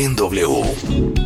En 0.00 0.16
W. 0.16 0.48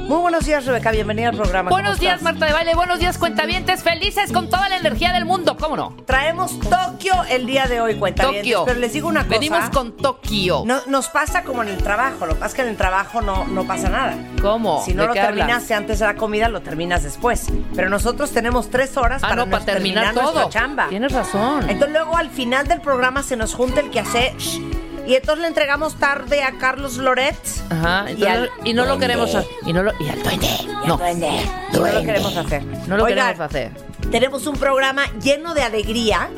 Muy 0.09 0.19
buenos 0.19 0.47
días, 0.47 0.67
Rebeca. 0.67 0.91
Bienvenida 0.91 1.29
al 1.29 1.37
programa. 1.37 1.71
¿Cómo 1.71 1.81
Buenos 1.81 2.01
días, 2.01 2.15
estás? 2.19 2.25
Marta 2.33 2.47
de 2.47 2.53
Baile. 2.55 2.75
Buenos 2.75 2.99
días, 2.99 3.19
cuentavientes. 3.19 3.85
Felices 3.85 4.33
con 4.33 4.49
toda 4.51 4.69
la 4.69 4.77
energía 4.79 5.13
del 5.13 5.25
mundo. 5.27 5.57
¿Cómo 5.57 5.77
no? 5.77 5.95
Traemos 6.07 6.59
Tokio 6.59 7.15
el 7.31 7.47
día 7.47 7.67
de 7.67 7.81
hoy, 7.81 7.95
cuentavientes. 7.95 8.43
Tokio. 8.53 8.65
Pero 8.65 8.81
les 8.81 8.93
digo 8.93 9.07
una 9.07 9.21
cosa. 9.29 9.39
Venimos 9.39 9.71
con 9.71 9.97
Tokio. 9.97 10.65
No, 10.67 10.81
nos 10.89 11.07
pasa 11.09 11.45
como 11.45 11.63
en 11.63 11.69
el 11.69 11.77
trabajo. 11.85 12.27
Lo 12.27 12.35
que 12.35 12.41
pasa 12.41 12.47
es 12.47 12.55
que 12.55 12.63
en 12.63 12.69
el 12.71 12.77
trabajo 12.77 13.23
no, 13.23 13.45
no 13.47 13.65
pasa 13.65 13.89
nada. 13.89 14.17
¿Cómo? 14.43 14.83
Si 14.85 14.93
no 14.93 15.03
¿De 15.03 15.09
lo 15.09 15.15
terminaste 15.15 15.73
antes 15.75 16.01
de 16.01 16.07
la 16.07 16.17
comida, 16.17 16.49
lo 16.49 16.61
terminas 16.61 17.05
después. 17.05 17.47
Pero 17.77 17.89
nosotros 17.89 18.33
tenemos 18.33 18.71
tres 18.71 18.97
horas 18.97 19.23
Ah, 19.23 19.29
para, 19.29 19.37
no, 19.37 19.45
para 19.45 19.59
nos- 19.59 19.67
terminar 19.67 20.15
todo. 20.15 20.33
nuestra 20.33 20.49
chamba. 20.49 20.89
Tienes 20.89 21.13
razón. 21.13 21.71
Entonces 21.71 21.93
luego 21.93 22.17
al 22.17 22.29
final 22.29 22.67
del 22.67 22.81
programa 22.81 23.23
se 23.23 23.37
nos 23.37 23.55
junta 23.55 23.79
el 23.81 23.91
que 23.91 24.01
hace 24.01 24.35
y 25.07 25.15
entonces 25.15 25.43
le 25.43 25.49
entregamos 25.49 25.97
tarde 25.97 26.43
a 26.43 26.53
Carlos 26.59 26.97
Loret. 26.97 27.37
Ajá. 27.71 28.05
Y 28.09 28.13
entonces- 28.13 28.29
al 28.29 28.51
y, 28.65 28.73
no 28.75 28.85
lo 28.87 28.99
queremos 28.99 29.35
hacer. 29.35 29.51
Y, 29.67 29.73
no 29.73 29.83
lo, 29.83 29.93
y 30.01 30.09
al 30.09 30.23
duende. 30.23 30.49
No. 30.87 30.97
Duende. 30.97 31.31
No 31.73 31.87
lo 31.87 32.03
queremos 32.03 32.37
hacer. 32.37 32.65
No 32.87 32.97
lo 32.97 33.05
Oigan, 33.05 33.27
queremos 33.27 33.47
hacer. 33.47 33.73
Tenemos 34.11 34.47
un 34.47 34.57
programa 34.57 35.07
lleno 35.23 35.55
de 35.55 35.63
alegría. 35.63 36.29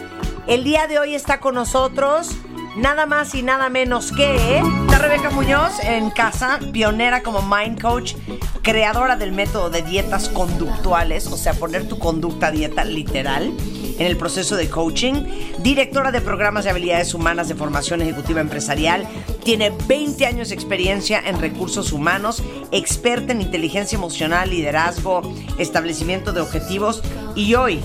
El 0.46 0.64
día 0.64 0.86
de 0.86 0.98
hoy 0.98 1.14
está 1.14 1.40
con 1.40 1.54
nosotros 1.54 2.30
nada 2.76 3.06
más 3.06 3.34
y 3.34 3.42
nada 3.42 3.68
menos 3.68 4.12
que 4.12 4.58
está 4.58 4.98
Rebeca 4.98 5.30
Muñoz 5.30 5.72
en 5.82 6.10
casa, 6.10 6.58
pionera 6.72 7.22
como 7.22 7.42
Mind 7.42 7.80
Coach, 7.80 8.14
creadora 8.62 9.16
del 9.16 9.32
método 9.32 9.70
de 9.70 9.82
dietas 9.82 10.28
conductuales, 10.28 11.26
o 11.26 11.36
sea, 11.36 11.54
poner 11.54 11.88
tu 11.88 11.98
conducta 11.98 12.48
a 12.48 12.50
dieta 12.50 12.84
literal 12.84 13.52
en 13.98 14.06
el 14.06 14.16
proceso 14.16 14.56
de 14.56 14.68
coaching, 14.68 15.14
directora 15.62 16.10
de 16.10 16.20
programas 16.20 16.64
de 16.64 16.70
habilidades 16.70 17.14
humanas 17.14 17.48
de 17.48 17.54
formación 17.54 18.02
ejecutiva 18.02 18.40
empresarial, 18.40 19.06
tiene 19.44 19.72
20 19.86 20.26
años 20.26 20.48
de 20.48 20.54
experiencia 20.54 21.22
en 21.24 21.40
recursos 21.40 21.92
humanos, 21.92 22.42
experta 22.72 23.32
en 23.32 23.42
inteligencia 23.42 23.96
emocional, 23.96 24.50
liderazgo, 24.50 25.22
establecimiento 25.58 26.32
de 26.32 26.40
objetivos. 26.40 27.02
Y 27.34 27.54
hoy 27.54 27.80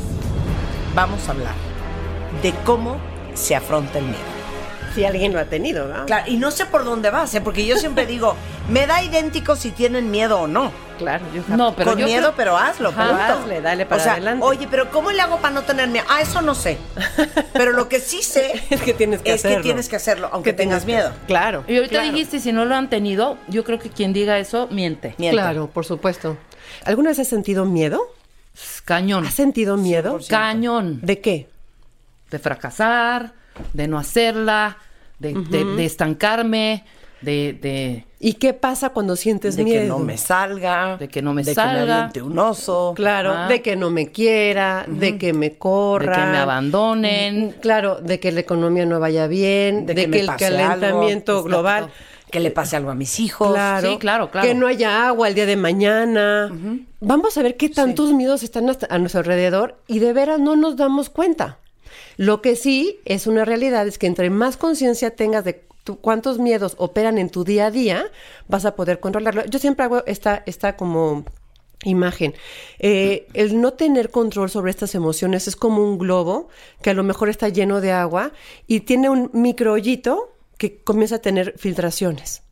vamos 0.95 1.28
a 1.28 1.31
hablar 1.31 1.56
de 2.42 2.53
cómo 2.66 2.98
se 3.34 3.56
afronta 3.56 4.00
el 4.00 4.06
miedo. 4.06 4.41
Si 4.95 5.06
alguien 5.06 5.31
lo 5.34 5.39
ha 5.39 5.45
tenido, 5.45 5.88
¿no? 5.88 6.06
Claro, 6.06 6.25
y 6.30 6.38
no 6.38 6.52
sé 6.52 6.66
por 6.66 6.84
dónde 6.84 7.09
vas, 7.09 7.34
¿eh? 7.34 7.41
porque 7.41 7.66
yo 7.66 7.78
siempre 7.78 8.06
digo, 8.06 8.35
me 8.69 8.88
da 8.88 9.02
idéntico 9.03 9.56
si 9.56 9.72
tienen 9.72 10.12
miedo 10.12 10.40
o 10.41 10.47
no. 10.47 10.72
Claro, 10.97 11.25
yo 11.34 11.41
No, 11.56 11.74
pero 11.75 11.91
Con 11.91 12.00
yo 12.00 12.06
miedo, 12.06 12.22
creo- 12.28 12.35
pero 12.35 12.57
hazlo, 12.57 12.90
Ajá, 12.90 13.07
punto. 13.07 13.24
hazle, 13.44 13.62
dale 13.62 13.85
para 13.85 14.02
o 14.02 14.03
sea, 14.03 14.13
adelante. 14.13 14.46
Oye, 14.46 14.68
pero 14.69 14.91
¿cómo 14.91 15.12
le 15.12 15.22
hago 15.22 15.38
para 15.38 15.53
no 15.53 15.63
tener 15.63 15.88
miedo? 15.88 16.06
Ah, 16.09 16.22
eso 16.22 16.41
no 16.41 16.53
sé. 16.53 16.78
Pero 17.53 17.72
lo 17.72 17.88
que 17.90 18.00
sí 18.00 18.22
sé 18.22 18.52
es 18.69 18.81
que 18.81 18.94
tienes 18.94 19.22
que 19.22 19.34
es 19.34 19.41
que 19.41 19.47
hacerlo. 19.47 19.63
tienes 19.63 19.90
que 19.90 19.96
hacerlo, 19.96 20.29
aunque 20.31 20.52
Que 20.52 20.57
tengas 20.57 20.85
tienes 20.85 21.06
que- 21.06 21.09
miedo. 21.09 21.25
Claro. 21.28 21.63
Y 21.68 21.75
ahorita 21.78 21.91
Claro. 21.96 22.12
dijiste, 22.12 22.40
si 22.40 22.52
no 22.52 22.66
lo 22.66 22.75
han 22.75 22.90
tenido, 22.90 23.38
yo 23.47 23.63
creo 23.63 23.79
que 23.79 23.90
quien 23.90 24.13
diga 24.13 24.38
eso 24.38 24.68
miente. 24.69 25.16
Miente. 25.18 25.38
Claro, 25.38 25.68
por 25.73 25.85
supuesto. 25.85 26.38
¿Alguna 26.85 27.09
vez 27.09 27.19
has 27.19 27.28
sentido 27.29 27.66
miedo? 27.66 28.02
Cañón. 28.85 29.25
¿Has 29.25 29.34
sentido 29.34 29.78
miedo? 29.78 30.19
Cañón. 30.29 31.00
¿De 31.02 31.19
qué? 31.22 31.50
De 32.29 32.38
fracasar, 32.40 33.34
de 33.73 33.88
no 33.88 33.97
hacerla, 33.97 34.78
de, 35.19 35.34
de- 35.34 35.66
de 35.66 35.85
estancarme, 35.85 36.84
de, 37.22 37.53
de, 37.62 38.06
¿Y 38.19 38.34
qué 38.34 38.53
pasa 38.53 38.89
cuando 38.89 39.16
sientes 39.16 39.56
De 39.56 39.63
miedo? 39.63 39.81
que 39.81 39.88
no 39.88 40.00
me 40.00 40.17
salga. 40.17 40.97
De 40.97 41.07
que 41.07 41.22
no 41.22 41.34
me 41.34 41.44
de 41.44 41.53
salga. 41.53 42.09
que 42.11 42.22
me 42.22 42.28
un 42.28 42.40
oso. 42.40 42.94
Claro, 42.95 43.31
Ah. 43.35 43.47
de 43.47 43.61
que 43.61 43.75
no 43.75 43.90
me 43.91 44.11
quiera, 44.11 44.85
de 44.88 45.17
que 45.19 45.31
me 45.34 45.57
corra. 45.57 46.16
de 46.17 46.22
que 46.23 46.28
me 46.31 46.38
abandonen. 46.38 47.56
Claro, 47.61 48.00
de 48.01 48.19
que 48.19 48.31
la 48.31 48.40
economía 48.41 48.85
no 48.85 49.00
vaya 49.00 49.28
bien, 49.28 49.85
De 49.85 49.94
de, 49.94 50.09
que 50.09 50.19
el 50.19 50.28
calentamiento 50.35 51.34
algo. 51.38 51.44
global. 51.47 51.90
Que 52.31 52.40
le 52.40 52.50
pase 52.50 52.75
algo 52.78 52.90
a 52.91 52.95
mis 52.95 53.19
hijos. 53.19 53.51
Claro, 53.53 53.91
Sí, 53.91 53.97
claro, 53.97 54.31
claro. 54.31 54.47
Que 54.47 54.53
no 54.56 54.66
haya 54.67 55.06
agua 55.07 55.28
el 55.28 55.35
día 55.35 55.45
de 55.45 55.57
mañana. 55.57 56.50
Vamos 57.01 57.38
a 57.38 57.44
ver 57.44 57.57
qué 57.57 57.69
tantos 57.69 58.13
miedos 58.13 58.41
están 58.44 58.69
a 58.90 58.97
nuestro 59.00 59.19
alrededor 59.19 59.78
y 59.88 60.00
de 60.00 60.13
veras 60.13 60.40
no 60.40 60.56
nos 60.56 60.75
damos 60.78 61.09
cuenta. 61.09 61.57
Lo 62.22 62.44
que 62.44 62.56
sí 62.56 63.00
es 63.06 63.26
una 63.26 63.46
realidad 63.46 63.88
es 63.88 63.98
que 63.98 64.06
entre 64.06 64.30
más 64.30 64.56
conciencia 64.56 65.16
tengas 65.16 65.44
de 65.44 65.64
cuántos 66.02 66.38
miedos 66.38 66.76
operan 66.78 67.18
en 67.18 67.32
tu 67.32 67.44
día 67.44 67.66
a 67.66 67.72
día, 67.72 68.12
vas 68.48 68.66
a 68.66 68.76
poder 68.76 69.00
controlarlo. 69.00 69.44
Yo 69.46 69.58
siempre 69.58 69.86
hago 69.86 70.06
esta, 70.06 70.44
esta 70.46 70.78
como 70.78 71.26
imagen. 71.84 72.36
Eh, 72.78 73.26
el 73.34 73.59
no 73.59 73.74
tener 73.74 74.12
control 74.12 74.52
sobre 74.52 74.70
estas 74.70 74.94
emociones 74.94 75.48
es 75.48 75.56
como 75.56 75.84
un 75.84 75.98
globo 75.98 76.50
que 76.84 76.92
a 76.92 76.94
lo 76.94 77.02
mejor 77.02 77.28
está 77.28 77.50
lleno 77.50 77.82
de 77.82 77.92
agua 77.92 78.34
y 78.68 78.82
tiene 78.82 79.09
un 79.09 79.32
micro 79.34 79.74
hoyito 79.74 80.36
que 80.59 80.78
comienza 80.84 81.16
a 81.16 81.22
tener 81.24 81.56
filtraciones. 81.58 82.44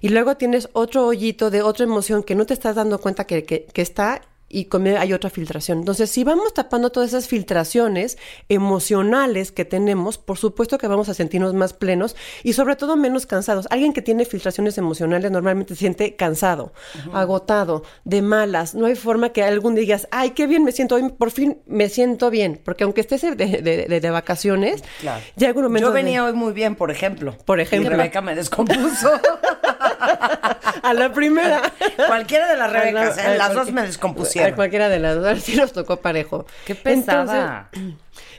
Y 0.00 0.08
luego 0.08 0.38
tienes 0.38 0.70
otro 0.72 1.06
hoyito 1.06 1.50
de 1.50 1.60
otra 1.60 1.84
emoción 1.84 2.22
que 2.22 2.34
no 2.34 2.46
te 2.46 2.54
estás 2.54 2.76
dando 2.76 2.98
cuenta 2.98 3.26
que- 3.26 3.44
que 3.44 3.82
está 3.82 4.22
y 4.48 4.64
hay 4.96 5.12
otra 5.12 5.30
filtración. 5.30 5.78
Entonces, 5.78 6.10
si 6.10 6.24
vamos 6.24 6.54
tapando 6.54 6.90
todas 6.90 7.10
esas 7.10 7.28
filtraciones 7.28 8.16
emocionales 8.48 9.52
que 9.52 9.64
tenemos, 9.64 10.18
por 10.18 10.38
supuesto 10.38 10.78
que 10.78 10.86
vamos 10.88 11.08
a 11.08 11.14
sentirnos 11.14 11.54
más 11.54 11.72
plenos 11.72 12.16
y 12.42 12.52
sobre 12.54 12.76
todo 12.76 12.96
menos 12.96 13.26
cansados. 13.26 13.66
Alguien 13.70 13.92
que 13.92 14.02
tiene 14.02 14.24
filtraciones 14.24 14.78
emocionales 14.78 15.30
normalmente 15.30 15.74
se 15.74 15.80
siente 15.80 16.16
cansado, 16.16 16.72
agotado, 17.12 17.82
de 18.04 18.22
malas. 18.22 18.74
No 18.74 18.86
hay 18.86 18.94
forma 18.94 19.30
que 19.30 19.42
algún 19.42 19.74
día 19.74 19.82
digas, 19.82 20.08
ay, 20.10 20.30
qué 20.30 20.46
bien 20.46 20.64
me 20.64 20.72
siento 20.72 20.94
hoy, 20.94 21.08
por 21.10 21.30
fin 21.30 21.58
me 21.66 21.88
siento 21.88 22.30
bien. 22.30 22.60
Porque 22.64 22.84
aunque 22.84 23.00
estés 23.00 23.22
de, 23.22 23.34
de- 23.36 23.62
de- 23.88 24.00
de 24.00 24.10
vacaciones, 24.10 24.82
Claro. 25.00 25.22
ya 25.36 25.48
algún 25.48 25.64
momento 25.64 25.88
Yo 25.88 25.92
venía 25.92 26.24
hoy 26.24 26.32
muy 26.32 26.52
bien, 26.52 26.74
por 26.74 26.90
ejemplo. 26.90 27.36
Por 27.44 27.60
ejemplo. 27.60 27.90
Y 27.90 27.96
Rebeca 27.96 28.20
me 28.20 28.34
descompuso. 28.34 29.10
a 30.00 30.94
la 30.94 31.12
primera. 31.12 31.62
Cualquiera 32.06 32.48
de 32.48 32.56
las 32.56 32.72
Rebecas, 32.72 33.18
A 33.18 33.22
la- 33.28 33.34
¿eh? 33.34 33.38
las 33.38 33.50
a 33.50 33.54
dos 33.54 33.72
me 33.72 33.80
A 33.80 33.84
descompusieron. 33.84 34.54
cualquiera 34.54 34.88
de 34.88 34.98
las 34.98 35.16
dos, 35.20 35.40
sí 35.42 35.56
nos 35.56 35.72
tocó 35.72 35.96
parejo. 35.98 36.46
Qué 36.66 36.74
pesada. 36.74 37.68
Entonces, 37.72 37.98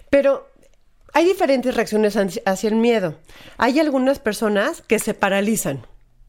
pero 0.10 0.50
hay 1.14 1.26
diferentes 1.26 1.76
reacciones 1.76 2.16
hacia 2.18 2.42
hacia 2.46 2.70
el 2.70 2.76
miedo. 2.76 3.16
Hay 3.58 3.80
algunas 3.80 4.20
personas 4.20 4.82
que 4.82 5.00
se 5.00 5.14
paralizan. 5.14 5.86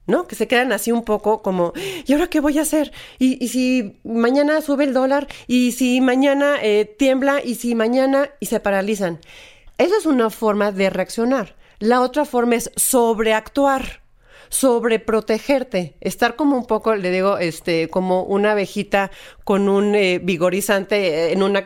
¿No? 0.06 0.26
Que 0.26 0.34
se 0.34 0.48
quedan 0.48 0.72
así 0.72 0.90
un 0.90 1.04
poco 1.04 1.40
como, 1.40 1.72
¿y 2.04 2.12
ahora 2.14 2.26
qué 2.26 2.40
voy 2.40 2.58
a 2.58 2.62
hacer? 2.62 2.90
¿Y, 3.20 3.44
y 3.44 3.48
si 3.48 4.00
mañana 4.02 4.60
sube 4.60 4.82
el 4.82 4.92
dólar? 4.92 5.28
¿Y 5.46 5.70
si 5.70 6.00
mañana 6.00 6.56
eh, 6.62 6.84
tiembla? 6.98 7.40
¿Y 7.44 7.54
si 7.54 7.76
mañana? 7.76 8.28
Y 8.40 8.46
se 8.46 8.58
paralizan. 8.58 9.20
Esa 9.78 9.96
es 9.98 10.06
una 10.06 10.30
forma 10.30 10.72
de 10.72 10.90
reaccionar. 10.90 11.54
La 11.78 12.00
otra 12.00 12.24
forma 12.24 12.56
es 12.56 12.72
sobreactuar 12.74 13.99
sobreprotegerte, 14.50 15.94
estar 16.00 16.36
como 16.36 16.56
un 16.56 16.66
poco, 16.66 16.94
le 16.94 17.10
digo, 17.10 17.38
este, 17.38 17.88
como 17.88 18.24
una 18.24 18.52
abejita 18.52 19.10
con 19.44 19.68
un 19.68 19.94
eh, 19.94 20.20
vigorizante 20.22 20.96
eh, 21.28 21.32
en 21.32 21.42
un 21.42 21.56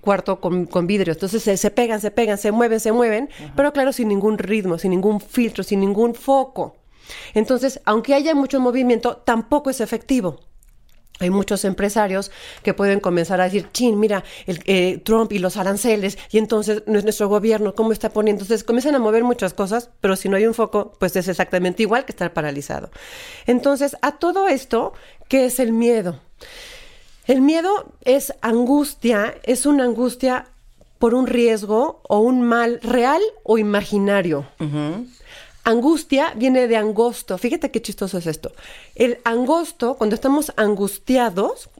cuarto 0.00 0.40
con, 0.40 0.66
con 0.66 0.86
vidrio. 0.86 1.14
Entonces 1.14 1.42
se, 1.42 1.56
se 1.56 1.70
pegan, 1.70 2.00
se 2.00 2.10
pegan, 2.10 2.38
se 2.38 2.52
mueven, 2.52 2.78
se 2.78 2.92
mueven, 2.92 3.30
pero 3.56 3.72
claro, 3.72 3.92
sin 3.92 4.08
ningún 4.08 4.38
ritmo, 4.38 4.78
sin 4.78 4.90
ningún 4.90 5.20
filtro, 5.20 5.64
sin 5.64 5.80
ningún 5.80 6.14
foco. 6.14 6.76
Entonces, 7.34 7.80
aunque 7.84 8.14
haya 8.14 8.34
mucho 8.34 8.60
movimiento, 8.60 9.16
tampoco 9.16 9.70
es 9.70 9.80
efectivo. 9.80 10.40
Hay 11.18 11.30
muchos 11.30 11.64
empresarios 11.64 12.30
que 12.62 12.74
pueden 12.74 13.00
comenzar 13.00 13.40
a 13.40 13.44
decir, 13.44 13.68
chin, 13.72 13.98
mira, 13.98 14.22
el, 14.46 14.60
eh, 14.66 15.00
Trump 15.04 15.32
y 15.32 15.38
los 15.38 15.56
aranceles, 15.56 16.18
y 16.30 16.38
entonces 16.38 16.82
nu- 16.86 17.00
nuestro 17.00 17.28
gobierno, 17.28 17.74
¿cómo 17.74 17.92
está 17.92 18.10
poniendo? 18.10 18.42
Entonces 18.42 18.64
comienzan 18.64 18.94
a 18.94 18.98
mover 18.98 19.24
muchas 19.24 19.54
cosas, 19.54 19.88
pero 20.00 20.14
si 20.16 20.28
no 20.28 20.36
hay 20.36 20.46
un 20.46 20.52
foco, 20.54 20.92
pues 20.98 21.16
es 21.16 21.28
exactamente 21.28 21.82
igual 21.82 22.04
que 22.04 22.12
estar 22.12 22.32
paralizado. 22.34 22.90
Entonces, 23.46 23.96
a 24.02 24.12
todo 24.18 24.46
esto, 24.48 24.92
¿qué 25.28 25.46
es 25.46 25.58
el 25.58 25.72
miedo? 25.72 26.20
El 27.26 27.40
miedo 27.40 27.92
es 28.04 28.32
angustia, 28.42 29.36
es 29.42 29.66
una 29.66 29.84
angustia 29.84 30.46
por 30.98 31.14
un 31.14 31.26
riesgo 31.26 32.00
o 32.08 32.20
un 32.20 32.42
mal 32.42 32.78
real 32.82 33.20
o 33.42 33.58
imaginario. 33.58 34.46
Angustia 35.66 36.32
viene 36.36 36.68
de 36.68 36.76
angosto. 36.76 37.38
Fíjate 37.38 37.72
qué 37.72 37.82
chistoso 37.82 38.18
es 38.18 38.28
esto. 38.28 38.52
El 38.94 39.18
angosto, 39.24 39.96
cuando 39.96 40.14
estamos 40.14 40.52
angustiados, 40.56 41.70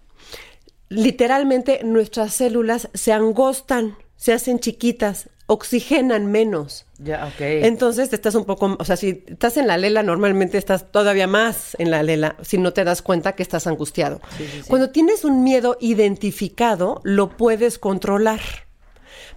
literalmente 0.88 1.84
nuestras 1.84 2.34
células 2.34 2.88
se 2.94 3.12
angostan, 3.12 3.96
se 4.16 4.32
hacen 4.32 4.58
chiquitas, 4.58 5.30
oxigenan 5.46 6.26
menos. 6.26 6.84
Ya, 6.98 7.26
ok. 7.26 7.40
Entonces 7.40 8.12
estás 8.12 8.34
un 8.34 8.44
poco, 8.44 8.76
o 8.76 8.84
sea, 8.84 8.96
si 8.96 9.22
estás 9.28 9.56
en 9.56 9.68
la 9.68 9.78
lela, 9.78 10.02
normalmente 10.02 10.58
estás 10.58 10.90
todavía 10.90 11.28
más 11.28 11.76
en 11.78 11.92
la 11.92 12.02
lela 12.02 12.34
si 12.42 12.58
no 12.58 12.72
te 12.72 12.82
das 12.82 13.02
cuenta 13.02 13.36
que 13.36 13.44
estás 13.44 13.68
angustiado. 13.68 14.20
Cuando 14.66 14.90
tienes 14.90 15.24
un 15.24 15.44
miedo 15.44 15.76
identificado, 15.80 17.00
lo 17.04 17.36
puedes 17.36 17.78
controlar. 17.78 18.40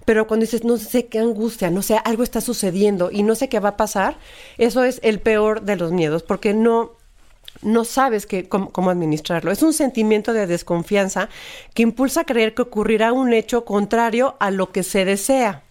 Pero 0.09 0.25
cuando 0.25 0.43
dices, 0.43 0.63
no 0.63 0.77
sé 0.77 1.05
qué 1.05 1.19
angustia, 1.19 1.69
no 1.69 1.83
sé, 1.83 1.99
algo 2.03 2.23
está 2.23 2.41
sucediendo 2.41 3.11
y 3.11 3.21
no 3.21 3.35
sé 3.35 3.47
qué 3.47 3.59
va 3.59 3.69
a 3.69 3.77
pasar, 3.77 4.17
eso 4.57 4.83
es 4.83 4.99
el 5.03 5.19
peor 5.19 5.61
de 5.61 5.75
los 5.75 5.91
miedos, 5.91 6.23
porque 6.23 6.51
no, 6.55 6.93
no 7.61 7.85
sabes 7.85 8.25
que, 8.25 8.49
cómo, 8.49 8.71
cómo 8.71 8.89
administrarlo. 8.89 9.51
Es 9.51 9.61
un 9.61 9.71
sentimiento 9.71 10.33
de 10.33 10.47
desconfianza 10.47 11.29
que 11.75 11.83
impulsa 11.83 12.21
a 12.21 12.23
creer 12.23 12.55
que 12.55 12.63
ocurrirá 12.63 13.13
un 13.13 13.33
hecho 13.33 13.65
contrario 13.65 14.35
a 14.39 14.49
lo 14.49 14.71
que 14.71 14.81
se 14.81 15.05
desea. 15.05 15.61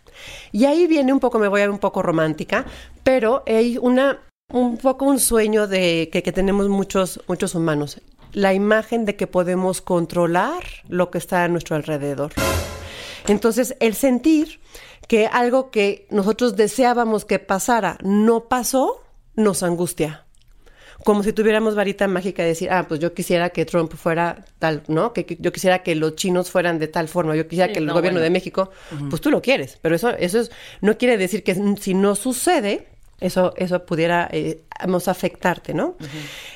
Y 0.52 0.66
ahí 0.66 0.86
viene 0.86 1.12
un 1.12 1.18
poco, 1.18 1.40
me 1.40 1.48
voy 1.48 1.62
a 1.62 1.64
ver 1.64 1.70
un 1.70 1.80
poco 1.80 2.00
romántica, 2.00 2.64
pero 3.02 3.42
hay 3.44 3.76
una, 3.76 4.20
un 4.52 4.76
poco 4.76 5.04
un 5.04 5.18
sueño 5.18 5.66
de 5.66 6.10
que, 6.12 6.22
que 6.22 6.30
tenemos 6.30 6.68
muchos, 6.68 7.20
muchos 7.26 7.56
humanos. 7.56 8.00
La 8.34 8.54
imagen 8.54 9.04
de 9.04 9.16
que 9.16 9.26
podemos 9.26 9.80
controlar 9.80 10.62
lo 10.88 11.10
que 11.10 11.18
está 11.18 11.42
a 11.42 11.48
nuestro 11.48 11.74
alrededor. 11.74 12.30
Entonces, 13.28 13.76
el 13.80 13.94
sentir 13.94 14.60
que 15.06 15.26
algo 15.26 15.70
que 15.70 16.06
nosotros 16.10 16.56
deseábamos 16.56 17.24
que 17.24 17.38
pasara 17.38 17.98
no 18.02 18.44
pasó, 18.48 19.02
nos 19.34 19.62
angustia. 19.62 20.24
Como 21.04 21.22
si 21.22 21.32
tuviéramos 21.32 21.74
varita 21.76 22.08
mágica 22.08 22.42
de 22.42 22.48
decir, 22.48 22.70
ah, 22.70 22.86
pues 22.88 22.98
yo 23.00 23.14
quisiera 23.14 23.50
que 23.50 23.64
Trump 23.64 23.94
fuera 23.94 24.44
tal, 24.58 24.82
¿no? 24.88 25.12
Que, 25.12 25.24
que 25.24 25.38
yo 25.40 25.52
quisiera 25.52 25.82
que 25.82 25.94
los 25.94 26.16
chinos 26.16 26.50
fueran 26.50 26.78
de 26.78 26.88
tal 26.88 27.08
forma, 27.08 27.36
yo 27.36 27.46
quisiera 27.46 27.68
Sí, 27.68 27.74
que 27.74 27.78
el 27.78 27.86
no, 27.86 27.94
gobierno 27.94 28.18
bueno. 28.18 28.24
de 28.24 28.30
México, 28.30 28.70
pues 29.08 29.22
tú 29.22 29.30
lo 29.30 29.40
quieres, 29.40 29.78
pero 29.80 29.94
eso, 29.94 30.10
eso 30.10 30.40
es, 30.40 30.50
no 30.80 30.98
quiere 30.98 31.16
decir 31.16 31.44
que 31.44 31.54
si 31.80 31.94
no 31.94 32.16
sucede, 32.16 32.88
eso, 33.20 33.54
eso 33.56 33.86
pudiera 33.86 34.28
eh, 34.32 34.62
afectarte, 35.06 35.72
¿no? 35.72 35.96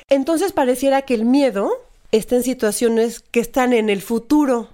Entonces 0.09 0.51
pareciera 0.51 1.03
que 1.03 1.13
el 1.13 1.25
miedo 1.25 1.71
está 2.11 2.35
en 2.35 2.43
situaciones 2.43 3.21
que 3.21 3.39
están 3.39 3.73
en 3.73 3.89
el 3.89 4.01
futuro. 4.01 4.69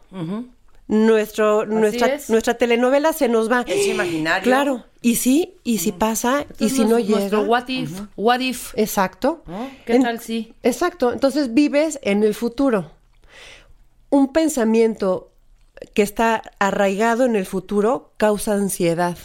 Nuestro, 0.89 1.67
nuestra, 1.67 2.07
es. 2.07 2.31
nuestra 2.31 2.55
telenovela 2.55 3.13
se 3.13 3.29
nos 3.29 3.49
va. 3.49 3.61
Es 3.67 3.85
imaginario. 3.85 4.43
Claro. 4.43 4.85
Y 5.03 5.17
sí, 5.17 5.53
y 5.63 5.77
si 5.77 5.91
pasa, 5.91 6.45
y 6.57 6.69
si 6.69 6.83
no 6.83 6.97
llega. 6.97 7.19
Nuestro 7.19 7.43
what 7.43 7.67
if, 7.67 8.01
what 8.17 8.39
if. 8.39 8.73
Exacto. 8.75 9.43
¿Qué 9.85 9.93
En- 9.97 10.01
tal 10.01 10.19
si? 10.19 10.53
Exacto. 10.63 11.13
Entonces 11.13 11.53
vives 11.53 11.99
en 12.01 12.23
el 12.23 12.33
futuro. 12.33 12.91
Un 14.09 14.33
pensamiento 14.33 15.31
que 15.93 16.01
está 16.01 16.41
arraigado 16.57 17.23
en 17.25 17.35
el 17.35 17.45
futuro 17.45 18.11
causa 18.17 18.53
ansiedad. 18.53 19.15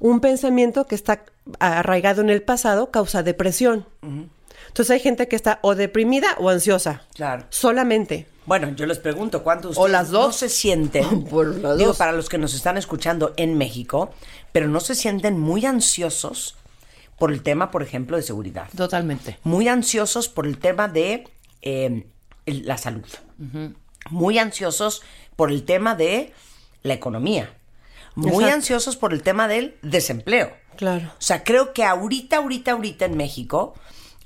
Un 0.00 0.18
pensamiento 0.18 0.86
que 0.88 0.96
está 0.96 1.22
arraigado 1.60 2.20
en 2.20 2.30
el 2.30 2.42
pasado 2.42 2.90
causa 2.90 3.22
depresión. 3.22 3.86
Entonces 4.02 4.90
hay 4.90 4.98
gente 5.00 5.28
que 5.28 5.36
está 5.36 5.60
o 5.62 5.76
deprimida 5.76 6.34
o 6.38 6.48
ansiosa. 6.50 7.02
Claro. 7.14 7.46
Solamente. 7.50 8.26
Bueno, 8.48 8.70
yo 8.70 8.86
les 8.86 8.98
pregunto, 8.98 9.44
¿cuántos 9.44 9.76
O 9.78 9.86
las 9.88 10.10
dos. 10.10 10.26
no 10.26 10.32
se 10.32 10.48
sienten, 10.48 11.24
Por 11.30 11.54
las 11.58 11.76
digo, 11.76 11.90
dos. 11.90 11.98
para 11.98 12.12
los 12.12 12.28
que 12.28 12.38
nos 12.38 12.54
están 12.54 12.76
escuchando 12.78 13.34
en 13.36 13.56
México, 13.58 14.10
pero 14.52 14.66
no 14.68 14.80
se 14.80 14.94
sienten 14.94 15.38
muy 15.38 15.64
ansiosos 15.66 16.56
por 17.18 17.30
el 17.30 17.42
tema, 17.42 17.70
por 17.70 17.82
ejemplo, 17.82 18.16
de 18.16 18.22
seguridad? 18.22 18.68
Totalmente. 18.76 19.38
Muy 19.44 19.68
ansiosos 19.68 20.28
por 20.28 20.46
el 20.46 20.58
tema 20.58 20.88
de 20.88 21.28
eh, 21.62 22.06
el- 22.46 22.66
la 22.66 22.78
salud. 22.78 23.04
Muy 24.10 24.38
ansiosos 24.38 25.02
por 25.36 25.50
el 25.52 25.64
tema 25.64 25.94
de 25.94 26.32
la 26.82 26.94
economía. 26.94 27.52
Muy 28.14 28.30
Exacto. 28.30 28.54
ansiosos 28.54 28.96
por 28.96 29.12
el 29.12 29.22
tema 29.22 29.46
del 29.46 29.76
desempleo. 29.82 30.52
Claro. 30.76 31.08
O 31.08 31.20
sea, 31.22 31.44
creo 31.44 31.72
que 31.74 31.84
ahorita, 31.84 32.38
ahorita, 32.38 32.72
ahorita 32.72 33.04
en 33.04 33.16
México, 33.16 33.74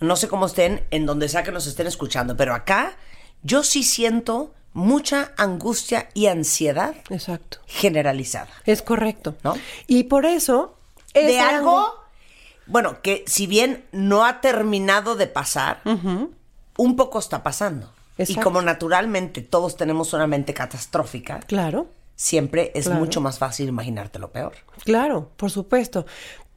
no 0.01 0.15
sé 0.17 0.29
cómo 0.29 0.47
estén, 0.47 0.85
en 0.91 1.07
donde 1.07 1.29
sea 1.29 1.43
que 1.43 1.51
nos 1.53 1.67
estén 1.67 1.87
escuchando, 1.87 2.37
pero 2.37 2.55
acá 2.55 2.97
yo 3.43 3.63
sí 3.63 3.83
siento 3.83 4.53
mucha 4.75 5.33
angustia 5.37 6.09
y 6.15 6.27
ansiedad 6.27 6.95
Exacto. 7.11 7.59
generalizada. 7.67 8.49
Es 8.65 8.83
correcto. 8.83 9.35
¿No? 9.45 9.55
Y 9.87 10.05
por 10.05 10.25
eso. 10.27 10.77
De 11.13 11.29
ese 11.29 11.41
algo, 11.41 11.93
bueno, 12.67 13.03
que 13.03 13.23
si 13.27 13.47
bien 13.47 13.85
no 13.93 14.25
ha 14.25 14.41
terminado 14.41 15.15
de 15.15 15.27
pasar, 15.27 15.83
un 15.85 16.97
poco 16.97 17.19
está 17.19 17.43
pasando. 17.43 17.93
Y 18.17 18.35
como 18.37 18.63
naturalmente 18.63 19.43
todos 19.43 19.77
tenemos 19.77 20.13
una 20.15 20.27
mente 20.27 20.55
catastrófica, 20.55 21.41
Claro. 21.41 21.89
siempre 22.15 22.71
es 22.75 22.87
Claro. 22.87 23.01
mucho 23.01 23.21
más 23.21 23.39
fácil 23.39 23.69
imaginarte 23.69 24.19
lo 24.19 24.31
peor. 24.31 24.53
Claro, 24.85 25.31
por 25.37 25.51
supuesto. 25.51 26.07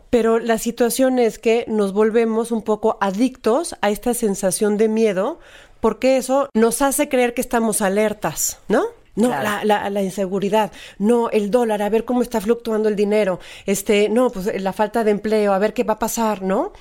Pero 0.10 0.40
la 0.40 0.58
situación 0.58 1.20
es 1.20 1.40
que 1.40 1.66
nos 1.68 1.92
volvemos 1.92 2.52
un 2.52 2.62
poco 2.62 2.98
adictos 3.02 3.76
a 3.82 3.90
esta 3.90 4.14
sensación 4.14 4.78
de 4.78 4.88
miedo 4.88 5.40
porque 5.86 6.18
eso 6.18 6.50
nos 6.56 6.82
hace 6.82 7.08
creer 7.10 7.34
que 7.36 7.42
estamos 7.42 7.82
alertas, 7.82 8.60
¿no? 8.68 8.84
No, 9.18 9.28
Claro. 9.30 9.44
la, 9.44 9.64
la- 9.64 9.90
la 9.90 10.02
inseguridad, 10.02 10.72
no, 11.00 11.30
el 11.30 11.50
dólar, 11.50 11.82
a 11.82 11.90
ver 11.90 12.04
cómo 12.04 12.22
está 12.22 12.42
fluctuando 12.42 12.90
el 12.90 12.96
dinero, 12.96 13.40
este, 13.66 14.10
no, 14.10 14.30
pues 14.30 14.46
la 14.62 14.74
falta 14.74 15.04
de 15.06 15.12
empleo, 15.12 15.54
a 15.54 15.60
ver 15.60 15.74
qué 15.74 15.84
va 15.86 15.94
a 15.94 16.00
pasar, 16.00 16.42
¿no? 16.42 16.74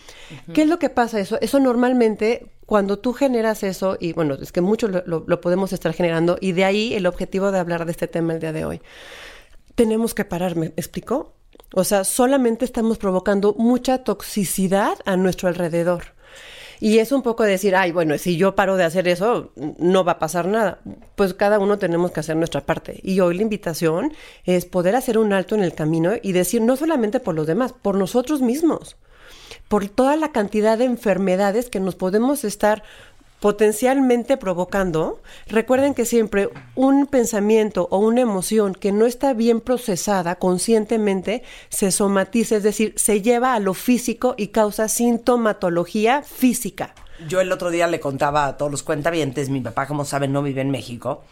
¿Qué 0.54 0.62
es 0.62 0.68
lo 0.68 0.78
que 0.80 0.88
pasa 0.90 1.20
eso? 1.20 1.38
Eso 1.40 1.60
normalmente, 1.60 2.46
cuando 2.66 2.98
tú 2.98 3.12
generas 3.12 3.62
eso, 3.62 3.96
y 4.00 4.12
bueno, 4.14 4.34
es 4.40 4.50
que 4.50 4.60
mucho 4.62 4.88
lo, 4.88 5.02
lo- 5.06 5.24
lo 5.26 5.40
podemos 5.40 5.72
estar 5.72 5.92
generando, 5.92 6.36
y 6.40 6.50
de 6.52 6.64
ahí 6.64 6.94
el 6.94 7.06
objetivo 7.06 7.52
de 7.52 7.58
hablar 7.60 7.84
de 7.84 7.92
este 7.92 8.08
tema 8.08 8.32
el 8.32 8.40
día 8.40 8.52
de 8.52 8.64
hoy 8.64 8.80
tenemos 9.76 10.14
que 10.14 10.24
parar, 10.24 10.56
¿me 10.56 10.66
explicó? 10.76 11.34
O 11.74 11.84
sea, 11.84 12.04
solamente 12.04 12.64
estamos 12.64 12.98
provocando 12.98 13.54
mucha 13.58 13.98
toxicidad 14.04 14.96
a 15.04 15.16
nuestro 15.16 15.48
alrededor. 15.48 16.14
Y 16.80 16.98
es 16.98 17.12
un 17.12 17.22
poco 17.22 17.44
decir, 17.44 17.76
ay, 17.76 17.92
bueno, 17.92 18.18
si 18.18 18.36
yo 18.36 18.54
paro 18.54 18.76
de 18.76 18.84
hacer 18.84 19.08
eso, 19.08 19.52
no 19.78 20.04
va 20.04 20.12
a 20.12 20.18
pasar 20.18 20.46
nada. 20.46 20.78
Pues 21.14 21.34
cada 21.34 21.58
uno 21.58 21.78
tenemos 21.78 22.10
que 22.12 22.20
hacer 22.20 22.36
nuestra 22.36 22.62
parte. 22.62 23.00
Y 23.02 23.20
hoy 23.20 23.36
la 23.36 23.42
invitación 23.42 24.12
es 24.44 24.64
poder 24.64 24.96
hacer 24.96 25.18
un 25.18 25.32
alto 25.32 25.54
en 25.54 25.62
el 25.62 25.74
camino 25.74 26.12
y 26.22 26.32
decir, 26.32 26.62
no 26.62 26.76
solamente 26.76 27.20
por 27.20 27.34
los 27.34 27.46
demás, 27.46 27.72
por 27.72 27.96
nosotros 27.96 28.40
mismos 28.40 28.96
por 29.68 29.88
toda 29.88 30.16
la 30.16 30.30
cantidad 30.32 30.76
de 30.78 30.84
enfermedades 30.84 31.70
que 31.70 31.80
nos 31.80 31.94
podemos 31.94 32.44
estar 32.44 32.82
potencialmente 33.44 34.38
provocando. 34.38 35.20
Recuerden 35.48 35.92
que 35.92 36.06
siempre 36.06 36.48
un 36.74 37.06
pensamiento 37.06 37.88
o 37.90 37.98
una 37.98 38.22
emoción 38.22 38.74
que 38.74 38.90
no 38.90 39.04
está 39.04 39.34
bien 39.34 39.60
procesada 39.60 40.36
conscientemente 40.36 41.42
se 41.68 41.90
somatiza, 41.90 42.56
es 42.56 42.62
decir, 42.62 42.94
se 42.96 43.20
lleva 43.20 43.52
a 43.52 43.60
lo 43.60 43.74
físico 43.74 44.34
y 44.38 44.46
causa 44.46 44.88
sintomatología 44.88 46.22
física. 46.22 46.94
Yo 47.28 47.42
el 47.42 47.52
otro 47.52 47.70
día 47.70 47.86
le 47.86 48.00
contaba 48.00 48.46
a 48.46 48.56
todos 48.56 48.70
los 48.70 48.82
cuentavientes, 48.82 49.50
mi 49.50 49.60
papá, 49.60 49.86
como 49.86 50.06
saben, 50.06 50.32
no 50.32 50.42
vive 50.42 50.62
en 50.62 50.70
México, 50.70 51.22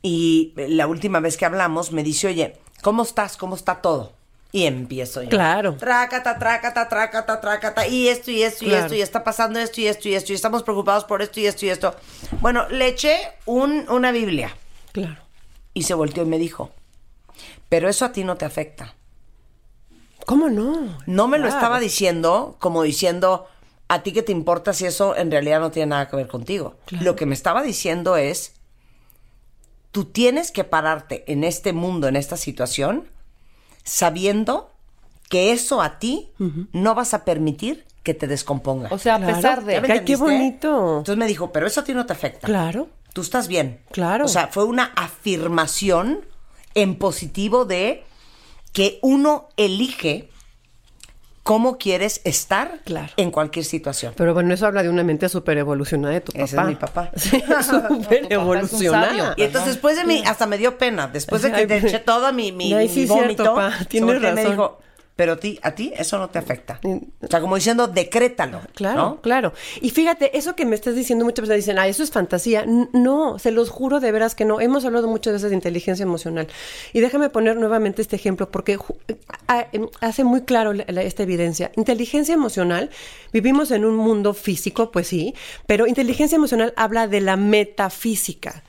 y 0.00 0.54
la 0.56 0.86
última 0.86 1.20
vez 1.20 1.36
que 1.36 1.44
hablamos 1.44 1.92
me 1.92 2.02
dice, 2.02 2.28
oye, 2.28 2.56
¿cómo 2.80 3.02
estás? 3.02 3.36
¿Cómo 3.36 3.56
está 3.56 3.82
todo? 3.82 4.17
Y 4.50 4.64
empiezo 4.64 5.22
yo. 5.22 5.28
Claro. 5.28 5.76
Trácata, 5.76 6.38
trácata, 6.38 6.88
trácata, 6.88 7.40
trácata, 7.40 7.86
y 7.86 8.08
esto, 8.08 8.30
y 8.30 8.42
esto, 8.42 8.64
y 8.64 8.72
esto, 8.72 8.94
y 8.94 9.02
está 9.02 9.22
pasando 9.22 9.58
esto, 9.58 9.80
y 9.80 9.86
esto, 9.86 10.08
y 10.08 10.14
esto, 10.14 10.32
y 10.32 10.36
estamos 10.36 10.62
preocupados 10.62 11.04
por 11.04 11.20
esto, 11.20 11.38
y 11.40 11.46
esto, 11.46 11.66
y 11.66 11.68
esto. 11.68 11.94
Bueno, 12.40 12.66
le 12.70 12.88
eché 12.88 13.18
un, 13.44 13.84
una 13.90 14.10
Biblia, 14.10 14.56
Claro. 14.92 15.16
y 15.74 15.82
se 15.82 15.92
volteó 15.92 16.22
y 16.22 16.26
me 16.26 16.38
dijo, 16.38 16.70
pero 17.68 17.90
eso 17.90 18.06
a 18.06 18.12
ti 18.12 18.24
no 18.24 18.36
te 18.36 18.46
afecta. 18.46 18.94
¿Cómo 20.24 20.48
no? 20.48 20.98
No 21.06 21.28
me 21.28 21.38
lo 21.38 21.48
estaba 21.48 21.78
diciendo 21.80 22.56
como 22.58 22.82
diciendo, 22.82 23.46
a 23.88 24.02
ti 24.02 24.12
que 24.12 24.22
te 24.22 24.32
importa 24.32 24.72
si 24.72 24.86
eso 24.86 25.14
en 25.16 25.30
realidad 25.30 25.60
no 25.60 25.70
tiene 25.70 25.90
nada 25.90 26.08
que 26.08 26.16
ver 26.16 26.28
contigo. 26.28 26.76
Lo 27.00 27.16
que 27.16 27.26
me 27.26 27.34
estaba 27.34 27.62
diciendo 27.62 28.16
es, 28.16 28.54
tú 29.90 30.06
tienes 30.06 30.50
que 30.52 30.64
pararte 30.64 31.24
en 31.30 31.44
este 31.44 31.72
mundo, 31.72 32.08
en 32.08 32.16
esta 32.16 32.36
situación, 32.36 33.08
sabiendo 33.88 34.70
que 35.28 35.52
eso 35.52 35.82
a 35.82 35.98
ti 35.98 36.30
no 36.72 36.94
vas 36.94 37.14
a 37.14 37.24
permitir 37.24 37.84
que 38.02 38.14
te 38.14 38.26
descomponga. 38.26 38.88
O 38.90 38.98
sea, 38.98 39.16
a 39.16 39.18
Claro. 39.18 39.34
pesar 39.36 39.64
de... 39.64 39.74
¿Ya 39.74 39.80
me 39.80 39.86
Ay, 39.92 40.04
qué 40.04 40.12
entendiste? 40.14 40.24
bonito. 40.24 40.98
Entonces 40.98 41.16
me 41.16 41.26
dijo, 41.26 41.52
pero 41.52 41.66
eso 41.66 41.80
a 41.80 41.84
ti 41.84 41.92
no 41.92 42.06
te 42.06 42.12
afecta. 42.14 42.46
Claro. 42.46 42.88
Tú 43.12 43.20
estás 43.22 43.48
bien. 43.48 43.80
Claro. 43.90 44.24
O 44.24 44.28
sea, 44.28 44.46
fue 44.48 44.64
una 44.64 44.92
afirmación 44.96 46.24
en 46.74 46.96
positivo 46.96 47.64
de 47.64 48.04
que 48.72 48.98
uno 49.02 49.48
elige 49.56 50.30
cómo 51.48 51.78
quieres 51.78 52.20
estar 52.24 52.80
Claro. 52.84 53.10
en 53.16 53.30
cualquier 53.30 53.64
situación. 53.64 54.12
Pero 54.18 54.34
bueno, 54.34 54.52
eso 54.52 54.66
habla 54.66 54.82
de 54.82 54.90
una 54.90 55.02
mente 55.02 55.30
súper 55.30 55.56
evolucionada 55.56 56.12
de 56.12 56.20
tu 56.20 56.30
papá. 56.32 56.44
Ese 56.44 56.56
es 56.60 56.66
mi 56.66 56.74
papá. 56.74 57.10
Sí, 57.16 57.40
súper 57.40 57.62
sabio. 58.20 58.26
evolucionada. 58.28 59.32
Y 59.34 59.44
entonces 59.44 59.70
después 59.72 59.96
de 59.96 60.04
mí, 60.04 60.22
hasta 60.26 60.46
me 60.46 60.58
dio 60.58 60.76
pena, 60.76 61.06
después 61.08 61.40
de 61.40 61.50
que 61.52 61.66
te 61.66 61.78
eché 61.78 61.98
todo 62.04 62.34
mi, 62.34 62.52
mi, 62.52 62.74
ay, 62.74 62.86
mi 62.88 62.92
sí, 62.94 63.06
vómito, 63.06 63.56
tienes 63.88 64.20
me 64.20 64.30
razón. 64.30 64.50
dijo, 64.50 64.78
pero 65.18 65.32
a 65.32 65.36
ti, 65.36 65.58
a 65.62 65.72
ti 65.74 65.92
eso 65.96 66.16
no 66.16 66.30
te 66.30 66.38
afecta. 66.38 66.78
O 66.84 67.26
sea, 67.28 67.40
como 67.40 67.56
diciendo, 67.56 67.88
decrétalo. 67.88 68.60
Claro, 68.76 68.96
¿no? 69.00 69.20
claro. 69.20 69.52
Y 69.80 69.90
fíjate, 69.90 70.38
eso 70.38 70.54
que 70.54 70.64
me 70.64 70.76
estás 70.76 70.94
diciendo, 70.94 71.24
muchas 71.24 71.40
personas 71.40 71.56
dicen, 71.56 71.76
ah, 71.80 71.88
eso 71.88 72.04
es 72.04 72.12
fantasía. 72.12 72.64
No, 72.92 73.40
se 73.40 73.50
los 73.50 73.68
juro 73.68 73.98
de 73.98 74.12
veras 74.12 74.36
que 74.36 74.44
no. 74.44 74.60
Hemos 74.60 74.84
hablado 74.84 75.08
muchas 75.08 75.32
veces 75.32 75.50
de 75.50 75.56
inteligencia 75.56 76.04
emocional. 76.04 76.46
Y 76.92 77.00
déjame 77.00 77.30
poner 77.30 77.56
nuevamente 77.56 78.00
este 78.00 78.14
ejemplo, 78.14 78.48
porque 78.52 78.78
em, 79.72 79.88
hace 80.00 80.22
muy 80.22 80.42
claro 80.42 80.72
la- 80.72 80.84
la- 80.86 81.02
esta 81.02 81.24
evidencia. 81.24 81.72
Inteligencia 81.74 82.32
emocional, 82.34 82.88
vivimos 83.32 83.72
en 83.72 83.84
un 83.84 83.96
mundo 83.96 84.34
físico, 84.34 84.92
pues 84.92 85.08
sí, 85.08 85.34
pero 85.66 85.88
inteligencia 85.88 86.36
emocional 86.36 86.72
habla 86.76 87.08
de 87.08 87.20
la 87.22 87.36
metafísica. 87.36 88.62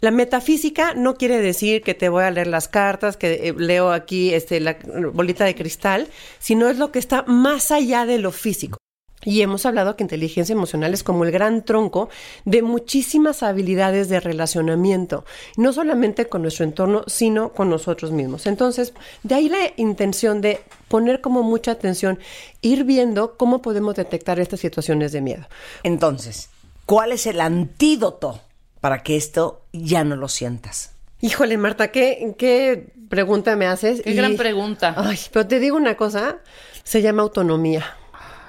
La 0.00 0.10
metafísica 0.10 0.94
no 0.94 1.14
quiere 1.14 1.40
decir 1.40 1.82
que 1.82 1.94
te 1.94 2.08
voy 2.08 2.24
a 2.24 2.30
leer 2.30 2.46
las 2.46 2.66
cartas, 2.68 3.16
que 3.16 3.48
eh, 3.48 3.54
leo 3.56 3.92
aquí 3.92 4.34
este, 4.34 4.58
la 4.58 4.76
bolita 5.12 5.44
de 5.44 5.54
cristal, 5.54 5.91
sino 6.38 6.68
es 6.68 6.78
lo 6.78 6.92
que 6.92 6.98
está 6.98 7.22
más 7.22 7.70
allá 7.70 8.06
de 8.06 8.18
lo 8.18 8.32
físico. 8.32 8.78
Y 9.24 9.42
hemos 9.42 9.66
hablado 9.66 9.94
que 9.96 10.02
inteligencia 10.02 10.52
emocional 10.52 10.92
es 10.92 11.04
como 11.04 11.24
el 11.24 11.30
gran 11.30 11.64
tronco 11.64 12.08
de 12.44 12.62
muchísimas 12.62 13.42
habilidades 13.42 14.08
de 14.08 14.18
relacionamiento, 14.18 15.24
no 15.56 15.72
solamente 15.72 16.26
con 16.26 16.42
nuestro 16.42 16.64
entorno, 16.64 17.04
sino 17.06 17.52
con 17.52 17.70
nosotros 17.70 18.10
mismos. 18.10 18.46
Entonces, 18.46 18.94
de 19.22 19.34
ahí 19.36 19.48
la 19.48 19.72
intención 19.76 20.40
de 20.40 20.60
poner 20.88 21.20
como 21.20 21.44
mucha 21.44 21.70
atención, 21.70 22.18
ir 22.62 22.84
viendo 22.84 23.36
cómo 23.36 23.62
podemos 23.62 23.94
detectar 23.94 24.40
estas 24.40 24.60
situaciones 24.60 25.12
de 25.12 25.20
miedo. 25.20 25.46
Entonces, 25.84 26.50
¿cuál 26.84 27.12
es 27.12 27.26
el 27.26 27.40
antídoto 27.40 28.40
para 28.80 29.04
que 29.04 29.16
esto 29.16 29.62
ya 29.72 30.02
no 30.02 30.16
lo 30.16 30.28
sientas? 30.28 30.90
Híjole, 31.20 31.56
Marta, 31.56 31.92
¿qué, 31.92 32.34
qué 32.36 32.92
pregunta 33.12 33.56
me 33.56 33.66
haces? 33.66 34.00
Qué 34.00 34.14
gran 34.14 34.36
pregunta. 34.36 34.94
Ay, 34.96 35.18
pero 35.30 35.46
te 35.46 35.60
digo 35.60 35.76
una 35.76 35.98
cosa, 35.98 36.38
se 36.82 37.02
llama 37.02 37.20
autonomía. 37.20 37.84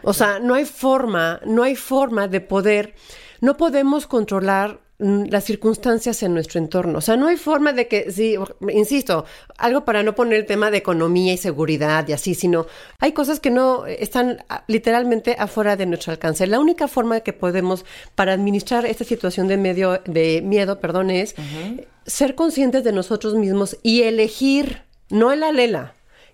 O 0.03 0.13
sea, 0.13 0.39
no 0.39 0.53
hay 0.53 0.63
forma, 0.63 1.41
no 1.45 1.63
hay 1.63 1.75
forma 1.75 2.29
de 2.29 2.39
poder, 2.39 2.95
no 3.41 3.57
podemos 3.57 4.07
controlar 4.07 4.79
las 5.03 5.43
circunstancias 5.43 6.23
en 6.23 6.33
nuestro 6.33 6.59
entorno. 6.59 6.99
O 6.99 7.01
sea, 7.01 7.17
no 7.17 7.27
hay 7.27 7.37
forma 7.37 7.73
de 7.73 7.87
que, 7.87 8.11
sí, 8.11 8.35
insisto, 8.69 9.25
algo 9.57 9.83
para 9.83 10.01
no 10.01 10.15
poner 10.15 10.39
el 10.39 10.45
tema 10.45 10.71
de 10.71 10.77
economía 10.77 11.33
y 11.33 11.37
seguridad 11.37 12.07
y 12.07 12.13
así, 12.13 12.35
sino 12.35 12.65
hay 12.99 13.11
cosas 13.11 13.39
que 13.39 13.49
no 13.49 13.85
eh, 13.85 13.97
están 13.99 14.43
ah, 14.49 14.63
literalmente 14.67 15.35
afuera 15.37 15.75
de 15.75 15.85
nuestro 15.85 16.11
alcance. 16.11 16.47
La 16.47 16.59
única 16.59 16.87
forma 16.87 17.19
que 17.19 17.33
podemos 17.33 17.85
para 18.15 18.33
administrar 18.33 18.85
esta 18.85 19.03
situación 19.03 19.47
de 19.47 19.57
medio, 19.57 20.01
de 20.05 20.41
miedo, 20.41 20.79
perdón, 20.79 21.09
es 21.09 21.35
ser 22.05 22.35
conscientes 22.35 22.83
de 22.83 22.93
nosotros 22.93 23.35
mismos 23.35 23.77
y 23.83 24.03
elegir, 24.03 24.83
no 25.09 25.31
el 25.31 25.43
alela, 25.43 25.93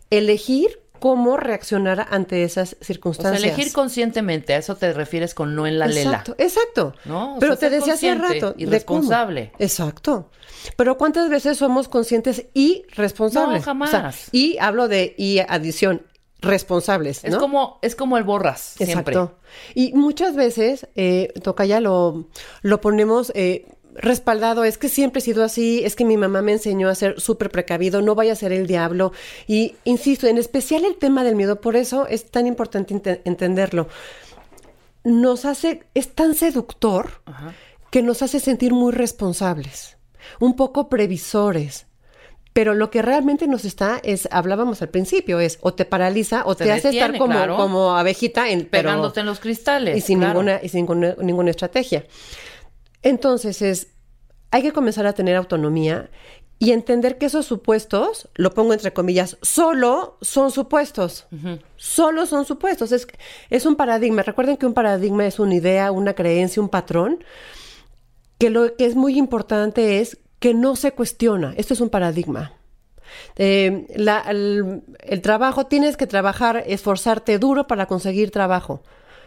elegir 0.09 0.79
cómo 1.00 1.38
reaccionar 1.38 2.08
ante 2.10 2.44
esas 2.44 2.74
O 2.74 2.75
sea, 2.75 2.86
circunstancias. 2.86 3.44
elegir 3.44 3.74
conscientemente, 3.74 4.53
a 4.53 4.58
eso 4.58 4.75
te 4.75 4.94
refieres 4.94 5.34
con 5.34 5.56
no 5.56 5.65
en 5.68 5.79
la 5.79 5.88
lela. 5.88 6.10
Exacto, 6.12 6.36
exacto. 6.38 6.94
¿No? 7.06 7.38
Pero 7.39 7.56
sea, 7.56 7.70
te 7.70 7.75
decía 7.75 7.94
hace 7.94 8.13
rato. 8.15 8.56
y 8.58 8.65
de 8.65 8.72
responsable. 8.72 9.51
Exacto. 9.60 10.29
Pero 10.75 10.98
¿cuántas 10.98 11.29
veces 11.29 11.58
somos 11.58 11.88
conscientes 11.88 12.46
y 12.53 12.84
responsables? 12.96 13.62
No, 13.62 13.65
jamás. 13.65 13.89
O 13.89 13.91
sea, 13.91 14.13
y 14.32 14.58
hablo 14.60 14.88
de 14.88 15.15
y 15.18 15.39
adición, 15.39 16.03
responsables. 16.41 17.24
Es 17.24 17.36
como, 17.36 17.79
es 17.82 17.96
como 17.96 18.18
el 18.18 18.24
borras, 18.24 18.75
siempre. 18.77 19.15
Exacto. 19.15 19.39
Y 19.75 19.94
muchas 19.94 20.36
veces, 20.36 20.88
eh, 20.96 21.34
toca 21.44 21.65
ya 21.65 21.79
lo, 21.79 22.29
lo 22.62 22.82
ponemos 22.82 23.32
eh, 23.36 23.65
respaldado, 24.00 24.63
es 24.63 24.77
que 24.77 24.89
siempre 24.89 25.20
he 25.20 25.22
sido 25.22 25.44
así, 25.44 25.82
es 25.86 25.96
que 25.96 26.06
mi 26.06 26.18
mamá 26.18 26.41
me 26.41 26.53
enseñó 26.53 26.89
a 26.89 26.96
ser 26.96 27.20
súper 27.20 27.51
precavido, 27.51 28.01
no 28.01 28.15
vaya 28.15 28.34
a 28.34 28.36
ser 28.36 28.51
el 28.51 28.65
diablo. 28.65 29.12
Y 29.46 29.75
insisto, 29.84 30.25
en 30.27 30.38
especial 30.38 30.86
el 30.86 30.96
tema 30.96 31.24
del 31.24 31.36
miedo, 31.36 31.62
por 31.62 31.75
eso 31.75 32.08
es 32.08 32.32
tan 32.32 32.48
importante 32.48 32.94
ente- 32.96 33.22
entenderlo. 33.25 33.88
Nos 35.03 35.46
hace, 35.46 35.84
es 35.94 36.10
tan 36.13 36.36
seductor 36.36 37.22
que 37.91 38.01
nos 38.01 38.22
hace 38.22 38.39
sentir 38.39 38.74
muy 38.74 38.91
responsables, 38.91 39.98
un 40.39 40.56
poco 40.56 40.89
previsores. 40.89 41.86
Pero 42.51 42.74
lo 42.74 42.89
que 42.89 43.01
realmente 43.03 43.48
nos 43.48 43.63
está 43.63 44.00
es, 44.03 44.27
hablábamos 44.32 44.82
al 44.82 44.89
principio, 44.89 45.39
es 45.39 45.60
o 45.62 45.74
te 45.74 45.86
paraliza 45.86 46.41
o 46.46 46.56
te, 46.56 46.65
Te 46.65 46.72
hace 46.72 46.89
estar 46.89 47.15
como, 47.18 47.34
claro. 47.34 47.56
como 47.58 47.96
abejita 47.96 48.50
en, 48.50 48.65
pero- 48.65 48.89
Pegándote 48.89 49.20
en 49.20 49.27
los 49.27 49.39
cristales. 49.39 49.96
y 49.98 50.01
sin 50.01 50.18
claro. 50.20 50.34
ninguna 50.34 50.60
y 50.62 50.70
sin 50.70 50.88
ninguna 51.22 51.51
estrategia. 51.51 52.06
Entonces 53.03 53.62
es 53.62 53.88
hay 54.51 54.63
que 54.63 54.72
comenzar 54.74 55.06
a 55.06 55.13
tener 55.13 55.36
autonomía 55.36 56.10
y 56.58 56.72
entender 56.72 57.18
que 57.18 57.27
esos 57.27 57.46
supuestos, 57.46 58.27
lo 58.34 58.53
pongo 58.53 58.74
entre 58.74 58.91
comillas, 58.91 59.38
solo 59.41 60.18
son 60.22 60.51
supuestos. 60.51 61.27
Solo 61.77 62.25
son 62.25 62.46
supuestos. 62.46 62.91
Es, 62.91 63.08
es 63.50 63.65
un 63.65 63.75
paradigma. 63.75 64.24
Recuerden 64.24 64.58
que 64.58 64.65
un 64.65 64.74
paradigma 64.74 65.25
es 65.25 65.39
una 65.39 65.56
idea, 65.56 65.91
una 65.91 66.15
creencia, 66.15 66.62
un 66.62 66.68
patrón. 66.70 67.24
Que 68.39 68.50
lo 68.50 68.75
que 68.75 68.86
es 68.86 68.96
muy 68.96 69.18
importante 69.18 70.00
es 70.00 70.18
que 70.39 70.53
no 70.53 70.75
se 70.75 70.91
cuestiona. 70.94 71.53
Esto 71.58 71.74
es 71.75 71.79
un 71.82 71.89
paradigma. 71.89 72.53
Eh, 73.38 73.86
la- 73.96 74.22
el, 74.27 74.82
el 75.00 75.22
trabajo, 75.22 75.68
tienes 75.68 75.96
que 75.96 76.08
trabajar, 76.08 76.63
esforzarte 76.68 77.38
duro 77.39 77.68
para 77.68 77.86
conseguir 77.86 78.32
trabajo 78.32 78.84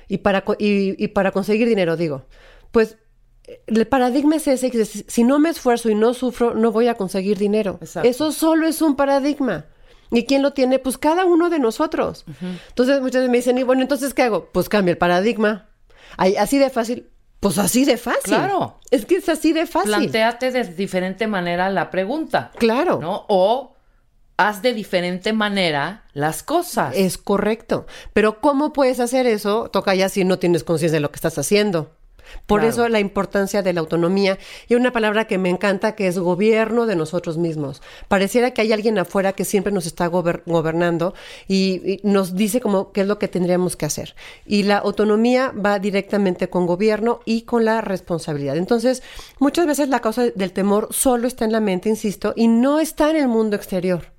y 0.08 0.18
para, 0.18 0.44
y, 0.58 1.02
y 1.02 1.08
para 1.08 1.30
conseguir 1.32 1.66
dinero, 1.68 1.96
digo. 1.96 2.24
Pues 2.72 2.96
el 3.66 3.86
paradigma 3.86 4.36
es 4.36 4.46
ese, 4.46 4.70
que 4.70 4.84
si 4.84 5.24
no 5.24 5.38
me 5.38 5.50
esfuerzo 5.50 5.90
y 5.90 5.94
no 5.94 6.14
sufro, 6.14 6.54
no 6.54 6.72
voy 6.72 6.88
a 6.88 6.94
conseguir 6.94 7.38
dinero. 7.38 7.78
Exacto. 7.80 8.08
Eso 8.08 8.32
solo 8.32 8.66
es 8.66 8.82
un 8.82 8.96
paradigma. 8.96 9.66
¿Y 10.10 10.24
quién 10.24 10.42
lo 10.42 10.52
tiene? 10.52 10.78
Pues 10.78 10.98
cada 10.98 11.24
uno 11.24 11.48
de 11.48 11.58
nosotros. 11.58 12.24
Entonces 12.68 13.00
muchas 13.00 13.22
veces 13.22 13.30
me 13.30 13.38
dicen, 13.38 13.58
y 13.58 13.62
bueno, 13.62 13.82
entonces 13.82 14.12
¿qué 14.14 14.22
hago? 14.22 14.48
Pues 14.52 14.68
cambia 14.68 14.92
el 14.92 14.98
paradigma. 14.98 15.68
Ay, 16.16 16.36
así 16.36 16.58
de 16.58 16.70
fácil. 16.70 17.08
Pues 17.40 17.58
así 17.58 17.84
de 17.84 17.96
fácil. 17.96 18.34
Claro. 18.34 18.78
Es 18.90 19.06
que 19.06 19.16
es 19.16 19.28
así 19.28 19.52
de 19.52 19.66
fácil. 19.66 19.90
Plantéate 19.90 20.52
de 20.52 20.64
diferente 20.64 21.26
manera 21.26 21.70
la 21.70 21.90
pregunta. 21.90 22.52
Claro. 22.58 23.00
¿No? 23.00 23.24
O 23.28 23.74
haz 24.36 24.62
de 24.62 24.74
diferente 24.74 25.32
manera 25.32 26.04
las 26.12 26.42
cosas. 26.42 26.94
Es 26.94 27.18
correcto. 27.18 27.86
Pero 28.12 28.40
¿cómo 28.40 28.72
puedes 28.72 29.00
hacer 29.00 29.26
eso? 29.26 29.70
Toca 29.70 29.94
ya 29.94 30.08
si 30.08 30.24
no 30.24 30.38
tienes 30.38 30.62
conciencia 30.62 30.98
de 30.98 31.00
lo 31.00 31.10
que 31.10 31.16
estás 31.16 31.38
haciendo. 31.38 31.90
Por 32.46 32.60
Claro. 32.60 32.70
eso 32.72 32.88
la 32.88 33.00
importancia 33.00 33.62
de 33.62 33.72
la 33.72 33.80
autonomía 33.80 34.38
y 34.68 34.74
una 34.74 34.92
palabra 34.92 35.26
que 35.26 35.38
me 35.38 35.48
encanta 35.50 35.94
que 35.94 36.06
es 36.06 36.18
gobierno 36.18 36.86
de 36.86 36.96
nosotros 36.96 37.38
mismos. 37.38 37.82
Pareciera 38.08 38.52
que 38.52 38.62
hay 38.62 38.72
alguien 38.72 38.98
afuera 38.98 39.32
que 39.32 39.44
siempre 39.44 39.72
nos 39.72 39.86
está 39.86 40.08
gober- 40.10 40.42
gobernando 40.46 41.14
y, 41.48 41.80
y 41.92 42.00
nos 42.02 42.34
dice 42.34 42.60
como 42.60 42.92
qué 42.92 43.02
es 43.02 43.06
lo 43.06 43.18
que 43.18 43.28
tendríamos 43.28 43.76
que 43.76 43.86
hacer. 43.86 44.14
Y 44.46 44.62
la 44.64 44.78
autonomía 44.78 45.52
va 45.52 45.78
directamente 45.78 46.48
con 46.48 46.66
gobierno 46.66 47.20
y 47.24 47.42
con 47.42 47.64
la 47.64 47.80
responsabilidad. 47.80 48.56
Entonces, 48.56 49.02
muchas 49.38 49.66
veces 49.66 49.88
la 49.88 50.00
causa 50.00 50.22
del 50.34 50.52
temor 50.52 50.88
solo 50.90 51.26
está 51.26 51.44
en 51.44 51.52
la 51.52 51.60
mente, 51.60 51.88
insisto, 51.88 52.32
y 52.36 52.48
no 52.48 52.80
está 52.80 53.10
en 53.10 53.16
el 53.16 53.28
mundo 53.28 53.56
exterior. 53.56 54.12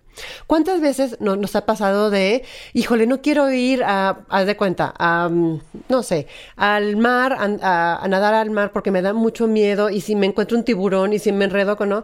¿Cuántas 0.47 0.81
veces 0.81 1.17
no- 1.19 1.35
nos 1.35 1.55
ha 1.55 1.65
pasado 1.65 2.09
de, 2.09 2.43
híjole, 2.73 3.07
no 3.07 3.21
quiero 3.21 3.51
ir 3.51 3.83
a, 3.83 4.19
haz 4.29 4.45
de 4.45 4.55
cuenta, 4.57 4.93
a, 4.97 5.29
mm, 5.29 5.59
no 5.89 6.03
sé, 6.03 6.27
al 6.55 6.95
mar, 6.97 7.33
a, 7.33 7.45
a- 7.61 8.03
a 8.03 8.07
nadar 8.07 8.33
al 8.33 8.49
mar 8.51 8.71
porque 8.71 8.91
me 8.91 9.01
da 9.01 9.13
mucho 9.13 9.47
miedo 9.47 9.89
y 9.89 10.01
si 10.01 10.15
me 10.15 10.25
encuentro 10.27 10.57
un 10.57 10.63
tiburón 10.63 11.13
y 11.13 11.19
si 11.19 11.31
me 11.31 11.45
enredo 11.45 11.75
con 11.77 11.89
no, 11.89 12.03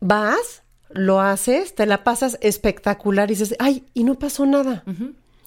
vas, 0.00 0.62
lo 0.90 1.20
haces, 1.20 1.74
te 1.74 1.86
la 1.86 2.04
pasas 2.04 2.38
espectacular 2.40 3.30
y 3.30 3.34
dices, 3.34 3.54
ay, 3.58 3.84
y 3.94 4.04
no 4.04 4.14
pasó 4.18 4.44
nada. 4.46 4.84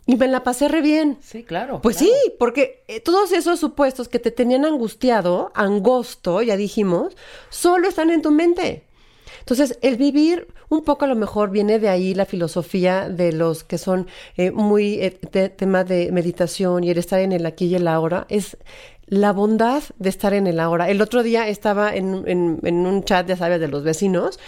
Y 0.08 0.16
me 0.18 0.28
la 0.28 0.44
pasé 0.44 0.68
re 0.68 0.82
bien. 0.82 1.18
Sí, 1.24 1.44
claro. 1.44 1.82
Pues 1.82 1.98
claro. 1.98 2.14
sí, 2.14 2.32
porque 2.38 2.84
eh, 2.88 3.00
todos 3.00 3.32
esos 3.32 3.60
supuestos 3.60 4.08
que 4.08 4.20
te 4.20 4.30
tenían 4.32 4.64
angustiado, 4.66 5.52
angosto, 5.56 6.42
ya 6.44 6.58
dijimos, 6.58 7.16
solo 7.50 7.88
están 7.88 8.12
en 8.12 8.22
tu 8.22 8.32
mente. 8.32 8.84
Entonces, 9.46 9.78
el 9.84 9.98
vivir 9.98 10.48
un 10.70 10.84
poco 10.84 11.06
a 11.06 11.08
lo 11.08 11.16
mejor 11.16 11.52
viene 11.52 11.78
de 11.78 11.88
ahí 11.90 12.16
la 12.16 12.26
filosofía 12.26 13.08
de 13.10 13.32
los 13.32 13.64
que 13.64 13.78
son 13.78 14.08
eh, 14.38 14.50
muy 14.50 14.96
eh, 14.96 15.12
te- 15.12 15.50
tema 15.50 15.84
de 15.84 16.12
meditación 16.12 16.84
y 16.84 16.90
el 16.90 16.98
estar 16.98 17.20
en 17.20 17.32
el 17.32 17.46
aquí 17.46 17.66
y 17.68 17.76
el 17.76 17.88
ahora, 17.88 18.26
es 18.30 18.58
la 19.08 19.32
bondad 19.34 19.84
de 20.00 20.10
estar 20.10 20.34
en 20.34 20.48
el 20.48 20.60
ahora. 20.60 20.90
El 20.90 21.00
otro 21.02 21.22
día 21.22 21.48
estaba 21.48 21.96
en, 21.96 22.24
en- 22.28 22.60
en 22.64 22.86
un 22.88 23.04
chat, 23.04 23.28
ya 23.28 23.38
sabes, 23.38 23.60
de 23.60 23.68
los 23.68 23.84
vecinos, 23.84 24.40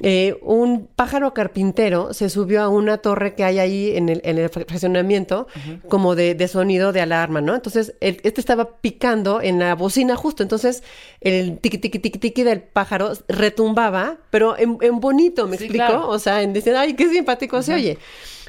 eh, 0.00 0.38
un 0.42 0.88
pájaro 0.96 1.34
carpintero 1.34 2.14
se 2.14 2.30
subió 2.30 2.62
a 2.62 2.68
una 2.68 2.98
torre 2.98 3.34
que 3.34 3.44
hay 3.44 3.58
ahí 3.58 3.96
en 3.96 4.08
el, 4.08 4.22
en 4.24 4.38
el 4.38 4.48
fraccionamiento, 4.48 5.46
como 5.88 6.14
de, 6.14 6.34
de 6.34 6.48
sonido 6.48 6.92
de 6.92 7.02
alarma, 7.02 7.40
¿no? 7.42 7.54
Entonces, 7.54 7.94
el- 8.00 8.20
este 8.24 8.40
estaba 8.40 8.76
picando 8.80 9.42
en 9.42 9.58
la 9.58 9.74
bocina 9.74 10.16
justo, 10.16 10.42
entonces 10.42 10.82
el 11.20 11.58
tiqui 11.58 11.76
tiqui 11.78 11.98
tiqui 11.98 12.18
tiqui 12.18 12.42
del 12.42 12.62
pájaro 12.62 13.12
retumbaba, 13.28 14.16
pero 14.30 14.56
en, 14.58 14.78
en 14.80 14.98
bonito, 15.00 15.46
¿me 15.46 15.56
Sí, 15.58 15.64
explico? 15.64 15.86
claro. 15.86 16.08
O 16.08 16.18
sea, 16.18 16.42
en 16.42 16.52
decir, 16.52 16.74
ay, 16.74 16.94
qué 16.94 17.08
simpático 17.08 17.60
se 17.62 17.74
oye. 17.74 17.98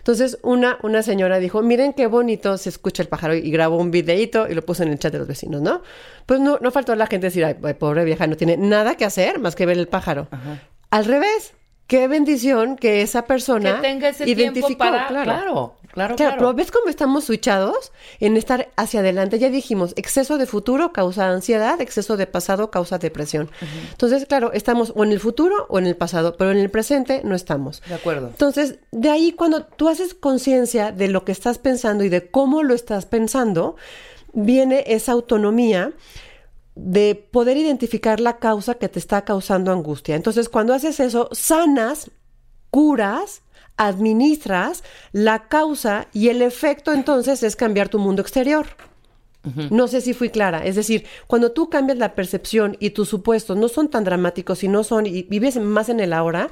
Entonces, 0.07 0.39
una, 0.41 0.77
una 0.83 1.03
señora 1.03 1.37
dijo, 1.37 1.61
miren 1.61 1.91
qué 1.91 2.07
bonito 2.07 2.57
se 2.57 2.69
escucha 2.69 3.03
el 3.03 3.09
pájaro 3.09 3.35
y 3.35 3.51
grabó 3.51 3.75
un 3.75 3.91
videíto 3.91 4.47
y 4.49 4.53
lo 4.53 4.65
puso 4.65 4.83
en 4.83 4.89
el 4.93 4.99
chat 4.99 5.11
de 5.11 5.19
los 5.19 5.27
vecinos, 5.27 5.61
¿no? 5.61 5.81
Pues 6.25 6.39
no, 6.39 6.59
no 6.61 6.71
faltó 6.71 6.95
la 6.95 7.07
gente 7.07 7.27
decir, 7.27 7.43
ay, 7.43 7.55
pobre 7.73 8.05
vieja, 8.05 8.25
no 8.25 8.37
tiene 8.37 8.55
nada 8.55 8.95
que 8.95 9.03
hacer 9.03 9.37
más 9.39 9.53
que 9.53 9.65
ver 9.65 9.77
el 9.77 9.89
pájaro. 9.89 10.29
Al 10.91 11.03
revés, 11.03 11.53
qué 11.87 12.07
bendición 12.07 12.77
que 12.77 13.01
esa 13.01 13.25
persona 13.25 13.75
que 13.75 13.81
tenga 13.81 14.07
ese 14.07 14.29
identificó, 14.29 14.67
tiempo 14.67 14.77
para 14.77 15.07
claro. 15.07 15.23
claro. 15.25 15.75
Claro, 15.98 16.16
Claro, 16.16 16.30
claro. 16.30 16.38
pero 16.38 16.54
¿ves 16.54 16.72
cómo 16.72 16.89
estamos 16.89 17.24
switchados 17.24 17.92
en 18.20 18.38
estar 18.38 18.70
hacia 18.75 19.00
adelante? 19.00 19.39
Ya 19.39 19.50
dijimos, 19.50 19.94
exceso 19.96 20.38
de 20.38 20.46
futuro 20.46 20.94
causa 20.94 21.27
ansiedad, 21.27 21.82
exceso 21.82 22.18
de 22.18 22.27
pasado 22.27 22.70
causa 22.70 23.00
depresión. 23.00 23.50
Entonces, 23.94 24.27
claro, 24.27 24.54
estamos 24.54 24.94
o 24.96 25.04
en 25.04 25.12
el 25.12 25.20
futuro 25.20 25.66
o 25.70 25.80
en 25.80 25.88
el 25.88 25.96
pasado, 25.96 26.38
pero 26.38 26.51
en 26.51 26.60
el 26.60 26.70
presente 26.70 27.22
no 27.24 27.34
estamos. 27.34 27.82
De 27.88 27.96
acuerdo. 27.96 28.27
Entonces, 28.27 28.77
de 28.92 29.10
ahí 29.10 29.32
cuando 29.32 29.66
tú 29.66 29.89
haces 29.89 30.13
conciencia 30.13 30.92
de 30.92 31.08
lo 31.08 31.25
que 31.25 31.32
estás 31.32 31.58
pensando 31.58 32.04
y 32.04 32.10
de 32.10 32.30
cómo 32.30 32.62
lo 32.62 32.75
estás 32.75 33.08
pensando, 33.08 33.75
viene 34.34 34.84
esa 34.86 35.13
autonomía 35.13 35.94
de 36.75 37.16
poder 37.32 37.58
identificar 37.58 38.20
la 38.20 38.38
causa 38.38 38.75
que 38.75 38.88
te 38.88 39.00
está 39.00 39.25
causando 39.25 39.72
angustia. 39.72 40.16
Entonces, 40.16 40.48
cuando 40.48 40.75
haces 40.75 41.00
eso, 41.00 41.27
sanas, 41.32 42.12
curas, 42.70 43.42
administras 43.77 44.84
la 45.12 45.48
causa 45.48 46.07
y 46.13 46.29
el 46.29 46.41
efecto 46.41 46.91
entonces 46.91 47.43
es 47.43 47.55
cambiar 47.55 47.89
tu 47.89 48.00
mundo 48.00 48.22
exterior. 48.22 48.67
No 49.69 49.88
sé 49.88 50.01
si 50.01 50.13
fui 50.13 50.29
clara. 50.29 50.65
Es 50.65 50.75
decir, 50.75 51.05
cuando 51.25 51.53
tú 51.53 51.69
cambias 51.69 51.98
la 51.98 52.15
percepción 52.15 52.75
y 52.81 52.89
tus 52.89 53.07
supuestos 53.07 53.55
no 53.55 53.69
son 53.69 53.88
tan 53.88 54.03
dramáticos 54.03 54.62
y 54.63 54.67
no 54.67 54.84
son, 54.84 55.05
y 55.05 55.24
vives 55.24 55.55
más 55.57 55.88
en 55.88 56.01
el 56.01 56.12
ahora, 56.12 56.50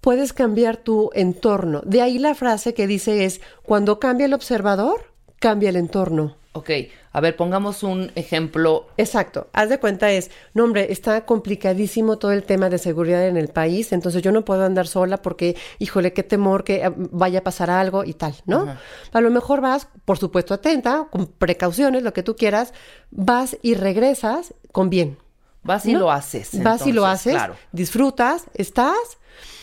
puedes 0.00 0.32
cambiar 0.32 0.78
tu 0.78 1.10
entorno. 1.12 1.82
De 1.84 2.00
ahí 2.00 2.18
la 2.18 2.34
frase 2.34 2.72
que 2.72 2.86
dice 2.86 3.26
es, 3.26 3.42
cuando 3.64 3.98
cambia 3.98 4.26
el 4.26 4.32
observador, 4.32 5.12
cambia 5.40 5.68
el 5.68 5.76
entorno. 5.76 6.36
Ok, 6.52 6.70
a 7.16 7.20
ver, 7.22 7.34
pongamos 7.34 7.82
un 7.82 8.12
ejemplo. 8.14 8.88
Exacto. 8.98 9.48
Haz 9.54 9.70
de 9.70 9.80
cuenta 9.80 10.10
es, 10.10 10.30
no 10.52 10.64
hombre, 10.64 10.92
está 10.92 11.24
complicadísimo 11.24 12.18
todo 12.18 12.32
el 12.32 12.42
tema 12.42 12.68
de 12.68 12.76
seguridad 12.76 13.26
en 13.26 13.38
el 13.38 13.48
país, 13.48 13.92
entonces 13.92 14.20
yo 14.20 14.32
no 14.32 14.44
puedo 14.44 14.66
andar 14.66 14.86
sola 14.86 15.16
porque, 15.22 15.56
híjole, 15.78 16.12
qué 16.12 16.22
temor 16.22 16.62
que 16.62 16.84
eh, 16.84 16.92
vaya 16.94 17.38
a 17.38 17.42
pasar 17.42 17.70
algo 17.70 18.04
y 18.04 18.12
tal, 18.12 18.34
¿no? 18.44 18.66
A 19.12 19.20
lo 19.22 19.30
mejor 19.30 19.62
vas, 19.62 19.88
por 20.04 20.18
supuesto, 20.18 20.52
atenta, 20.52 21.08
con 21.10 21.24
precauciones, 21.24 22.02
lo 22.02 22.12
que 22.12 22.22
tú 22.22 22.36
quieras, 22.36 22.74
vas 23.10 23.56
y 23.62 23.72
regresas 23.72 24.52
con 24.70 24.90
bien. 24.90 25.16
Vas 25.62 25.86
y 25.86 25.94
¿no? 25.94 26.00
lo 26.00 26.10
haces. 26.10 26.62
Vas 26.62 26.86
y 26.86 26.92
lo 26.92 27.06
haces, 27.06 27.32
Claro. 27.32 27.56
disfrutas, 27.72 28.44
estás. 28.52 29.16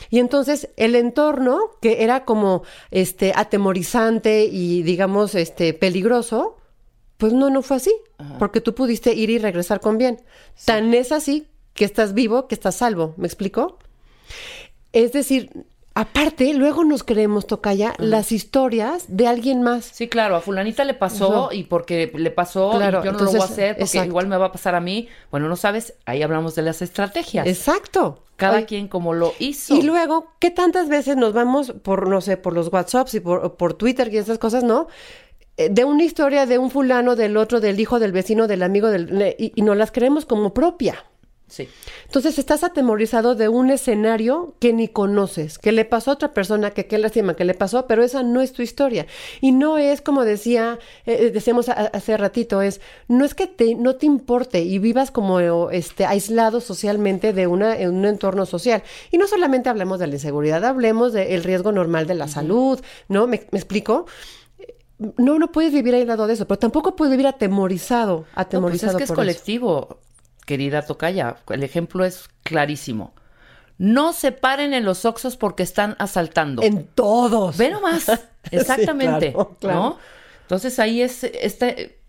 Y 0.10 0.18
entonces 0.18 0.70
el 0.76 0.96
entorno, 0.96 1.60
que 1.84 2.04
era 2.04 2.26
como 2.26 2.64
este 2.90 3.32
atemorizante 3.36 4.46
y 4.46 4.82
digamos 4.82 5.36
este 5.36 5.76
peligroso, 5.76 6.58
pues 7.18 7.34
no, 7.34 7.50
no 7.50 7.62
fue 7.62 7.78
así. 7.78 7.94
Porque 8.40 8.62
tú 8.62 8.74
pudiste 8.74 9.14
ir 9.14 9.30
y 9.30 9.38
regresar 9.38 9.80
con 9.80 9.98
bien. 9.98 10.22
Tan 10.66 10.94
es 10.94 11.12
así 11.12 11.48
que 11.74 11.86
estás 11.86 12.14
vivo, 12.14 12.48
que 12.48 12.56
estás 12.56 12.76
salvo. 12.76 13.14
¿Me 13.18 13.28
explico? 13.28 13.78
Es 14.92 15.12
decir, 15.12 15.66
aparte, 15.96 16.54
luego 16.54 16.84
nos 16.84 17.04
creemos, 17.04 17.48
Tocaya, 17.48 17.94
las 17.98 18.32
historias 18.32 19.06
de 19.08 19.28
alguien 19.28 19.62
más. 19.62 19.86
Sí, 19.86 20.08
claro, 20.08 20.36
a 20.36 20.42
fulanita 20.42 20.84
le 20.84 20.94
pasó 20.94 21.50
y 21.52 21.64
porque 21.64 22.12
le 22.16 22.32
pasó 22.32 22.74
y 22.76 22.78
Claro, 22.78 23.04
yo 23.04 23.12
no 23.12 23.20
lo 23.20 23.26
voy 23.26 23.40
a 23.40 23.44
hacer 23.44 23.76
porque 23.76 23.84
exacto. 23.84 24.08
igual 24.08 24.28
me 24.28 24.38
va 24.38 24.48
a 24.48 24.52
pasar 24.52 24.76
a 24.76 24.80
mí. 24.80 25.08
Bueno, 25.32 25.50
no 25.50 25.56
sabes, 25.56 25.96
ahí 26.06 26.22
hablamos 26.22 26.56
de 26.56 26.62
las 26.62 26.82
estrategias. 26.82 27.48
Exacto. 27.48 28.20
Cada 28.36 28.58
Ay, 28.58 28.66
quien 28.66 28.88
como 28.88 29.14
lo 29.14 29.34
hizo. 29.40 29.76
Y 29.76 29.84
luego, 29.84 30.34
¿qué 30.40 30.50
tantas 30.50 30.90
veces 30.90 31.18
nos 31.18 31.34
vamos 31.34 31.72
por, 31.84 32.08
no 32.08 32.20
sé, 32.20 32.36
por 32.36 32.54
los 32.54 32.74
WhatsApps 32.74 33.14
y 33.14 33.20
por, 33.20 33.56
por 33.58 33.76
Twitter 33.76 34.12
y 34.12 34.18
esas 34.18 34.40
cosas, 34.40 34.64
no? 34.64 34.88
Eh, 35.58 35.70
De 35.70 35.86
una 35.86 36.04
historia 36.04 36.46
de 36.46 36.58
un 36.58 36.72
fulano, 36.72 37.16
del 37.16 37.38
otro, 37.38 37.60
del 37.60 37.80
hijo, 37.80 38.00
del 38.00 38.12
vecino, 38.12 38.48
del 38.48 38.64
amigo, 38.64 38.90
del, 38.90 39.36
y, 39.38 39.52
y 39.56 39.62
nos 39.62 39.78
las 39.78 39.92
creemos 39.92 40.26
como 40.26 40.54
propia. 40.54 41.04
Sí. 41.46 41.70
Entonces 42.06 42.40
estás 42.40 42.64
atemorizado 42.64 43.36
de 43.36 43.48
un 43.48 43.70
escenario 43.70 44.56
que 44.60 44.74
ni 44.74 44.88
conoces, 44.88 45.60
que 45.60 45.72
le 45.72 45.86
pasó 45.86 46.10
a 46.10 46.14
otra 46.16 46.34
persona, 46.34 46.72
que 46.72 46.88
qué 46.88 46.98
lástima 46.98 47.36
que 47.36 47.44
le 47.46 47.54
pasó, 47.54 47.86
pero 47.86 48.04
esa 48.04 48.24
no 48.24 48.42
es 48.42 48.54
tu 48.54 48.64
historia. 48.64 49.06
Y 49.40 49.52
no 49.52 49.78
es 49.78 50.02
como 50.02 50.24
decía, 50.24 50.80
eh, 51.06 51.30
decíamos 51.32 51.70
a- 51.70 51.74
hace 51.74 52.18
ratito, 52.18 52.64
es, 52.64 52.82
no 53.08 53.24
es 53.24 53.36
que 53.36 53.46
te, 53.46 53.76
no 53.76 53.98
te 53.98 54.08
importe 54.08 54.62
y 54.62 54.80
vivas 54.80 55.12
como 55.12 55.70
este, 55.70 56.06
aislado 56.06 56.60
socialmente 56.60 57.34
de 57.34 57.46
una, 57.46 57.78
en 57.78 57.94
un 57.94 58.06
entorno 58.06 58.48
social. 58.48 58.82
Y 59.12 59.20
no 59.20 59.28
solamente 59.28 59.70
hablemos 59.70 60.00
de 60.00 60.08
la 60.08 60.16
inseguridad, 60.16 60.66
hablemos 60.66 61.14
del 61.14 61.44
riesgo 61.44 61.72
normal 61.72 62.08
de 62.08 62.16
la 62.16 62.28
salud, 62.30 62.82
¿no? 63.10 63.28
¿Me, 63.28 63.46
me 63.52 63.60
explico? 63.60 64.08
No, 64.98 65.40
no 65.40 65.52
puedes 65.52 65.74
vivir 65.74 65.96
aislado 65.96 66.28
de 66.28 66.34
eso, 66.34 66.48
pero 66.48 66.60
tampoco 66.60 66.96
puedes 66.96 67.12
vivir 67.12 67.28
atemorizado, 67.28 68.18
No, 68.18 68.24
pues 68.24 68.46
atemorizado 68.46 68.92
es 68.92 68.98
que 68.98 69.04
es 69.04 69.10
eso. 69.10 69.16
colectivo, 69.16 70.00
querida 70.46 70.84
Tocaya. 70.84 71.38
El 71.50 71.64
ejemplo 71.64 72.06
es 72.06 72.30
clarísimo. 72.44 73.14
No 73.78 74.14
se 74.14 74.32
paren 74.32 74.74
en 74.74 74.86
los 74.86 75.04
oxos 75.04 75.36
porque 75.36 75.64
están 75.64 75.96
asaltando. 76.00 76.62
En 76.62 76.86
todos. 76.86 77.58
Ve 77.58 77.72
nomás. 77.72 78.06
Exactamente. 78.52 79.34
claro, 79.34 79.58
claro. 79.60 79.80
¿No? 79.80 79.98
Entonces 80.44 80.78
ahí 80.80 81.02
es 81.02 81.24
este, 81.24 82.00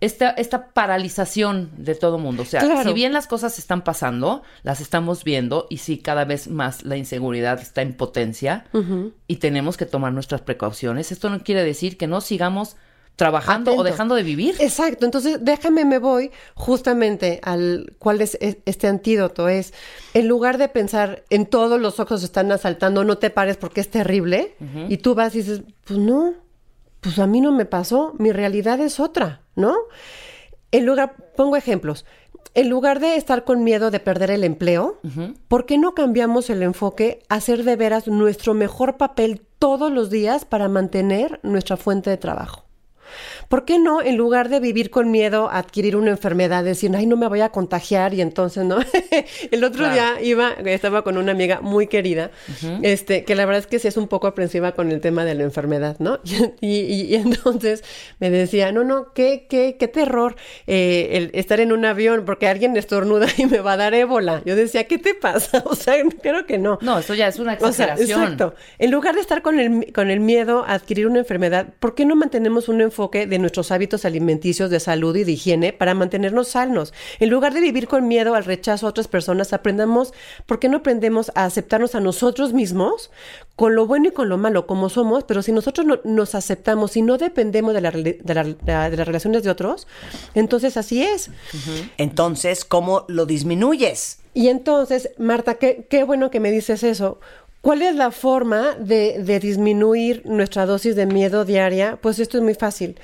esta, 0.00 0.30
esta 0.30 0.68
paralización 0.68 1.70
de 1.76 1.94
todo 1.94 2.18
mundo. 2.18 2.42
O 2.42 2.46
sea, 2.46 2.60
Claro. 2.60 2.88
si 2.88 2.94
bien 2.94 3.12
las 3.12 3.26
cosas 3.26 3.58
están 3.58 3.82
pasando, 3.82 4.42
las 4.62 4.80
estamos 4.80 5.24
viendo 5.24 5.66
y 5.70 5.78
sí, 5.78 5.98
cada 5.98 6.24
vez 6.24 6.48
más 6.48 6.84
la 6.84 6.96
inseguridad 6.96 7.60
está 7.60 7.82
en 7.82 7.94
potencia 7.94 8.64
y 9.28 9.36
tenemos 9.36 9.76
que 9.76 9.86
tomar 9.86 10.12
nuestras 10.12 10.40
precauciones. 10.40 11.12
Esto 11.12 11.28
no 11.30 11.40
quiere 11.40 11.64
decir 11.64 11.96
que 11.96 12.06
no 12.06 12.20
sigamos 12.20 12.76
trabajando 13.16 13.74
o 13.74 13.82
dejando 13.82 14.14
de 14.14 14.22
vivir. 14.22 14.54
Exacto, 14.60 15.04
entonces 15.04 15.38
déjame 15.42 15.84
me 15.84 15.98
voy 15.98 16.30
justamente 16.54 17.38
al 17.42 17.92
cuál 17.98 18.22
es 18.22 18.38
es- 18.40 18.56
este 18.64 18.86
antídoto 18.86 19.48
es 19.50 19.74
en 20.14 20.26
lugar 20.26 20.56
de 20.56 20.68
pensar 20.68 21.24
en 21.28 21.44
todos 21.44 21.78
los 21.78 22.00
ojos 22.00 22.22
están 22.22 22.50
asaltando, 22.52 23.04
no 23.04 23.18
te 23.18 23.28
pares 23.28 23.58
porque 23.58 23.82
es 23.82 23.90
terrible 23.90 24.54
y 24.88 24.96
tú 24.98 25.14
vas 25.14 25.34
y 25.34 25.38
dices, 25.38 25.60
pues 25.84 25.98
no, 25.98 26.32
pues 27.00 27.18
a 27.18 27.26
mí 27.26 27.40
no 27.40 27.52
me 27.52 27.64
pasó, 27.64 28.14
mi 28.18 28.32
realidad 28.32 28.80
es 28.80 29.00
otra, 29.00 29.42
¿no? 29.56 29.74
En 30.70 30.86
lugar 30.86 31.16
pongo 31.36 31.56
ejemplos. 31.56 32.04
En 32.54 32.68
lugar 32.68 33.00
de 33.00 33.16
estar 33.16 33.44
con 33.44 33.62
miedo 33.62 33.90
de 33.90 34.00
perder 34.00 34.30
el 34.30 34.42
empleo, 34.42 35.00
¿por 35.46 35.66
qué 35.66 35.78
no 35.78 35.94
cambiamos 35.94 36.50
el 36.50 36.62
enfoque 36.62 37.22
a 37.28 37.36
hacer 37.36 37.62
de 37.62 37.76
veras 37.76 38.08
nuestro 38.08 38.54
mejor 38.54 38.96
papel 38.96 39.42
todos 39.58 39.92
los 39.92 40.10
días 40.10 40.44
para 40.44 40.68
mantener 40.68 41.38
nuestra 41.42 41.76
fuente 41.76 42.10
de 42.10 42.16
trabajo? 42.16 42.64
¿Por 43.50 43.64
qué 43.64 43.80
no, 43.80 44.00
en 44.00 44.16
lugar 44.16 44.48
de 44.48 44.60
vivir 44.60 44.90
con 44.90 45.10
miedo 45.10 45.50
a 45.50 45.58
adquirir 45.58 45.96
una 45.96 46.10
enfermedad, 46.12 46.62
decir, 46.62 46.92
ay, 46.94 47.04
no 47.06 47.16
me 47.16 47.26
voy 47.26 47.40
a 47.40 47.48
contagiar 47.48 48.14
y 48.14 48.20
entonces 48.20 48.64
no? 48.64 48.78
el 49.50 49.64
otro 49.64 49.80
Claro. 49.88 49.92
día 49.92 50.22
iba, 50.22 50.52
estaba 50.66 51.02
con 51.02 51.18
una 51.18 51.32
amiga 51.32 51.60
muy 51.60 51.88
querida, 51.88 52.30
este, 52.82 53.24
que 53.24 53.34
la 53.34 53.46
verdad 53.46 53.58
es 53.58 53.66
que 53.66 53.80
sí 53.80 53.88
es 53.88 53.96
un 53.96 54.06
poco 54.06 54.28
aprensiva 54.28 54.70
con 54.72 54.92
el 54.92 55.00
tema 55.00 55.24
de 55.24 55.34
la 55.34 55.42
enfermedad, 55.42 55.96
¿no? 55.98 56.20
Y, 56.60 56.78
y- 56.78 57.06
y 57.10 57.14
entonces 57.16 57.82
me 58.20 58.30
decía, 58.30 58.70
no, 58.70 58.84
no, 58.84 59.12
qué, 59.14 59.46
qué, 59.50 59.76
qué 59.80 59.88
terror 59.88 60.36
eh, 60.68 61.08
el 61.12 61.30
estar 61.34 61.58
en 61.58 61.72
un 61.72 61.84
avión 61.84 62.24
porque 62.24 62.46
alguien 62.46 62.76
estornuda 62.76 63.26
y 63.36 63.46
me 63.46 63.58
va 63.58 63.72
a 63.72 63.76
dar 63.76 63.94
ébola. 63.94 64.42
Yo 64.44 64.54
decía, 64.54 64.84
¿qué 64.84 64.98
te 64.98 65.14
pasa? 65.14 65.64
O 65.66 65.74
sea, 65.74 65.94
creo 66.22 66.46
que 66.46 66.58
no. 66.58 66.78
No, 66.82 67.00
eso 67.00 67.14
ya 67.14 67.26
es 67.26 67.40
una 67.40 67.54
O 67.60 67.72
sea, 67.72 67.86
exageración. 67.86 68.22
exacto. 68.22 68.54
En 68.78 68.92
lugar 68.92 69.16
de 69.16 69.20
estar 69.22 69.42
con 69.42 69.58
el, 69.58 69.92
con 69.92 70.08
el 70.08 70.20
miedo 70.20 70.64
a 70.64 70.74
adquirir 70.74 71.08
una 71.08 71.18
enfermedad, 71.18 71.66
¿por 71.80 71.96
qué 71.96 72.04
no 72.04 72.14
mantenemos 72.14 72.68
un 72.68 72.80
enfoque 72.80 73.26
de 73.26 73.39
nuestros 73.40 73.70
hábitos 73.72 74.04
alimenticios 74.04 74.70
de 74.70 74.80
salud 74.80 75.16
y 75.16 75.24
de 75.24 75.32
higiene 75.32 75.72
para 75.72 75.94
mantenernos 75.94 76.48
sanos? 76.48 76.92
En 77.18 77.30
lugar 77.30 77.52
de 77.54 77.60
vivir 77.60 77.88
con 77.88 78.06
miedo 78.08 78.34
al 78.34 78.44
rechazo 78.44 78.86
a 78.86 78.90
otras 78.90 79.08
personas, 79.08 79.52
aprendamos, 79.52 80.12
¿por 80.46 80.58
qué 80.58 80.68
no 80.68 80.78
aprendemos 80.78 81.30
a 81.34 81.44
aceptarnos 81.44 81.94
a 81.94 82.00
nosotros 82.00 82.52
mismos 82.52 83.10
con 83.56 83.74
lo 83.74 83.86
bueno 83.86 84.08
y 84.08 84.12
con 84.12 84.28
lo 84.28 84.38
malo, 84.38 84.66
como 84.66 84.88
somos? 84.88 85.24
Pero 85.24 85.42
si 85.42 85.52
nosotros 85.52 85.86
no- 85.86 86.00
nos 86.04 86.34
aceptamos 86.34 86.96
y 86.96 87.02
no 87.02 87.18
dependemos 87.18 87.74
de, 87.74 87.80
la 87.80 87.90
de 87.90 88.18
la- 88.34 88.90
de 88.90 88.96
las 88.96 89.06
relaciones 89.06 89.42
de 89.42 89.50
otros, 89.50 89.86
entonces 90.34 90.76
así 90.76 91.02
es. 91.02 91.30
Entonces, 91.98 92.64
¿cómo 92.64 93.04
lo 93.08 93.26
disminuyes? 93.26 94.18
Y 94.34 94.48
entonces, 94.48 95.10
Marta, 95.18 95.54
qué, 95.54 95.86
qué 95.88 96.04
bueno 96.04 96.30
que 96.30 96.40
me 96.40 96.50
dices 96.50 96.82
eso. 96.82 97.18
¿Cuál 97.62 97.82
es 97.82 97.94
la 97.94 98.10
forma 98.10 98.74
de, 98.78 99.22
de 99.22 99.38
disminuir 99.38 100.22
nuestra 100.24 100.64
dosis 100.64 100.96
de 100.96 101.04
miedo 101.06 101.44
diaria? 101.44 101.98
Pues 102.00 102.18
esto 102.18 102.38
es 102.38 102.42
muy 102.42 102.54
fácil. 102.54 102.96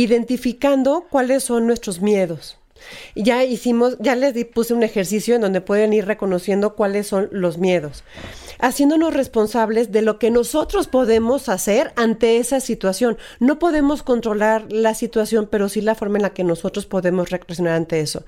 Identificando 0.00 1.08
cuáles 1.10 1.44
son 1.44 1.66
nuestros 1.66 2.00
miedos. 2.00 2.59
Ya 3.14 3.44
hicimos, 3.44 3.96
ya 4.00 4.16
les 4.16 4.34
di- 4.34 4.44
puse 4.44 4.74
un 4.74 4.82
ejercicio 4.82 5.34
en 5.34 5.40
donde 5.42 5.60
pueden 5.60 5.92
ir 5.92 6.06
reconociendo 6.06 6.74
cuáles 6.74 7.06
son 7.06 7.28
los 7.32 7.58
miedos, 7.58 8.04
haciéndonos 8.58 9.14
responsables 9.14 9.92
de 9.92 10.02
lo 10.02 10.18
que 10.18 10.30
nosotros 10.30 10.86
podemos 10.86 11.48
hacer 11.48 11.92
ante 11.96 12.38
esa 12.38 12.60
situación. 12.60 13.18
No 13.38 13.58
podemos 13.58 14.02
controlar 14.02 14.66
la 14.70 14.94
situación, 14.94 15.48
pero 15.50 15.68
sí 15.68 15.80
la 15.80 15.94
forma 15.94 16.18
en 16.18 16.22
la 16.22 16.30
que 16.34 16.44
nosotros 16.44 16.86
podemos 16.86 17.30
reaccionar 17.30 17.74
ante 17.74 18.00
eso. 18.00 18.24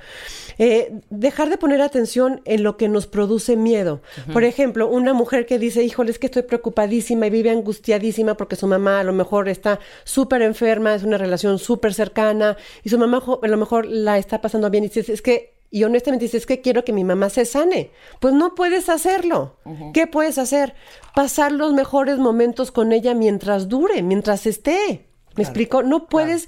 Eh, 0.59 0.93
dejar 1.11 1.49
de 1.49 1.57
poner 1.59 1.81
atención 1.81 2.41
en 2.45 2.63
lo 2.63 2.77
que 2.77 2.89
nos 2.89 3.07
produce 3.07 3.57
miedo. 3.57 4.01
Por 4.33 4.45
ejemplo, 4.45 4.89
una 4.89 5.15
mujer 5.15 5.47
que 5.47 5.59
dice, 5.59 5.83
híjole, 5.83 6.11
es 6.11 6.19
que 6.19 6.27
estoy 6.27 6.43
preocupadísima 6.43 7.27
y 7.27 7.31
vive 7.31 7.51
angustiadísima 7.51 8.37
porque 8.37 8.57
su 8.57 8.67
mamá 8.67 9.01
a 9.01 9.05
lo 9.05 9.13
mejor 9.13 9.49
está 9.49 9.81
súper 10.05 10.43
enferma, 10.43 10.95
es 10.95 11.03
una 11.05 11.17
relación 11.19 11.59
súper 11.59 11.95
cercana 11.95 12.57
y 12.85 12.91
su 12.91 12.99
mamá 12.99 13.23
a 13.43 13.47
lo 13.49 13.57
mejor 13.57 13.87
la 13.87 14.19
está 14.19 14.41
pasando 14.43 14.69
bien 14.69 14.85
y 14.85 14.89
dice, 14.89 15.11
es 15.13 15.23
que 15.23 15.55
y 15.73 15.85
honestamente 15.85 16.27
dices, 16.27 16.43
es 16.43 16.47
que 16.47 16.61
quiero 16.61 16.85
que 16.85 16.93
mi 16.93 17.03
mamá 17.03 17.31
se 17.31 17.47
sane. 17.47 17.93
Pues 18.21 18.35
no 18.35 18.55
puedes 18.55 18.91
hacerlo. 18.91 19.57
¿Qué 19.95 20.07
puedes 20.07 20.37
hacer? 20.37 20.75
Pasar 21.15 21.51
los 21.51 21.73
mejores 21.73 22.19
momentos 22.19 22.71
con 22.71 22.93
ella 22.93 23.15
mientras 23.15 23.71
dure, 23.71 24.03
mientras 24.03 24.47
esté. 24.47 25.07
¿Me 25.35 25.43
explico? 25.43 25.83
No 25.83 26.09
puedes 26.09 26.47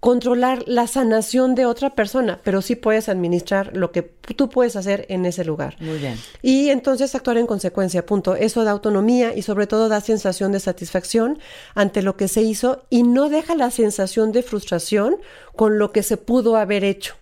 controlar 0.00 0.64
la 0.66 0.86
sanación 0.86 1.54
de 1.54 1.64
otra 1.64 1.94
persona, 1.94 2.40
pero 2.44 2.60
sí 2.60 2.76
puedes 2.76 3.08
administrar 3.08 3.74
lo 3.74 3.90
que 3.90 4.02
tú 4.02 4.50
puedes 4.50 4.76
hacer 4.76 5.06
en 5.08 5.24
ese 5.24 5.46
lugar. 5.46 5.76
Muy 5.80 5.98
bien. 5.98 6.18
Y 6.42 6.68
entonces 6.68 7.14
actuar 7.14 7.38
en 7.38 7.46
consecuencia, 7.46 8.04
punto. 8.04 8.36
Eso 8.36 8.64
da 8.64 8.70
autonomía 8.72 9.34
y 9.34 9.42
sobre 9.42 9.66
todo 9.66 9.88
da 9.88 10.02
sensación 10.02 10.52
de 10.52 10.60
satisfacción 10.60 11.38
ante 11.74 12.02
lo 12.02 12.18
que 12.18 12.28
se 12.28 12.42
hizo 12.42 12.84
y 12.90 13.02
no 13.02 13.30
deja 13.30 13.54
la 13.54 13.70
sensación 13.70 14.30
de 14.30 14.42
frustración 14.42 15.16
con 15.56 15.78
lo 15.78 15.90
que 15.90 16.02
se 16.02 16.18
pudo 16.18 16.56
haber 16.56 16.84
hecho. 16.84 17.14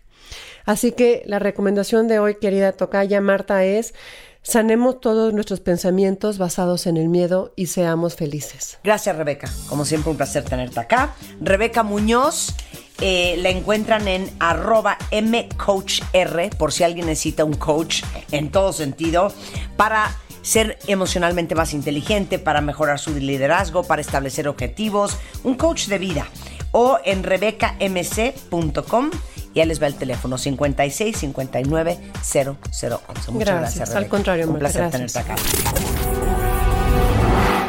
Así 0.66 0.92
que 0.92 1.22
la 1.26 1.38
recomendación 1.38 2.08
de 2.08 2.18
hoy, 2.18 2.34
querida 2.34 2.72
Tocaya 2.72 3.20
Marta, 3.20 3.64
es 3.64 3.94
sanemos 4.42 5.00
todos 5.00 5.32
nuestros 5.32 5.60
pensamientos 5.60 6.38
basados 6.38 6.86
en 6.86 6.96
el 6.96 7.08
miedo 7.08 7.52
y 7.56 7.66
seamos 7.66 8.14
felices. 8.14 8.78
Gracias, 8.84 9.16
Rebeca. 9.16 9.50
Como 9.68 9.84
siempre, 9.84 10.10
un 10.10 10.16
placer 10.16 10.44
tenerte 10.44 10.78
acá. 10.78 11.14
Rebeca 11.40 11.82
Muñoz, 11.82 12.54
eh, 13.00 13.36
la 13.38 13.50
encuentran 13.50 14.06
en 14.06 14.30
arroba 14.38 14.98
mcoachr, 15.10 16.56
por 16.56 16.72
si 16.72 16.84
alguien 16.84 17.06
necesita 17.06 17.44
un 17.44 17.54
coach 17.54 18.02
en 18.30 18.50
todo 18.50 18.72
sentido, 18.72 19.32
para 19.76 20.16
ser 20.42 20.78
emocionalmente 20.86 21.56
más 21.56 21.74
inteligente, 21.74 22.38
para 22.38 22.60
mejorar 22.60 23.00
su 23.00 23.12
liderazgo, 23.14 23.82
para 23.82 24.00
establecer 24.00 24.46
objetivos, 24.46 25.16
un 25.42 25.56
coach 25.56 25.86
de 25.88 25.98
vida. 25.98 26.28
O 26.70 26.98
en 27.04 27.24
rebecamc.com 27.24 29.10
y 29.56 29.60
ahí 29.60 29.66
les 29.66 29.82
va 29.82 29.86
el 29.86 29.94
teléfono 29.94 30.36
56 30.36 31.16
59 31.16 31.98
0011. 32.22 32.52
Muchas 32.82 33.00
gracias, 33.32 33.40
Gracias, 33.40 33.94
al 33.96 34.06
contrario, 34.06 34.48
Un 34.50 34.58
placer 34.58 34.82
gracias. 34.82 35.12
tenerte 35.14 35.32
acá. 35.32 35.42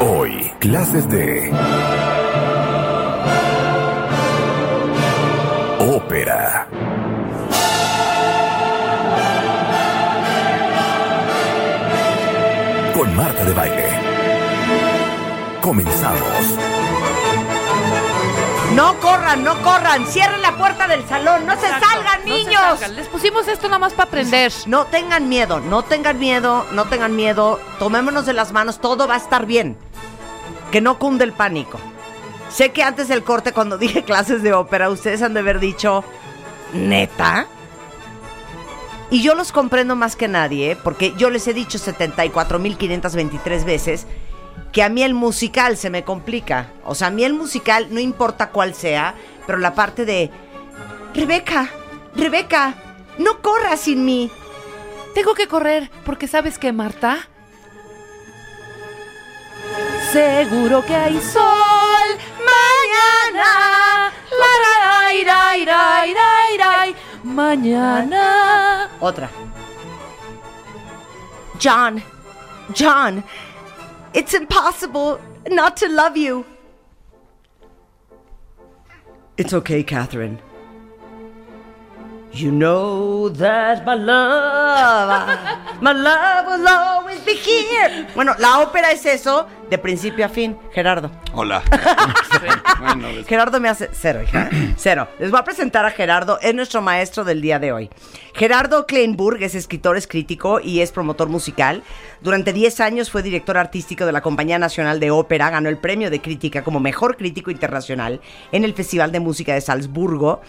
Hoy, 0.04 0.52
clases 0.60 1.08
de 1.08 1.50
ópera. 5.80 6.68
Con 12.94 13.16
Marta 13.16 13.44
de 13.44 13.52
Baile. 13.54 13.84
Comenzamos. 15.62 16.77
No 18.78 18.94
corran, 19.00 19.42
no 19.42 19.60
corran, 19.62 20.06
cierren 20.06 20.40
la 20.40 20.56
puerta 20.56 20.86
del 20.86 21.04
salón, 21.08 21.44
no 21.44 21.56
se 21.56 21.66
salgan, 21.66 22.20
no 22.20 22.22
se 22.22 22.30
niños. 22.30 22.62
salgan. 22.78 22.94
Les 22.94 23.08
pusimos 23.08 23.48
esto 23.48 23.66
nada 23.66 23.80
más 23.80 23.92
para 23.92 24.06
aprender. 24.06 24.52
No 24.66 24.84
tengan 24.84 25.28
miedo, 25.28 25.58
no 25.58 25.82
tengan 25.82 26.20
miedo, 26.20 26.64
no 26.70 26.84
tengan 26.84 27.16
miedo. 27.16 27.58
Tomémonos 27.80 28.24
de 28.24 28.34
las 28.34 28.52
manos, 28.52 28.80
todo 28.80 29.08
va 29.08 29.14
a 29.14 29.16
estar 29.16 29.46
bien. 29.46 29.76
Que 30.70 30.80
no 30.80 31.00
cunde 31.00 31.24
el 31.24 31.32
pánico. 31.32 31.80
Sé 32.50 32.70
que 32.70 32.84
antes 32.84 33.08
del 33.08 33.24
corte, 33.24 33.52
cuando 33.52 33.78
dije 33.78 34.04
clases 34.04 34.44
de 34.44 34.52
ópera, 34.52 34.90
ustedes 34.90 35.22
han 35.22 35.34
de 35.34 35.40
haber 35.40 35.58
dicho, 35.58 36.04
¿neta? 36.72 37.48
Y 39.10 39.22
yo 39.22 39.34
los 39.34 39.50
comprendo 39.50 39.96
más 39.96 40.14
que 40.14 40.28
nadie, 40.28 40.70
¿eh? 40.70 40.76
porque 40.76 41.14
yo 41.16 41.30
les 41.30 41.48
he 41.48 41.52
dicho 41.52 41.78
74.523 41.78 43.64
veces 43.64 44.06
que 44.72 44.82
a 44.82 44.88
mí 44.88 45.02
el 45.02 45.14
musical 45.14 45.76
se 45.76 45.90
me 45.90 46.04
complica. 46.04 46.72
O 46.84 46.94
sea, 46.94 47.08
a 47.08 47.10
mí 47.10 47.24
el 47.24 47.34
musical, 47.34 47.88
no 47.90 48.00
importa 48.00 48.50
cuál 48.50 48.74
sea, 48.74 49.14
pero 49.46 49.58
la 49.58 49.74
parte 49.74 50.04
de, 50.04 50.30
Rebeca, 51.14 51.70
Rebeca, 52.14 52.74
no 53.18 53.40
corras 53.40 53.80
sin 53.80 54.04
mí. 54.04 54.30
Tengo 55.14 55.34
que 55.34 55.48
correr 55.48 55.90
porque 56.04 56.28
sabes 56.28 56.58
que 56.58 56.72
Marta. 56.72 57.28
Seguro 60.12 60.84
que 60.86 60.94
hay 60.94 61.20
sol 61.20 62.08
mañana. 62.38 64.12
La, 64.30 64.58
Mañana. 67.24 68.88
Otra. 69.00 69.28
John, 71.62 72.02
John, 72.78 73.24
it's 74.18 74.34
impossible 74.34 75.20
not 75.48 75.76
to 75.76 75.88
love 75.88 76.16
you. 76.16 76.44
It's 79.36 79.54
okay, 79.54 79.84
Catherine. 79.84 80.40
You 82.32 82.50
know 82.50 83.28
that 83.28 83.86
my 83.86 83.94
love, 83.94 85.80
my 85.80 85.92
love 85.92 86.46
will 86.46 86.68
always 86.68 87.20
be 87.20 87.34
here. 87.34 88.08
Bueno, 88.14 88.34
la 88.40 88.58
ópera 88.64 88.90
es 88.90 89.06
eso 89.06 89.46
de 89.70 89.78
principio 89.78 90.24
a 90.24 90.28
fin, 90.28 90.56
Gerardo. 90.72 91.10
Hola. 91.34 91.62
bueno, 92.80 93.08
Gerardo 93.26 93.60
me 93.60 93.68
hace 93.68 93.90
cero, 93.92 94.22
hija. 94.22 94.48
Cero. 94.76 95.08
Les 95.18 95.30
voy 95.30 95.40
a 95.40 95.44
presentar 95.44 95.84
a 95.84 95.90
Gerardo, 95.90 96.38
es 96.40 96.54
nuestro 96.54 96.80
maestro 96.80 97.24
del 97.24 97.40
día 97.42 97.58
de 97.58 97.72
hoy. 97.72 97.90
Gerardo 98.34 98.86
Kleinburg 98.86 99.42
es 99.42 99.54
escritor, 99.54 99.96
es 99.96 100.06
crítico 100.06 100.60
y 100.60 100.80
es 100.80 100.92
promotor 100.92 101.28
musical. 101.28 101.82
Durante 102.20 102.52
10 102.52 102.80
años 102.80 103.10
fue 103.10 103.22
director 103.22 103.58
artístico 103.58 104.06
de 104.06 104.12
la 104.12 104.20
Compañía 104.20 104.58
Nacional 104.58 105.00
de 105.00 105.10
Ópera, 105.10 105.50
ganó 105.50 105.68
el 105.68 105.78
premio 105.78 106.10
de 106.10 106.20
crítica 106.20 106.62
como 106.62 106.80
mejor 106.80 107.16
crítico 107.16 107.50
internacional 107.50 108.20
en 108.52 108.64
el 108.64 108.74
Festival 108.74 109.12
de 109.12 109.20
Música 109.20 109.54
de 109.54 109.60
Salzburgo. 109.60 110.40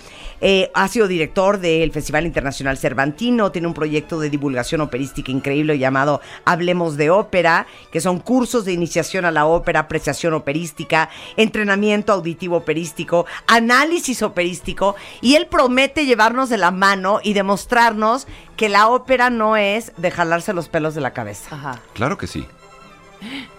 Eh, 0.42 0.72
ha 0.74 0.88
sido 0.88 1.08
director 1.08 1.60
del 1.60 1.92
Festival 1.92 2.26
Internacional 2.26 2.78
Cervantino, 2.78 3.52
tiene 3.52 3.68
un 3.68 3.74
proyecto 3.74 4.20
de 4.20 4.30
divulgación 4.30 4.82
operística 4.82 5.32
increíble 5.32 5.78
llamado 5.78 6.22
Hablemos 6.46 6.96
de 6.96 7.10
Ópera, 7.10 7.68
que 7.92 8.02
son 8.02 8.20
cursos 8.20 8.66
de 8.66 8.74
iniciación 8.74 9.09
a 9.18 9.32
la 9.32 9.46
ópera, 9.46 9.82
apreciación 9.82 10.34
operística, 10.34 11.10
entrenamiento 11.38 12.14
auditivo 12.14 12.58
operístico, 12.58 13.26
análisis 13.48 14.22
operístico, 14.22 14.96
y 15.22 15.36
él 15.36 15.48
promete 15.48 16.06
llevarnos 16.06 16.50
de 16.50 16.58
la 16.58 16.72
mano 16.72 17.20
y 17.24 17.34
demostrarnos 17.34 18.28
que 18.56 18.70
la 18.70 18.88
ópera 18.88 19.30
no 19.30 19.58
es 19.58 19.92
de 19.98 20.12
jalarse 20.12 20.54
los 20.54 20.70
pelos 20.70 20.96
de 20.96 21.02
la 21.02 21.12
cabeza, 21.14 21.56
Ajá. 21.56 21.80
Claro 21.94 22.18
que 22.18 22.28
sí. 22.28 22.46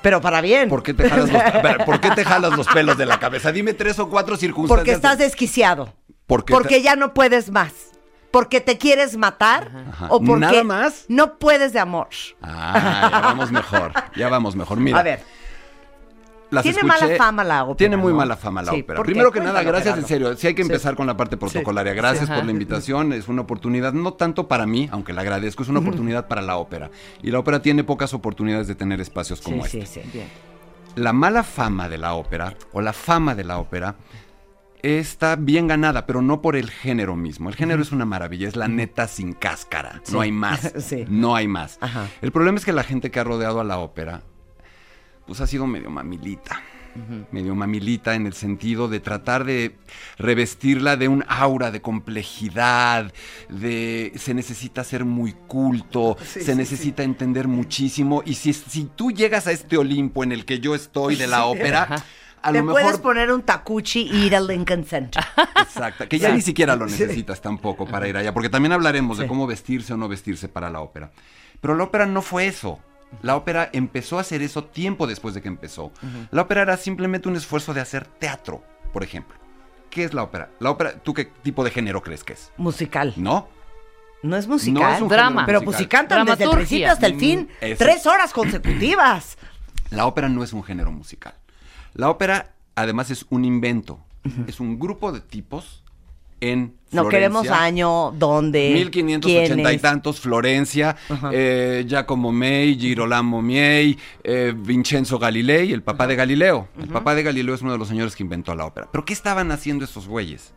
pero 0.03 0.21
para 0.21 0.41
bien. 0.41 0.69
¿Por 0.69 0.83
qué, 0.83 0.95
te 0.95 1.09
jalas 1.09 1.31
los, 1.31 1.43
a 1.43 1.61
ver, 1.61 1.85
¿Por 1.85 2.01
qué 2.01 2.11
te 2.13 2.25
jalas 2.25 2.57
los 2.57 2.67
pelos 2.69 2.97
de 2.97 3.07
la 3.07 3.19
cabeza? 3.19 3.53
Dime 3.53 3.75
tres 3.75 3.99
o 3.99 4.09
cuatro 4.09 4.37
circunstancias. 4.37 4.79
Porque 4.81 4.93
estás 4.93 5.19
de- 5.19 5.25
desquiciado. 5.25 5.93
¿Por 6.27 6.45
qué 6.45 6.53
porque 6.55 6.77
te- 6.77 6.83
ya 6.83 6.97
no 6.97 7.13
puedes 7.13 7.51
más. 7.51 7.73
Porque 8.31 8.61
te 8.61 8.79
quieres 8.79 9.17
matar. 9.17 9.71
Ajá. 9.91 10.07
O 10.11 10.21
porque 10.23 10.41
¿Nada 10.41 10.63
más? 10.65 11.05
no 11.09 11.39
puedes 11.39 11.73
de 11.73 11.81
amor. 11.81 12.09
Ah, 12.41 13.09
ya 13.11 13.21
vamos 13.21 13.51
mejor. 13.51 13.93
Ya 14.17 14.29
vamos 14.29 14.55
mejor. 14.55 14.79
Mira. 14.79 15.01
A 15.01 15.03
ver. 15.03 15.25
Las 16.51 16.63
Tiene 16.65 16.79
escuché- 16.81 16.87
mala 17.07 17.17
fama 17.17 17.45
la 17.45 17.63
ópera, 17.65 17.77
Tiene 17.77 17.97
muy 17.97 18.13
¿no? 18.13 18.19
mala 18.19 18.37
fama 18.37 18.63
la 18.63 18.73
Sí, 18.73 18.81
ópera. 18.81 19.03
Primero 19.03 19.31
que 19.33 19.41
nada, 19.41 19.63
gracias 19.63 19.97
en 19.99 20.05
serio. 20.07 20.37
Sí 20.37 20.47
hay 20.49 20.55
que 20.55 20.63
empezar 20.63 20.97
con 20.97 21.07
la 21.07 21.17
parte 21.17 21.37
protocolaria. 21.37 21.93
Gracias 21.95 22.27
Sí. 22.29 22.33
por 22.35 22.45
la 22.45 22.51
invitación. 22.51 23.13
Es 23.13 23.29
una 23.29 23.43
oportunidad, 23.43 23.93
no 23.93 24.15
tanto 24.15 24.49
para 24.49 24.67
mí, 24.67 24.89
aunque 24.93 25.13
la 25.13 25.21
agradezco, 25.23 25.63
es 25.63 25.69
una 25.69 25.81
oportunidad 25.81 26.27
para 26.29 26.43
la 26.43 26.57
ópera. 26.57 26.91
Y 27.23 27.31
la 27.31 27.39
ópera 27.39 27.63
tiene 27.63 27.85
pocas 27.85 28.13
oportunidades 28.15 28.67
de 28.67 28.75
tener 28.75 29.01
espacios 29.01 29.41
como 29.41 29.65
sí, 29.67 29.79
este. 29.81 30.03
sí, 30.03 30.09
sí. 30.11 30.11
Bien. 30.19 30.29
la 30.97 31.13
mala 31.13 31.45
fama 31.45 31.89
de 31.89 31.99
la 31.99 32.15
ópera, 32.15 32.55
o 32.73 32.81
la 32.81 32.93
fama 32.93 33.35
de 33.37 33.45
la 33.45 33.59
ópera, 33.59 33.95
está 34.83 35.37
bien 35.37 35.69
ganada, 35.69 36.07
pero 36.07 36.23
no 36.23 36.41
por 36.43 36.57
el 36.57 36.71
género 36.71 37.15
mismo. 37.17 37.49
El 37.49 37.55
género 37.55 37.83
es 37.83 37.93
una 37.93 38.07
maravilla, 38.07 38.49
es 38.49 38.57
la 38.57 38.67
neta 38.67 39.07
sin 39.07 39.35
cáscara. 39.35 40.01
No 40.11 40.21
hay 40.21 40.33
más. 40.33 40.73
Sí. 40.81 41.05
No 41.09 41.37
hay 41.37 41.47
más. 41.47 41.79
Ajá. 41.81 42.07
El 42.23 42.33
problema 42.33 42.59
es 42.59 42.65
que 42.65 42.73
la 42.73 42.83
gente 42.83 43.11
que 43.11 43.21
ha 43.21 43.25
rodeado 43.25 43.61
a 43.61 43.65
la 43.65 43.79
ópera, 43.79 44.23
pues 45.31 45.40
ha 45.40 45.47
sido 45.47 45.64
medio 45.64 45.90
mamilita. 45.90 46.61
Medio 47.31 47.55
mamilita 47.55 48.16
en 48.16 48.27
el 48.27 48.33
sentido 48.33 48.88
de 48.88 48.99
tratar 48.99 49.45
de 49.45 49.77
revestirla 50.19 50.97
de 50.97 51.07
un 51.07 51.25
aura 51.29 51.71
de 51.71 51.81
complejidad, 51.81 53.12
de 53.49 54.12
se 54.16 54.35
necesita 54.35 54.83
ser 54.83 55.05
muy 55.05 55.35
culto, 55.47 56.16
se 56.21 56.57
necesita 56.57 57.05
entender 57.05 57.47
muchísimo. 57.47 58.25
Y 58.27 58.35
si, 58.35 58.53
si 58.53 58.90
tú 58.97 59.12
llegas 59.12 59.47
a 59.47 59.53
este 59.53 59.79
Olimpo 59.79 60.25
en 60.25 60.33
el 60.33 60.45
que 60.45 60.59
yo 60.59 60.75
estoy 60.75 61.14
de 61.14 61.29
la 61.29 61.45
ópera, 61.45 62.03
a 62.43 62.51
Te 62.51 62.59
lo 62.59 62.64
mejor 62.64 62.83
puedes 62.83 62.99
poner 62.99 63.31
un 63.31 63.43
tacuchi 63.43 64.11
y 64.12 64.25
ir 64.25 64.35
al 64.35 64.49
Lincoln 64.49 64.85
Center. 64.85 65.23
Exacto, 65.62 66.09
que 66.09 66.19
ya 66.19 66.35
ni 66.35 66.40
siquiera 66.40 66.75
lo 66.75 66.87
necesitas 66.87 67.40
tampoco 67.40 67.87
para 67.87 68.09
ir 68.09 68.16
allá, 68.16 68.35
porque 68.35 68.49
también 68.49 68.73
hablaremos 68.73 69.16
de 69.16 69.29
cómo 69.29 69.47
vestirse 69.47 69.93
o 69.93 69.97
no 69.97 70.09
vestirse 70.09 70.49
para 70.49 70.71
la 70.71 70.81
ópera. 70.81 71.12
Pero 71.61 71.77
la 71.77 71.85
ópera 71.85 72.05
no 72.05 72.21
fue 72.21 72.49
eso. 72.49 72.81
La 73.23 73.37
ópera 73.37 73.68
empezó 73.73 74.18
a 74.18 74.20
hacer 74.23 74.42
eso 74.42 74.64
tiempo 74.64 75.07
después 75.07 75.35
de 75.35 75.42
que 75.42 75.49
empezó. 75.49 75.92
La 76.31 76.42
ópera 76.42 76.62
era 76.62 76.77
simplemente 76.77 77.29
un 77.29 77.37
esfuerzo 77.37 77.75
de 77.75 77.81
hacer 77.81 78.07
teatro, 78.07 78.62
por 78.92 79.03
ejemplo. 79.03 79.37
¿Qué 79.90 80.05
es 80.05 80.14
la 80.14 80.23
ópera? 80.23 80.51
La 80.61 80.70
ópera, 80.70 80.94
¿tú 81.03 81.12
qué 81.14 81.25
tipo 81.25 81.64
de 81.64 81.70
género 81.70 82.03
crees 82.03 82.23
que 82.25 82.35
es? 82.35 82.53
musical. 82.57 83.12
¿No? 83.16 83.49
No 84.23 84.37
es 84.37 84.46
musical. 84.46 84.83
No 84.83 84.94
es 84.96 85.03
un 85.03 85.09
Drama. 85.09 85.46
Pero 85.46 85.62
pues 85.62 85.77
si 85.79 85.87
cantan 85.87 86.25
desde 86.27 86.44
el 86.44 86.51
principio 86.51 86.92
hasta 86.92 87.07
el 87.07 87.18
fin, 87.18 87.49
Mm, 87.61 87.64
eso. 87.64 87.85
tres 87.85 88.07
horas 88.07 88.33
consecutivas. 88.33 89.37
La 89.90 90.07
ópera 90.07 90.29
no 90.29 90.44
es 90.44 90.53
un 90.53 90.62
género 90.62 90.92
musical. 90.92 91.35
La 91.94 92.09
ópera, 92.11 92.53
además, 92.77 93.11
es 93.11 93.27
un 93.31 93.44
invento. 93.44 93.99
Es 94.46 94.61
un 94.61 94.79
grupo 94.79 95.11
de 95.12 95.20
tipos 95.20 95.83
en 96.40 96.74
No 96.92 97.09
queremos 97.09 97.48
año, 97.48 98.12
dónde, 98.12 98.70
1580 98.74 99.72
y 99.72 99.79
tantos, 99.79 100.20
Florencia, 100.20 100.96
eh, 101.33 101.85
Giacomo 101.87 102.33
May, 102.33 102.79
Girolamo 102.79 103.42
Miei, 103.42 103.98
eh, 104.24 104.53
Vincenzo 104.57 105.18
Galilei, 105.18 105.72
el 105.72 105.83
papá 105.83 106.07
de 106.07 106.16
Galileo. 106.16 106.68
El 106.79 106.88
papá 106.88 107.14
de 107.14 107.22
Galileo 107.22 107.55
es 107.55 107.62
uno 107.62 107.72
de 107.72 107.79
los 107.79 107.88
señores 107.88 108.16
que 108.16 108.22
inventó 108.22 108.55
la 108.55 108.64
ópera. 108.66 108.88
¿Pero 108.90 109.05
qué 109.05 109.12
estaban 109.12 109.53
haciendo 109.53 109.85
esos 109.85 110.09
güeyes? 110.09 110.53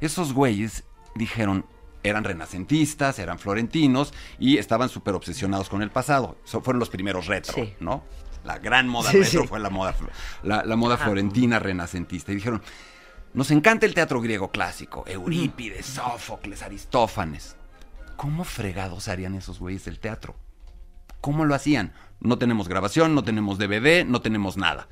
Esos 0.00 0.32
güeyes 0.32 0.84
dijeron, 1.14 1.66
eran 2.02 2.22
renacentistas, 2.24 3.18
eran 3.18 3.38
florentinos 3.38 4.14
y 4.38 4.58
estaban 4.58 4.88
súper 4.88 5.14
obsesionados 5.14 5.68
con 5.68 5.82
el 5.82 5.90
pasado. 5.90 6.36
So- 6.44 6.60
fueron 6.60 6.78
los 6.78 6.88
primeros 6.88 7.26
retro, 7.26 7.54
Sí. 7.54 7.74
¿no? 7.80 8.04
La 8.44 8.58
gran 8.58 8.86
moda 8.86 9.10
Sí, 9.10 9.18
retro 9.24 9.42
sí. 9.42 9.48
fue 9.48 9.58
la 9.58 9.70
moda, 9.70 9.94
la, 10.44 10.64
la 10.64 10.76
moda 10.76 10.96
florentina 10.96 11.58
renacentista. 11.58 12.30
Y 12.30 12.36
dijeron, 12.36 12.62
nos 13.36 13.50
encanta 13.50 13.84
el 13.84 13.92
teatro 13.92 14.22
griego 14.22 14.50
clásico, 14.50 15.04
Eurípides, 15.06 15.84
Sófocles, 15.84 16.62
Aristófanes. 16.62 17.54
¿Cómo 18.16 18.44
fregados 18.44 19.08
harían 19.08 19.34
esos 19.34 19.58
güeyes 19.58 19.86
el 19.88 19.98
teatro? 19.98 20.36
¿Cómo 21.20 21.44
lo 21.44 21.54
hacían? 21.54 21.92
No 22.18 22.38
tenemos 22.38 22.66
grabación, 22.66 23.14
no 23.14 23.22
tenemos 23.24 23.58
DVD, 23.58 24.06
no 24.06 24.22
tenemos 24.22 24.56
nada. 24.56 24.88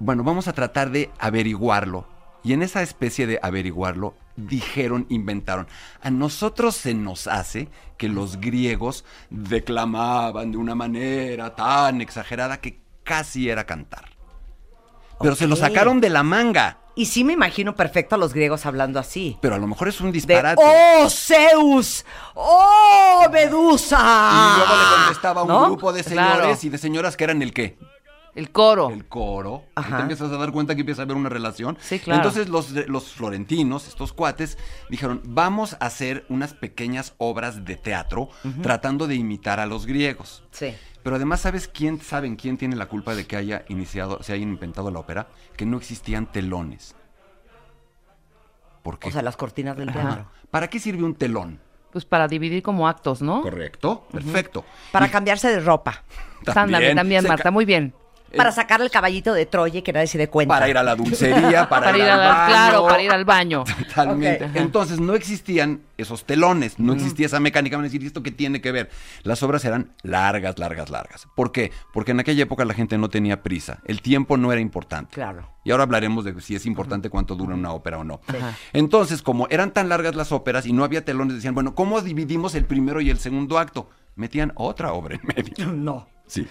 Bueno, 0.00 0.24
vamos 0.24 0.48
a 0.48 0.54
tratar 0.54 0.90
de 0.90 1.12
averiguarlo. 1.20 2.08
Y 2.42 2.52
en 2.52 2.64
esa 2.64 2.82
especie 2.82 3.28
de 3.28 3.38
averiguarlo, 3.40 4.16
dijeron, 4.34 5.06
inventaron. 5.08 5.68
A 6.02 6.10
nosotros 6.10 6.74
se 6.74 6.94
nos 6.94 7.28
hace 7.28 7.68
que 7.96 8.08
los 8.08 8.40
griegos 8.40 9.04
declamaban 9.30 10.50
de 10.50 10.58
una 10.58 10.74
manera 10.74 11.54
tan 11.54 12.00
exagerada 12.00 12.60
que 12.60 12.80
casi 13.04 13.48
era 13.48 13.66
cantar. 13.66 14.15
Pero 15.20 15.34
se 15.34 15.46
lo 15.46 15.56
sacaron 15.56 16.00
de 16.00 16.10
la 16.10 16.22
manga. 16.22 16.78
Y 16.98 17.06
sí 17.06 17.24
me 17.24 17.34
imagino 17.34 17.74
perfecto 17.76 18.14
a 18.14 18.18
los 18.18 18.32
griegos 18.32 18.64
hablando 18.64 18.98
así. 18.98 19.36
Pero 19.42 19.54
a 19.54 19.58
lo 19.58 19.66
mejor 19.66 19.88
es 19.88 20.00
un 20.00 20.06
De, 20.06 20.12
disparate. 20.12 20.62
¡Oh, 20.64 21.08
Zeus! 21.10 22.06
¡Oh, 22.34 23.26
Medusa! 23.30 23.98
Y 23.98 24.58
luego 24.58 24.72
le 24.74 24.96
contestaba 24.96 25.42
un 25.42 25.48
¿No? 25.48 25.66
grupo 25.66 25.92
de 25.92 26.02
Claro. 26.04 26.36
señores 26.40 26.64
y 26.64 26.68
de 26.70 26.78
señoras 26.78 27.16
que 27.16 27.24
eran 27.24 27.42
el 27.42 27.52
qué? 27.52 27.78
El 28.34 28.50
coro. 28.50 28.90
El 28.90 29.06
coro. 29.06 29.64
Ajá. 29.74 29.96
Te 29.96 30.02
empiezas 30.02 30.30
a 30.30 30.36
dar 30.36 30.52
cuenta 30.52 30.74
que 30.74 30.80
empieza 30.82 31.02
a 31.02 31.04
haber 31.04 31.16
una 31.16 31.30
relación. 31.30 31.78
Sí, 31.80 31.98
claro. 31.98 32.18
Entonces 32.20 32.48
los, 32.50 32.70
los 32.70 33.10
florentinos, 33.12 33.88
estos 33.88 34.12
cuates, 34.12 34.58
dijeron, 34.90 35.22
vamos 35.24 35.74
a 35.80 35.86
hacer 35.86 36.26
unas 36.28 36.52
pequeñas 36.52 37.14
obras 37.18 37.64
de 37.64 37.76
teatro 37.76 38.28
tratando 38.62 39.06
de 39.06 39.14
imitar 39.14 39.58
a 39.58 39.64
los 39.66 39.86
griegos. 39.86 40.42
Sí. 40.50 40.74
Pero 41.06 41.14
además, 41.14 41.40
¿sabes 41.40 41.68
quién 41.68 42.00
saben 42.00 42.34
quién 42.34 42.56
tiene 42.56 42.74
la 42.74 42.86
culpa 42.86 43.14
de 43.14 43.28
que 43.28 43.36
haya 43.36 43.64
iniciado, 43.68 44.20
se 44.24 44.32
haya 44.32 44.42
inventado 44.42 44.90
la 44.90 44.98
ópera? 44.98 45.28
Que 45.56 45.64
no 45.64 45.76
existían 45.76 46.26
telones. 46.26 46.96
¿Por 48.82 48.98
qué? 48.98 49.10
O 49.10 49.12
sea, 49.12 49.22
las 49.22 49.36
cortinas 49.36 49.76
del 49.76 49.92
teatro. 49.92 50.26
¿Para 50.50 50.68
qué 50.68 50.80
sirve 50.80 51.04
un 51.04 51.14
telón? 51.14 51.60
Pues 51.92 52.04
para 52.04 52.26
dividir 52.26 52.60
como 52.60 52.88
actos, 52.88 53.22
¿no? 53.22 53.40
Correcto, 53.42 54.08
perfecto. 54.10 54.64
Para 54.90 55.08
cambiarse 55.08 55.48
de 55.48 55.60
ropa. 55.60 56.02
Ándale, 56.56 56.92
también, 56.96 57.22
se 57.22 57.28
Marta, 57.28 57.52
muy 57.52 57.64
bien. 57.64 57.94
Para 58.34 58.52
sacar 58.52 58.80
el 58.80 58.90
caballito 58.90 59.32
de 59.32 59.46
Troya 59.46 59.78
y 59.78 59.82
que 59.82 59.92
nadie 59.92 60.06
se 60.06 60.18
dé 60.18 60.28
cuenta. 60.28 60.54
Para 60.54 60.68
ir 60.68 60.76
a 60.76 60.82
la 60.82 60.94
dulcería, 60.96 61.68
para, 61.68 61.86
Para 61.86 61.98
ir 61.98 62.04
al 62.04 62.20
al, 62.20 62.28
baño. 62.28 62.46
claro, 62.48 62.86
para 62.86 63.02
ir 63.02 63.10
al 63.10 63.24
baño. 63.24 63.64
Totalmente. 63.88 64.50
Entonces 64.54 65.00
no 65.00 65.14
existían 65.14 65.82
esos 65.96 66.24
telones, 66.24 66.78
no 66.78 66.92
existía 66.92 67.26
esa 67.26 67.40
mecánica. 67.40 67.76
Van 67.76 67.84
a 67.84 67.88
decir, 67.88 68.02
¿y 68.02 68.06
esto 68.06 68.22
qué 68.22 68.30
tiene 68.30 68.60
que 68.60 68.72
ver? 68.72 68.90
Las 69.22 69.42
obras 69.42 69.64
eran 69.64 69.92
largas, 70.02 70.58
largas, 70.58 70.90
largas. 70.90 71.28
¿Por 71.34 71.52
qué? 71.52 71.72
Porque 71.92 72.10
en 72.12 72.20
aquella 72.20 72.42
época 72.42 72.64
la 72.64 72.74
gente 72.74 72.98
no 72.98 73.08
tenía 73.08 73.42
prisa. 73.42 73.80
El 73.84 74.02
tiempo 74.02 74.36
no 74.36 74.52
era 74.52 74.60
importante. 74.60 75.14
Claro. 75.14 75.48
Y 75.64 75.72
ahora 75.72 75.82
hablaremos 75.84 76.24
de 76.24 76.40
si 76.40 76.54
es 76.54 76.64
importante 76.64 77.10
cuánto 77.10 77.34
dura 77.34 77.54
una 77.54 77.72
ópera 77.72 77.98
o 77.98 78.04
no. 78.04 78.20
Entonces, 78.72 79.20
como 79.22 79.48
eran 79.50 79.72
tan 79.72 79.88
largas 79.88 80.14
las 80.14 80.30
óperas 80.30 80.64
y 80.66 80.72
no 80.72 80.84
había 80.84 81.04
telones, 81.04 81.34
decían, 81.36 81.54
bueno, 81.54 81.74
¿cómo 81.74 82.00
dividimos 82.02 82.54
el 82.54 82.64
primero 82.64 83.00
y 83.00 83.10
el 83.10 83.18
segundo 83.18 83.58
acto? 83.58 83.90
Metían 84.14 84.52
otra 84.54 84.92
obra 84.92 85.16
en 85.16 85.22
medio. 85.24 85.72
No. 85.74 86.08
Sí. 86.26 86.46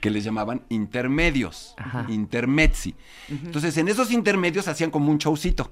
Que 0.00 0.10
les 0.10 0.24
llamaban 0.24 0.62
intermedios. 0.68 1.74
Ajá. 1.76 2.06
Intermezzi. 2.08 2.94
Entonces, 3.28 3.76
en 3.78 3.88
esos 3.88 4.10
intermedios 4.12 4.68
hacían 4.68 4.90
como 4.90 5.10
un 5.10 5.18
showcito. 5.18 5.70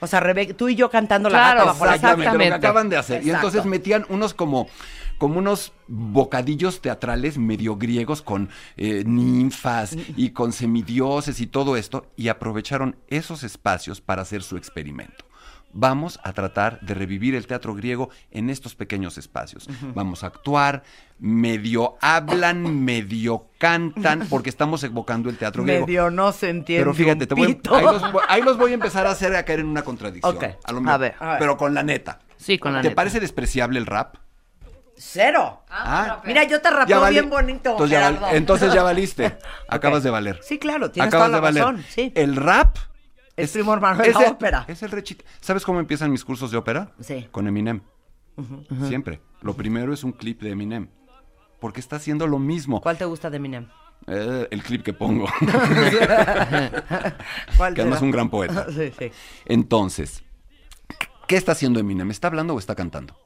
O 0.00 0.06
sea, 0.06 0.20
Rebe- 0.20 0.54
tú 0.54 0.68
y 0.68 0.74
yo 0.74 0.90
cantando 0.90 1.30
la 1.30 1.38
gata 1.38 1.64
bajo 1.64 1.86
la 1.86 1.94
Exactamente, 1.94 2.32
lo 2.32 2.38
que 2.38 2.54
acaban 2.54 2.88
de 2.90 2.96
hacer. 2.98 3.26
Y 3.26 3.30
entonces 3.30 3.64
metían 3.64 4.04
unos 4.10 4.34
como, 4.34 4.68
como 5.16 5.38
unos 5.38 5.72
bocadillos 5.88 6.80
teatrales 6.82 7.38
medio 7.38 7.76
griegos 7.76 8.20
con 8.20 8.50
eh, 8.76 9.04
ninfas 9.06 9.96
y 10.16 10.30
con 10.30 10.52
semidioses 10.52 11.40
y 11.40 11.46
todo 11.46 11.76
esto, 11.78 12.06
y 12.14 12.28
aprovecharon 12.28 12.96
esos 13.08 13.42
espacios 13.42 14.00
para 14.02 14.22
hacer 14.22 14.42
su 14.42 14.56
experimento. 14.58 15.24
Vamos 15.78 16.18
a 16.24 16.32
tratar 16.32 16.80
de 16.80 16.94
revivir 16.94 17.34
el 17.34 17.46
teatro 17.46 17.74
griego 17.74 18.08
en 18.30 18.48
estos 18.48 18.74
pequeños 18.74 19.18
espacios. 19.18 19.68
Vamos 19.94 20.24
a 20.24 20.28
actuar, 20.28 20.82
medio 21.18 21.96
hablan, 22.00 22.82
medio 22.84 23.48
cantan, 23.58 24.26
porque 24.30 24.48
estamos 24.48 24.82
evocando 24.84 25.28
el 25.28 25.36
teatro 25.36 25.64
griego. 25.64 25.86
Medio 25.86 26.10
no 26.10 26.32
se 26.32 26.48
entiende. 26.48 26.82
Pero 26.82 26.94
fíjate, 26.94 27.26
te 27.26 27.34
voy, 27.34 27.60
ahí, 27.70 27.84
los, 27.84 28.12
voy- 28.12 28.22
ahí 28.28 28.42
los 28.42 28.56
voy 28.56 28.70
a 28.70 28.74
empezar 28.74 29.06
a 29.06 29.10
hacer 29.10 29.36
a 29.36 29.44
caer 29.44 29.60
en 29.60 29.66
una 29.66 29.82
contradicción. 29.82 30.34
Ok. 30.34 30.44
A 30.64 30.72
lo 30.72 30.78
A 30.78 30.80
mejor, 30.80 31.00
ver. 31.00 31.14
A 31.20 31.28
ver. 31.32 31.38
Pero 31.40 31.56
con 31.58 31.74
la 31.74 31.82
neta. 31.82 32.20
Sí, 32.38 32.58
con 32.58 32.72
la 32.72 32.80
¿Te 32.80 32.88
neta. 32.88 32.96
parece 32.96 33.20
despreciable 33.20 33.78
el 33.78 33.84
rap? 33.84 34.16
Cero. 34.96 35.62
Ah, 35.68 36.22
Mira, 36.24 36.44
yo 36.44 36.62
te 36.62 36.70
vali- 36.70 37.10
bien 37.12 37.28
bonito. 37.28 37.72
Entonces 37.72 37.90
ya, 37.90 38.00
val- 38.00 38.14
Gerardo. 38.16 38.36
entonces 38.36 38.72
ya 38.72 38.82
valiste. 38.82 39.36
Acabas 39.68 40.02
de 40.02 40.08
valer. 40.10 40.40
Sí, 40.42 40.58
claro, 40.58 40.90
tienes 40.90 41.08
Acabas 41.08 41.28
toda 41.28 41.38
la 41.42 41.50
de 41.52 41.60
valer. 41.60 41.62
razón. 41.76 41.84
Sí. 41.94 42.12
El 42.14 42.34
rap 42.36 42.76
Es 43.36 43.52
primo 43.52 43.74
hermano 43.74 44.02
de 44.02 44.12
la 44.12 44.20
el- 44.24 44.32
ópera. 44.32 44.64
Es 44.66 44.82
el 44.82 44.90
rechit. 44.90 45.22
¿Sabes 45.40 45.64
cómo 45.64 45.78
empiezan 45.78 46.10
mis 46.10 46.24
cursos 46.24 46.50
de 46.50 46.56
ópera? 46.56 46.92
Sí. 47.00 47.28
Con 47.30 47.46
Eminem. 47.46 47.80
Siempre. 48.88 49.20
Lo 49.42 49.54
primero 49.54 49.92
es 49.92 50.04
un 50.04 50.12
clip 50.12 50.42
de 50.42 50.50
Eminem. 50.50 50.88
Porque 51.60 51.80
está 51.80 51.96
haciendo 51.96 52.26
lo 52.26 52.38
mismo. 52.38 52.80
¿Cuál 52.80 52.98
te 52.98 53.04
gusta 53.04 53.30
de 53.30 53.36
Eminem? 53.38 53.66
Eh, 54.06 54.46
el 54.50 54.62
clip 54.62 54.82
que 54.82 54.92
pongo. 54.92 55.26
¿Cuál 57.56 57.74
que 57.74 57.80
además 57.80 57.98
es 57.98 58.02
un 58.02 58.10
gran 58.10 58.30
poeta. 58.30 58.66
Sí, 58.74 58.92
sí. 58.98 59.10
Entonces, 59.46 60.22
¿qué 61.26 61.36
está 61.36 61.52
haciendo 61.52 61.80
Eminem? 61.80 62.10
¿Está 62.10 62.28
hablando 62.28 62.54
o 62.54 62.58
está 62.58 62.74
cantando? 62.74 63.16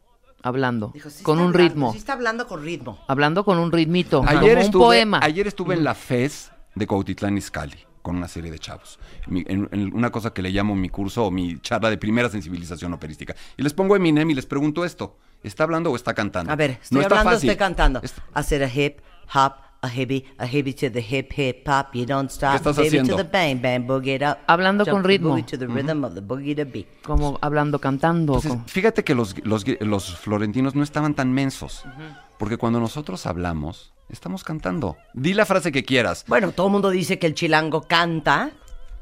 Hablando. 0.43 0.91
Dijo, 0.95 1.11
sí 1.11 1.23
con 1.23 1.39
un 1.39 1.49
hablando, 1.49 1.59
ritmo. 1.69 1.93
Sí 1.93 1.99
está 1.99 2.15
hablando 2.15 2.47
con 2.47 2.63
ritmo. 2.63 3.05
Hablando 3.09 3.45
con 3.45 3.59
un 3.59 3.71
ritmito. 3.71 4.23
Ayer 4.27 4.55
como 4.55 4.65
estuve, 4.65 4.83
un 4.83 4.89
poema. 4.89 5.21
Ayer 5.23 5.47
estuve 5.47 5.75
en 5.75 5.85
la 5.85 5.95
FES 5.95 6.51
de 6.75 6.87
Cuautitlán 6.87 7.37
Izcalli 7.37 7.77
con 8.03 8.17
una 8.17 8.29
serie 8.29 8.51
de 8.51 8.59
chavos. 8.59 8.99
Mi- 9.27 9.45
en, 9.47 9.69
en 9.73 9.95
una 9.95 10.11
cosa 10.11 10.33
que 10.33 10.43
le 10.43 10.51
llamo 10.51 10.75
mi 10.75 10.89
curso 10.89 11.27
o 11.27 11.31
mi 11.31 11.59
charla 11.61 11.91
de 11.91 11.99
primera 11.99 12.29
sensibilización 12.29 12.93
operística. 12.93 13.35
Y 13.57 13.63
les 13.63 13.75
pongo 13.75 13.97
Eminem 13.97 14.31
y 14.31 14.35
les 14.35 14.47
pregunto 14.47 14.85
esto. 14.85 15.17
¿Está 15.43 15.65
hablando 15.65 15.91
o 15.91 15.97
está 15.97 16.13
cantando? 16.15 16.53
A 16.53 16.57
ver, 16.57 16.73
estoy 16.83 16.97
No 16.97 17.03
está 17.03 17.15
hablando, 17.21 17.31
fácil. 17.37 17.51
estoy 17.51 17.59
cantando. 17.59 18.01
Es- 18.03 18.15
Hacer 18.35 18.63
a 18.63 18.69
hip, 18.75 18.99
hop, 19.35 19.53
a 19.83 19.89
hippie, 19.89 20.27
a 20.37 20.47
hippie 20.47 20.75
to 20.75 20.93
the 20.93 21.01
hip, 21.01 21.33
hip, 21.39 21.67
hop. 21.67 21.87
You 21.95 22.05
don't 22.05 22.31
stop. 22.31 22.51
¿Qué 22.51 22.57
estás 22.57 22.77
baby 22.77 22.89
haciendo? 22.89 23.17
to 23.17 23.25
the 23.25 23.31
bang, 23.31 23.63
bang, 23.63 23.87
boogie 23.87 24.17
it 24.17 24.23
up. 24.23 24.37
Hablando 24.47 24.85
Jump 24.85 24.97
con 24.97 25.05
ritmo. 25.05 25.43
to 25.47 25.59
the 25.59 25.67
rhythm 25.67 26.05
of 26.05 26.15
the 26.15 26.21
boogie 26.21 26.55
to 26.55 26.65
beat. 26.71 26.87
Como 27.03 27.39
hablando, 27.41 27.79
cantando. 27.79 28.35
Entonces, 28.35 28.51
como- 28.51 28.67
fíjate 28.69 29.03
que 29.05 29.15
los, 29.15 29.35
los, 29.47 29.65
los 29.81 30.17
florentinos 30.19 30.75
no 30.75 30.83
estaban 30.83 31.15
tan 31.15 31.33
mensos. 31.33 31.85
Porque 32.39 32.59
cuando 32.59 32.79
nosotros 32.81 33.25
hablamos, 33.27 33.93
estamos 34.13 34.45
cantando. 34.45 34.97
Di 35.15 35.35
la 35.35 35.47
frase 35.47 35.71
que 35.73 35.85
quieras. 35.85 36.25
Bueno, 36.27 36.53
todo 36.53 36.67
el 36.69 36.73
mundo 36.73 36.91
dice 36.91 37.19
que 37.19 37.27
el 37.27 37.35
chilango 37.35 37.83
canta 37.83 38.51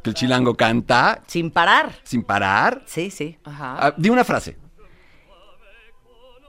Que 0.02 0.10
el 0.10 0.14
chilango 0.14 0.54
canta 0.56 1.22
sin 1.26 1.50
parar. 1.50 1.92
sin 2.04 2.22
parar. 2.22 2.82
Sí, 2.86 3.10
sí. 3.10 3.38
Ajá. 3.44 3.76
Ah, 3.78 3.94
di 3.96 4.08
una 4.10 4.24
frase. 4.24 4.56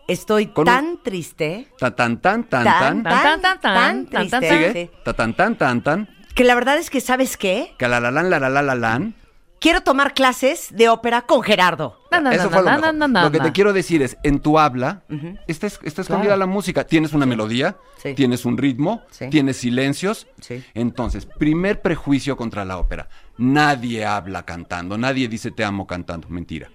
Estoy 0.07 0.47
Con 0.47 0.61
un- 0.67 0.73
tan 0.73 1.03
triste, 1.03 1.67
Ta 1.77 1.95
tan 1.95 2.19
tan 2.19 2.43
tan 2.45 2.63
tan, 2.63 3.03
tan. 3.03 3.03
Tan, 3.03 3.03
tan, 3.03 3.41
tan, 3.41 3.59
tan, 3.61 3.73
tan, 3.73 4.05
triste, 4.07 4.29
tan, 4.31 4.41
Sigue. 4.41 4.73
sí, 4.73 4.91
Ta 5.05 5.13
tan 5.13 5.35
tan 5.35 5.55
tan 5.57 5.83
tan. 5.83 6.09
que 6.33 6.43
la 6.43 6.55
verdad 6.55 6.77
es 6.77 6.89
que, 6.89 6.99
¿sabes 6.99 7.37
qué? 7.37 7.75
Que 7.77 7.87
la 7.87 7.99
la 7.99 8.09
lan, 8.09 8.29
la 8.29 8.39
la 8.39 8.49
la 8.49 8.61
la 8.63 8.73
lan. 8.75 9.13
Quiero 9.59 9.81
tomar 9.81 10.13
clases 10.13 10.69
de 10.73 10.87
ópera 10.87 11.23
con 11.23 11.41
Gerardo. 11.41 11.97
Eso 12.31 12.49
fue 12.49 12.61
lo 12.63 12.71
mejor. 13.11 13.31
que 13.31 13.39
te 13.41 13.51
quiero 13.51 13.73
decir 13.73 14.01
es, 14.01 14.17
en 14.23 14.39
tu 14.39 14.57
habla, 14.57 15.01
está, 15.47 15.67
es- 15.67 15.79
está 15.83 16.01
escondida 16.01 16.29
Claro. 16.35 16.39
la 16.39 16.45
música. 16.45 16.85
Tienes 16.85 17.11
una 17.13 17.25
melodía, 17.25 17.75
Sí. 17.97 18.13
tienes 18.13 18.45
un 18.45 18.57
ritmo, 18.57 19.01
Sí. 19.11 19.27
tienes 19.29 19.57
silencios. 19.57 20.27
Sí. 20.39 20.63
Entonces, 20.73 21.25
primer 21.25 21.81
prejuicio 21.81 22.37
contra 22.37 22.63
la 22.63 22.77
ópera. 22.77 23.09
Nadie 23.37 24.05
habla 24.05 24.43
cantando, 24.43 24.97
nadie 24.97 25.27
dice 25.27 25.51
te 25.51 25.65
amo 25.65 25.85
cantando. 25.85 26.29
Mentira. 26.29 26.69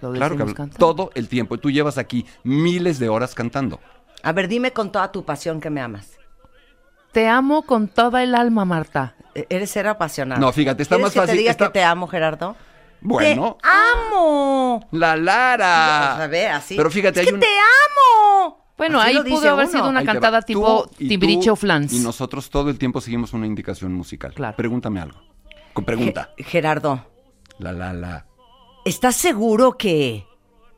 Lo 0.00 0.12
Claro 0.12 0.36
que 0.36 0.42
habla- 0.42 0.54
cantando. 0.54 0.78
todo 0.86 1.10
el 1.14 1.28
tiempo. 1.28 1.54
Y 1.54 1.58
tú 1.58 1.70
llevas 1.70 1.98
aquí 1.98 2.26
miles 2.42 2.98
de 2.98 3.08
horas 3.08 3.34
cantando. 3.34 3.80
A 4.24 4.32
ver, 4.32 4.48
dime 4.48 4.72
con 4.72 4.90
toda 4.90 5.12
tu 5.12 5.24
pasión 5.24 5.60
que 5.60 5.70
me 5.70 5.80
amas. 5.80 6.18
Te 7.12 7.28
amo 7.28 7.62
con 7.62 7.88
toda 7.88 8.22
el 8.24 8.34
alma, 8.34 8.64
Marta. 8.64 9.14
Eres 9.48 9.70
ser 9.70 9.86
apasionado. 9.86 10.40
No, 10.40 10.52
fíjate, 10.52 10.82
está 10.82 10.96
¿Quieres 10.96 11.06
más 11.06 11.12
que 11.12 11.20
fácil, 11.20 11.34
te 11.34 11.38
diga 11.38 11.50
está- 11.50 11.66
que 11.66 11.72
te 11.72 11.84
amo, 11.84 12.06
Gerardo? 12.06 12.56
Bueno, 13.00 13.58
¡Te 13.62 13.68
amo! 13.68 14.88
la 14.92 15.16
Lara. 15.16 16.12
O 16.14 16.16
sea, 16.18 16.26
ve, 16.26 16.48
así. 16.48 16.76
Pero 16.76 16.90
fíjate, 16.90 17.20
es 17.20 17.26
hay 17.26 17.28
que 17.30 17.34
un... 17.34 17.40
te 17.40 17.46
amo. 17.46 18.64
Bueno, 18.76 19.00
Así 19.00 19.08
ahí 19.08 19.14
lo 19.14 19.24
pudo 19.24 19.50
haber 19.50 19.66
uno. 19.66 19.72
sido 19.78 19.88
una 19.88 20.00
Ahí 20.00 20.06
cantada 20.06 20.42
tipo 20.42 20.88
y 20.98 21.04
tú 21.04 21.08
Tibriche 21.08 21.50
o 21.50 21.56
Flans. 21.56 21.92
Y 21.92 21.98
nosotros 22.00 22.48
todo 22.50 22.70
el 22.70 22.78
tiempo 22.78 23.00
seguimos 23.00 23.32
una 23.32 23.46
indicación 23.46 23.92
musical. 23.92 24.32
Claro. 24.34 24.56
Pregúntame 24.56 25.00
algo. 25.00 25.20
Con 25.72 25.84
pregunta. 25.84 26.30
Ge- 26.36 26.44
Gerardo, 26.44 27.04
La, 27.58 27.72
la, 27.72 27.92
la. 27.92 28.26
¿Estás 28.84 29.16
seguro 29.16 29.76
que 29.76 30.26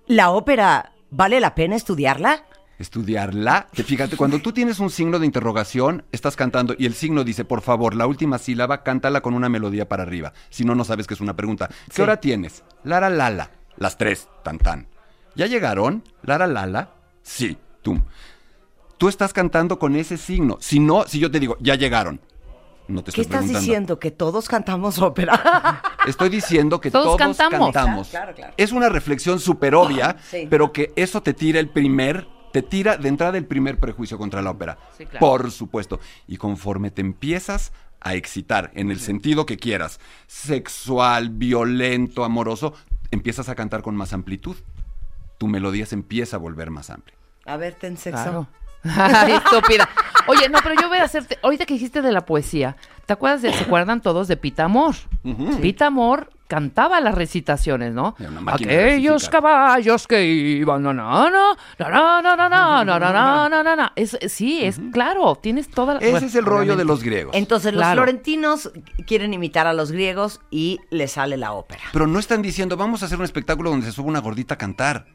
la 0.06 0.30
ópera 0.30 0.92
vale 1.10 1.40
la 1.40 1.54
pena 1.54 1.76
estudiarla? 1.76 2.44
Estudiarla. 2.80 3.66
Que 3.72 3.84
fíjate, 3.84 4.16
cuando 4.16 4.40
tú 4.40 4.52
tienes 4.52 4.78
un 4.80 4.88
signo 4.90 5.18
de 5.18 5.26
interrogación, 5.26 6.02
estás 6.12 6.34
cantando 6.34 6.74
y 6.78 6.86
el 6.86 6.94
signo 6.94 7.24
dice, 7.24 7.44
por 7.44 7.60
favor, 7.60 7.94
la 7.94 8.06
última 8.06 8.38
sílaba, 8.38 8.82
cántala 8.82 9.20
con 9.20 9.34
una 9.34 9.50
melodía 9.50 9.86
para 9.86 10.02
arriba. 10.02 10.32
Si 10.48 10.64
no, 10.64 10.74
no 10.74 10.82
sabes 10.84 11.06
que 11.06 11.12
es 11.14 11.20
una 11.20 11.36
pregunta. 11.36 11.68
¿Qué 11.68 11.92
Sí. 11.96 12.02
hora 12.02 12.16
tienes? 12.18 12.64
Lara 12.82 13.10
Lala. 13.10 13.50
Las 13.76 13.98
tres, 13.98 14.28
tan 14.42 14.58
tan. 14.58 14.86
¿Ya 15.36 15.46
llegaron? 15.46 16.02
Lara 16.22 16.46
Lala. 16.46 16.90
Sí, 17.22 17.58
tú. 17.82 18.00
Tú 18.96 19.08
estás 19.08 19.32
cantando 19.34 19.78
con 19.78 19.94
ese 19.94 20.16
signo. 20.16 20.56
Si 20.60 20.80
no, 20.80 21.04
si 21.06 21.18
yo 21.18 21.30
te 21.30 21.38
digo, 21.38 21.56
ya 21.60 21.74
llegaron. 21.74 22.18
No 22.88 23.04
te 23.04 23.12
¿Qué 23.12 23.20
estoy 23.20 23.36
estás 23.36 23.48
diciendo? 23.48 23.98
¿Que 24.00 24.10
todos 24.10 24.48
cantamos 24.48 24.98
ópera? 24.98 25.82
Estoy 26.08 26.28
diciendo 26.30 26.80
que 26.80 26.90
Todos 26.90 27.04
todos, 27.04 27.18
cantamos. 27.18 27.72
cantamos. 27.72 28.08
Claro, 28.08 28.34
claro. 28.34 28.54
Es 28.56 28.72
una 28.72 28.88
reflexión 28.88 29.38
súper 29.38 29.74
obvia, 29.74 30.16
Sí. 30.30 30.46
pero 30.50 30.72
que 30.72 30.92
eso 30.96 31.22
te 31.22 31.32
tira 31.34 31.60
el 31.60 31.68
primer, 31.68 32.26
te 32.52 32.62
tira 32.62 32.96
de 32.96 33.08
entrada 33.08 33.38
el 33.38 33.46
primer 33.46 33.78
prejuicio 33.78 34.18
contra 34.18 34.42
la 34.42 34.50
ópera. 34.50 34.78
Sí, 34.96 35.06
claro. 35.06 35.26
Por 35.26 35.50
supuesto. 35.50 36.00
Y 36.26 36.36
conforme 36.36 36.90
te 36.90 37.00
empiezas 37.00 37.72
a 38.00 38.14
excitar, 38.14 38.70
en 38.74 38.90
el 38.90 38.98
sentido 39.00 39.46
que 39.46 39.56
quieras, 39.56 40.00
sexual, 40.26 41.30
violento, 41.30 42.24
amoroso, 42.24 42.74
empiezas 43.10 43.48
a 43.48 43.54
cantar 43.54 43.82
con 43.82 43.94
más 43.94 44.12
amplitud. 44.12 44.56
Tu 45.38 45.48
melodía 45.48 45.86
se 45.86 45.94
empieza 45.94 46.36
a 46.36 46.38
volver 46.38 46.70
más 46.70 46.90
amplia. 46.90 47.16
A 47.46 47.56
ver, 47.56 47.74
ten 47.74 47.96
sexo. 47.96 48.22
Claro. 48.22 48.46
Ay, 48.84 49.32
estúpida. 49.32 49.88
Oye, 50.26 50.48
no, 50.48 50.58
pero 50.62 50.74
yo 50.80 50.88
voy 50.88 50.98
a 50.98 51.04
hacerte. 51.04 51.38
Ahorita 51.42 51.66
que 51.66 51.74
dijiste 51.74 52.02
de 52.02 52.12
la 52.12 52.24
poesía, 52.24 52.76
¿te 53.06 53.12
acuerdas 53.12 53.42
de, 53.42 53.52
se 53.52 53.64
acuerdan 53.64 54.00
todos 54.00 54.28
de 54.28 54.36
Pita 54.36 54.64
Amor? 54.64 54.94
Pita 55.60 55.86
Amor 55.86 56.30
cantaba 56.50 57.00
las 57.00 57.14
recitaciones, 57.14 57.94
¿no? 57.94 58.16
Aquellos 58.46 59.28
caballos 59.28 60.08
que 60.08 60.24
iban, 60.24 60.82
na, 60.82 60.92
na, 60.92 61.30
na, 61.30 61.52
na, 61.78 61.88
na, 61.88 62.36
na, 62.36 62.48
na, 62.48 62.48
na, 62.48 62.84
na, 62.84 63.12
na, 63.12 63.48
na, 63.48 63.62
na, 63.62 63.76
na. 63.76 63.92
Es, 63.94 64.18
sí, 64.26 64.64
es 64.64 64.80
claro, 64.92 65.36
tienes 65.36 65.70
toda 65.70 65.94
la. 65.94 66.00
Ese 66.00 66.26
es 66.26 66.34
el 66.34 66.44
rollo 66.44 66.74
de 66.74 66.84
los 66.84 67.04
griegos. 67.04 67.36
Entonces 67.36 67.72
los 67.72 67.86
florentinos 67.86 68.72
quieren 69.06 69.32
imitar 69.32 69.68
a 69.68 69.72
los 69.72 69.92
griegos 69.92 70.40
y 70.50 70.80
les 70.90 71.12
sale 71.12 71.36
la 71.36 71.52
ópera. 71.52 71.82
Pero 71.92 72.08
no 72.08 72.18
están 72.18 72.42
diciendo, 72.42 72.76
vamos 72.76 73.04
a 73.04 73.06
hacer 73.06 73.16
un 73.16 73.24
espectáculo 73.24 73.70
donde 73.70 73.86
se 73.86 73.92
suba 73.92 74.08
una 74.08 74.20
gordita 74.20 74.54
a 74.54 74.58
cantar. 74.58 75.06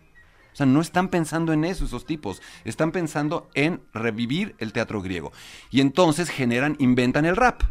O 0.53 0.55
sea, 0.55 0.65
no 0.65 0.79
están 0.79 1.09
pensando 1.09 1.51
en 1.51 1.65
eso 1.65 1.83
esos 1.83 2.05
tipos. 2.05 2.41
Están 2.63 2.93
pensando 2.93 3.49
en 3.55 3.81
revivir 3.93 4.55
el 4.59 4.71
teatro 4.71 5.01
griego. 5.01 5.33
Y 5.69 5.81
entonces 5.81 6.29
generan, 6.29 6.77
inventan 6.79 7.25
el 7.25 7.35
rap. 7.35 7.61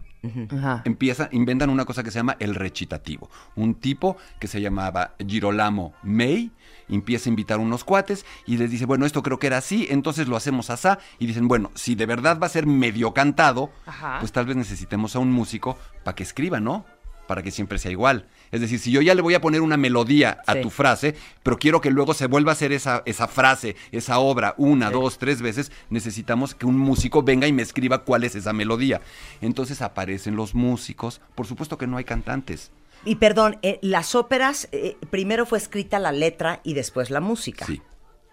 Ajá. 0.50 0.82
Empiezan, 0.84 1.28
inventan 1.32 1.70
una 1.70 1.84
cosa 1.84 2.02
que 2.02 2.10
se 2.10 2.18
llama 2.18 2.36
el 2.38 2.54
recitativo. 2.54 3.30
Un 3.56 3.74
tipo 3.74 4.16
que 4.38 4.48
se 4.48 4.60
llamaba 4.60 5.14
Girolamo 5.24 5.94
May 6.02 6.50
empieza 6.88 7.28
a 7.28 7.30
invitar 7.30 7.58
unos 7.58 7.84
cuates 7.84 8.24
y 8.46 8.56
les 8.56 8.70
dice, 8.70 8.86
bueno, 8.86 9.06
esto 9.06 9.22
creo 9.22 9.38
que 9.38 9.46
era 9.46 9.58
así, 9.58 9.86
entonces 9.90 10.28
lo 10.28 10.36
hacemos 10.36 10.70
asá. 10.70 10.98
Y 11.18 11.26
dicen, 11.26 11.48
bueno, 11.48 11.70
si 11.74 11.94
de 11.94 12.06
verdad 12.06 12.38
va 12.40 12.46
a 12.46 12.50
ser 12.50 12.66
medio 12.66 13.12
cantado, 13.14 13.70
Ajá. 13.86 14.18
pues 14.20 14.32
tal 14.32 14.46
vez 14.46 14.56
necesitemos 14.56 15.16
a 15.16 15.18
un 15.18 15.32
músico 15.32 15.78
para 16.04 16.14
que 16.14 16.22
escriba, 16.22 16.60
¿no? 16.60 16.84
Para 17.26 17.42
que 17.42 17.50
siempre 17.50 17.78
sea 17.78 17.90
igual. 17.90 18.26
Es 18.54 18.60
decir, 18.60 18.78
si 18.78 18.90
yo 18.92 19.02
ya 19.02 19.14
le 19.14 19.20
voy 19.22 19.34
a 19.34 19.40
poner 19.40 19.60
una 19.60 19.76
melodía 19.76 20.38
a 20.46 20.54
Sí. 20.54 20.60
tu 20.62 20.70
frase, 20.70 21.14
pero 21.42 21.58
quiero 21.58 21.80
que 21.80 21.90
luego 21.90 22.14
se 22.14 22.26
vuelva 22.26 22.52
a 22.52 22.54
hacer 22.54 22.72
esa, 22.72 23.02
esa 23.04 23.26
frase, 23.28 23.74
esa 23.92 24.18
obra, 24.20 24.54
una, 24.56 24.90
dos, 24.90 25.18
tres 25.18 25.42
veces, 25.42 25.72
necesitamos 25.90 26.54
que 26.54 26.66
un 26.66 26.78
músico 26.78 27.22
venga 27.22 27.46
y 27.46 27.52
me 27.52 27.62
escriba 27.62 28.04
cuál 28.04 28.24
es 28.24 28.34
esa 28.34 28.52
melodía. 28.52 29.00
Entonces 29.40 29.82
aparecen 29.82 30.36
los 30.36 30.54
músicos. 30.54 31.20
Por 31.34 31.46
supuesto 31.46 31.76
que 31.78 31.86
no 31.86 31.96
hay 31.96 32.04
cantantes. 32.04 32.70
Y 33.04 33.16
perdón, 33.16 33.58
eh, 33.62 33.78
las 33.82 34.14
óperas, 34.14 34.68
eh, 34.72 34.96
primero 35.10 35.44
fue 35.46 35.58
escrita 35.58 35.98
la 35.98 36.12
letra 36.12 36.60
y 36.64 36.74
después 36.74 37.10
la 37.10 37.20
música. 37.20 37.66
Sí. 37.66 37.82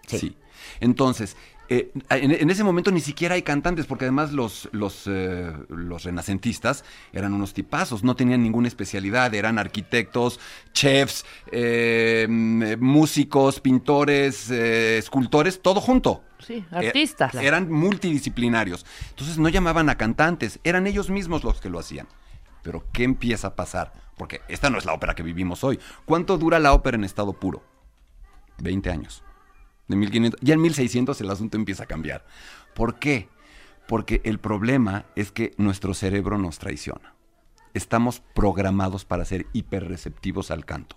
Sí. 0.06 0.18
Sí. 0.18 0.36
Entonces, 0.80 1.36
eh, 1.78 1.92
en, 2.10 2.30
en 2.32 2.50
ese 2.50 2.64
momento 2.64 2.90
ni 2.90 3.00
siquiera 3.00 3.34
hay 3.34 3.42
cantantes, 3.42 3.86
porque 3.86 4.04
además 4.04 4.32
los, 4.32 4.68
los, 4.72 5.04
eh, 5.06 5.52
los 5.68 6.04
renacentistas 6.04 6.84
eran 7.12 7.32
unos 7.32 7.54
tipazos, 7.54 8.02
no 8.04 8.14
tenían 8.16 8.42
ninguna 8.42 8.68
especialidad, 8.68 9.34
eran 9.34 9.58
arquitectos, 9.58 10.40
chefs, 10.72 11.24
eh, 11.50 12.26
mm, 12.28 12.74
músicos, 12.80 13.60
pintores, 13.60 14.50
eh, 14.50 14.98
escultores, 14.98 15.62
todo 15.62 15.80
junto. 15.80 16.22
Sí, 16.38 16.64
Eh, 16.72 16.86
artistas. 16.88 17.34
eran 17.36 17.70
multidisciplinarios. 17.70 18.84
Entonces 19.10 19.38
no 19.38 19.48
llamaban 19.48 19.88
a 19.88 19.96
cantantes, 19.96 20.58
eran 20.64 20.86
ellos 20.86 21.08
mismos 21.10 21.44
los 21.44 21.60
que 21.60 21.70
lo 21.70 21.78
hacían. 21.78 22.08
Pero 22.62 22.84
¿qué 22.92 23.04
empieza 23.04 23.48
a 23.48 23.54
pasar? 23.56 23.92
Porque 24.16 24.40
esta 24.48 24.68
no 24.70 24.78
es 24.78 24.84
la 24.84 24.92
ópera 24.92 25.14
que 25.14 25.22
vivimos 25.22 25.64
hoy. 25.64 25.78
¿Cuánto 26.04 26.38
dura 26.38 26.58
la 26.58 26.72
ópera 26.74 26.96
en 26.96 27.04
estado 27.04 27.32
puro? 27.32 27.62
20 28.58 28.90
años. 28.90 29.22
De 29.92 29.96
1500, 29.96 30.40
ya 30.40 30.54
en 30.54 30.62
1600 30.62 31.20
el 31.20 31.30
asunto 31.30 31.58
empieza 31.58 31.84
a 31.84 31.86
cambiar. 31.86 32.24
¿Por 32.72 32.98
qué? 32.98 33.28
Porque 33.86 34.22
el 34.24 34.38
problema 34.38 35.04
es 35.16 35.32
que 35.32 35.52
nuestro 35.58 35.92
cerebro 35.92 36.38
nos 36.38 36.58
traiciona. 36.58 37.14
Estamos 37.74 38.22
programados 38.34 39.04
para 39.04 39.26
ser 39.26 39.46
hiperreceptivos 39.52 40.50
al 40.50 40.64
canto. 40.64 40.96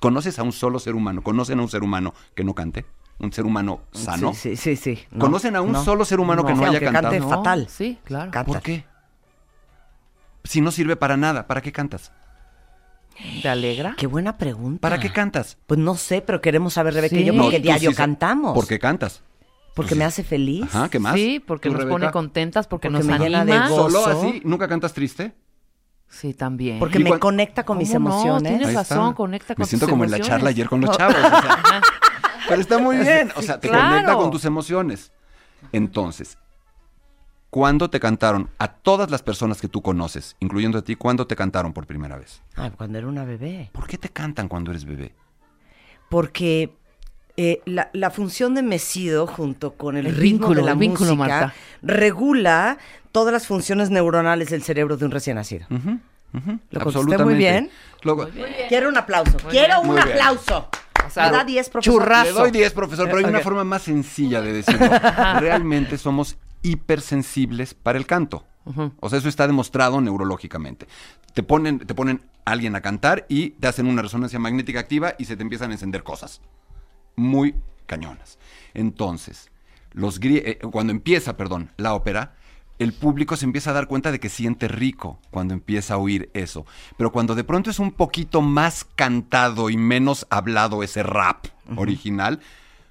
¿Conoces 0.00 0.40
a 0.40 0.42
un 0.42 0.50
solo 0.50 0.80
ser 0.80 0.96
humano? 0.96 1.22
¿Conocen 1.22 1.60
a 1.60 1.62
un 1.62 1.68
ser 1.68 1.84
humano 1.84 2.14
que 2.34 2.42
no 2.42 2.52
cante? 2.52 2.84
¿Un 3.20 3.32
ser 3.32 3.44
humano 3.46 3.82
sano? 3.92 4.34
Sí, 4.34 4.56
sí, 4.56 4.76
sí. 4.76 4.96
sí. 4.96 5.04
No, 5.12 5.26
¿Conocen 5.26 5.54
a 5.54 5.60
un 5.60 5.70
no. 5.70 5.84
solo 5.84 6.04
ser 6.04 6.18
humano 6.18 6.44
que 6.44 6.54
no 6.54 6.64
haya 6.64 6.80
cantado? 6.80 7.10
cante 7.10 7.20
No, 7.20 7.28
fatal. 7.28 7.68
Sí, 7.68 8.00
claro. 8.02 8.32
Canta. 8.32 8.52
¿Por 8.52 8.60
qué? 8.60 8.86
Si 10.42 10.60
no 10.60 10.72
sirve 10.72 10.96
para 10.96 11.16
nada, 11.16 11.46
¿para 11.46 11.60
qué 11.60 11.70
cantas? 11.70 12.10
¿Te 13.42 13.48
alegra? 13.48 13.94
Qué 13.96 14.06
buena 14.06 14.36
pregunta. 14.38 14.80
¿Para 14.80 14.98
qué 15.00 15.10
cantas? 15.10 15.56
Pues 15.66 15.78
no 15.80 15.94
sé, 15.96 16.20
pero 16.22 16.40
queremos 16.40 16.74
saber, 16.74 16.94
Rebeca 16.94 17.16
y 17.16 17.20
Sí. 17.20 17.24
yo, 17.26 17.32
No, 17.32 17.42
porque 17.44 17.58
tú 17.58 17.62
diario 17.64 17.90
sí 17.90 17.96
cantamos. 17.96 18.54
¿Por 18.54 18.66
qué 18.66 18.78
cantas? 18.78 19.22
Porque 19.74 19.90
Pues 19.90 19.98
me 19.98 20.04
sí. 20.04 20.08
hace 20.08 20.24
feliz. 20.24 20.64
Ajá, 20.64 20.88
¿qué 20.88 20.98
más? 20.98 21.14
Sí, 21.14 21.40
porque 21.44 21.68
¿Tú, 21.68 21.74
nos 21.74 21.82
Rebeca? 21.82 21.94
pone 21.94 22.10
contentas, 22.12 22.66
porque, 22.66 22.88
Porque 22.90 23.04
nos 23.06 23.18
me 23.18 23.24
llena 23.24 23.44
de 23.44 23.52
anima. 23.52 23.68
gozo. 23.70 23.90
¿Solo 23.90 24.06
así? 24.28 24.40
¿Nunca 24.44 24.68
cantas 24.68 24.92
triste? 24.92 25.34
Sí, 26.08 26.32
también. 26.34 26.78
Porque 26.78 26.98
¿Y 27.00 27.04
me 27.04 27.18
conecta 27.18 27.64
con 27.64 27.76
mis 27.78 27.92
¿Cómo 27.92 28.08
no? 28.08 28.14
emociones. 28.14 28.56
Tienes 28.58 28.74
razón, 28.74 29.12
conecta 29.14 29.54
con 29.54 29.62
Me 29.62 29.66
siento 29.66 29.86
tus 29.86 29.90
como 29.90 30.04
en 30.04 30.10
la 30.10 30.16
emociones. 30.16 30.38
charla 30.38 30.50
ayer 30.50 30.68
con 30.68 30.80
los 30.80 30.96
chavos. 30.96 31.16
o 31.16 31.20
sea. 31.20 31.80
Pero 32.48 32.60
está 32.62 32.78
muy 32.78 32.96
bien. 32.96 33.30
O 33.36 33.42
sea, 33.42 33.60
te 33.60 33.68
Claro. 33.68 33.88
conecta 33.90 34.14
con 34.16 34.30
tus 34.30 34.44
emociones. 34.46 35.12
Entonces, 35.72 36.38
¿cuándo 37.50 37.88
te 37.90 38.00
cantaron 38.00 38.50
a 38.58 38.68
todas 38.68 39.10
las 39.10 39.22
personas 39.22 39.60
que 39.60 39.68
tú 39.68 39.82
conoces, 39.82 40.36
incluyendo 40.40 40.78
a 40.78 40.82
ti, 40.82 40.96
cuándo 40.96 41.26
te 41.26 41.36
cantaron 41.36 41.72
por 41.72 41.86
primera 41.86 42.16
vez? 42.16 42.42
Ay, 42.56 42.70
cuando 42.76 42.98
era 42.98 43.06
una 43.06 43.24
bebé. 43.24 43.70
¿Por 43.72 43.86
qué 43.86 43.98
te 43.98 44.08
cantan 44.08 44.48
cuando 44.48 44.70
eres 44.70 44.84
bebé? 44.84 45.12
Porque 46.08 46.72
eh, 47.36 47.60
la, 47.66 47.90
la 47.92 48.10
función 48.10 48.54
de 48.54 48.62
mesido 48.62 49.26
junto 49.26 49.74
con 49.74 49.96
el, 49.96 50.06
El 50.06 50.16
ritmo 50.16 50.48
vínculo, 50.48 50.60
de 50.62 50.66
la 50.66 50.74
vínculo, 50.74 51.14
música 51.16 51.40
Marta. 51.40 51.54
regula 51.82 52.78
todas 53.12 53.32
las 53.32 53.46
funciones 53.46 53.90
neuronales 53.90 54.50
del 54.50 54.62
cerebro 54.62 54.96
de 54.96 55.04
un 55.04 55.10
recién 55.10 55.36
nacido. 55.36 55.66
Ujú, 55.70 55.98
ujú, 56.34 56.58
Lo 56.70 56.80
contesté 56.80 57.18
muy 57.24 57.34
bien. 57.34 57.70
Luego, 58.02 58.28
Quiero 58.68 58.88
un 58.88 58.96
aplauso. 58.96 59.36
Quiero 59.50 59.80
un 59.80 59.88
Muy 59.88 59.96
bien. 59.96 60.08
aplauso. 60.10 60.68
O 61.06 61.10
sea, 61.10 61.26
¿Me 61.26 61.32
da 61.38 61.44
10, 61.44 61.70
profesor? 61.70 61.94
churrazo. 62.02 62.24
Le 62.24 62.32
doy 62.32 62.50
10, 62.50 62.72
profesor, 62.74 63.06
pero 63.06 63.18
hay 63.18 63.24
una 63.24 63.40
forma 63.40 63.64
más 63.64 63.82
sencilla 63.82 64.42
de 64.42 64.52
decirlo. 64.52 64.88
Realmente 65.40 65.96
somos 65.96 66.36
hipersensibles 66.62 67.74
para 67.74 67.98
el 67.98 68.06
canto. 68.06 68.44
O 69.00 69.08
sea, 69.08 69.18
eso 69.18 69.30
está 69.30 69.46
demostrado 69.46 70.00
neurológicamente. 70.02 70.86
Te 71.32 71.42
ponen, 71.42 71.78
te 71.78 71.94
ponen 71.94 72.20
a 72.44 72.50
alguien 72.52 72.76
a 72.76 72.82
cantar 72.82 73.24
y 73.28 73.50
te 73.50 73.66
hacen 73.66 73.86
una 73.86 74.02
resonancia 74.02 74.38
magnética 74.38 74.78
activa 74.80 75.14
y 75.18 75.24
se 75.24 75.36
te 75.36 75.42
empiezan 75.42 75.70
a 75.70 75.74
encender 75.74 76.02
cosas. 76.02 76.42
Muy 77.16 77.54
cañonas. 77.86 78.38
Entonces, 78.74 79.50
los 79.92 80.20
eh, 80.22 80.58
cuando 80.70 80.92
empieza, 80.92 81.36
perdón, 81.38 81.70
la 81.78 81.94
ópera, 81.94 82.34
el 82.78 82.92
público 82.92 83.36
se 83.36 83.46
empieza 83.46 83.70
a 83.70 83.74
dar 83.74 83.88
cuenta 83.88 84.12
de 84.12 84.20
que 84.20 84.28
siente 84.28 84.68
rico 84.68 85.18
cuando 85.30 85.54
empieza 85.54 85.94
a 85.94 85.98
oír 85.98 86.30
eso. 86.34 86.66
Pero 86.96 87.10
cuando 87.10 87.34
de 87.34 87.44
pronto 87.44 87.70
es 87.70 87.78
un 87.78 87.92
poquito 87.92 88.42
más 88.42 88.84
cantado 88.84 89.70
y 89.70 89.76
menos 89.76 90.26
hablado 90.30 90.82
ese 90.82 91.02
rap 91.02 91.46
original, 91.76 92.40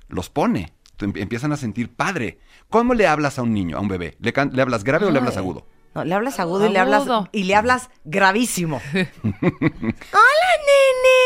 los 0.09 0.29
pone. 0.29 0.73
Em- 0.99 1.13
Empiezan 1.15 1.51
a 1.51 1.57
sentir 1.57 1.89
padre. 1.89 2.39
¿Cómo 2.69 2.93
le 2.93 3.07
hablas 3.07 3.39
a 3.39 3.43
un 3.43 3.53
niño, 3.53 3.77
a 3.77 3.79
un 3.79 3.87
bebé? 3.87 4.15
¿Le, 4.19 4.33
can- 4.33 4.51
le 4.53 4.61
hablas 4.61 4.83
grave 4.83 5.05
o 5.05 5.11
le 5.11 5.19
hablas 5.19 5.37
agudo? 5.37 5.65
No, 5.97 6.05
le 6.05 6.13
hablas 6.13 6.39
agudo, 6.39 6.67
y 6.67 6.69
le 6.69 6.77
hablas 6.77 7.07
y 7.31 7.45
le 7.45 7.55
hablas 7.55 7.89
gravísimo. 8.05 8.79
Hola, 8.93 9.07
nene. 10.67 11.17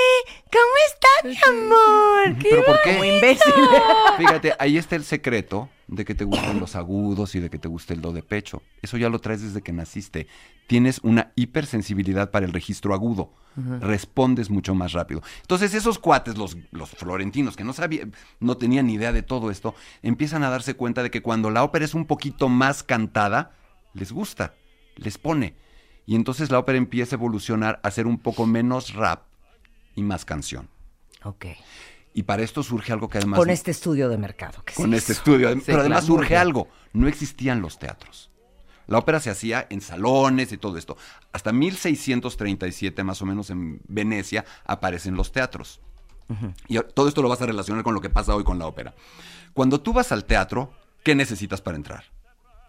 ¿Cómo 0.49 0.75
estás, 0.87 1.25
mi 1.25 1.37
amor? 1.45 2.37
¿Pero 2.41 2.63
por 2.63 2.81
qué? 2.81 2.93
Como 2.93 3.03
imbécil. 3.03 3.53
Fíjate, 4.17 4.53
ahí 4.59 4.77
está 4.77 4.95
el 4.95 5.03
secreto 5.03 5.67
de 5.87 6.05
que 6.05 6.15
te 6.15 6.23
gustan 6.23 6.61
los 6.61 6.77
agudos 6.77 7.35
y 7.35 7.41
de 7.41 7.49
que 7.49 7.59
te 7.59 7.67
guste 7.67 7.93
el 7.93 7.99
do 7.99 8.13
de 8.13 8.23
pecho. 8.23 8.61
Eso 8.81 8.95
ya 8.95 9.09
lo 9.09 9.19
traes 9.19 9.41
desde 9.41 9.61
que 9.61 9.73
naciste. 9.73 10.27
Tienes 10.67 11.01
una 11.03 11.33
hipersensibilidad 11.35 12.31
para 12.31 12.45
el 12.45 12.53
registro 12.53 12.93
agudo. 12.93 13.33
Respondes 13.81 14.49
mucho 14.49 14.73
más 14.73 14.93
rápido. 14.93 15.21
Entonces, 15.41 15.73
esos 15.73 15.99
cuates, 15.99 16.37
los, 16.37 16.55
los 16.71 16.91
florentinos, 16.91 17.57
que 17.57 17.65
no 17.65 17.73
sabían, 17.73 18.13
no 18.39 18.55
tenían 18.55 18.87
ni 18.87 18.93
idea 18.93 19.11
de 19.11 19.21
todo 19.21 19.51
esto, 19.51 19.75
empiezan 20.01 20.45
a 20.45 20.49
darse 20.49 20.75
cuenta 20.75 21.03
de 21.03 21.11
que 21.11 21.21
cuando 21.21 21.49
la 21.49 21.65
ópera 21.65 21.83
es 21.83 21.93
un 21.93 22.05
poquito 22.05 22.47
más 22.47 22.83
cantada, 22.83 23.51
les 23.93 24.11
gusta, 24.11 24.53
les 25.01 25.17
pone. 25.17 25.55
Y 26.05 26.15
entonces 26.15 26.49
la 26.49 26.59
ópera 26.59 26.77
empieza 26.77 27.15
a 27.15 27.19
evolucionar 27.19 27.79
a 27.83 27.91
ser 27.91 28.07
un 28.07 28.17
poco 28.19 28.45
menos 28.45 28.93
rap 28.93 29.23
y 29.95 30.03
más 30.03 30.25
canción. 30.25 30.69
Ok. 31.23 31.45
Y 32.13 32.23
para 32.23 32.43
esto 32.43 32.63
surge 32.63 32.91
algo 32.91 33.07
que 33.07 33.19
además... 33.19 33.39
Con 33.39 33.49
este 33.49 33.71
estudio 33.71 34.09
de 34.09 34.17
mercado. 34.17 34.63
que 34.63 34.73
con 34.73 34.91
se 34.91 34.97
este 34.97 35.11
hizo. 35.13 35.21
estudio. 35.21 35.53
Sí, 35.53 35.61
Pero 35.65 35.79
además 35.81 36.05
claro, 36.05 36.19
surge 36.19 36.35
algo. 36.37 36.67
No 36.93 37.07
existían 37.07 37.61
los 37.61 37.79
teatros. 37.79 38.29
La 38.87 38.97
ópera 38.97 39.19
se 39.21 39.29
hacía 39.29 39.65
en 39.69 39.79
salones 39.79 40.51
y 40.51 40.57
todo 40.57 40.77
esto. 40.77 40.97
Hasta 41.31 41.53
1637, 41.53 43.03
más 43.03 43.21
o 43.21 43.25
menos, 43.25 43.49
en 43.49 43.79
Venecia, 43.87 44.43
aparecen 44.65 45.15
los 45.15 45.31
teatros. 45.31 45.79
Y 46.67 46.77
todo 46.93 47.07
esto 47.07 47.21
lo 47.21 47.29
vas 47.29 47.41
a 47.41 47.45
relacionar 47.45 47.83
con 47.83 47.93
lo 47.93 48.01
que 48.01 48.09
pasa 48.09 48.35
hoy 48.35 48.43
con 48.43 48.59
la 48.59 48.65
ópera. 48.65 48.93
Cuando 49.53 49.81
tú 49.81 49.93
vas 49.93 50.11
al 50.11 50.25
teatro, 50.25 50.73
¿qué 51.03 51.15
necesitas 51.15 51.61
para 51.61 51.77
entrar? 51.77 52.05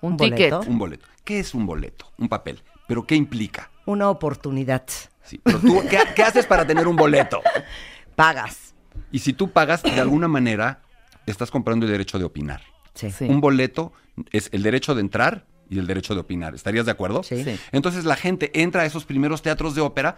Un 0.02 0.12
¿Un 0.12 0.16
ticket. 0.18 0.50
boleto? 0.52 0.70
Un 0.70 0.78
boleto. 0.78 1.06
¿Qué 1.24 1.40
es 1.40 1.54
un 1.54 1.64
boleto? 1.66 2.12
Un 2.18 2.28
papel. 2.28 2.62
¿Pero 2.86 3.06
qué 3.06 3.14
implica? 3.16 3.70
Una 3.86 4.10
oportunidad. 4.10 4.84
Sí, 5.24 5.40
pero 5.42 5.58
tú, 5.58 5.80
¿qué, 5.88 5.98
qué 6.14 6.22
haces 6.22 6.44
para 6.46 6.66
tener 6.66 6.86
un 6.86 6.96
boleto? 6.96 7.40
Pagas. 8.16 8.74
Y 9.10 9.20
si 9.20 9.32
tú 9.32 9.50
pagas, 9.50 9.82
de 9.82 10.00
alguna 10.00 10.28
manera, 10.28 10.82
estás 11.26 11.50
comprando 11.50 11.86
el 11.86 11.92
derecho 11.92 12.18
de 12.18 12.24
opinar. 12.24 12.60
Sí. 12.94 13.10
Sí. 13.10 13.24
Un 13.24 13.40
boleto 13.40 13.92
es 14.32 14.48
el 14.52 14.62
derecho 14.62 14.94
de 14.94 15.00
entrar 15.00 15.46
y 15.70 15.78
el 15.78 15.86
derecho 15.86 16.14
de 16.14 16.20
opinar. 16.20 16.54
¿Estarías 16.54 16.84
de 16.84 16.92
acuerdo? 16.92 17.22
Sí. 17.22 17.42
Sí. 17.44 17.58
Entonces 17.72 18.04
la 18.04 18.16
gente 18.16 18.50
entra 18.60 18.82
a 18.82 18.84
esos 18.84 19.04
primeros 19.04 19.40
teatros 19.42 19.74
de 19.74 19.80
ópera, 19.80 20.16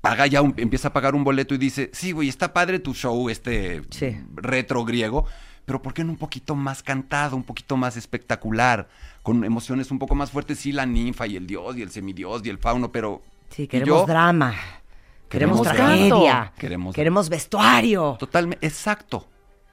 paga 0.00 0.26
ya, 0.26 0.42
un- 0.42 0.54
empieza 0.56 0.88
a 0.88 0.92
pagar 0.92 1.14
un 1.14 1.22
boleto 1.24 1.54
y 1.54 1.58
dice, 1.58 1.90
sí, 1.92 2.12
güey, 2.12 2.28
está 2.28 2.52
padre 2.52 2.78
tu 2.78 2.94
show, 2.94 3.28
este 3.28 3.82
Sí. 3.90 4.16
retro 4.34 4.84
griego, 4.84 5.26
pero 5.66 5.82
¿por 5.82 5.92
qué 5.92 6.02
no 6.04 6.12
un 6.12 6.16
poquito 6.16 6.54
más 6.54 6.82
cantado, 6.82 7.36
un 7.36 7.42
poquito 7.44 7.76
más 7.76 7.96
espectacular, 7.98 8.88
con 9.22 9.44
emociones 9.44 9.90
un 9.90 9.98
poco 9.98 10.14
más 10.14 10.30
fuertes? 10.30 10.58
Sí, 10.58 10.72
la 10.72 10.86
ninfa 10.86 11.26
y 11.26 11.36
el 11.36 11.46
dios 11.46 11.76
y 11.76 11.82
el 11.82 11.90
semidios 11.90 12.40
y 12.46 12.48
el 12.48 12.56
fauno, 12.58 12.90
pero... 12.90 13.20
Sí, 13.50 13.64
¿y 13.64 13.66
queremos 13.68 14.00
yo? 14.00 14.06
drama. 14.06 14.54
Queremos, 15.28 15.60
Queremos 15.60 15.62
tragedia. 15.62 16.52
Queremos- 16.58 16.94
Queremos 16.94 17.28
vestuario. 17.28 18.16
Totalmente, 18.18 18.64
exacto. 18.66 19.28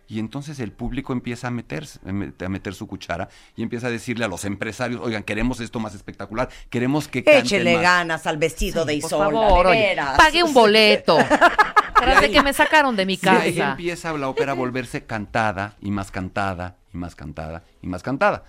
Y 0.07 0.19
entonces 0.19 0.59
el 0.59 0.71
público 0.73 1.13
empieza 1.13 1.47
a 1.47 1.51
meterse, 1.51 1.99
a 2.05 2.09
met- 2.11 2.43
a 2.45 2.49
meter 2.49 2.73
su 2.75 2.85
cuchara 2.87 3.29
y 3.55 3.63
empieza 3.63 3.87
a 3.87 3.89
decirle 3.89 4.25
a 4.25 4.27
los 4.27 4.45
empresarios, 4.45 4.99
oigan, 5.01 5.23
queremos 5.23 5.59
esto 5.59 5.79
más 5.79 5.95
espectacular, 5.95 6.49
queremos 6.69 7.07
que 7.07 7.23
Échele 7.25 7.75
más". 7.75 7.81
ganas 7.83 8.27
al 8.27 8.37
vestido 8.37 8.83
de 8.85 8.93
Por 8.99 9.05
Isolda, 9.07 9.25
favor, 9.31 9.65
de 9.67 9.71
oye, 9.71 9.79
veras. 9.81 10.17
pague 10.17 10.43
un 10.43 10.53
boleto. 10.53 11.17
Tras 12.11 12.21
de 12.21 12.31
que 12.31 12.43
me 12.43 12.53
sacaron 12.53 12.95
de 12.95 13.05
mi 13.05 13.13
Y 13.21 13.27
ahí 13.27 13.53
casa. 13.55 13.71
empieza 13.71 14.13
la 14.17 14.27
ópera 14.29 14.51
a 14.51 14.55
volverse 14.55 15.05
cantada 15.05 15.75
y 15.81 15.91
más 15.91 16.11
cantada 16.11 16.77
y 16.93 16.97
más 16.97 17.15
cantada 17.15 17.63
y 17.81 17.87
más 17.87 18.03
cantada. 18.03 18.43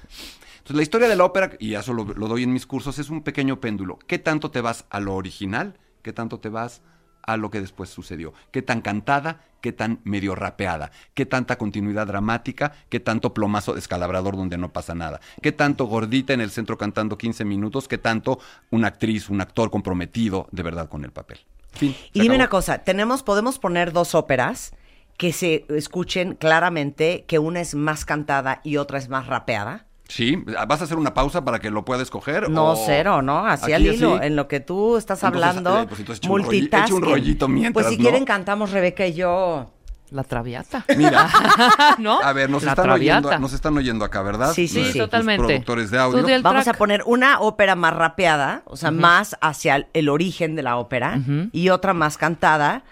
Entonces 0.59 0.77
la 0.77 0.83
historia 0.83 1.09
de 1.09 1.17
la 1.17 1.25
ópera, 1.25 1.51
y 1.59 1.75
eso 1.75 1.93
lo, 1.93 2.05
lo 2.05 2.27
doy 2.29 2.43
en 2.43 2.53
mis 2.53 2.67
cursos, 2.67 2.99
es 2.99 3.11
un 3.11 3.23
pequeño 3.23 3.61
péndulo. 3.61 3.99
¿Qué 4.07 4.19
tanto 4.19 4.51
te 4.51 4.61
vas 4.61 4.87
a 4.91 5.01
lo 5.01 5.15
original? 5.15 5.79
¿Qué 6.03 6.13
tanto 6.13 6.39
te 6.41 6.49
vas 6.49 6.83
a 7.23 7.37
lo 7.37 7.51
que 7.51 7.61
después 7.61 7.91
sucedió? 7.91 8.33
¿Qué 8.51 8.63
tan 8.63 8.81
cantada? 8.81 9.41
¿Qué 9.61 9.73
tan 9.73 10.01
medio 10.05 10.35
rapeada? 10.35 10.91
¿Qué 11.15 11.25
tanta 11.25 11.57
continuidad 11.57 12.07
dramática? 12.07 12.73
¿Qué 12.91 13.01
tanto 13.01 13.33
plomazo 13.33 13.73
descalabrador 13.75 14.37
donde 14.37 14.59
no 14.59 14.73
pasa 14.73 14.95
nada? 14.95 15.21
¿Qué 15.43 15.53
tanto 15.53 15.87
gordita 15.87 16.35
en 16.35 16.43
el 16.43 16.51
centro 16.51 16.77
cantando 16.77 17.17
15 17.17 17.45
minutos? 17.47 17.89
¿Qué 17.89 17.97
tanto 17.99 18.39
una 18.71 18.89
actriz, 18.89 19.31
un 19.31 19.41
actor 19.41 19.71
comprometido 19.71 20.49
de 20.51 20.63
verdad 20.63 20.89
con 20.91 21.05
el 21.05 21.13
papel? 21.13 21.39
Fin, 21.75 21.95
Y 22.13 22.21
dime 22.21 22.35
acabó. 22.35 22.37
una 22.45 22.49
cosa, 22.49 22.79
tenemos, 22.79 23.23
podemos 23.23 23.59
poner 23.59 23.93
dos 23.93 24.15
óperas 24.15 24.73
que 25.17 25.33
se 25.33 25.65
escuchen 25.69 26.35
claramente 26.35 27.25
que 27.27 27.39
una 27.39 27.61
es 27.61 27.75
más 27.75 28.05
cantada 28.05 28.61
y 28.65 28.77
otra 28.79 28.99
es 28.99 29.09
más 29.09 29.27
rapeada. 29.27 29.87
Sí, 30.09 30.37
¿vas 30.69 30.81
a 30.81 30.85
hacer 30.85 30.99
una 30.99 31.15
pausa 31.15 31.45
para 31.45 31.59
que 31.61 31.71
lo 31.71 31.85
pueda 31.85 32.03
escoger? 32.03 32.51
No, 32.51 32.73
o- 32.73 32.77
cero, 32.87 33.23
¿no? 33.23 33.47
Así 33.47 33.73
al 33.73 33.87
hilo, 33.87 34.21
en 34.23 34.37
lo 34.37 34.49
que 34.49 34.61
tú 34.61 34.97
estás 34.97 35.23
Entonces, 35.23 35.49
hablando, 35.49 35.83
eh, 35.83 35.87
pues 35.89 36.01
un 36.29 36.31
un 36.31 37.03
rollito 37.03 37.49
mientras, 37.49 37.87
Pues 37.87 37.95
si 37.97 37.97
¿no? 38.03 38.03
quieren 38.03 38.25
cantamos 38.27 38.71
Rebeca 38.71 39.07
y 39.07 39.15
yo. 39.15 39.71
La 40.15 40.23
traviata. 40.23 40.85
Mira, 40.97 41.29
¿No? 41.99 42.21
a 42.21 42.33
ver, 42.33 42.49
nos 42.49 42.63
La 42.63 42.71
están, 42.71 42.85
traviata. 42.85 43.27
oyendo, 43.29 43.39
nos 43.41 43.53
están 43.53 43.77
oyendo 43.77 44.05
acá, 44.05 44.23
¿verdad? 44.23 44.53
Sí, 44.53 44.69
sí, 44.69 44.97
totalmente. 44.97 45.45
productores 45.45 45.91
de 45.91 45.99
audio. 45.99 46.23
Vamos 46.41 46.63
track. 46.63 46.77
a 46.77 46.79
poner 46.79 47.03
una 47.05 47.41
ópera 47.41 47.75
más 47.75 47.93
rapeada, 47.95 48.63
o 48.67 48.77
sea, 48.77 48.93
más 48.93 49.37
hacia 49.41 49.75
el, 49.75 49.87
el 49.93 50.09
origen 50.09 50.55
de 50.55 50.63
la 50.63 50.77
ópera, 50.77 51.19
y 51.51 51.71
otra 51.71 51.95
más 51.95 52.17
cantada, 52.17 52.85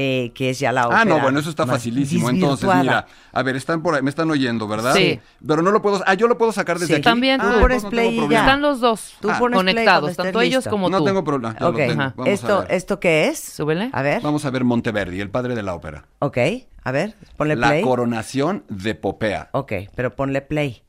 eh, 0.00 0.30
que 0.32 0.50
es 0.50 0.60
ya 0.60 0.70
la 0.70 0.86
ópera. 0.86 1.00
Ah, 1.00 1.04
no, 1.04 1.18
bueno, 1.20 1.40
eso 1.40 1.50
está 1.50 1.66
facilísimo. 1.66 2.30
Entonces, 2.30 2.68
mira, 2.72 3.06
a 3.32 3.42
ver, 3.42 3.56
están 3.56 3.82
por 3.82 3.96
ahí, 3.96 4.02
me 4.02 4.10
están 4.10 4.30
oyendo, 4.30 4.68
¿verdad? 4.68 4.94
Sí. 4.94 5.18
Pero 5.44 5.60
no 5.60 5.72
lo 5.72 5.82
puedo, 5.82 6.00
ah, 6.06 6.14
yo 6.14 6.28
lo 6.28 6.38
puedo 6.38 6.52
sacar 6.52 6.78
desde 6.78 6.94
Sí. 6.94 7.00
aquí. 7.00 7.02
También 7.02 7.40
ah, 7.40 7.50
tú 7.54 7.60
pones 7.60 7.82
no 7.82 7.90
play 7.90 8.14
y 8.14 8.18
problema. 8.18 8.40
Están 8.44 8.62
los 8.62 8.78
dos 8.80 9.16
Tú 9.20 9.28
Ah, 9.28 9.38
conectados, 9.40 10.14
tanto 10.16 10.40
ellos 10.40 10.58
listo. 10.58 10.70
como 10.70 10.88
No 10.88 10.98
tú. 10.98 11.04
tengo 11.06 11.24
problema, 11.24 11.56
ya 11.58 11.66
Ok, 11.66 11.72
lo 11.72 11.78
tengo. 11.78 12.02
Ajá. 12.02 12.14
Vamos 12.16 12.28
a 12.28 12.32
esto, 12.32 12.58
ver. 12.60 12.72
¿esto 12.72 13.00
qué 13.00 13.28
es? 13.28 13.40
Súbele. 13.40 13.90
A 13.92 14.02
ver, 14.02 14.22
Vamos 14.22 14.44
a 14.44 14.50
ver 14.50 14.62
Monteverdi, 14.62 15.20
el 15.20 15.30
padre 15.30 15.56
de 15.56 15.62
la 15.64 15.74
ópera. 15.74 16.06
ok, 16.20 16.38
a 16.84 16.92
ver, 16.92 17.14
ponle 17.36 17.56
La 17.56 17.68
play. 17.68 17.82
coronación 17.82 18.64
de 18.68 18.94
Popea. 18.94 19.48
Ok, 19.52 19.72
pero 19.96 20.14
ponle 20.14 20.42
play. 20.42 20.84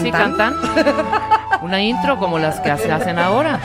Cantan? 0.00 0.54
¿Sí 0.60 0.68
cantan? 0.70 1.04
Una 1.62 1.80
intro 1.82 2.18
como 2.18 2.38
las 2.38 2.60
que 2.60 2.76
se 2.76 2.92
hacen 2.92 3.18
ahora. 3.18 3.58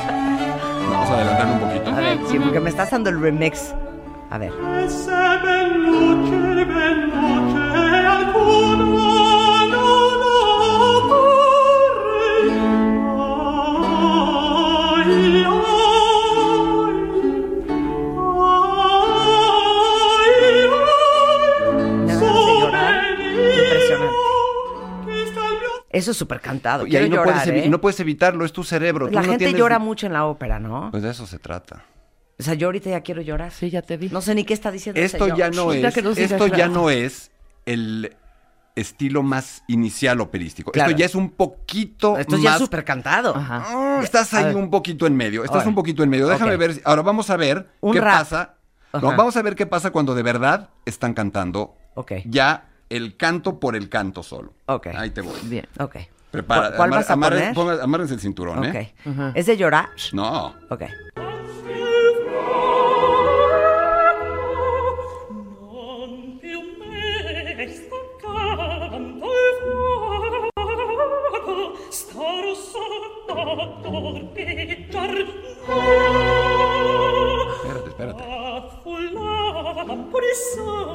Vamos 0.90 1.10
a 1.10 1.14
adelantar 1.14 1.48
un 1.48 1.60
poquito. 1.60 1.90
A 1.90 2.00
ver, 2.00 2.20
sí, 2.30 2.40
porque 2.40 2.60
me 2.60 2.70
estás 2.70 2.92
dando 2.92 3.10
el 3.10 3.22
remix. 3.22 3.74
A 4.30 4.38
ver. 4.38 4.52
Eso 25.90 26.12
es 26.12 26.18
súper 26.18 26.40
cantado. 26.40 26.86
Y 26.86 26.96
ahí 26.96 27.10
no, 27.10 27.18
llorar, 27.18 27.44
puedes, 27.46 27.66
¿eh? 27.66 27.70
no 27.70 27.82
puedes 27.82 28.00
evitarlo, 28.00 28.46
es 28.46 28.54
tu 28.54 28.64
cerebro. 28.64 29.08
tú 29.08 29.14
La 29.16 29.22
no 29.22 29.28
gente 29.30 29.46
tienes- 29.46 29.60
llora 29.60 29.80
mucho 29.80 30.06
en 30.08 30.14
la 30.14 30.26
ópera, 30.26 30.60
¿no? 30.60 30.90
Pues 30.92 31.02
de 31.04 31.10
eso 31.10 31.26
se 31.26 31.40
trata. 31.40 31.84
O 32.40 32.44
sea, 32.44 32.54
yo 32.54 32.68
ahorita 32.68 32.90
ya 32.92 33.02
quiero 33.02 33.22
llorar. 33.22 33.52
Sí, 33.52 33.70
ya 33.70 33.82
te 33.82 33.98
vi. 33.98 34.10
No 34.10 34.22
sé 34.22 34.34
ni 34.36 34.44
qué 34.46 34.54
está 34.54 34.72
diciendo 34.72 35.00
ese 35.02 35.18
Esto 35.18 35.26
señor. 35.26 35.38
ya 35.38 35.50
no 35.50 35.74
Ya 35.74 35.88
es, 35.90 35.94
que 35.94 36.24
esto 36.24 36.48
ya 36.48 36.68
no 36.68 36.90
es 36.90 37.32
el 37.66 38.16
estilo 38.76 39.24
más 39.24 39.64
inicial 39.68 40.22
operístico. 40.22 40.72
Claro. 40.72 40.92
Esto 40.92 41.00
ya 41.00 41.06
es 41.06 41.16
un 41.16 41.32
poquito 41.32 42.18
Esto 42.18 42.38
ya 42.38 42.52
más 42.52 42.54
es 42.62 42.66
súper 42.66 42.86
cantado. 42.86 43.36
Ajá. 43.36 43.64
Ah, 43.68 44.00
estás 44.02 44.34
ahí 44.34 44.54
un 44.56 44.70
poquito 44.70 45.06
en 45.06 45.18
medio. 45.18 45.44
Estás 45.44 45.58
Ahora. 45.58 45.70
un 45.70 45.76
poquito 45.76 46.02
en 46.04 46.10
medio. 46.10 46.28
Déjame 46.28 46.54
Ok. 46.54 46.60
ver. 46.60 46.74
si- 46.76 46.82
Ahora 46.86 47.02
vamos 47.02 47.30
a 47.30 47.36
ver 47.36 47.68
Un 47.82 47.92
qué 47.94 48.00
rap. 48.00 48.20
pasa. 48.20 48.56
No, 48.94 49.10
Ajá. 49.10 49.18
vamos 49.18 49.36
a 49.36 49.42
ver 49.42 49.56
qué 49.56 49.66
pasa 49.66 49.92
cuando 49.92 50.16
de 50.16 50.24
verdad 50.24 50.70
están 50.86 51.14
cantando 51.14 51.76
Ok. 51.96 52.14
ya 52.26 52.69
el 52.90 53.16
canto 53.18 53.60
por 53.60 53.76
el 53.76 53.90
canto 53.90 54.24
solo. 54.24 54.54
Ok. 54.66 54.88
Ahí 54.96 55.12
te 55.12 55.22
voy. 55.22 55.38
Bien. 55.44 55.66
Ok. 55.80 55.98
Prepara. 56.32 56.70
¿Cu- 56.72 56.76
¿Cuál 56.78 56.90
amar- 56.90 57.00
vas 57.00 57.10
a 57.10 57.16
poner? 57.18 57.54
ponga- 57.56 57.82
amárrense 57.84 58.14
el 58.14 58.20
cinturón, 58.20 58.64
¿eh? 58.66 58.94
Ok. 59.06 59.36
¿Es 59.36 59.46
de 59.48 59.58
llorar? 59.58 59.90
No. 60.14 60.56
Ok. 60.70 60.84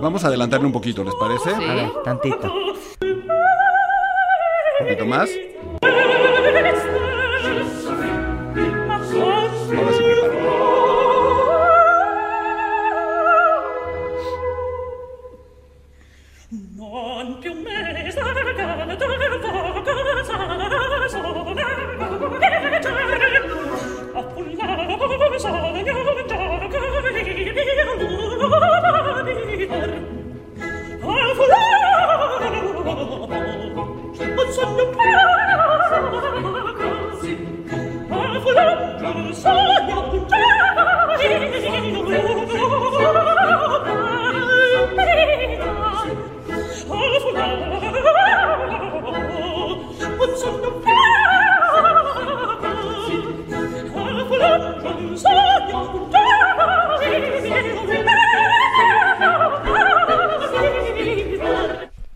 Vamos 0.00 0.24
a 0.24 0.28
adelantarle 0.28 0.66
un 0.66 0.72
poquito, 0.72 1.02
¿les 1.04 1.14
parece? 1.14 1.54
Sí. 1.54 1.64
A 1.64 1.74
ver, 1.74 1.90
tantito. 2.04 2.52
Un 4.80 4.86
poquito 4.86 5.06
más. 5.06 5.30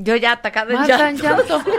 Yo 0.09 0.17
ya 0.17 0.33
atacada 0.33 0.73
en 0.75 0.87
llanto. 0.87 1.23
llanto. 1.23 1.63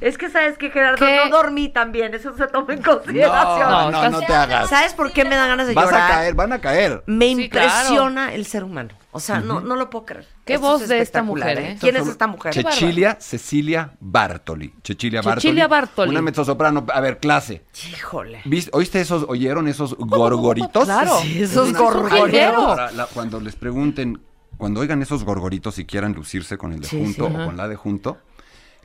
Es 0.00 0.18
que 0.18 0.28
sabes 0.30 0.58
que 0.58 0.68
Gerardo 0.70 1.06
¿Qué? 1.06 1.20
no 1.30 1.36
dormí 1.36 1.68
también, 1.68 2.12
eso 2.12 2.36
se 2.36 2.48
toma 2.48 2.74
en 2.74 2.82
consideración. 2.82 3.70
No, 3.70 3.90
No, 3.92 4.02
no, 4.02 4.10
no 4.10 4.20
te 4.20 4.34
hagas. 4.34 4.68
¿Sabes 4.68 4.94
por 4.94 5.12
qué 5.12 5.24
me 5.24 5.36
dan 5.36 5.46
ganas 5.50 5.68
de 5.68 5.74
Vas 5.74 5.84
llorar? 5.84 6.10
a 6.10 6.14
caer, 6.14 6.34
van 6.34 6.52
a 6.52 6.60
caer. 6.60 7.04
Me 7.06 7.26
Sí, 7.26 7.44
impresiona 7.44 8.34
el 8.34 8.44
ser 8.46 8.64
humano. 8.64 8.90
O 9.12 9.20
sea, 9.20 9.38
no, 9.38 9.60
no 9.60 9.76
lo 9.76 9.90
puedo 9.90 10.04
creer. 10.06 10.26
Qué 10.44 10.54
Esto 10.54 10.66
voz 10.66 10.82
es 10.82 10.88
de 10.88 10.98
esta 10.98 11.22
mujer, 11.22 11.56
¿eh? 11.60 11.76
¿Quién 11.78 11.94
es 11.94 12.08
esta 12.08 12.26
mujer? 12.26 12.52
Cecilia 12.52 13.16
Cecilia 13.20 13.92
Bartoli. 14.00 14.74
Cecilia 14.82 15.20
Bartoli. 15.22 15.40
Cecilia 15.40 15.68
Bartoli. 15.68 16.10
Una 16.10 16.22
mezzosoprano. 16.22 16.84
A 16.92 17.00
ver, 17.00 17.18
clase. 17.18 17.62
Híjole. 17.92 18.40
¿Viste- 18.44 18.72
¿Oíste 18.74 19.00
esos, 19.00 19.24
oyeron 19.28 19.68
esos 19.68 19.94
gorgoritos? 19.96 20.82
Claro. 20.84 21.16
Sí, 21.22 21.44
esos 21.44 21.72
gorgoritos. 21.74 22.80
Cuando 23.14 23.38
les 23.38 23.54
pregunten, 23.54 24.20
cuando 24.62 24.78
oigan 24.78 25.02
esos 25.02 25.24
gorgoritos 25.24 25.80
y 25.80 25.84
quieran 25.84 26.12
lucirse 26.12 26.56
con 26.56 26.72
el 26.72 26.78
de 26.78 26.86
Sí, 26.86 26.96
junto 26.96 27.26
sí. 27.26 27.34
o 27.34 27.46
con 27.46 27.56
la 27.56 27.66
de 27.66 27.74
junto, 27.74 28.18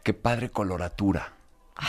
qué 0.01 0.11
padre 0.11 0.49
coloratura. 0.49 1.33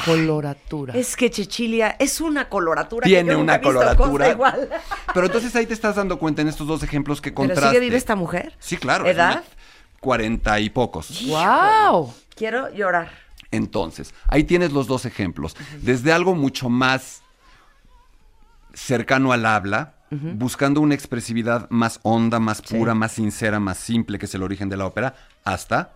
Coloratura. 0.05 0.93
Es 0.93 1.17
que 1.17 1.31
Chechilia 1.31 1.97
es 1.99 2.21
una 2.21 2.51
coloratura. 2.51 3.05
que 3.05 3.09
Tiene 3.09 3.33
yo 3.33 3.39
nunca 3.39 3.43
una 3.45 3.55
he 3.55 3.59
visto 3.61 3.73
coloratura. 3.73 4.29
igual. 4.29 4.69
Pero 5.15 5.25
entonces 5.25 5.57
ahí 5.57 5.65
te 5.65 5.73
estás 5.73 5.97
dando 5.97 6.19
cuenta 6.19 6.43
en 6.43 6.49
estos 6.49 6.67
dos 6.67 6.83
ejemplos 6.83 7.23
que 7.23 7.31
¿Pero 7.31 7.37
contraste. 7.49 7.71
sigue 7.71 7.81
viva 7.81 7.97
esta 7.97 8.15
mujer? 8.15 8.55
Sí, 8.59 8.77
claro. 8.77 9.07
¿Edad? 9.07 9.43
Cuarenta 10.01 10.61
y 10.61 10.69
pocos. 10.69 11.25
¡Wow! 11.27 12.13
Quiero 12.37 12.71
llorar. 12.75 13.11
Entonces, 13.51 14.13
ahí 14.27 14.45
tienes 14.45 14.71
los 14.73 14.87
dos 14.87 15.07
ejemplos. 15.07 15.57
Desde 15.81 16.13
algo 16.13 16.35
mucho 16.35 16.69
más 16.69 17.23
cercano 18.75 19.33
al 19.33 19.47
habla, 19.47 19.95
buscando 20.11 20.81
una 20.81 20.95
expresividad 20.95 21.69
más 21.71 22.01
honda, 22.03 22.39
más 22.41 22.63
pura, 22.63 22.95
más 22.95 23.13
sincera, 23.13 23.61
más 23.61 23.79
simple, 23.79 24.19
que 24.19 24.27
es 24.27 24.35
el 24.35 24.43
origen 24.43 24.69
de 24.69 24.77
la 24.77 24.87
ópera, 24.87 25.15
hasta 25.45 25.93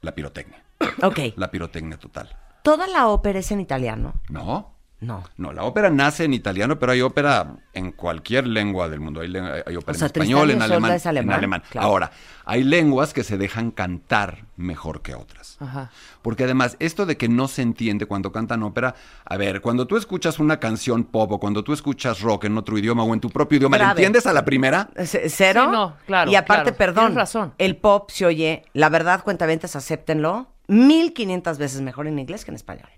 la 0.00 0.14
pirotecnia. 0.14 0.62
Ok. 1.02 1.18
La 1.36 1.50
pirotecnia 1.50 1.98
total. 1.98 2.36
¿Toda 2.62 2.86
la 2.86 3.08
ópera 3.08 3.40
es 3.40 3.50
en 3.50 3.60
italiano? 3.60 4.14
¿No? 4.28 4.71
No. 5.02 5.22
No, 5.36 5.52
la 5.52 5.64
ópera 5.64 5.90
nace 5.90 6.24
en 6.24 6.32
italiano, 6.32 6.78
pero 6.78 6.92
hay 6.92 7.02
ópera 7.02 7.56
en 7.74 7.92
cualquier 7.92 8.46
lengua 8.46 8.88
del 8.88 9.00
mundo. 9.00 9.20
Hay, 9.20 9.28
hay 9.36 9.76
ópera 9.76 9.92
O 9.92 9.94
sea, 9.98 10.06
en 10.06 10.12
español, 10.12 10.50
en 10.52 10.62
alemán, 10.62 10.92
es 10.92 11.04
alemán, 11.06 11.32
en 11.34 11.38
alemán. 11.38 11.62
claro. 11.70 11.86
Ahora, 11.88 12.10
hay 12.44 12.62
lenguas 12.64 13.12
que 13.12 13.24
se 13.24 13.36
dejan 13.36 13.70
cantar 13.72 14.44
mejor 14.56 15.02
que 15.02 15.14
otras. 15.14 15.56
Ajá. 15.60 15.90
Porque 16.22 16.44
además, 16.44 16.76
esto 16.78 17.04
de 17.04 17.16
que 17.16 17.28
no 17.28 17.48
se 17.48 17.62
entiende 17.62 18.06
cuando 18.06 18.32
cantan 18.32 18.62
ópera, 18.62 18.94
a 19.24 19.36
ver, 19.36 19.60
cuando 19.60 19.86
tú 19.86 19.96
escuchas 19.96 20.38
una 20.38 20.58
canción 20.60 21.04
pop 21.04 21.32
o 21.32 21.38
cuando 21.40 21.64
tú 21.64 21.72
escuchas 21.72 22.20
rock 22.20 22.44
en 22.44 22.56
otro 22.56 22.78
idioma 22.78 23.02
o 23.02 23.12
en 23.12 23.20
tu 23.20 23.28
propio 23.28 23.58
idioma, 23.58 23.78
¿le 23.78 23.84
entiendes 23.84 24.26
a 24.26 24.32
la 24.32 24.44
primera? 24.44 24.88
C- 25.04 25.28
¿Cero? 25.28 25.64
Sí, 25.66 25.70
no, 25.72 25.96
claro, 26.06 26.30
Y 26.30 26.36
aparte, 26.36 26.62
claro, 26.72 26.76
perdón, 26.78 27.04
tienes 27.06 27.16
razón. 27.16 27.54
el 27.58 27.76
pop 27.76 28.08
se 28.10 28.24
oye, 28.26 28.64
la 28.72 28.88
verdad, 28.88 29.22
cuentavientes, 29.24 29.74
acéptenlo, 29.74 30.46
1500 30.68 31.58
veces 31.58 31.80
mejor 31.80 32.06
en 32.06 32.18
inglés 32.18 32.44
que 32.44 32.50
en 32.52 32.54
español. 32.54 32.88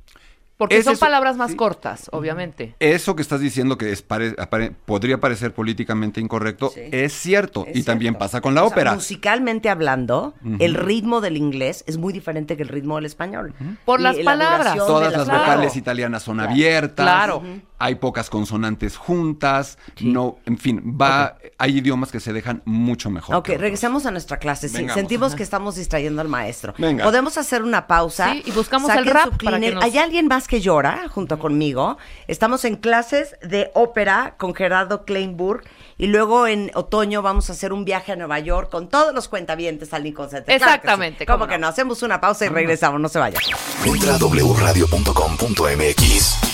Porque 0.57 0.77
Es 0.79 0.85
son 0.85 0.93
eso, 0.93 1.01
palabras 1.01 1.37
más 1.37 1.51
sí. 1.51 1.57
cortas, 1.57 2.09
obviamente. 2.13 2.77
Eso 2.79 3.17
que 3.17 3.23
estás 3.23 3.41
diciendo 3.41 3.77
que 3.77 3.91
es 3.91 4.03
pare- 4.03 4.37
apare- 4.37 4.73
podría 4.87 5.19
parecer 5.19 5.53
políticamente 5.53 6.21
incorrecto, 6.21 6.71
Sí. 6.71 6.81
es 6.93 7.13
cierto. 7.13 7.65
Es 7.67 7.77
y 7.77 7.83
también 7.83 8.15
pasa 8.15 8.41
con 8.41 8.55
la 8.55 8.63
O 8.63 8.69
sea, 8.69 8.75
ópera. 8.75 8.95
musicalmente 8.95 9.69
hablando, 9.69 10.35
el 10.61 10.75
ritmo 10.75 11.21
del 11.21 11.37
inglés 11.37 11.83
es 11.89 11.97
muy 11.99 12.13
diferente 12.13 12.57
que 12.57 12.63
el 12.63 12.69
ritmo 12.69 12.95
del 12.97 13.07
español. 13.07 13.53
Por 13.85 13.99
Y 13.99 14.05
las 14.05 14.17
la 14.19 14.25
palabras. 14.25 14.59
duración 14.75 14.87
Todas 14.87 15.13
las 15.13 15.25
Claro. 15.25 15.41
vocales 15.41 15.77
italianas 15.77 16.23
son 16.23 16.39
abiertas. 16.39 17.05
Claro. 17.05 17.43
Hay 17.85 17.97
pocas 17.97 18.31
consonantes 18.31 18.97
juntas. 18.97 19.77
No, 20.01 20.39
en 20.47 20.57
fin, 20.57 20.97
va, 20.99 21.37
hay 21.59 21.77
idiomas 21.77 22.11
que 22.11 22.19
se 22.19 22.33
dejan 22.33 22.63
mucho 22.65 23.11
mejor. 23.11 23.37
Ok, 23.37 23.49
regresamos 23.59 24.07
a 24.07 24.11
nuestra 24.11 24.39
clase. 24.39 24.71
Sí, 24.71 24.89
sentimos 24.89 25.35
que 25.35 25.43
estamos 25.43 25.77
distrayendo 25.77 26.23
al 26.23 26.29
maestro. 26.29 26.73
Venga. 26.79 27.05
Podemos 27.05 27.37
hacer 27.37 27.63
una 27.63 27.87
pausa. 27.87 28.33
Sí, 28.33 28.43
y 28.47 28.53
buscamos 28.53 28.91
el 28.91 29.05
rap 29.05 29.35
para 29.43 29.61
que 29.61 29.73
nos- 29.73 29.85
¿Hay 29.85 29.99
alguien 29.99 30.29
más 30.29 30.49
que 30.49 30.63
llora 30.63 31.11
junto 31.11 31.39
conmigo? 31.39 31.99
Estamos 32.27 32.65
en 32.65 32.77
clases 32.77 33.37
de 33.43 33.71
ópera 33.75 34.37
con 34.39 34.55
Gerardo 34.55 35.05
Kleinburg. 35.05 35.65
Y 35.99 36.07
luego 36.07 36.47
en 36.47 36.71
otoño 36.75 37.21
vamos 37.21 37.51
a 37.51 37.53
hacer 37.53 37.75
un 37.75 37.85
viaje 37.85 38.13
a 38.13 38.17
Nueva 38.17 38.39
York 38.41 38.71
con 38.71 38.89
todos 38.89 39.15
los 39.15 39.29
cuentavientes 39.29 39.93
al 39.93 40.05
Lincoln 40.05 40.31
Center. 40.31 40.57
Claro 40.57 40.59
que 40.59 40.65
sí. 40.71 40.75
Exactamente, 40.75 41.27
¿Cómo 41.27 41.41
cómo 41.41 41.49
que 41.51 41.59
no. 41.59 41.67
no? 41.67 41.69
Hacemos 41.69 42.03
una 42.03 42.19
pausa 42.21 42.47
y 42.47 42.49
regresamos. 42.49 42.99
No 43.01 43.09
se 43.11 43.19
vayan. 43.19 43.43
Entra 43.85 44.15
a 44.15 44.19
wradio.com.mx. 44.19 46.54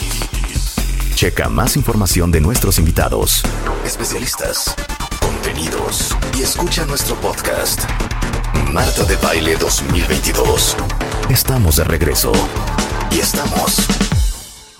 Checa 1.21 1.51
más 1.51 1.77
información 1.77 2.33
de 2.33 2.41
nuestros 2.41 2.79
invitados, 2.79 3.43
especialistas, 3.85 4.75
contenidos 5.21 6.17
y 6.35 6.41
escucha 6.41 6.87
nuestro 6.87 7.15
podcast. 7.17 7.83
Marta 8.73 9.05
de 9.05 9.17
Baile 9.17 9.57
2022. 9.57 10.79
Estamos 11.29 11.77
de 11.77 11.85
regreso 11.85 12.33
y 13.11 13.19
estamos 13.19 13.87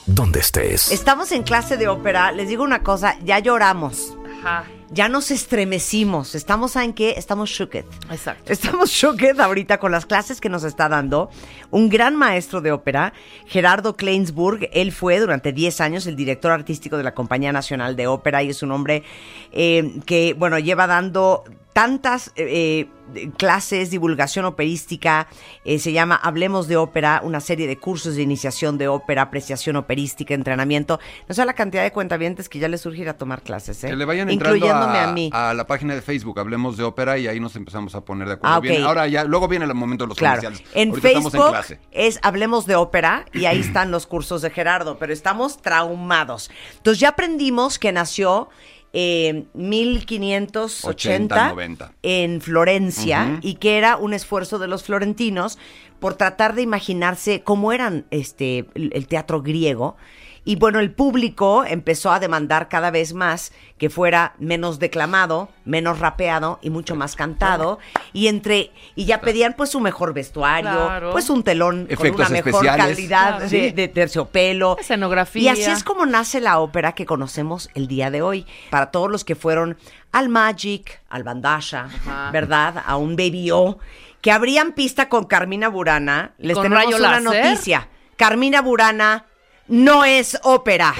donde 0.07 0.41
estés. 0.41 0.91
Estamos 0.91 1.31
en 1.33 1.43
clase 1.43 1.77
de 1.77 1.89
ópera. 1.89 2.33
Les 2.33 2.49
digo 2.49 2.65
una 2.65 2.83
cosa, 2.83 3.19
ya 3.23 3.39
lloramos. 3.39 4.17
Ajá. 4.43 4.65
Ya 4.93 5.09
nos 5.09 5.31
estremecimos. 5.31 6.35
Estamos, 6.35 6.73
¿saben 6.73 6.95
qué? 6.95 7.15
Estamos 7.17 7.49
shooked. 7.49 7.85
Exacto. 8.11 8.53
Estamos 8.53 8.91
shooked 8.91 9.39
ahorita 9.39 9.79
con 9.79 9.93
las 9.93 10.05
clases 10.05 10.41
que 10.41 10.49
nos 10.49 10.65
está 10.65 10.89
dando 10.89 11.31
un 11.71 11.89
gran 11.89 12.17
maestro 12.17 12.61
de 12.61 12.73
ópera, 12.73 13.13
Gerardo 13.47 13.97
Kleinsburg. 13.97 14.69
Él 14.73 14.91
fue 14.91 15.21
durante 15.21 15.53
10 15.53 15.81
años 15.81 16.07
el 16.09 16.17
director 16.17 16.51
artístico 16.51 16.97
de 16.97 17.05
la 17.05 17.15
Compañía 17.15 17.53
Nacional 17.53 17.95
de 17.95 18.09
Ópera 18.09 18.43
y 18.43 18.51
es 18.51 18.65
un 18.65 18.73
hombre 18.73 19.05
eh, 19.53 20.01
que, 20.07 20.35
bueno, 20.37 20.59
lleva 20.59 20.89
dando 20.89 21.45
tantas 21.73 22.33
eh, 22.37 22.89
eh, 23.15 23.31
clases, 23.37 23.91
divulgación 23.91 24.45
operística, 24.45 25.29
eh, 25.65 25.79
se 25.79 25.93
llama 25.93 26.17
Hablemos 26.17 26.69
de 26.69 26.77
Ópera, 26.77 27.21
una 27.25 27.41
serie 27.41 27.67
de 27.67 27.77
cursos 27.79 28.17
de 28.17 28.23
iniciación 28.23 28.79
de 28.79 28.89
ópera, 28.89 29.23
apreciación 29.23 29.77
operística, 29.77 30.35
entrenamiento. 30.35 30.99
No 31.29 31.35
sé 31.35 31.45
la 31.45 31.55
cantidad 31.55 31.83
de 31.83 31.93
cuentavientes 31.93 32.49
que 32.49 32.59
ya 32.59 32.69
les 32.69 32.81
surge 32.81 33.03
ir 33.03 33.09
a 33.09 33.17
tomar 33.17 33.43
clases, 33.43 33.83
¿eh? 33.85 33.89
Que 33.89 33.97
le 33.97 34.05
vayan 34.05 34.31
incluyéndome 34.31 34.99
a, 34.99 35.09
a, 35.09 35.13
mí. 35.13 35.31
a 35.33 35.55
la 35.55 35.67
página 35.67 35.95
de 35.95 36.03
Facebook, 36.03 36.39
hablemos 36.41 36.77
de 36.77 36.85
ópera 36.85 37.19
y 37.19 37.27
ahí 37.27 37.41
nos 37.41 37.55
empezamos 37.57 37.95
a 37.95 38.05
poner 38.05 38.29
de 38.29 38.35
acuerdo. 38.35 38.61
Ah, 38.85 38.87
ahora 38.89 39.07
ya, 39.07 39.25
luego 39.25 39.49
viene 39.49 39.65
el 39.65 39.75
momento 39.75 40.05
de 40.05 40.09
los 40.09 40.19
Claro. 40.19 40.41
comerciales. 40.43 40.71
En 40.75 40.91
Ahorita 40.91 41.09
estamos 41.09 41.35
en 41.35 41.41
Facebook 41.41 41.51
clase. 41.53 41.81
es 41.93 42.19
Hablemos 42.23 42.67
de 42.67 42.75
Ópera 42.77 43.25
y 43.33 43.45
ahí 43.47 43.61
están 43.61 43.91
los 43.91 44.07
cursos 44.07 44.43
de 44.43 44.51
Gerardo, 44.51 44.99
pero 44.99 45.13
estamos 45.13 45.61
traumados. 45.63 46.51
Entonces 46.77 47.01
ya 47.01 47.11
aprendimos 47.11 47.79
que 47.79 47.93
nació 47.93 48.49
eh, 48.93 49.45
1580 49.55 50.89
80, 50.89 51.49
90. 51.51 51.93
en 52.03 52.41
Florencia 52.41 53.39
y 53.41 53.55
que 53.55 53.79
era 53.79 53.97
un 53.97 54.15
esfuerzo 54.15 54.59
de 54.59 54.69
los 54.69 54.83
florentinos 54.83 55.59
por 56.01 56.15
tratar 56.15 56.55
de 56.55 56.63
imaginarse 56.63 57.43
cómo 57.43 57.73
eran 57.73 58.07
este 58.11 58.67
el 58.75 59.07
teatro 59.07 59.43
griego. 59.43 59.97
Y 60.45 60.57
bueno, 60.57 60.81
el 60.81 60.91
público 60.91 61.65
empezó 61.67 62.11
a 62.13 62.19
demandar 62.19 62.69
cada 62.71 62.91
vez 62.91 63.13
más 63.13 63.53
que 63.77 63.91
fuera 63.91 64.35
menos 64.39 64.79
declamado, 64.79 65.51
menos 65.67 65.99
rapeado 65.99 66.59
y 66.63 66.71
mucho 66.71 66.97
más 66.97 67.15
cantado. 67.15 67.79
Y 68.15 68.29
entre 68.29 68.71
y 68.97 69.05
ya 69.05 69.21
pedían 69.21 69.53
pues 69.55 69.75
un 69.75 69.83
mejor 69.83 70.15
vestuario, 70.15 70.71
Claro. 70.71 71.13
pues 71.13 71.29
un 71.29 71.43
telón 71.43 71.87
con 71.95 72.11
una 72.15 72.29
mejor 72.31 72.53
especiales. 72.67 72.87
calidad 72.97 73.37
Claro. 73.39 73.49
de, 73.51 73.89
terciopelo. 73.89 74.77
Escenografía. 74.81 75.43
Y 75.43 75.49
así 75.49 75.71
es 75.71 75.85
como 75.85 76.07
nace 76.07 76.41
la 76.41 76.59
ópera 76.59 76.93
que 76.93 77.05
conocemos 77.07 77.69
el 77.75 77.87
día 77.87 78.11
de 78.11 78.23
hoy. 78.23 78.47
Para 78.71 78.91
todos 78.91 79.11
los 79.11 79.25
que 79.25 79.35
fueron 79.37 79.77
al 80.11 80.29
Magic, 80.31 81.03
al 81.11 81.23
Bandasha, 81.23 81.85
Ajá. 81.85 82.31
¿verdad? 82.33 82.83
A 82.87 82.97
un 82.97 83.15
Baby 83.15 83.51
O, 83.51 83.79
que 84.23 84.33
abrían 84.33 84.73
pista 84.73 85.09
con 85.11 85.25
Carmina 85.25 85.69
Burana. 85.69 86.33
Les 86.39 86.55
¿Con 86.55 86.65
tenemos 86.65 86.85
rayo 86.85 86.97
una 86.97 87.21
láser? 87.21 87.45
noticia. 87.45 87.89
Carmina 88.17 88.61
Burana 88.63 89.25
no 89.71 90.05
es 90.05 90.39
ópera. 90.43 90.95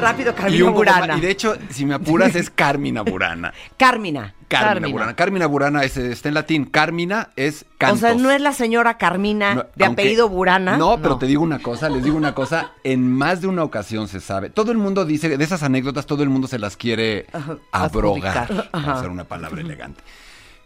Rápido, 0.00 0.30
Y, 0.30 0.34
Carmina 0.34 0.64
más- 0.66 0.74
Burana. 0.74 1.16
y 1.18 1.20
de 1.20 1.30
hecho, 1.30 1.56
si 1.70 1.84
me 1.84 1.94
apuras, 1.94 2.36
es 2.36 2.50
Carmina 2.50 3.02
Burana. 3.02 3.52
Carmina. 3.76 4.32
Carmina, 4.46 4.68
Carmina. 4.74 4.88
Burana. 4.92 5.16
Carmina 5.16 5.46
Burana 5.46 5.82
es, 5.82 5.96
está 5.96 6.28
en 6.28 6.34
latín. 6.34 6.64
Carmina 6.66 7.30
es 7.34 7.66
cantos. 7.78 7.98
O 7.98 8.00
sea, 8.06 8.14
no 8.14 8.30
es 8.30 8.40
la 8.40 8.52
señora 8.52 8.96
Carmina 8.96 9.56
No, 9.56 9.66
de 9.74 9.84
aunque- 9.84 10.02
apellido 10.02 10.28
Burana. 10.28 10.76
No, 10.78 10.98
pero 10.98 11.14
No. 11.14 11.18
te 11.18 11.26
digo 11.26 11.42
una 11.42 11.58
cosa, 11.58 11.88
les 11.88 12.04
digo 12.04 12.16
una 12.16 12.32
cosa, 12.32 12.70
en 12.84 13.10
más 13.12 13.40
de 13.40 13.48
una 13.48 13.64
ocasión 13.64 14.06
se 14.06 14.20
sabe. 14.20 14.50
Todo 14.50 14.70
el 14.70 14.78
mundo 14.78 15.04
dice, 15.04 15.36
de 15.36 15.44
esas 15.44 15.64
anécdotas, 15.64 16.06
todo 16.06 16.22
el 16.22 16.28
mundo 16.28 16.46
se 16.46 16.60
las 16.60 16.76
quiere 16.76 17.26
abrogar, 17.72 18.46
para 18.70 18.94
usar 18.94 19.10
una 19.10 19.24
palabra 19.24 19.60
elegante. 19.60 20.00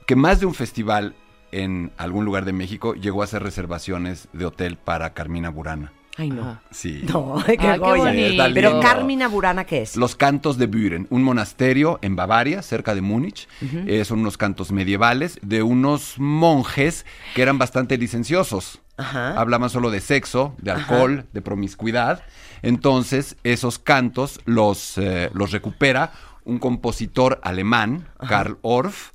Que 0.06 0.14
más 0.14 0.40
de 0.40 0.46
un 0.46 0.54
festival 0.54 1.14
en 1.52 1.92
algún 1.96 2.24
lugar 2.24 2.44
de 2.44 2.52
México 2.52 2.94
llegó 2.94 3.22
a 3.22 3.24
hacer 3.24 3.42
reservaciones 3.42 4.28
de 4.32 4.46
hotel 4.46 4.76
para 4.76 5.14
Carmina 5.14 5.50
Burana. 5.50 5.92
Ay, 6.18 6.28
no. 6.30 6.42
Ajá. 6.42 6.62
Sí. 6.70 7.02
No, 7.08 7.42
qué 7.46 7.56
qué 7.56 7.78
joya. 7.78 8.04
bonito. 8.04 8.44
Pero. 8.52 8.80
Carmina 8.80 9.28
Burana, 9.28 9.64
¿qué 9.64 9.82
es? 9.82 9.96
Los 9.96 10.14
cantos 10.14 10.58
de 10.58 10.66
Büren, 10.66 11.06
un 11.10 11.22
monasterio 11.22 11.98
en 12.02 12.16
Bavaria, 12.16 12.60
cerca 12.62 12.94
de 12.94 13.00
Múnich. 13.00 13.48
Eh, 13.86 14.04
son 14.04 14.20
unos 14.20 14.36
cantos 14.36 14.72
medievales 14.72 15.38
de 15.42 15.62
unos 15.62 16.18
monjes 16.18 17.06
que 17.34 17.42
eran 17.42 17.56
bastante 17.58 17.96
licenciosos. 17.96 18.80
Ajá. 18.98 19.40
Hablaban 19.40 19.70
solo 19.70 19.90
de 19.90 20.00
sexo, 20.00 20.54
de 20.58 20.70
alcohol, 20.70 21.24
de 21.32 21.40
promiscuidad. 21.40 22.22
Entonces, 22.60 23.36
esos 23.42 23.78
cantos 23.78 24.40
los, 24.44 24.98
eh, 24.98 25.30
los 25.32 25.50
recupera 25.50 26.12
un 26.44 26.58
compositor 26.58 27.40
alemán, 27.42 28.08
Karl 28.28 28.58
Orff. 28.62 29.12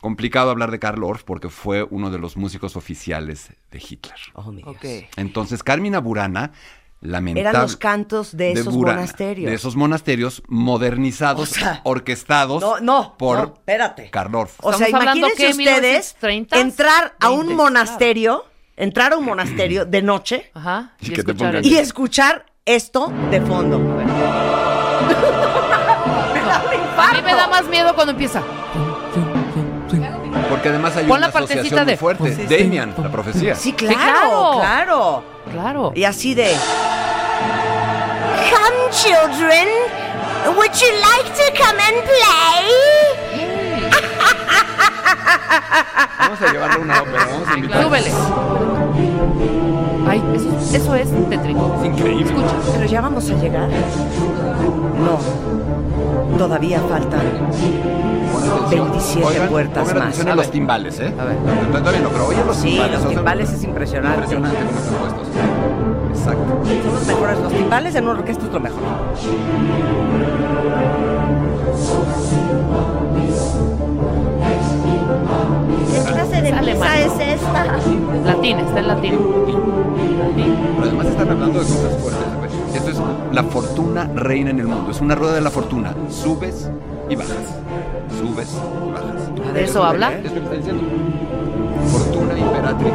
Complicado 0.00 0.50
hablar 0.50 0.70
de 0.70 0.78
Karl 0.78 1.02
Orff 1.04 1.24
porque 1.24 1.48
fue 1.50 1.82
uno 1.90 2.10
de 2.10 2.18
los 2.18 2.36
músicos 2.36 2.74
oficiales 2.76 3.50
de 3.70 3.78
Hitler. 3.78 4.16
Oh, 4.34 4.50
mi 4.50 4.62
Dios. 4.62 4.76
Ok. 4.76 4.84
Entonces, 5.16 5.62
Carmina 5.62 5.98
Burana, 6.00 6.52
lamentable. 7.02 7.48
Eran 7.50 7.62
los 7.62 7.76
cantos 7.76 8.34
de 8.36 8.52
esos 8.52 8.74
Burana, 8.74 9.00
monasterios. 9.00 9.50
De 9.50 9.54
esos 9.54 9.76
monasterios 9.76 10.42
modernizados, 10.48 11.50
O 11.50 11.54
sea, 11.54 11.80
orquestados 11.84 12.62
No, 12.62 12.80
no, 12.80 13.14
por 13.18 13.38
no, 13.38 13.44
espérate. 13.54 14.08
Karl 14.10 14.34
Orff. 14.34 14.54
O 14.62 14.72
sea, 14.72 14.88
imagínense 14.88 15.36
¿qué? 15.36 15.50
ustedes 15.50 16.16
1930s, 16.20 16.56
entrar 16.58 17.14
a 17.20 17.30
un 17.30 17.48
20s, 17.48 17.54
monasterio, 17.56 18.44
entrar 18.76 19.12
a 19.12 19.18
un 19.18 19.24
monasterio 19.26 19.84
de 19.84 20.00
noche 20.02 20.50
Ajá. 20.54 20.94
Y 21.00 21.10
que 21.10 21.22
te 21.22 21.32
escuchar 21.32 21.54
pongan- 21.56 21.60
eso. 21.60 21.68
y 21.68 21.76
escuchar 21.76 22.46
esto 22.64 23.12
de 23.30 23.40
fondo. 23.42 23.78
A 27.00 27.12
mí 27.14 27.22
me 27.24 27.32
da 27.34 27.48
más 27.48 27.66
miedo 27.68 27.94
cuando 27.94 28.12
empieza. 28.12 28.42
Porque 30.50 30.68
además 30.68 30.96
hay 30.96 31.04
Pon 31.06 31.18
una 31.18 31.28
la 31.28 31.32
asociación 31.34 31.80
muy 31.84 31.92
de- 31.92 31.96
fuerte. 31.96 32.34
Sí, 32.36 32.46
sí. 32.48 32.56
Damian, 32.58 32.94
la 33.02 33.10
profecía. 33.10 33.54
Sí, 33.54 33.72
claro, 33.72 33.96
claro. 33.96 34.52
claro. 34.60 35.22
Claro. 35.52 35.92
Y 35.94 36.04
así 36.04 36.34
de... 36.34 36.54
Come, 38.50 38.90
children. 38.90 39.68
Would 40.56 40.72
you 40.74 40.90
like 41.00 41.30
to 41.36 41.52
come 41.62 41.80
and 41.80 42.02
play? 42.04 42.66
Vamos 46.18 46.40
a 46.42 46.52
llevarle 46.52 46.78
una 46.78 47.02
ópera, 47.02 47.26
vamos 47.26 47.48
a 47.48 47.54
invitar. 47.56 47.82
Súbele. 47.82 48.10
Ay, 50.10 50.22
eso, 50.34 50.76
eso 50.76 50.94
es 50.96 51.08
tétrico. 51.28 51.76
Es 51.80 51.86
increíble. 51.86 52.24
Escucha. 52.24 52.54
Pero 52.74 52.86
ya 52.86 53.00
vamos 53.00 53.30
a 53.30 53.34
llegar. 53.34 53.68
No. 55.04 56.36
Todavía 56.38 56.80
faltan 56.88 57.20
27 58.70 59.26
Oigan, 59.26 59.48
puertas 59.48 59.88
pongan 59.88 60.08
más. 60.08 60.18
A 60.18 60.22
a 60.22 60.34
los 60.34 60.46
ver. 60.46 60.52
timbales, 60.52 61.00
¿eh? 61.00 61.14
A 61.18 61.24
ver. 61.24 61.36
Todavía 61.72 62.00
no, 62.00 62.08
pero 62.08 62.26
oye 62.26 62.38
los 62.46 62.56
Sí, 62.56 62.68
timbales. 62.70 62.92
los 62.92 63.00
o 63.00 63.08
sea, 63.08 63.16
timbales 63.16 63.52
es 63.52 63.64
impresionante. 63.64 64.34
Impresionante 64.34 64.58
cómo 64.66 64.78
están 64.78 64.98
puestos. 64.98 65.26
Exacto. 66.18 66.60
Son 66.84 66.94
los 66.94 67.06
mejores. 67.06 67.38
Los 67.40 67.52
timbales 67.52 67.94
en 67.94 68.04
una 68.04 68.12
orquesta 68.18 68.46
es 68.46 68.52
lo 68.52 68.60
mejor. 68.60 68.80
¿Qué 76.42 76.50
clase 76.50 76.64
de 76.66 76.72
Es 76.72 76.80
alemán. 76.82 76.88
misa 76.98 77.00
es 77.00 77.40
esta? 77.40 77.64
Latín, 78.24 78.58
está 78.60 78.80
en 78.80 78.88
latín. 78.88 79.18
Pero 80.76 80.82
además 80.82 81.06
están 81.06 81.30
hablando 81.30 81.58
de 81.60 81.64
cosas 81.66 81.96
fuertes. 82.00 82.26
Esto 82.74 82.90
es 82.90 82.96
la 83.32 83.42
fortuna 83.44 84.08
reina 84.14 84.50
en 84.50 84.60
el 84.60 84.66
mundo. 84.66 84.90
Es 84.90 85.00
una 85.00 85.14
rueda 85.14 85.34
de 85.34 85.40
la 85.40 85.50
fortuna. 85.50 85.94
Subes 86.08 86.70
y 87.08 87.16
bajas. 87.16 87.36
Subes 88.18 88.48
y 88.86 88.92
bajas. 88.92 89.54
¿De 89.54 89.64
eso 89.64 89.82
habla? 89.84 90.12
Es 90.14 90.24
lo 90.24 90.30
que 90.34 90.38
está 90.40 90.54
diciendo. 90.54 90.82
Fortuna 91.90 92.38
imperatriz. 92.38 92.92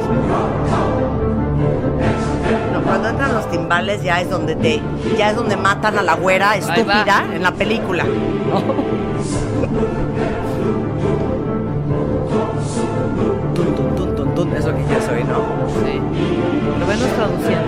No, 2.74 2.82
cuando 2.84 3.10
entran 3.10 3.34
los 3.34 3.50
timbales 3.50 4.04
ya 4.04 4.22
es 4.22 4.30
donde 4.30 4.56
te, 4.56 4.82
ya 5.18 5.32
es 5.32 5.36
donde 5.36 5.58
matan 5.58 5.98
a 5.98 6.04
la 6.04 6.16
güera 6.16 6.56
estúpida 6.56 7.26
en 7.34 7.42
la 7.44 7.52
película. 7.52 8.04
Tun, 8.04 8.14
Lo 17.06 17.28
venos 17.38 17.65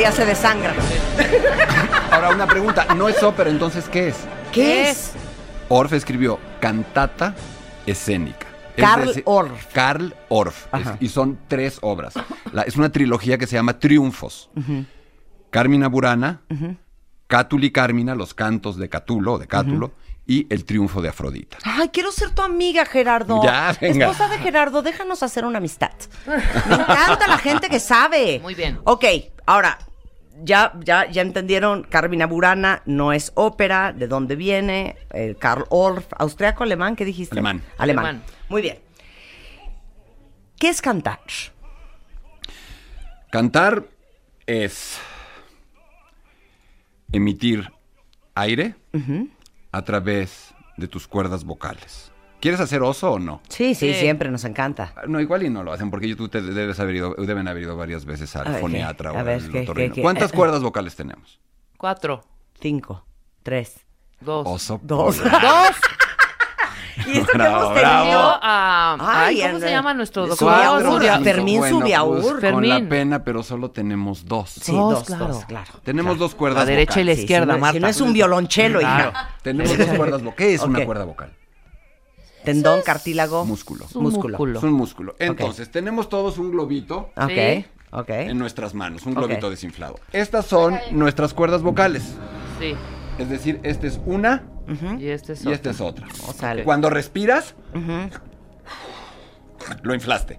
Es 0.00 0.06
ya 0.06 0.12
se 0.12 0.24
desangra. 0.24 0.74
Ahora 2.10 2.30
una 2.30 2.46
pregunta, 2.46 2.86
no 2.96 3.08
es 3.08 3.22
ópera, 3.22 3.50
entonces 3.50 3.88
¿qué 3.88 4.08
es? 4.08 4.16
¿Qué 4.52 4.90
es? 4.90 5.12
Orff 5.68 5.92
escribió 5.92 6.38
cantata 6.60 7.34
escénica. 7.86 8.46
Es 8.76 8.84
Karl 8.84 9.06
decir, 9.08 9.22
Orff. 9.26 9.66
Karl 9.72 10.14
Orff. 10.28 10.66
Es- 10.74 10.88
y 11.00 11.08
son 11.08 11.38
tres 11.48 11.78
obras. 11.82 12.14
La- 12.52 12.62
es 12.62 12.76
una 12.76 12.90
trilogía 12.90 13.36
que 13.38 13.46
se 13.46 13.56
llama 13.56 13.78
Triunfos. 13.78 14.50
Carmina 15.50 15.88
Burana, 15.88 16.42
Cátuli 17.26 17.70
Carmina, 17.70 18.14
los 18.14 18.34
cantos 18.34 18.76
de 18.76 18.88
Catulo, 18.88 19.38
de 19.38 19.46
Cátulo, 19.46 19.92
y 20.26 20.46
El 20.52 20.64
triunfo 20.64 21.02
de 21.02 21.08
Afrodita. 21.08 21.58
Ay, 21.64 21.88
quiero 21.88 22.10
ser 22.12 22.30
tu 22.30 22.42
amiga, 22.42 22.84
Gerardo. 22.86 23.42
Ya, 23.42 23.76
venga. 23.80 24.06
Esposa 24.10 24.28
de 24.28 24.38
Gerardo, 24.38 24.80
déjanos 24.82 25.22
hacer 25.24 25.44
una 25.44 25.58
amistad. 25.58 25.90
Me 26.26 26.74
encanta 26.76 27.26
la 27.26 27.38
gente 27.38 27.68
que 27.68 27.80
sabe. 27.80 28.38
Muy 28.40 28.54
bien. 28.54 28.78
Ok, 28.84 29.04
ahora, 29.46 29.76
ya, 30.42 30.72
ya, 30.84 31.10
ya 31.10 31.22
entendieron, 31.22 31.82
Carmina 31.84 32.26
Burana 32.26 32.82
no 32.86 33.12
es 33.12 33.32
ópera, 33.34 33.92
¿de 33.92 34.08
dónde 34.08 34.36
viene? 34.36 34.96
Eh, 35.12 35.36
Karl 35.38 35.64
Orff, 35.70 36.06
austriaco, 36.18 36.64
alemán, 36.64 36.96
¿qué 36.96 37.04
dijiste? 37.04 37.34
Alemán. 37.34 37.62
Alemán. 37.78 38.06
Alemán. 38.06 38.24
Muy 38.48 38.62
bien. 38.62 38.78
¿Qué 40.58 40.68
es 40.68 40.82
cantar? 40.82 41.20
Cantar 43.30 43.86
es 44.46 44.98
emitir 47.12 47.70
aire 48.34 48.74
a 49.72 49.82
través 49.82 50.54
de 50.76 50.88
tus 50.88 51.06
cuerdas 51.06 51.44
vocales. 51.44 52.09
¿Quieres 52.40 52.60
hacer 52.60 52.82
oso 52.82 53.12
o 53.12 53.18
no? 53.18 53.40
Sí, 53.48 53.74
sí, 53.74 53.92
Sí. 53.92 54.00
siempre 54.00 54.30
nos 54.30 54.44
encanta. 54.44 54.94
No, 55.06 55.20
igual 55.20 55.42
y 55.42 55.50
no 55.50 55.62
lo 55.62 55.72
hacen 55.72 55.90
porque 55.90 56.14
tú 56.16 56.28
te 56.28 56.40
debes 56.40 56.80
haber 56.80 56.96
ido, 56.96 57.14
deben 57.18 57.46
haber 57.48 57.62
ido 57.64 57.76
varias 57.76 58.04
veces 58.04 58.34
al 58.36 58.50
ver, 58.52 58.60
foniatra 58.60 59.10
¿qué? 59.10 59.16
o 59.16 59.20
A 59.20 59.22
ver, 59.22 59.42
al 59.42 59.50
¿qué, 59.50 59.60
otorrino. 59.60 59.94
qué? 59.94 60.02
¿Cuántas 60.02 60.32
cuerdas 60.32 60.62
vocales 60.62 60.96
tenemos? 60.96 61.38
Cuatro. 61.76 62.24
Cinco, 62.60 63.04
tres, 63.42 63.84
Dos. 64.20 64.46
Oso. 64.46 64.80
dos. 64.82 65.16
polar. 65.18 65.40
Dos. 65.42 65.76
y 67.06 67.18
esto 67.18 67.32
que 67.32 67.42
hemos 67.42 67.74
tenido... 67.74 68.38
A. 68.42 68.96
Ay, 69.00 69.40
¿cómo 69.40 69.60
se 69.60 69.70
llama 69.70 69.94
nuestro 69.94 70.26
doctor? 70.26 70.82
Subiaur, 70.82 71.22
Fermín 71.24 71.58
bueno, 71.60 71.80
Subiaur. 71.80 72.20
pues, 72.40 72.52
con 72.52 72.68
la 72.68 72.80
pena, 72.86 73.24
pero 73.24 73.42
solo 73.42 73.70
tenemos 73.70 74.26
dos. 74.26 74.50
Sí, 74.50 74.72
Dos, 74.72 74.94
dos, 74.94 75.04
claro. 75.04 75.26
dos, 75.28 75.44
claro. 75.46 75.70
Tenemos 75.84 76.12
claro. 76.12 76.18
dos 76.24 76.34
cuerdas 76.34 76.64
La 76.64 76.70
derecha 76.70 77.00
y 77.00 77.04
la 77.04 77.12
vocales. 77.12 77.16
Sí, 77.16 77.22
izquierda, 77.22 77.52
si 77.54 77.58
no, 77.58 77.60
Marta. 77.60 77.72
Si 77.72 77.80
no 77.80 77.88
es 77.88 78.00
un 78.02 78.12
violonchelo, 78.12 78.78
Claro. 78.80 79.10
hija. 79.10 79.28
Tenemos 79.42 79.78
dos 79.78 79.86
cuerdas 79.96 80.22
vocales. 80.22 80.36
¿Qué 80.36 80.54
es 80.54 80.62
una 80.62 80.84
cuerda 80.84 81.04
vocal? 81.04 81.32
Tendón, 82.44 82.82
cartílago. 82.82 83.44
Músculo. 83.44 83.84
Es 83.86 83.94
un 83.96 84.02
Músculo. 84.04 84.58
Es 84.58 84.62
un 84.62 84.72
músculo. 84.72 85.14
Entonces, 85.18 85.70
tenemos 85.70 86.08
todos 86.08 86.38
un 86.38 86.50
globito 86.50 87.10
Ok, 87.16 87.30
Sí. 87.30 87.64
ok. 87.90 88.08
en 88.10 88.38
nuestras 88.38 88.74
manos, 88.74 89.04
un 89.06 89.14
globito 89.14 89.50
desinflado. 89.50 89.98
Estas 90.12 90.46
son 90.46 90.78
nuestras 90.92 91.34
cuerdas 91.34 91.62
vocales. 91.62 92.02
Sí. 92.58 92.74
Es 93.18 93.28
decir, 93.28 93.60
esta 93.62 93.86
es 93.86 94.00
una 94.06 94.44
Y 94.98 95.08
este 95.08 95.32
es 95.34 95.44
y 95.44 95.52
esta 95.52 95.70
es 95.70 95.80
otra. 95.80 96.06
O 96.28 96.32
sea, 96.32 96.62
Cuando 96.64 96.88
respiras, 96.90 97.54
lo 99.82 99.94
inflaste. 99.94 100.38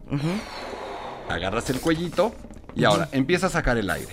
Agarras 1.29 1.69
el 1.69 1.79
cuellito 1.79 2.33
y 2.75 2.83
ahora 2.85 3.09
empieza 3.11 3.47
a 3.47 3.49
sacar 3.49 3.77
el 3.77 3.89
aire. 3.89 4.11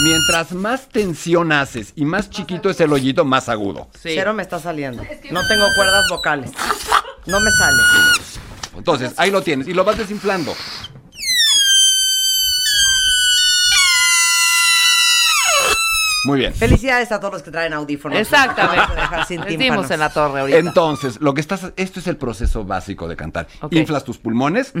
Mientras 0.00 0.52
más 0.52 0.88
tensión 0.88 1.52
haces 1.52 1.92
y 1.96 2.04
más 2.04 2.30
chiquito 2.30 2.70
es 2.70 2.80
el 2.80 2.92
hoyito, 2.92 3.24
más 3.24 3.48
agudo. 3.48 3.88
Sí. 3.94 4.10
Cero 4.14 4.32
me 4.32 4.42
está 4.42 4.58
saliendo. 4.58 5.02
No 5.30 5.46
tengo 5.46 5.66
cuerdas 5.74 6.08
vocales. 6.08 6.50
No 7.24 7.38
me 7.38 7.52
sale. 7.52 7.80
Entonces, 8.76 9.12
ahí 9.16 9.30
lo 9.30 9.42
tienes 9.42 9.68
y 9.68 9.74
lo 9.74 9.84
vas 9.84 9.96
desinflando. 9.96 10.52
Muy 16.24 16.38
bien. 16.38 16.54
Felicidades 16.54 17.10
a 17.10 17.18
todos 17.18 17.34
los 17.34 17.42
que 17.42 17.50
traen 17.50 17.72
audífonos. 17.72 18.16
Exactamente. 18.18 18.94
Dejar 18.94 19.26
sin 19.26 19.40
Decimos 19.40 19.90
en 19.90 19.98
la 20.00 20.08
torre 20.10 20.40
ahorita. 20.40 20.58
Entonces, 20.58 21.20
lo 21.20 21.34
que 21.34 21.40
estás, 21.40 21.72
esto 21.76 21.98
es 21.98 22.06
el 22.06 22.16
proceso 22.16 22.64
básico 22.64 23.08
de 23.08 23.16
cantar. 23.16 23.48
Inflas 23.70 24.04
tus 24.04 24.18
pulmones, 24.18 24.72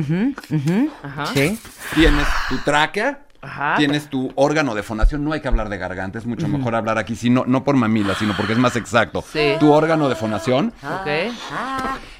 Ajá. 1.02 1.26
Sí. 1.26 1.58
tienes 1.94 2.26
tu 2.48 2.58
tráquea, 2.58 3.24
Ajá. 3.44 3.74
tienes 3.76 4.08
tu 4.08 4.30
órgano 4.36 4.74
de 4.74 4.82
fonación. 4.84 5.24
No 5.24 5.32
hay 5.32 5.40
que 5.40 5.48
hablar 5.48 5.68
de 5.68 5.76
garganta, 5.76 6.18
es 6.18 6.26
mucho 6.26 6.46
mejor 6.46 6.76
hablar 6.76 6.96
aquí, 6.96 7.16
sino, 7.16 7.44
no 7.46 7.64
por 7.64 7.74
mamila, 7.76 8.14
sino 8.14 8.36
porque 8.36 8.52
es 8.52 8.58
más 8.58 8.76
exacto. 8.76 9.22
Sí. 9.32 9.54
Tu 9.58 9.72
órgano 9.72 10.08
de 10.08 10.14
fonación. 10.14 10.72
Ok. 10.82 11.34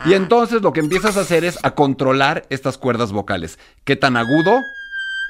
Y 0.07 0.15
entonces 0.15 0.63
lo 0.63 0.73
que 0.73 0.81
empiezas 0.81 1.17
a 1.17 1.21
hacer 1.21 1.45
es 1.45 1.59
a 1.65 1.73
controlar 1.77 2.45
estas 2.51 2.77
cuerdas 2.77 3.13
vocales. 3.13 3.59
¿Qué 3.85 3.95
tan 3.95 4.17
agudo? 4.17 4.61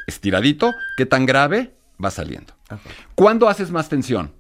Estiradito. 0.07 0.75
¿Qué 0.97 1.07
tan 1.07 1.27
grave? 1.27 1.75
Va 2.03 2.11
saliendo. 2.11 2.55
¿Cuándo 3.15 3.49
haces 3.49 3.71
más 3.71 3.89
tensión? 3.89 4.33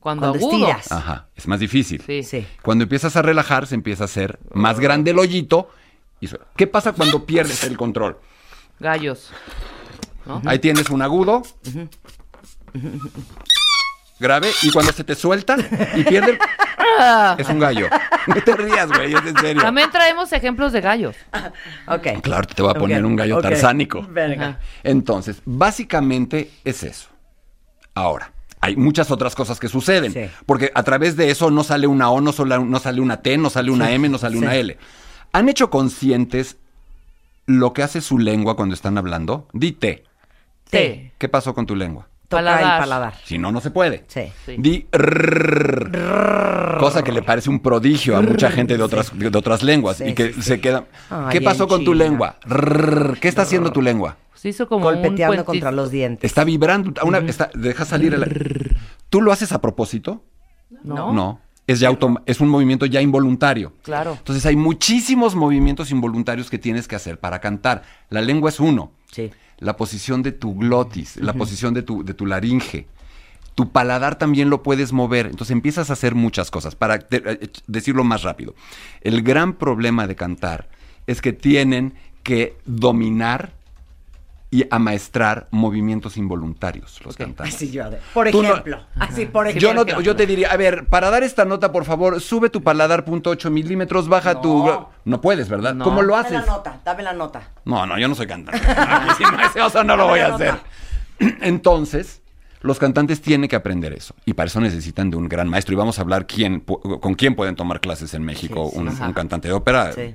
Cuando, 0.00 0.30
Cuando 0.32 0.38
agudo. 0.46 0.68
estiras. 0.68 0.92
Ajá, 0.92 1.28
es 1.34 1.46
más 1.48 1.60
difícil. 1.60 2.02
Sí. 2.06 2.22
Sí. 2.22 2.46
Cuando 2.62 2.82
empiezas 2.84 3.16
a 3.16 3.22
relajar, 3.22 3.66
se 3.66 3.74
empieza 3.74 4.04
a 4.04 4.06
hacer 4.06 4.38
más 4.52 4.78
grande 4.80 5.12
el 5.12 5.18
hoyito. 5.18 5.70
Y 6.20 6.26
suena. 6.28 6.46
¿Qué 6.56 6.66
pasa 6.66 6.92
cuando 6.92 7.24
pierdes 7.26 7.64
el 7.64 7.76
control? 7.76 8.18
Gallos. 8.80 9.30
Ahí 10.44 10.58
tienes 10.58 10.90
un 10.90 11.02
agudo. 11.02 11.42
Grave. 14.18 14.50
Y 14.62 14.70
cuando 14.70 14.92
se 14.92 15.04
te 15.04 15.14
suelta 15.14 15.56
y 15.94 16.02
pierde 16.04 16.32
el... 16.32 16.38
Es 17.38 17.48
un 17.48 17.58
gallo. 17.58 17.88
No 18.26 18.34
te 18.42 18.56
rías, 18.56 18.88
güey, 18.88 19.14
es 19.14 19.24
en 19.24 19.36
serio. 19.36 19.62
También 19.62 19.88
traemos 19.92 20.32
ejemplos 20.32 20.72
de 20.72 20.80
gallos. 20.80 21.14
Ok. 21.86 22.08
Claro, 22.22 22.44
te 22.48 22.60
voy 22.60 22.72
a 22.72 22.74
poner 22.74 23.04
un 23.06 23.14
gallo 23.14 23.36
ok. 23.36 23.42
tarzánico. 23.42 24.04
Verga. 24.10 24.58
Entonces, 24.82 25.40
básicamente 25.44 26.50
es 26.64 26.82
eso. 26.82 27.08
Ahora, 27.94 28.32
hay 28.60 28.74
muchas 28.74 29.12
otras 29.12 29.36
cosas 29.36 29.60
que 29.60 29.68
suceden. 29.68 30.12
Sí. 30.12 30.28
Porque 30.44 30.72
a 30.74 30.82
través 30.82 31.16
de 31.16 31.30
eso 31.30 31.52
no 31.52 31.62
sale 31.62 31.86
una 31.86 32.10
O, 32.10 32.20
no, 32.20 32.32
sola- 32.32 32.58
no 32.58 32.80
sale 32.80 33.00
una 33.00 33.22
T, 33.22 33.38
no 33.38 33.48
sale 33.48 33.70
una 33.70 33.92
M, 33.92 34.08
no 34.08 34.18
sale 34.18 34.38
una. 34.38 34.56
L. 34.56 34.76
¿Han 35.32 35.48
hecho 35.48 35.70
conscientes 35.70 36.56
lo 37.46 37.72
que 37.72 37.84
hace 37.84 38.00
su 38.00 38.18
lengua 38.18 38.56
cuando 38.56 38.74
están 38.74 38.98
hablando? 38.98 39.46
Di 39.52 39.70
T. 40.70 41.12
¿Qué 41.18 41.28
pasó 41.28 41.54
con 41.54 41.66
tu 41.66 41.74
lengua? 41.76 42.08
Toca 42.28 42.38
Paladar. 42.42 42.74
el 42.74 42.80
paladar. 42.80 43.14
Si 43.24 43.38
no, 43.38 43.52
no 43.52 43.60
se 43.60 43.70
puede. 43.70 44.04
Sí. 44.08 44.22
Sí. 44.44 44.56
Di 44.58 44.86
rrrr. 44.90 46.78
cosa 46.78 47.02
que 47.04 47.12
le 47.12 47.22
parece 47.22 47.50
un 47.50 47.60
prodigio 47.60 48.16
a 48.16 48.22
mucha 48.22 48.50
gente 48.50 48.76
de 48.76 48.82
otras, 48.82 49.16
de 49.16 49.28
otras 49.36 49.62
lenguas 49.62 49.98
Sí, 49.98 50.04
y 50.08 50.14
que 50.14 50.28
sí, 50.28 50.34
sí. 50.34 50.42
se 50.42 50.60
queda. 50.60 50.84
Ay, 51.10 51.26
¿Qué 51.30 51.40
pasó 51.40 51.68
con 51.68 51.84
tu 51.84 51.94
lengua? 51.94 52.36
¿Qué 53.20 53.28
está 53.28 53.42
haciendo 53.42 53.70
tu 53.72 53.80
lengua? 53.82 54.16
Se 54.34 54.48
hizo 54.50 54.68
como 54.68 54.86
un 54.88 54.94
Golpeteando 54.94 55.26
puentito. 55.36 55.44
contra 55.46 55.72
los 55.72 55.90
dientes. 55.90 56.28
Está 56.28 56.44
vibrando. 56.44 56.92
Una, 57.04 57.18
está- 57.18 57.50
deja 57.54 57.84
salir 57.84 58.14
el. 58.14 58.76
¿Tú 59.08 59.22
lo 59.22 59.32
haces 59.32 59.52
a 59.52 59.60
propósito? 59.60 60.24
¿No? 60.82 61.12
No. 61.12 61.40
Es, 61.66 61.80
ya 61.80 61.90
autom- 61.90 62.22
es 62.26 62.40
un 62.40 62.48
movimiento 62.48 62.86
ya 62.86 63.00
involuntario. 63.00 63.72
Claro. 63.82 64.14
Entonces 64.18 64.44
hay 64.46 64.54
muchísimos 64.56 65.34
movimientos 65.34 65.90
involuntarios 65.90 66.48
que 66.50 66.58
tienes 66.58 66.86
que 66.86 66.94
hacer 66.96 67.18
para 67.18 67.40
cantar. 67.40 67.82
La 68.08 68.20
lengua 68.20 68.50
es 68.50 68.60
uno. 68.60 68.92
Sí. 69.10 69.30
La 69.58 69.76
posición 69.76 70.22
de 70.22 70.32
tu 70.32 70.54
glotis, 70.54 71.16
la 71.16 71.32
posición 71.32 71.74
de 71.74 71.82
tu, 71.82 72.04
de 72.04 72.14
tu 72.14 72.26
laringe. 72.26 72.86
Tu 73.54 73.72
paladar 73.72 74.18
también 74.18 74.50
lo 74.50 74.62
puedes 74.62 74.92
mover. 74.92 75.26
Entonces 75.26 75.52
empiezas 75.52 75.88
a 75.88 75.94
hacer 75.94 76.14
muchas 76.14 76.50
cosas. 76.50 76.74
Para 76.74 77.06
eh, 77.10 77.48
decirlo 77.66 78.04
más 78.04 78.22
rápido. 78.22 78.54
El 79.00 79.22
gran 79.22 79.54
problema 79.54 80.06
de 80.06 80.14
cantar 80.14 80.68
es 81.06 81.22
que 81.22 81.32
tienen 81.32 81.94
que 82.22 82.58
dominar 82.66 83.54
y 84.56 84.66
amaestrar 84.70 85.48
movimientos 85.50 86.16
involuntarios 86.16 86.98
los 87.04 87.14
cantantes. 87.14 87.54
Así 87.56 87.70
yo. 87.70 87.84
Por 88.14 88.32
no- 88.32 88.40
ejemplo. 88.40 88.78
Así, 88.98 89.26
por 89.26 89.46
ejemplo. 89.46 89.68
Yo, 89.68 89.74
no 89.74 89.84
te- 89.84 90.02
yo 90.02 90.16
te 90.16 90.26
diría, 90.26 90.50
a 90.50 90.56
ver, 90.56 90.86
para 90.86 91.10
dar 91.10 91.22
esta 91.22 91.44
nota, 91.44 91.72
por 91.72 91.84
favor, 91.84 92.22
sube 92.22 92.48
tu 92.48 92.62
paladar 92.62 93.04
punto 93.04 93.28
ocho 93.28 93.50
milímetros, 93.50 94.08
baja 94.08 94.40
tu... 94.40 94.66
No 95.04 95.20
puedes, 95.20 95.50
¿verdad? 95.50 95.74
No. 95.74 95.84
¿Cómo 95.84 96.00
lo 96.00 96.14
Dame 96.16 96.28
haces? 96.28 96.40
la 96.40 96.46
nota, 96.46 96.80
dame 96.86 97.02
la 97.02 97.12
nota. 97.12 97.50
No, 97.66 97.84
no, 97.84 97.98
yo 97.98 98.08
no 98.08 98.14
soy 98.14 98.26
cantante. 98.26 98.58
Sí, 99.18 99.24
no, 99.30 99.44
ese 99.44 99.60
oso 99.60 99.84
no 99.84 99.94
lo 99.94 100.06
voy 100.08 100.20
a 100.20 100.34
hacer. 100.34 100.54
Entonces, 101.42 102.22
los 102.60 102.78
cantantes 102.78 103.20
tienen 103.20 103.48
que 103.48 103.56
aprender 103.56 103.92
eso. 103.92 104.14
Y 104.24 104.34
para 104.34 104.46
eso 104.48 104.60
necesitan 104.60 105.10
de 105.10 105.16
un 105.16 105.28
gran 105.28 105.48
maestro. 105.48 105.72
Y 105.74 105.76
vamos 105.76 105.98
a 105.98 106.02
hablar 106.02 106.26
quién, 106.26 106.60
con 106.60 107.14
quién 107.14 107.34
pueden 107.36 107.54
tomar 107.56 107.80
clases 107.80 108.14
en 108.14 108.22
México 108.22 108.70
Sí, 108.72 108.78
sí, 108.80 109.02
un, 109.02 109.12
cantante 109.12 109.48
de 109.48 109.54
ópera. 109.54 109.92
Sí. 109.92 110.14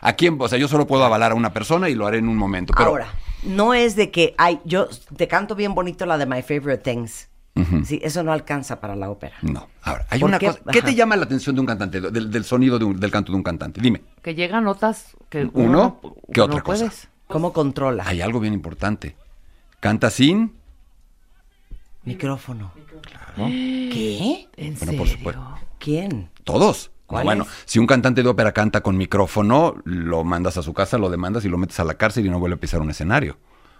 ¿A 0.00 0.12
quién? 0.14 0.36
O 0.40 0.48
sea, 0.48 0.58
yo 0.58 0.68
solo 0.68 0.86
puedo 0.86 1.04
avalar 1.04 1.32
a 1.32 1.34
una 1.34 1.52
persona 1.52 1.88
y 1.88 1.94
lo 1.94 2.06
haré 2.06 2.18
en 2.18 2.28
un 2.28 2.36
momento. 2.36 2.74
Pero 2.76 2.90
Ahora, 2.90 3.08
no 3.44 3.72
es 3.74 3.96
de 3.96 4.10
que 4.10 4.34
hay, 4.38 4.60
yo 4.64 4.88
te 5.16 5.26
canto 5.28 5.54
bien 5.54 5.74
bonito 5.74 6.04
la 6.06 6.18
de 6.18 6.26
My 6.26 6.42
Favorite 6.42 6.78
Things. 6.78 7.28
Sí, 7.86 7.98
eso 8.02 8.22
no 8.22 8.32
alcanza 8.34 8.80
para 8.80 8.94
la 8.94 9.08
ópera. 9.08 9.34
No. 9.40 9.66
Ahora, 9.82 10.06
hay 10.10 10.20
¿Por 10.20 10.28
una 10.28 10.38
qué? 10.38 10.48
cosa. 10.48 10.60
¿Qué 10.70 10.80
Ajá. 10.80 10.88
te 10.88 10.94
llama 10.94 11.16
la 11.16 11.24
atención 11.24 11.54
de 11.54 11.60
un 11.62 11.66
cantante, 11.66 12.02
del, 12.02 12.30
del 12.30 12.44
sonido 12.44 12.78
de 12.78 12.84
un- 12.84 13.00
del 13.00 13.10
canto 13.10 13.32
de 13.32 13.36
un 13.38 13.42
cantante? 13.42 13.80
Dime. 13.80 14.02
Que 14.22 14.34
llegan 14.34 14.64
notas 14.64 15.16
que 15.30 15.48
Uno, 15.54 15.98
no- 16.02 16.14
¿qué 16.34 16.40
no 16.40 16.44
otra 16.44 16.60
cosa? 16.60 16.84
puedes. 16.84 17.08
¿Cómo 17.28 17.54
controla? 17.54 18.04
Hay 18.06 18.20
algo 18.20 18.40
bien 18.40 18.52
importante. 18.52 19.16
Canta 19.80 20.10
sin. 20.10 20.52
Micrófono. 22.06 22.72
¿Qué? 23.36 24.48
¿En 24.56 24.74
Bueno, 24.78 24.92
por 24.96 25.06
serio? 25.06 25.18
supuesto. 25.18 25.58
¿Quién? 25.78 26.30
Todos. 26.44 26.90
Bueno, 27.08 27.46
si 27.66 27.78
un 27.78 27.86
cantante 27.86 28.22
de 28.22 28.28
ópera 28.28 28.52
canta 28.52 28.80
con 28.80 28.96
micrófono, 28.96 29.74
lo 29.84 30.24
mandas 30.24 30.56
a 30.56 30.62
su 30.62 30.72
casa, 30.72 30.98
lo 30.98 31.08
demandas 31.10 31.44
y 31.44 31.48
lo 31.48 31.58
metes 31.58 31.78
a 31.78 31.84
la 31.84 31.94
cárcel 31.94 32.26
y 32.26 32.30
no 32.30 32.40
vuelve 32.40 32.56
a 32.56 32.60
pisar 32.60 32.80
un 32.80 32.90
escenario. 32.90 33.36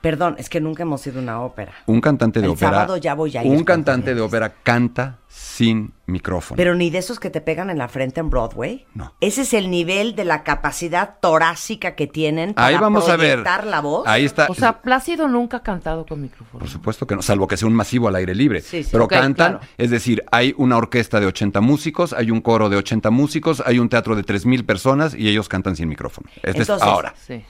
Perdón, 0.07 0.37
es 0.39 0.49
que 0.49 0.61
nunca 0.61 0.85
hemos 0.85 1.05
ido 1.09 1.19
a 1.19 1.23
una 1.23 1.41
ópera. 1.41 1.73
Un 1.87 2.01
cantante 2.01 2.39
de 2.41 2.47
El 2.47 2.53
ópera. 2.53 2.71
sábado 2.71 2.97
ya 2.97 3.15
voy 3.15 3.37
a 3.37 3.43
ir 3.43 3.51
Un 3.51 3.65
cantante 3.65 4.15
de 4.15 4.21
ópera 4.21 4.55
canta 4.63 5.19
sin 5.27 5.95
micrófono. 6.07 6.57
Pero 6.57 6.77
ni 6.77 6.91
de 6.91 6.99
esos 6.99 7.19
que 7.19 7.29
te 7.29 7.41
pegan 7.41 7.71
en 7.71 7.79
la 7.79 7.89
frente 7.89 8.21
en 8.21 8.31
Broadway. 8.31 8.87
No. 8.95 9.13
Ese 9.21 9.43
es 9.43 9.53
el 9.53 9.69
nivel 9.69 10.15
de 10.15 10.25
la 10.25 10.45
capacidad 10.45 11.17
torácica 11.21 11.97
que 11.97 12.07
tienen 12.07 12.55
para 12.55 12.69
Ahí 12.69 12.77
vamos 12.77 13.09
a 13.09 13.17
ver. 13.17 13.41
la 13.65 13.81
voz. 13.81 14.07
Ahí 14.07 14.25
está. 14.25 14.47
O 14.49 14.55
sea, 14.55 14.81
Plácido 14.81 15.27
nunca 15.27 15.57
ha 15.57 15.63
cantado 15.65 16.07
con 16.07 16.23
micrófono. 16.23 16.61
Por 16.61 16.69
supuesto 16.69 17.05
que 17.05 17.17
no, 17.17 17.23
salvo 17.23 17.49
que 17.49 17.57
sea 17.57 17.67
un 17.67 17.75
masivo 17.75 18.07
al 18.07 18.15
aire 18.15 18.37
libre. 18.37 18.61
Sí, 18.61 18.85
sí. 18.85 18.91
Pero 18.93 19.09
cantan, 19.09 19.55
claro. 19.59 19.67
es 19.77 19.91
decir, 19.91 20.23
hay 20.31 20.55
una 20.57 20.77
orquesta 20.77 21.19
de 21.19 21.27
80 21.27 21.61
músicos, 21.61 22.13
hay 22.13 22.31
un 22.31 22.41
coro 22.41 22.69
de 22.69 22.77
80 22.77 23.11
músicos, 23.11 23.61
hay 23.67 23.81
un 23.81 23.89
teatro 23.89 24.15
de 24.15 24.23
3.000 24.25 24.65
personas 24.65 25.17
y 25.17 25.29
ellos 25.29 25.49
cantan 25.49 25.75
sin 25.75 25.89
micrófono. 25.89 26.29
Este 26.37 26.51
es 26.51 26.57
Entonces- 26.69 26.87
ahora. 26.87 27.13
Sí. 27.19 27.45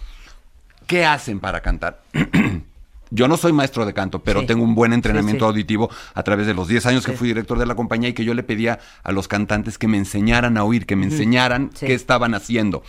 ¿Qué 0.86 1.04
hacen 1.04 1.40
para 1.40 1.60
cantar? 1.60 2.02
Yo 3.10 3.28
no 3.28 3.36
soy 3.36 3.52
maestro 3.52 3.86
de 3.86 3.94
canto, 3.94 4.20
pero 4.22 4.40
Sí. 4.40 4.46
tengo 4.46 4.64
un 4.64 4.74
buen 4.74 4.92
entrenamiento 4.92 5.44
Sí, 5.44 5.46
sí. 5.46 5.50
auditivo 5.50 5.90
a 6.14 6.22
través 6.24 6.46
de 6.48 6.54
los 6.54 6.66
10 6.66 6.86
años 6.86 7.06
que 7.06 7.12
fui 7.12 7.28
director 7.28 7.56
de 7.58 7.64
la 7.66 7.76
compañía 7.76 8.08
y 8.08 8.14
que 8.14 8.24
yo 8.24 8.34
le 8.34 8.42
pedía 8.42 8.80
a 9.04 9.12
los 9.12 9.28
cantantes 9.28 9.78
que 9.78 9.86
me 9.86 9.96
enseñaran 9.96 10.56
a 10.56 10.64
oír, 10.64 10.86
que 10.86 10.96
me 10.96 11.04
enseñaran 11.04 11.68
qué 11.70 11.94
estaban 11.94 12.34
haciendo. 12.34 12.82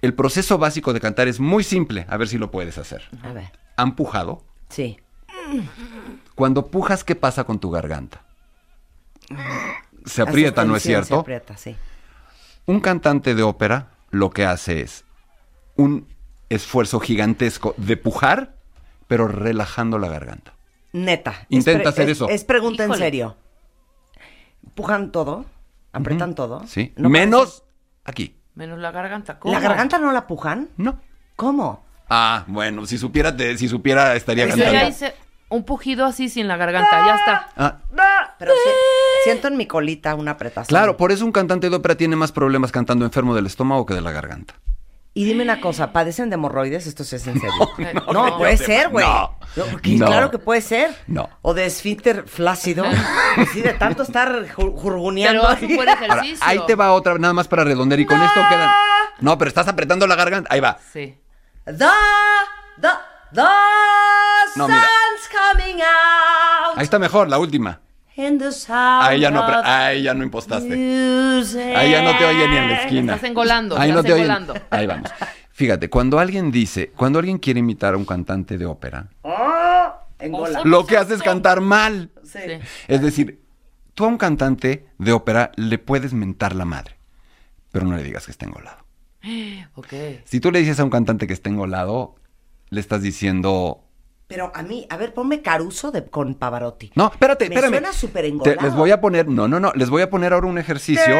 El 0.00 0.14
proceso 0.14 0.56
básico 0.56 0.94
de 0.94 1.00
cantar 1.00 1.28
es 1.28 1.40
muy 1.40 1.62
simple, 1.62 2.06
a 2.08 2.16
ver 2.16 2.28
si 2.28 2.38
lo 2.38 2.50
puedes 2.50 2.78
hacer. 2.78 3.02
A 3.22 3.32
ver. 3.34 3.52
¿Han 3.76 3.96
pujado? 3.96 4.42
Sí. 4.70 4.98
Cuando 6.34 6.68
pujas, 6.68 7.04
¿qué 7.04 7.14
pasa 7.14 7.44
con 7.44 7.58
tu 7.58 7.70
garganta? 7.70 8.22
Se 10.06 10.22
aprieta, 10.22 10.64
¿no 10.64 10.74
es 10.76 10.82
tensión, 10.84 11.02
Se 11.02 11.08
cierto? 11.08 11.20
aprieta, 11.20 11.56
sí. 11.58 11.76
Un 12.64 12.80
cantante 12.80 13.34
de 13.34 13.42
ópera 13.42 13.88
lo 14.10 14.30
que 14.30 14.46
hace 14.46 14.80
es 14.80 15.04
un 15.76 16.06
esfuerzo 16.54 17.00
gigantesco 17.00 17.74
de 17.76 17.96
pujar, 17.96 18.54
pero 19.06 19.28
relajando 19.28 19.98
la 19.98 20.08
garganta. 20.08 20.52
Neta. 20.92 21.34
Intenta 21.48 21.88
hacer 21.90 22.04
es- 22.08 22.16
eso. 22.18 22.28
Es 22.28 22.44
pregunta 22.44 22.84
en 22.84 22.94
serio. 22.94 23.36
¿Pujan 24.74 25.12
todo? 25.12 25.44
¿Apretan 25.92 26.34
todo? 26.34 26.66
Sí. 26.66 26.92
¿No 26.96 27.08
Menos 27.08 27.64
aquí. 28.04 28.36
Menos 28.54 28.78
la 28.78 28.90
garganta. 28.90 29.38
¿Cómo? 29.38 29.52
¿La 29.54 29.60
garganta 29.60 29.98
no 29.98 30.12
la 30.12 30.26
pujan? 30.26 30.68
No. 30.76 31.00
¿Cómo? 31.36 31.84
Ah, 32.08 32.44
bueno, 32.46 32.86
si 32.86 32.98
supiera, 32.98 33.36
te- 33.36 33.56
si 33.58 33.68
supiera 33.68 34.14
estaría 34.14 34.44
Yo 34.44 34.50
cantando. 34.50 34.72
ya 34.74 34.88
hice 34.88 35.14
un 35.48 35.64
pujido 35.64 36.04
así 36.04 36.28
sin 36.28 36.46
la 36.48 36.56
garganta, 36.56 37.04
ya 37.06 37.14
está. 37.16 37.48
Ah, 37.56 37.78
Pero 38.38 38.52
si- 38.52 39.24
siento 39.24 39.48
en 39.48 39.56
mi 39.56 39.66
colita 39.66 40.14
una 40.14 40.32
apretación. 40.32 40.68
claro, 40.68 40.96
por 40.96 41.12
eso 41.12 41.24
un 41.24 41.32
cantante 41.32 41.70
de 41.70 41.76
ópera 41.76 41.96
tiene 41.96 42.14
más 42.16 42.30
problemas 42.32 42.72
cantando 42.72 43.04
enfermo 43.04 43.34
del 43.34 43.46
estómago 43.46 43.86
que 43.86 43.94
de 43.94 44.00
la 44.00 44.12
garganta. 44.12 44.54
Y 45.16 45.24
dime 45.26 45.44
una 45.44 45.60
cosa, 45.60 45.92
¿padecen 45.92 46.28
de 46.28 46.34
hemorroides? 46.34 46.88
Esto 46.88 47.04
sí 47.04 47.14
es 47.14 47.26
en 47.28 47.34
serio. 47.40 47.70
no, 47.94 48.12
No, 48.12 48.26
no, 48.30 48.38
puede 48.38 48.56
ser, 48.56 48.88
güey. 48.88 49.06
Claro 49.98 50.30
que 50.32 50.38
puede 50.38 50.60
ser. 50.60 50.92
No. 51.06 51.30
O 51.40 51.54
de 51.54 51.66
esfínter 51.66 52.24
flácido. 52.26 52.84
Sí, 53.52 53.62
de 53.62 53.72
tanto 53.74 54.04
estar 54.04 54.46
ju- 54.54 54.76
jurguneando. 54.76 55.48
Pero 55.60 55.74
buen 55.76 55.88
Ahora, 55.88 56.04
ejercicio. 56.06 56.38
ahí 56.46 56.60
te 56.66 56.74
va 56.76 56.92
otra, 56.92 57.14
nada 57.18 57.34
más 57.34 57.48
para 57.48 57.64
redondear 57.64 57.98
y 58.00 58.06
con 58.06 58.20
esto 58.22 58.40
quedan. 58.48 58.70
No, 59.20 59.36
pero 59.38 59.48
estás 59.48 59.66
apretando 59.66 60.06
la 60.06 60.14
garganta. 60.14 60.48
Ahí 60.52 60.60
va. 60.60 60.78
Sí. 60.92 61.18
The, 61.64 61.72
the, 62.80 62.88
the 63.32 63.42
No, 64.56 64.68
mira. 64.68 64.84
coming 65.32 65.80
out 65.82 66.76
Ahí 66.78 66.84
está 66.84 66.98
mejor, 67.00 67.28
la 67.28 67.38
última. 67.38 67.80
In 68.16 68.38
the 68.38 68.52
sound 68.52 69.06
Ahí 69.06 69.20
ya 69.20 69.30
no, 69.30 69.42
ahí 69.44 70.02
ya 70.02 70.14
no 70.14 70.22
impostaste. 70.24 70.68
music. 70.76 71.60
Ahí 71.76 71.90
ya 71.90 72.02
no 72.02 72.16
te 72.16 72.24
oye 72.24 72.48
ni 72.48 72.56
en 72.56 72.68
la 72.68 72.82
esquina. 72.82 73.14
Estás 73.14 73.28
engolando, 73.30 73.76
Ahí 73.78 73.90
no 73.92 74.00
estás 74.00 74.06
te 74.06 74.12
oyen. 74.12 74.24
engolando. 74.30 74.54
Ahí 74.70 74.86
vamos. 74.86 75.10
Fíjate, 75.50 75.88
cuando 75.88 76.18
alguien 76.18 76.50
dice, 76.50 76.92
cuando 76.96 77.18
alguien 77.18 77.38
quiere 77.38 77.60
imitar 77.60 77.94
a 77.94 77.96
un 77.96 78.04
cantante 78.04 78.58
de 78.58 78.66
ópera, 78.66 79.08
Engola. 80.18 80.62
Lo 80.64 80.86
que 80.86 80.96
hace 80.96 81.14
es 81.14 81.22
cantar 81.22 81.60
mal. 81.60 82.10
Sí. 82.22 82.38
Sí. 82.44 82.52
Es 82.88 83.02
decir, 83.02 83.40
tú 83.94 84.04
a 84.04 84.08
un 84.08 84.16
cantante 84.16 84.86
de 84.98 85.12
ópera 85.12 85.52
le 85.56 85.78
puedes 85.78 86.12
mentar 86.12 86.54
la 86.54 86.64
madre, 86.64 86.96
pero 87.70 87.84
no 87.86 87.96
le 87.96 88.02
digas 88.02 88.24
que 88.26 88.32
está 88.32 88.46
engolado. 88.46 88.84
Si 90.24 90.40
tú 90.40 90.50
le 90.50 90.58
dices 90.60 90.80
a 90.80 90.84
un 90.84 90.90
cantante 90.90 91.26
que 91.26 91.32
está 91.32 91.50
engolado, 91.50 92.16
le 92.70 92.80
estás 92.80 93.02
diciendo... 93.02 93.83
Pero 94.34 94.50
a 94.52 94.62
mí, 94.64 94.84
a 94.90 94.96
ver, 94.96 95.14
ponme 95.14 95.42
Caruso 95.42 95.92
de, 95.92 96.06
con 96.06 96.34
Pavarotti. 96.34 96.90
No, 96.96 97.06
espérate, 97.12 97.48
Me 97.48 97.54
espérame. 97.54 97.70
suena 97.74 97.92
súper 97.92 98.22
Te- 98.24 98.28
engolado. 98.30 98.62
Les 98.62 98.74
voy 98.74 98.90
a 98.90 99.00
poner... 99.00 99.28
No, 99.28 99.46
no, 99.46 99.60
no. 99.60 99.70
Les 99.76 99.88
voy 99.88 100.02
a 100.02 100.10
poner 100.10 100.32
ahora 100.32 100.48
un 100.48 100.58
ejercicio. 100.58 101.14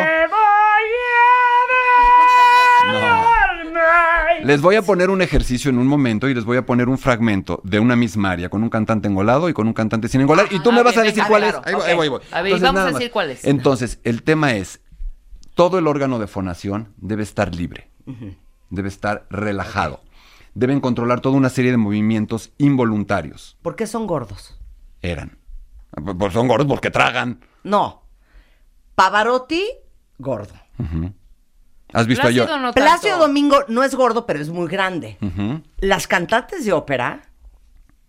No. 2.87 3.25
Les 4.43 4.61
voy 4.61 4.75
a 4.75 4.83
poner 4.83 5.11
un 5.11 5.23
ejercicio 5.23 5.71
en 5.71 5.79
un 5.79 5.87
momento 5.87 6.29
y 6.29 6.35
les 6.35 6.45
voy 6.45 6.57
a 6.57 6.67
poner 6.67 6.89
un 6.89 6.99
fragmento 6.99 7.61
de 7.63 7.79
una 7.79 7.95
misma 7.95 8.33
área 8.33 8.49
con 8.49 8.65
un 8.65 8.69
cantante 8.69 9.07
engolado 9.07 9.49
y 9.49 9.53
con 9.53 9.69
un 9.69 9.73
cantante 9.75 10.09
sin 10.09 10.21
engolar. 10.23 10.49
Y 10.51 10.59
tú 10.59 10.71
a 10.71 10.73
me 10.73 10.79
ver, 10.79 10.87
vas 10.87 10.97
a 10.97 11.03
decir 11.03 11.23
cuál 11.29 11.43
claro, 11.43 11.63
es. 11.65 11.67
Ahí 11.69 11.75
voy, 11.75 11.83
ok. 11.83 11.89
ahí 11.89 11.95
voy, 11.95 12.03
ahí 12.03 12.09
voy. 12.09 12.21
A 12.33 12.43
ver, 12.43 12.51
y 12.51 12.61
vamos 12.61 12.75
nada 12.75 12.81
a 12.81 12.91
más. 12.91 12.95
decir 12.99 13.13
cuál 13.13 13.31
es. 13.31 13.45
Entonces, 13.45 14.01
el 14.03 14.25
tema 14.25 14.55
es, 14.55 14.81
todo 15.55 15.79
el 15.79 15.87
órgano 15.87 16.19
de 16.19 16.27
fonación 16.27 16.89
debe 16.97 17.23
estar 17.23 17.55
libre, 17.55 17.91
debe 18.71 18.89
estar 18.89 19.25
relajado. 19.31 20.01
Deben 20.55 20.81
controlar 20.81 21.21
toda 21.21 21.37
una 21.37 21.49
serie 21.49 21.73
de 21.73 21.77
movimientos 21.77 22.53
involuntarios. 22.59 23.59
¿Por 23.63 23.75
qué 23.77 23.87
son 23.87 24.07
gordos? 24.07 24.59
Eran. 25.03 25.39
Pues 26.19 26.33
son 26.33 26.49
gordos 26.49 26.67
porque 26.67 26.91
tragan. 26.91 27.41
No. 27.63 28.03
Pavarotti, 28.95 29.65
gordo. 30.19 30.55
¿Has 31.93 32.07
visto 32.07 32.27
a 32.27 32.31
yo? 32.31 32.45
Plácido 32.45 32.61
no 32.61 32.73
Plácido 32.73 33.13
tanto. 33.13 33.27
Domingo 33.27 33.65
no 33.69 33.83
es 33.85 33.95
gordo, 33.95 34.27
pero 34.27 34.41
es 34.41 34.49
muy 34.49 34.69
grande. 34.69 35.19
Las 35.79 36.07
cantantes 36.07 36.65
de 36.65 36.73
ópera, 36.73 37.23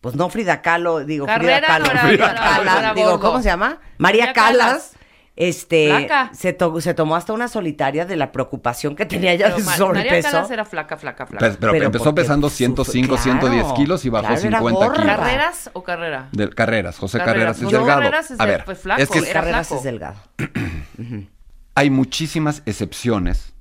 pues 0.01 0.15
no 0.15 0.29
Frida 0.29 0.61
Kahlo, 0.61 1.03
digo 1.03 1.25
Carrera 1.25 1.57
Frida 1.57 1.67
Kahlo, 1.67 2.07
Frida 2.07 2.35
Kahlo, 2.35 2.93
digo. 2.95 3.19
¿cómo 3.19 3.39
se 3.39 3.45
llama? 3.45 3.79
María, 3.97 4.27
María 4.27 4.33
Calas. 4.33 4.57
Callas. 4.57 4.91
Este 5.37 5.87
Flaca. 5.89 6.29
se, 6.33 6.53
to- 6.53 6.79
se 6.79 6.93
tomó 6.93 7.17
hasta 7.17 7.33
una 7.33 7.49
solitaria 7.49 8.05
de 8.05 8.15
la 8.15 8.31
preocupación 8.31 8.95
que 8.95 9.05
tenía 9.05 9.33
ella 9.33 9.47
Pero 9.47 9.57
de 9.57 9.61
su 9.63 9.65
María 9.67 9.85
sobrepeso. 9.85 10.31
Calas 10.31 10.51
era 10.51 10.63
flaca, 10.63 10.95
flaca, 10.95 11.25
flaca. 11.25 11.45
Pero, 11.45 11.57
pero 11.59 11.71
Pero 11.73 11.85
empezó 11.87 12.15
pesando 12.15 12.49
su- 12.49 12.55
105, 12.55 13.07
claro, 13.15 13.21
110 13.21 13.73
kilos 13.73 14.05
y 14.05 14.09
bajó 14.09 14.27
claro, 14.27 14.41
era 14.47 14.59
50 14.59 14.91
kilos. 14.93 15.05
¿Carreras 15.17 15.69
o 15.73 15.83
carrera? 15.83 16.29
De 16.31 16.49
Carreras, 16.49 16.97
José 16.97 17.17
Carreras. 17.17 17.33
Carreras, 17.35 17.57
es 17.57 17.63
No, 17.63 17.69
delgado. 17.71 17.99
Carreras 17.99 18.31
es 18.31 18.39
a 18.39 18.45
de- 18.45 18.51
ver, 18.51 18.63
pues, 18.65 18.79
flaco, 18.79 19.01
es 19.01 19.09
que 19.09 19.19
era 19.19 19.33
Carreras 19.33 19.67
flaco. 19.67 19.79
es 19.79 19.83
delgado. 19.83 20.15
hay 21.75 21.89
muchísimas 21.89 22.61
excepciones 22.65 23.53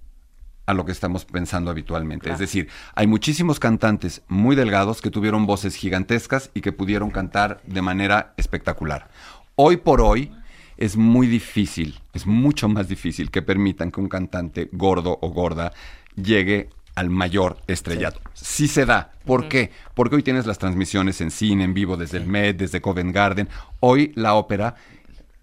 a 0.67 0.73
lo 0.75 0.85
que 0.87 0.93
estamos 0.93 1.25
pensando 1.25 1.71
habitualmente. 1.71 2.31
Es 2.31 2.39
decir, 2.39 2.69
hay 2.95 3.07
muchísimos 3.07 3.59
cantantes 3.61 4.23
muy 4.29 4.57
delgados 4.57 5.03
que 5.03 5.11
tuvieron 5.11 5.45
voces 5.45 5.75
gigantescas 5.75 6.51
y 6.55 6.61
que 6.63 6.73
pudieron 6.73 7.11
cantar 7.11 7.61
de 7.67 7.83
manera 7.83 8.33
espectacular. 8.39 9.09
Hoy 9.57 9.77
por 9.77 10.01
hoy 10.01 10.33
es 10.77 10.97
muy 10.97 11.27
difícil, 11.27 12.01
es 12.13 12.27
mucho 12.27 12.69
más 12.69 12.89
difícil 12.89 13.31
que 13.31 13.43
permitan 13.43 13.91
que 13.91 14.01
un 14.01 14.09
cantante 14.09 14.69
gordo 14.73 15.19
o 15.23 15.31
gorda 15.31 15.73
llegue 16.17 16.71
al 16.95 17.11
mayor 17.11 17.59
estrellato. 17.67 18.21
Sí, 18.35 18.69
se 18.69 18.87
da. 18.87 19.13
¿Por 19.25 19.49
qué? 19.49 19.71
Porque 19.95 20.17
hoy 20.17 20.23
tienes 20.23 20.47
las 20.47 20.59
transmisiones 20.59 21.21
en 21.21 21.31
cine, 21.33 21.65
en 21.65 21.75
vivo, 21.75 21.97
desde 21.97 22.19
el 22.19 22.27
Met, 22.27 22.57
desde 22.57 22.81
Covent 22.81 23.13
Garden. 23.13 23.49
Hoy 23.81 24.13
la 24.15 24.35
ópera 24.35 24.77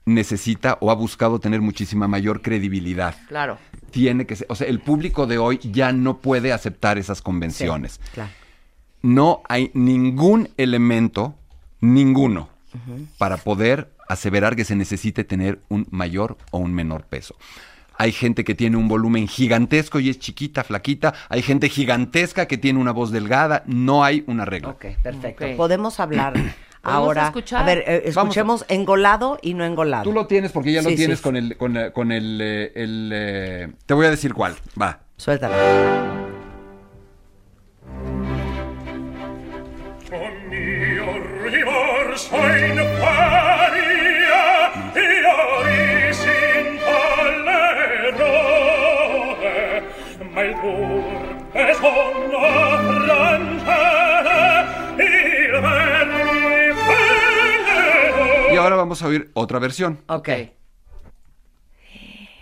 necesita 0.06 0.78
o 0.82 0.92
ha 0.92 0.96
buscado 0.96 1.40
tener 1.40 1.62
muchísima 1.62 2.08
mayor 2.08 2.42
credibilidad 2.42 3.16
Claro. 3.28 3.58
tiene 3.92 4.26
que 4.26 4.36
ser, 4.36 4.48
o 4.50 4.56
sea, 4.56 4.68
el 4.68 4.80
público 4.80 5.28
de 5.28 5.38
hoy 5.38 5.60
ya 5.62 5.92
no 5.92 6.18
puede 6.20 6.54
aceptar 6.54 6.98
esas 6.98 7.22
convenciones. 7.22 8.00
Claro. 8.14 8.32
No 9.04 9.42
hay 9.48 9.72
ningún 9.74 10.50
elemento, 10.58 11.36
ninguno, 11.82 12.50
para 13.18 13.38
poder 13.38 13.90
aseverar 14.08 14.56
que 14.56 14.66
se 14.66 14.76
necesite 14.76 15.24
tener 15.24 15.60
un 15.70 15.88
mayor 15.92 16.38
o 16.52 16.58
un 16.60 16.74
menor 16.74 17.04
peso. 17.04 17.36
Hay 17.98 18.12
gente 18.14 18.44
que 18.44 18.56
tiene 18.56 18.78
un 18.78 18.88
volumen 18.88 19.28
gigantesco 19.28 20.00
y 20.00 20.10
es 20.10 20.18
chiquita, 20.18 20.64
flaquita. 20.64 21.14
Hay 21.30 21.42
gente 21.44 21.70
gigantesca 21.70 22.48
que 22.48 22.58
tiene 22.58 22.80
una 22.80 22.92
voz 22.92 23.12
delgada. 23.12 23.62
No 23.68 24.04
hay 24.04 24.24
una 24.26 24.44
regla. 24.46 24.70
Ok, 24.70 24.86
perfecto. 25.04 25.46
Podemos 25.56 26.00
hablar 26.00 26.34
ahora. 26.84 27.26
escuchar? 27.28 27.62
A 27.62 27.66
ver, 27.66 27.80
eh, 27.86 28.04
a- 28.06 28.10
escuchemos 28.10 28.66
engolado 28.70 29.38
y 29.44 29.54
no 29.54 29.66
engolado. 29.66 30.04
Tú 30.06 30.14
lo 30.14 30.26
tienes 30.26 30.52
porque 30.52 30.72
ya 30.72 30.82
lo 30.82 30.90
tienes 30.96 31.20
sí. 31.20 31.24
con 31.24 31.36
el, 31.36 31.56
con, 31.58 31.78
el- 31.78 31.92
con 31.92 32.12
el, 32.12 32.40
eh, 32.42 32.72
el, 32.76 33.12
eh, 33.14 33.72
te 33.86 33.94
voy 33.94 34.08
a 34.08 34.10
decir 34.10 34.34
cuál. 34.34 34.56
Va. 34.82 35.00
Suéltala. 35.18 35.56
Y 58.52 58.58
ahora 58.58 58.76
vamos 58.76 59.02
a 59.02 59.08
oír 59.08 59.32
otra 59.34 59.60
versión. 59.60 60.00
Ok. 60.08 60.30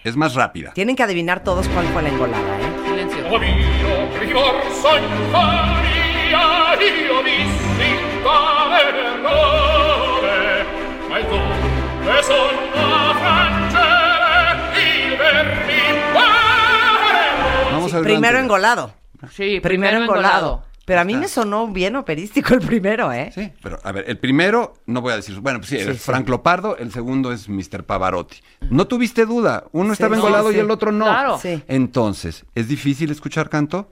Es 0.04 0.16
más 0.16 0.34
rápida. 0.34 0.74
Tienen 0.74 0.96
que 0.96 1.04
adivinar 1.04 1.44
todos 1.44 1.68
cuál 1.70 1.86
fue 1.88 2.02
la 2.02 2.10
engolada, 2.10 2.60
¿eh? 2.60 2.74
Silencio. 2.86 3.30
Vamos 17.72 17.94
Primero 18.04 18.40
engolado. 18.40 18.94
Sí, 19.32 19.60
Primero 19.60 20.02
engolado. 20.04 20.64
Pero 20.86 21.02
a 21.02 21.04
mí 21.04 21.16
me 21.16 21.28
sonó 21.28 21.68
bien 21.68 21.96
operístico 21.98 22.56
el 22.56 22.62
primero, 22.62 23.14
¿eh? 23.14 23.32
Sí, 23.36 23.52
pero 23.62 23.78
a 23.84 23.92
ver, 23.92 24.06
el 24.08 24.18
primero, 24.18 24.74
no 24.88 25.02
voy 25.02 25.14
a 25.14 25.18
decir, 25.18 25.40
bueno, 25.40 25.60
pues 25.60 25.70
sí, 25.70 25.78
Sí, 25.78 25.88
es 25.88 25.98
sí. 25.98 26.04
Frank 26.04 26.28
Lopardo, 26.28 26.78
el 26.78 26.92
segundo 26.92 27.32
es 27.32 27.48
Mr. 27.48 27.84
Pavarotti. 27.84 28.38
No 28.72 28.88
tuviste 28.88 29.28
duda, 29.28 29.66
uno 29.72 29.90
Sí, 29.90 29.94
estaba 29.94 30.16
no, 30.16 30.24
engolado 30.24 30.50
sí. 30.50 30.58
y 30.58 30.60
el 30.60 30.72
otro 30.72 30.92
no. 30.92 31.06
Claro. 31.06 31.38
Sí. 31.38 31.64
Entonces, 31.68 32.44
¿es 32.56 32.68
difícil 32.68 33.12
escuchar 33.12 33.50
canto? 33.52 33.92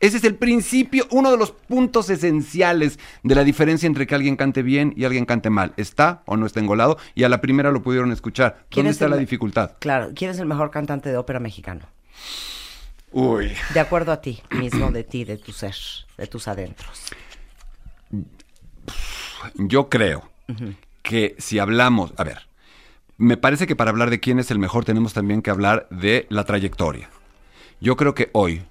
Ese 0.00 0.16
es 0.16 0.24
el 0.24 0.34
principio, 0.34 1.06
uno 1.10 1.30
de 1.30 1.36
los 1.36 1.50
puntos 1.52 2.08
esenciales 2.08 2.98
de 3.22 3.34
la 3.34 3.44
diferencia 3.44 3.86
entre 3.86 4.06
que 4.06 4.14
alguien 4.14 4.36
cante 4.36 4.62
bien 4.62 4.94
y 4.96 5.04
alguien 5.04 5.26
cante 5.26 5.50
mal. 5.50 5.74
¿Está 5.76 6.22
o 6.24 6.38
no 6.38 6.46
está 6.46 6.58
engolado? 6.58 6.96
Y 7.14 7.24
a 7.24 7.28
la 7.28 7.42
primera 7.42 7.70
lo 7.70 7.82
pudieron 7.82 8.10
escuchar. 8.10 8.64
¿Quién 8.70 8.84
¿Dónde 8.84 8.90
es 8.90 8.96
está 8.96 9.08
la 9.08 9.16
dificultad? 9.16 9.72
Claro. 9.78 10.12
¿Quién 10.14 10.30
es 10.30 10.38
el 10.38 10.46
mejor 10.46 10.70
cantante 10.70 11.10
de 11.10 11.18
ópera 11.18 11.38
mexicano? 11.38 11.86
Uy. 13.12 13.52
De 13.74 13.80
acuerdo 13.80 14.12
a 14.12 14.20
ti 14.20 14.40
mismo, 14.50 14.90
de 14.90 15.04
ti, 15.04 15.24
de 15.24 15.36
tu 15.36 15.52
ser, 15.52 15.74
de 16.16 16.26
tus 16.26 16.48
adentros. 16.48 17.10
Yo 19.54 19.88
creo 19.88 20.30
que 21.02 21.34
si 21.38 21.58
hablamos, 21.58 22.12
a 22.16 22.24
ver, 22.24 22.46
me 23.18 23.36
parece 23.36 23.66
que 23.66 23.76
para 23.76 23.90
hablar 23.90 24.08
de 24.08 24.20
quién 24.20 24.38
es 24.38 24.50
el 24.50 24.58
mejor 24.58 24.84
tenemos 24.84 25.12
también 25.12 25.42
que 25.42 25.50
hablar 25.50 25.86
de 25.90 26.26
la 26.30 26.44
trayectoria. 26.44 27.10
Yo 27.80 27.96
creo 27.96 28.14
que 28.14 28.30
hoy, 28.32 28.62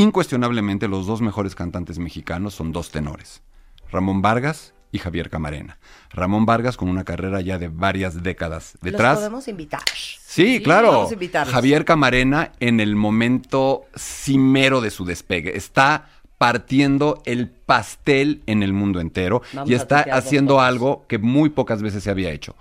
incuestionablemente, 0.00 0.88
los 0.88 1.06
dos 1.06 1.20
mejores 1.20 1.54
cantantes 1.54 1.98
mexicanos 1.98 2.54
son 2.54 2.72
dos 2.72 2.90
tenores, 2.90 3.42
Ramón 3.90 4.22
Vargas 4.22 4.74
y 4.92 4.98
Javier 4.98 5.30
Camarena. 5.30 5.78
Ramón 6.10 6.46
Vargas 6.46 6.76
con 6.76 6.88
una 6.88 7.04
carrera 7.04 7.40
ya 7.40 7.58
de 7.58 7.68
varias 7.68 8.22
décadas 8.22 8.78
detrás. 8.80 9.14
¿Los 9.14 9.24
podemos 9.24 9.48
invitar? 9.48 9.82
Sí, 9.94 10.62
claro. 10.62 11.08
Javier 11.46 11.84
Camarena 11.84 12.52
en 12.60 12.80
el 12.80 12.96
momento 12.96 13.84
cimero 13.96 14.80
de 14.80 14.90
su 14.90 15.04
despegue. 15.04 15.56
Está 15.56 16.08
partiendo 16.38 17.22
el 17.24 17.48
pastel 17.48 18.42
en 18.46 18.62
el 18.62 18.74
mundo 18.74 19.00
entero 19.00 19.40
Vamos 19.54 19.70
y 19.70 19.74
está 19.74 20.00
haciendo 20.12 20.60
algo 20.60 21.06
que 21.08 21.18
muy 21.18 21.48
pocas 21.48 21.80
veces 21.80 22.04
se 22.04 22.10
había 22.10 22.30
hecho 22.30 22.54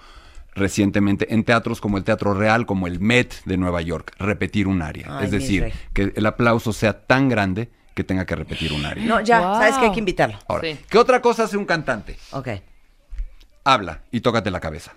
recientemente 0.55 1.33
en 1.33 1.43
teatros 1.43 1.81
como 1.81 1.97
el 1.97 2.03
Teatro 2.03 2.33
Real, 2.33 2.65
como 2.65 2.87
el 2.87 2.99
Met 2.99 3.43
de 3.45 3.57
Nueva 3.57 3.81
York, 3.81 4.13
repetir 4.17 4.67
un 4.67 4.81
área. 4.81 5.17
Ay, 5.19 5.25
es 5.25 5.31
decir, 5.31 5.71
que 5.93 6.13
el 6.15 6.25
aplauso 6.25 6.73
sea 6.73 7.05
tan 7.05 7.29
grande 7.29 7.69
que 7.93 8.03
tenga 8.03 8.25
que 8.25 8.35
repetir 8.35 8.73
un 8.73 8.85
área. 8.85 9.05
No, 9.05 9.21
ya, 9.21 9.39
Wow. 9.41 9.55
sabes 9.55 9.75
que 9.77 9.85
hay 9.85 9.91
que 9.91 9.99
invitarlo. 9.99 10.37
Ahora, 10.47 10.67
Sí. 10.69 10.79
¿qué 10.89 10.97
otra 10.97 11.21
cosa 11.21 11.43
hace 11.43 11.57
un 11.57 11.65
cantante? 11.65 12.17
Ok. 12.31 12.49
Habla 13.63 14.01
y 14.11 14.21
tócate 14.21 14.49
la 14.51 14.59
cabeza. 14.59 14.93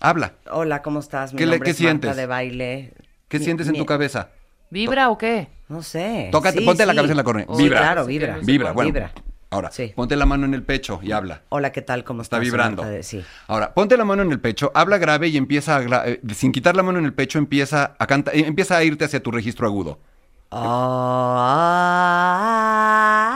Habla. 0.00 0.34
Hola, 0.50 0.82
¿cómo 0.82 1.00
estás? 1.00 1.32
Mi 1.32 1.38
¿Qué 1.38 1.46
nombre 1.46 1.60
qué 1.64 1.70
es 1.70 1.80
Marta 1.80 1.88
sientes? 1.90 2.16
de 2.16 2.26
baile. 2.26 2.94
¿Qué 3.28 3.38
Mi- 3.38 3.44
sientes 3.44 3.66
en 3.66 3.72
mi- 3.72 3.78
tu 3.78 3.86
cabeza? 3.86 4.30
¿Vibra 4.70 5.10
o 5.10 5.18
qué? 5.18 5.48
No 5.68 5.82
sé. 5.82 6.28
Tócate, 6.30 6.58
Sí, 6.58 6.64
ponte 6.64 6.86
la 6.86 6.94
cabeza 6.94 7.12
en 7.12 7.16
la 7.16 7.24
cornea. 7.24 7.46
Vibra. 7.56 7.78
Claro, 7.78 8.06
vibra. 8.06 8.38
Vibra, 8.42 8.72
bueno. 8.72 8.92
Vibra. 8.92 9.12
Ahora, 9.50 9.70
Sí. 9.72 9.92
ponte 9.96 10.14
la 10.14 10.26
mano 10.26 10.44
en 10.44 10.52
el 10.52 10.62
pecho 10.62 11.00
y 11.02 11.12
habla. 11.12 11.40
Hola, 11.48 11.72
¿qué 11.72 11.80
tal? 11.80 12.04
¿Cómo 12.04 12.20
Está 12.20 12.36
estás? 12.36 12.44
vibrando. 12.44 12.84
De- 12.84 13.02
Sí. 13.02 13.24
Ahora, 13.46 13.72
ponte 13.72 13.96
la 13.96 14.04
mano 14.04 14.22
en 14.22 14.30
el 14.30 14.40
pecho, 14.40 14.70
habla 14.74 14.98
grave 14.98 15.28
y 15.28 15.38
empieza 15.38 15.76
a, 15.76 15.82
gra- 15.82 16.02
eh, 16.06 16.20
sin 16.34 16.52
quitar 16.52 16.76
la 16.76 16.82
mano 16.82 16.98
en 16.98 17.06
el 17.06 17.14
pecho, 17.14 17.38
empieza 17.38 17.94
a 17.98 18.06
cantar, 18.06 18.36
empieza 18.36 18.76
a 18.76 18.84
irte 18.84 19.06
hacia 19.06 19.22
tu 19.22 19.30
registro 19.30 19.66
agudo. 19.66 19.98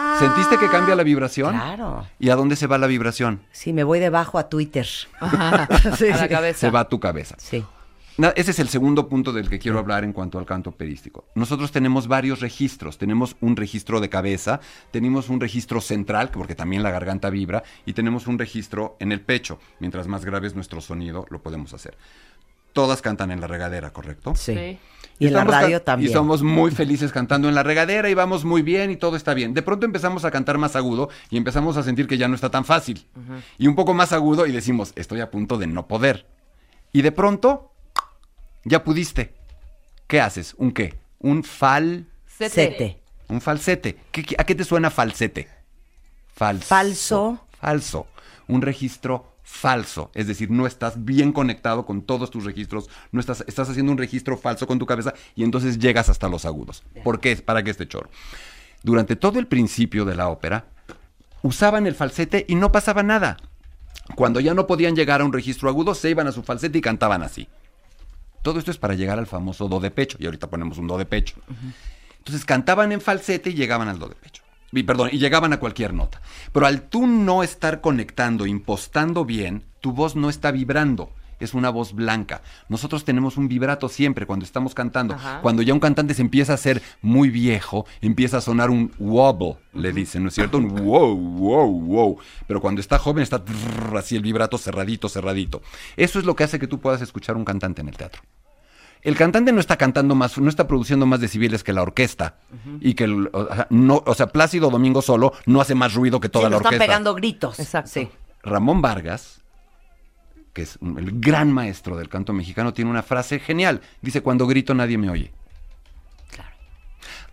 Ah. 0.03 0.17
¿Sentiste 0.19 0.59
que 0.59 0.69
cambia 0.69 0.95
la 0.95 1.03
vibración? 1.03 1.55
Claro. 1.55 2.07
¿Y 2.19 2.29
a 2.31 2.37
dónde 2.37 2.57
se 2.57 2.67
va 2.67 2.79
la 2.79 2.87
vibración? 2.87 3.41
Sí, 3.51 3.73
me 3.73 3.85
voy 3.85 3.99
debajo 3.99 4.39
a 4.39 4.49
Twitter. 4.49 4.87
Ajá, 5.21 5.67
Sí, 5.99 6.09
a 6.11 6.17
la 6.17 6.29
cabeza. 6.29 6.61
Se 6.61 6.71
va 6.71 6.81
a 6.81 6.89
tu 6.89 7.01
cabeza. 7.01 7.35
Sí. 7.39 7.65
Ese 8.37 8.51
es 8.51 8.59
el 8.59 8.69
segundo 8.69 9.09
punto 9.09 9.33
del 9.33 9.49
que 9.49 9.59
quiero 9.59 9.79
hablar 9.79 10.05
en 10.05 10.13
cuanto 10.13 10.39
al 10.39 10.45
canto 10.47 10.71
operístico. 10.71 11.25
Nosotros 11.35 11.73
tenemos 11.73 12.09
varios 12.09 12.41
registros. 12.41 12.99
Tenemos 12.99 13.37
un 13.41 13.57
registro 13.57 14.01
de 14.01 14.09
cabeza, 14.09 14.61
tenemos 14.91 15.29
un 15.29 15.41
registro 15.41 15.81
central, 15.81 16.31
que- 16.31 16.39
porque 16.39 16.55
también 16.55 16.83
la 16.83 16.91
garganta 16.91 17.31
vibra, 17.31 17.63
y 17.87 17.95
tenemos 17.95 18.27
un 18.27 18.39
registro 18.39 18.97
en 19.01 19.13
el 19.13 19.21
pecho. 19.21 19.59
Mientras 19.81 20.09
más 20.09 20.25
grave 20.25 20.47
es 20.47 20.55
nuestro 20.55 20.81
sonido, 20.81 21.27
lo 21.31 21.43
podemos 21.43 21.73
hacer. 21.75 21.97
Todas 22.73 23.03
cantan 23.03 23.31
en 23.31 23.41
la 23.41 23.47
regadera, 23.47 23.93
¿correcto? 23.93 24.35
Sí. 24.35 24.55
Sí. 24.55 24.79
Y 25.19 25.27
en 25.27 25.35
la 25.35 25.41
Estamos 25.41 25.63
radio 25.63 25.83
también. 25.83 26.11
Y 26.11 26.13
somos 26.13 26.43
muy 26.43 26.71
felices 26.71 27.13
cantando 27.13 27.49
en 27.49 27.55
la 27.55 27.63
regadera 27.63 28.09
y 28.09 28.15
vamos 28.15 28.45
muy 28.45 28.63
bien 28.63 28.91
y 28.91 28.97
todo 28.97 29.15
está 29.17 29.35
bien. 29.35 29.53
De 29.55 29.63
pronto 29.63 29.85
empezamos 29.87 30.25
a 30.25 30.31
cantar 30.31 30.59
más 30.59 30.75
agudo 30.75 31.11
y 31.31 31.37
empezamos 31.37 31.77
a 31.77 31.83
sentir 31.83 32.07
que 32.07 32.17
ya 32.19 32.29
no 32.29 32.35
está 32.35 32.51
tan 32.51 32.65
fácil. 32.65 33.07
Y 33.59 33.67
un 33.69 33.75
poco 33.75 33.95
más 33.95 34.13
agudo 34.13 34.47
y 34.47 34.53
decimos, 34.53 34.93
estoy 34.97 35.21
a 35.21 35.31
punto 35.31 35.59
de 35.59 35.67
no 35.67 35.87
poder. 35.87 36.27
Y 36.93 37.03
de 37.03 37.13
pronto, 37.13 37.72
ya 38.65 38.85
pudiste. 38.85 39.35
¿Qué 40.07 40.21
haces? 40.21 40.55
¿Un 40.59 40.73
qué? 40.73 40.95
Un 41.19 41.45
fal... 41.45 42.07
Sete. 42.27 42.99
Un 43.29 43.41
falsete. 43.41 43.97
¿Qué- 44.11 44.25
qué- 44.25 44.37
¿A 44.39 44.45
qué 44.45 44.55
te 44.55 44.65
suena 44.65 44.91
falsete? 44.91 45.49
Falso. 46.35 46.67
Falso. 46.67 47.47
Falso. 47.61 48.07
Un 48.49 48.63
registro 48.63 49.33
falso. 49.45 50.11
Es 50.15 50.27
decir, 50.27 50.51
no 50.51 50.67
estás 50.67 51.05
bien 51.05 51.33
conectado 51.33 51.85
con 51.87 52.03
todos 52.03 52.31
tus 52.31 52.45
registros. 52.45 52.89
No 53.13 53.21
estás, 53.21 53.45
estás 53.47 53.69
haciendo 53.69 53.93
un 53.93 53.99
registro 53.99 54.37
falso 54.37 54.67
con 54.67 54.79
tu 54.79 54.87
cabeza 54.87 55.15
y 55.35 55.45
entonces 55.45 55.79
llegas 55.79 56.09
hasta 56.09 56.29
los 56.29 56.45
agudos. 56.45 56.83
¿Por 57.05 57.21
qué? 57.21 57.37
¿Para 57.37 57.63
qué 57.63 57.71
este 57.71 57.87
choro? 57.89 58.11
Durante 58.83 59.15
todo 59.15 59.39
el 59.39 59.47
principio 59.47 60.05
de 60.05 60.17
la 60.17 60.29
ópera, 60.29 60.65
usaban 61.43 61.87
el 61.87 61.95
falsete 61.95 62.45
y 62.49 62.55
no 62.57 62.73
pasaba 62.73 63.03
nada. 63.03 63.37
Cuando 64.17 64.41
ya 64.41 64.55
no 64.55 64.67
podían 64.67 64.97
llegar 64.97 65.21
a 65.21 65.25
un 65.25 65.33
registro 65.33 65.69
agudo, 65.69 65.95
se 65.95 66.11
iban 66.11 66.27
a 66.27 66.33
su 66.33 66.43
falsete 66.43 66.79
y 66.79 66.83
cantaban 66.83 67.23
así. 67.23 67.49
Todo 68.43 68.59
esto 68.59 68.71
es 68.71 68.79
para 68.79 68.95
llegar 68.95 69.19
al 69.19 69.27
famoso 69.27 69.69
do 69.69 69.81
de 69.81 69.91
pecho. 69.91 70.19
Y 70.21 70.27
ahorita 70.27 70.51
ponemos 70.51 70.79
un 70.79 70.89
do 70.89 70.99
de 70.99 71.07
pecho. 71.07 71.37
Entonces 72.19 72.45
cantaban 72.45 72.93
en 72.93 73.01
falsete 73.01 73.51
y 73.51 73.55
llegaban 73.55 73.89
al 73.89 73.99
do 73.99 74.09
de 74.09 74.15
pecho. 74.15 74.43
Y, 74.73 74.85
perdón, 74.85 75.11
y 75.13 75.19
llegaban 75.19 75.53
a 75.53 75.61
cualquier 75.61 75.93
nota. 75.93 76.21
Pero 76.53 76.67
al 76.67 76.83
tú 76.83 77.07
no 77.07 77.43
estar 77.43 77.81
conectando, 77.81 78.47
impostando 78.47 79.25
bien, 79.25 79.65
tu 79.81 79.93
voz 79.93 80.17
no 80.17 80.31
está 80.31 80.51
vibrando. 80.51 81.11
Es 81.43 81.55
una 81.55 81.71
voz 81.71 81.93
blanca. 81.93 82.43
Nosotros 82.69 83.05
tenemos 83.05 83.37
un 83.37 83.49
vibrato 83.49 83.89
siempre 83.89 84.27
cuando 84.27 84.45
estamos 84.45 84.75
cantando. 84.75 85.15
Ajá. 85.15 85.41
Cuando 85.43 85.63
ya 85.63 85.75
un 85.75 85.81
cantante 85.81 86.15
se 86.15 86.23
empieza 86.23 86.53
a 86.53 86.55
hacer 86.55 86.81
muy 87.03 87.31
viejo, 87.31 87.87
empieza 88.01 88.39
a 88.39 88.41
sonar 88.41 88.71
un 88.71 88.93
wobble, 88.99 89.57
le 89.73 89.93
dicen, 89.93 90.23
¿no 90.23 90.29
es 90.29 90.35
cierto? 90.35 90.59
Un 90.59 90.69
wow, 90.69 91.17
wow, 91.17 91.81
wow. 91.81 92.19
Pero 92.47 92.61
cuando 92.61 92.81
está 92.81 92.99
joven 92.99 93.23
está 93.23 93.45
trrr, 93.45 93.97
así 93.99 94.17
el 94.17 94.23
vibrato 94.23 94.57
cerradito, 94.59 95.09
cerradito. 95.09 95.63
Eso 95.97 96.19
es 96.19 96.25
lo 96.25 96.37
que 96.37 96.45
hace 96.45 96.59
que 96.59 96.67
tú 96.67 96.81
puedas 96.81 97.03
escuchar 97.03 97.37
un 97.37 97.45
cantante 97.45 97.81
en 97.81 97.89
el 97.89 97.97
teatro. 97.97 98.23
El 99.03 99.17
cantante 99.17 99.53
no 99.53 99.59
está 99.59 99.77
cantando 99.77 100.15
más, 100.15 100.39
no 100.39 100.49
está 100.49 100.69
produciendo 100.69 101.07
más 101.07 101.21
decibeles 101.21 101.65
que 101.65 101.73
la 101.73 101.83
orquesta. 101.83 102.37
Y 102.81 102.95
que, 102.95 103.03
el- 103.05 103.31
o 103.33 103.47
sea, 103.53 103.67
no, 103.69 104.01
o 104.07 104.15
sea, 104.15 104.29
Plácido 104.29 104.71
Domingo 104.71 105.03
solo 105.03 105.33
no 105.45 105.61
hace 105.61 105.75
más 105.75 105.93
ruido 105.95 106.21
que 106.21 106.29
toda 106.29 106.45
Sí, 106.47 106.51
la 106.53 106.57
orquesta. 106.59 106.79
pegando 106.79 107.13
gritos. 107.17 107.59
Exacto. 107.59 107.91
Sí. 107.93 108.09
Ramón 108.45 108.81
Vargas, 108.81 109.42
que 110.53 110.63
es 110.63 110.77
un- 110.81 110.99
el 110.99 111.21
gran 111.21 111.51
maestro 111.53 111.97
del 111.97 112.09
canto 112.09 112.33
mexicano, 112.33 112.73
tiene 112.75 112.91
una 112.91 113.03
frase 113.03 113.39
genial. 113.41 113.81
Dice, 114.01 114.21
cuando 114.23 114.47
grito 114.47 114.75
nadie 114.75 114.99
me 114.99 115.09
oye. 115.11 115.33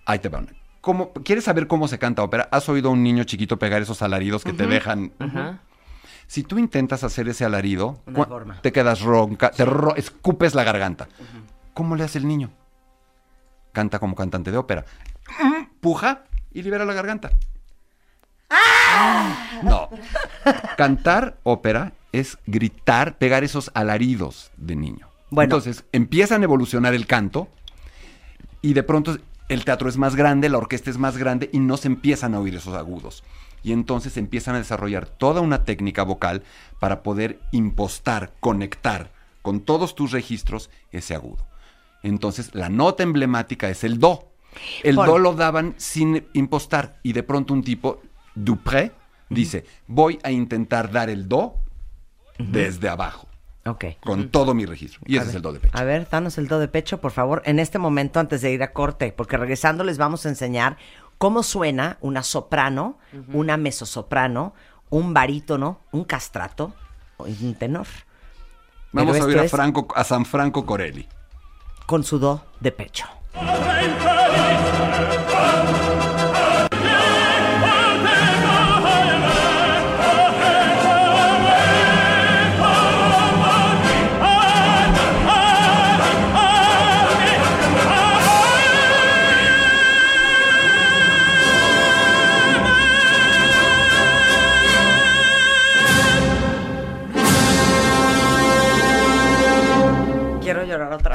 Ahí 0.06 0.20
te 0.20 0.30
va. 0.30 0.40
una. 0.40 0.54
¿Cómo- 0.82 1.12
¿Quieres 1.14 1.44
saber 1.44 1.68
cómo 1.68 1.88
se 1.88 2.00
canta 2.00 2.24
ópera? 2.24 2.48
¿Has 2.52 2.68
oído 2.70 2.90
a 2.90 2.94
un 2.94 3.04
niño 3.04 3.24
chiquito 3.26 3.60
pegar 3.60 3.82
esos 3.82 4.02
alaridos 4.02 4.44
que 4.44 4.54
te 4.54 4.66
dejan? 4.66 5.12
Si 6.26 6.44
tú 6.44 6.58
intentas 6.58 7.04
hacer 7.04 7.28
ese 7.28 7.44
alarido, 7.46 8.02
te 8.62 8.72
quedas 8.72 9.02
ronca, 9.02 9.52
te 9.52 9.66
ro- 9.66 9.96
escupes 9.96 10.56
la 10.56 10.64
garganta. 10.64 11.08
¿Cómo 11.74 11.96
le 11.96 12.04
hace 12.06 12.18
el 12.20 12.28
niño? 12.28 12.50
Canta 13.74 14.00
como 14.00 14.16
cantante 14.16 14.52
de 14.52 14.58
ópera. 14.58 14.86
Puja 15.82 16.24
y 16.54 16.62
libera 16.64 16.86
la 16.86 16.94
garganta. 16.94 17.30
No. 19.64 19.90
Cantar 20.78 21.38
ópera 21.44 21.92
es 22.12 22.38
gritar, 22.46 23.18
pegar 23.18 23.44
esos 23.44 23.72
alaridos 23.74 24.52
de 24.58 24.76
niño. 24.76 25.08
Bueno. 25.30 25.46
Entonces, 25.46 25.86
empiezan 25.92 26.42
a 26.42 26.46
evolucionar 26.46 26.94
el 26.94 27.06
canto 27.06 27.50
y 28.62 28.74
de 28.74 28.84
pronto 28.84 29.18
el 29.48 29.66
teatro 29.66 29.90
es 29.90 29.98
más 29.98 30.16
grande, 30.16 30.50
la 30.50 30.58
orquesta 30.58 30.90
es 30.90 30.98
más 30.98 31.18
grande 31.18 31.50
y 31.52 31.60
no 31.60 31.78
se 31.78 31.88
empiezan 31.88 32.34
a 32.34 32.40
oír 32.40 32.56
esos 32.56 32.76
agudos. 32.76 33.24
Y 33.64 33.74
entonces 33.74 34.16
empiezan 34.18 34.56
a 34.56 34.60
desarrollar 34.60 35.06
toda 35.08 35.42
una 35.42 35.66
técnica 35.66 36.04
vocal 36.04 36.44
para 36.80 37.04
poder 37.04 37.40
impostar, 37.52 38.32
conectar 38.40 39.12
con 39.42 39.60
todos 39.60 39.96
tus 39.96 40.12
registros 40.12 40.70
ese 40.92 41.16
agudo. 41.16 41.46
Entonces 42.04 42.56
la 42.56 42.70
nota 42.70 43.04
emblemática 43.04 43.70
es 43.70 43.84
el 43.84 44.00
do. 44.00 44.32
El 44.84 44.96
Por- 44.96 45.08
do 45.08 45.20
lo 45.20 45.34
daban 45.34 45.76
sin 45.78 46.26
impostar 46.34 47.00
y 47.04 47.14
de 47.14 47.24
pronto 47.24 47.54
un 47.54 47.64
tipo, 47.64 48.02
Dupré, 48.36 48.94
dice, 49.30 49.66
voy 49.88 50.20
a 50.24 50.32
intentar 50.32 50.92
dar 50.92 51.10
el 51.10 51.28
do 51.28 51.56
desde 52.40 52.90
abajo, 52.90 53.28
Ok. 53.66 53.86
con 54.02 54.30
todo 54.30 54.54
mi 54.56 54.66
registro. 54.66 55.02
Y 55.06 55.18
ese 55.18 55.30
es 55.30 55.36
el 55.36 55.42
do 55.44 55.54
de 55.54 55.60
pecho. 55.60 55.78
A 55.78 55.84
ver, 55.84 56.08
danos 56.10 56.38
el 56.40 56.48
do 56.48 56.58
de 56.60 56.68
pecho, 56.68 57.00
por 57.00 57.12
favor, 57.12 57.42
en 57.46 57.60
este 57.60 57.78
momento 57.78 58.20
antes 58.20 58.42
de 58.42 58.52
ir 58.52 58.64
a 58.64 58.74
corte, 58.74 59.12
porque 59.16 59.38
regresando 59.38 59.84
les 59.84 59.98
vamos 59.98 60.26
a 60.26 60.30
enseñar 60.30 60.78
cómo 61.18 61.44
suena 61.44 61.98
una 62.02 62.24
soprano, 62.24 62.98
una 63.34 63.58
mezzosoprano, 63.58 64.54
un 64.90 65.14
barítono, 65.14 65.82
un 65.92 66.04
castrato 66.06 66.74
y 67.28 67.46
un 67.46 67.54
tenor. 67.56 67.86
Vamos 68.92 69.14
Pero 69.14 69.26
a 69.26 69.28
oír 69.28 69.40
a, 69.40 69.48
Franco, 69.50 69.88
a 69.96 70.04
San 70.04 70.26
Franco 70.26 70.66
Corelli. 70.66 71.08
con 71.86 72.04
su 72.04 72.18
do 72.18 72.44
de 72.60 72.72
pecho. 72.72 73.06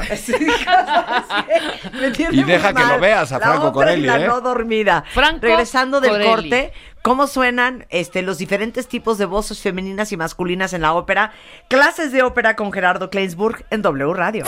Y 2.31 2.43
deja 2.43 2.73
que 2.73 2.83
lo 2.83 2.99
veas 2.99 3.31
a 3.31 3.39
La 3.39 3.47
Franco 3.47 3.71
Corelli, 3.71 4.07
la 4.07 4.19
¿eh? 4.19 4.27
no 4.27 4.41
dormida. 4.41 5.03
Franco 5.13 5.39
Regresando 5.41 6.01
del 6.01 6.11
Corelli. 6.11 6.29
corte, 6.29 6.73
cómo 7.01 7.27
suenan 7.27 7.85
este, 7.89 8.21
los 8.21 8.37
diferentes 8.37 8.87
tipos 8.87 9.17
de 9.17 9.25
voces 9.25 9.61
femeninas 9.61 10.11
y 10.11 10.17
masculinas 10.17 10.73
en 10.73 10.81
la 10.81 10.93
ópera. 10.93 11.31
Clases 11.69 12.11
de 12.11 12.23
ópera 12.23 12.55
con 12.55 12.71
Gerardo 12.71 13.09
Kleinsburg 13.09 13.65
en 13.69 13.81
W 13.81 14.13
Radio. 14.13 14.45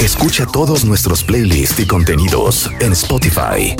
Escucha 0.00 0.46
todos 0.46 0.84
nuestros 0.84 1.22
playlists 1.22 1.78
y 1.80 1.86
contenidos 1.86 2.70
en 2.80 2.92
Spotify. 2.92 3.76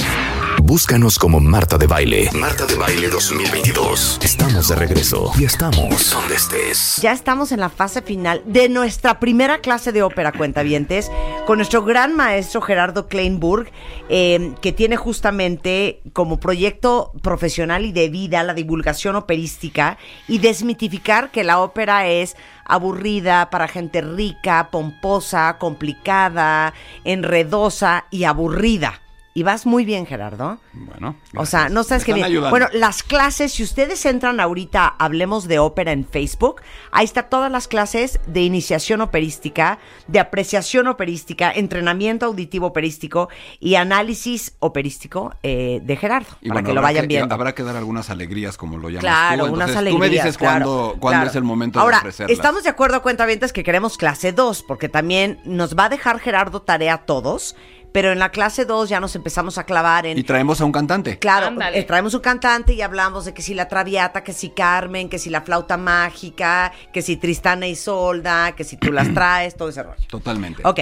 Búscanos 0.64 1.18
como 1.18 1.40
Marta 1.40 1.76
de 1.76 1.88
Baile. 1.88 2.30
Marta 2.34 2.66
de 2.66 2.76
Baile 2.76 3.08
2022. 3.08 4.20
Estamos 4.22 4.68
de 4.68 4.76
regreso 4.76 5.32
y 5.36 5.44
estamos 5.44 6.12
donde 6.12 6.36
estés. 6.36 7.00
Ya 7.02 7.10
estamos 7.10 7.50
en 7.50 7.58
la 7.58 7.68
fase 7.68 8.00
final 8.00 8.44
de 8.46 8.68
nuestra 8.68 9.18
primera 9.18 9.58
clase 9.58 9.90
de 9.90 10.04
ópera, 10.04 10.30
cuentavientes, 10.30 11.10
con 11.48 11.58
nuestro 11.58 11.82
gran 11.82 12.14
maestro 12.14 12.60
Gerardo 12.60 13.08
Kleinburg, 13.08 13.72
eh, 14.08 14.54
que 14.62 14.70
tiene 14.70 14.96
justamente 14.96 16.00
como 16.12 16.38
proyecto 16.38 17.10
profesional 17.22 17.84
y 17.84 17.90
de 17.90 18.08
vida 18.08 18.44
la 18.44 18.54
divulgación 18.54 19.16
operística 19.16 19.98
y 20.28 20.38
desmitificar 20.38 21.32
que 21.32 21.42
la 21.42 21.58
ópera 21.58 22.06
es 22.06 22.36
aburrida 22.64 23.50
para 23.50 23.66
gente 23.66 24.00
rica, 24.00 24.68
pomposa, 24.70 25.58
complicada, 25.58 26.72
enredosa 27.02 28.04
y 28.12 28.24
aburrida. 28.24 29.02
Y 29.34 29.44
vas 29.44 29.64
muy 29.64 29.86
bien, 29.86 30.04
Gerardo. 30.04 30.58
Bueno. 30.74 31.16
O 31.36 31.46
sea, 31.46 31.70
no 31.70 31.84
sabes 31.84 32.02
Me 32.02 32.06
qué 32.06 32.12
bien. 32.12 32.26
ayudando. 32.26 32.50
Bueno, 32.50 32.66
las 32.74 33.02
clases, 33.02 33.52
si 33.52 33.62
ustedes 33.62 34.04
entran 34.04 34.40
ahorita, 34.40 34.86
hablemos 34.98 35.48
de 35.48 35.58
ópera 35.58 35.92
en 35.92 36.04
Facebook, 36.04 36.60
ahí 36.90 37.06
está 37.06 37.24
todas 37.30 37.50
las 37.50 37.66
clases 37.66 38.20
de 38.26 38.42
iniciación 38.42 39.00
operística, 39.00 39.78
de 40.06 40.20
apreciación 40.20 40.86
operística, 40.86 41.50
entrenamiento 41.50 42.26
auditivo 42.26 42.66
operístico 42.66 43.30
y 43.58 43.76
análisis 43.76 44.54
operístico 44.58 45.32
eh, 45.42 45.80
de 45.82 45.96
Gerardo, 45.96 46.28
Y 46.42 46.48
para 46.48 46.60
bueno, 46.60 46.68
que 46.68 46.74
lo 46.74 46.82
vayan 46.82 47.08
viendo. 47.08 47.34
Habrá 47.34 47.54
que 47.54 47.62
dar 47.62 47.76
algunas 47.76 48.10
alegrías, 48.10 48.58
como 48.58 48.76
lo 48.76 48.90
llamas 48.90 49.00
Claro, 49.04 49.46
tú. 49.46 49.54
unas 49.54 49.70
alegrías. 49.74 49.92
Tú 49.94 49.98
me 49.98 50.08
dices 50.10 50.36
claro, 50.36 50.64
cuándo, 50.66 50.96
cuándo 51.00 51.16
claro. 51.20 51.30
es 51.30 51.36
el 51.36 51.44
momento 51.44 51.80
Ahora, 51.80 51.96
de 51.96 52.00
ofrecerlas. 52.00 52.36
estamos 52.36 52.64
de 52.64 52.68
acuerdo, 52.68 53.00
cuentavientes, 53.00 53.54
que 53.54 53.64
queremos 53.64 53.96
clase 53.96 54.32
2, 54.32 54.62
porque 54.68 54.90
también 54.90 55.40
nos 55.46 55.74
va 55.74 55.86
a 55.86 55.88
dejar 55.88 56.18
Gerardo 56.20 56.60
tarea 56.60 56.92
a 56.94 57.06
todos, 57.06 57.56
pero 57.92 58.10
en 58.10 58.18
la 58.18 58.30
clase 58.30 58.64
2 58.64 58.88
ya 58.88 59.00
nos 59.00 59.14
empezamos 59.14 59.58
a 59.58 59.64
clavar 59.64 60.06
en... 60.06 60.18
Y 60.18 60.22
traemos 60.22 60.60
a 60.60 60.64
un 60.64 60.72
cantante. 60.72 61.18
Claro, 61.18 61.48
Ándale. 61.48 61.78
eh, 61.78 61.84
traemos 61.84 62.14
un 62.14 62.20
cantante 62.20 62.72
y 62.72 62.80
hablamos 62.82 63.24
de 63.26 63.34
que 63.34 63.42
si 63.42 63.54
la 63.54 63.68
Traviata, 63.68 64.24
que 64.24 64.32
si 64.32 64.50
Carmen, 64.50 65.08
que 65.08 65.18
si 65.18 65.28
la 65.30 65.42
flauta 65.42 65.76
mágica, 65.76 66.72
que 66.92 67.02
si 67.02 67.16
Tristana 67.16 67.66
y 67.66 67.76
Solda, 67.76 68.52
que 68.52 68.64
si 68.64 68.76
tú 68.76 68.92
las 68.92 69.12
traes, 69.14 69.56
todo 69.56 69.68
ese 69.68 69.82
rollo. 69.82 70.00
Totalmente. 70.08 70.62
Ok, 70.64 70.80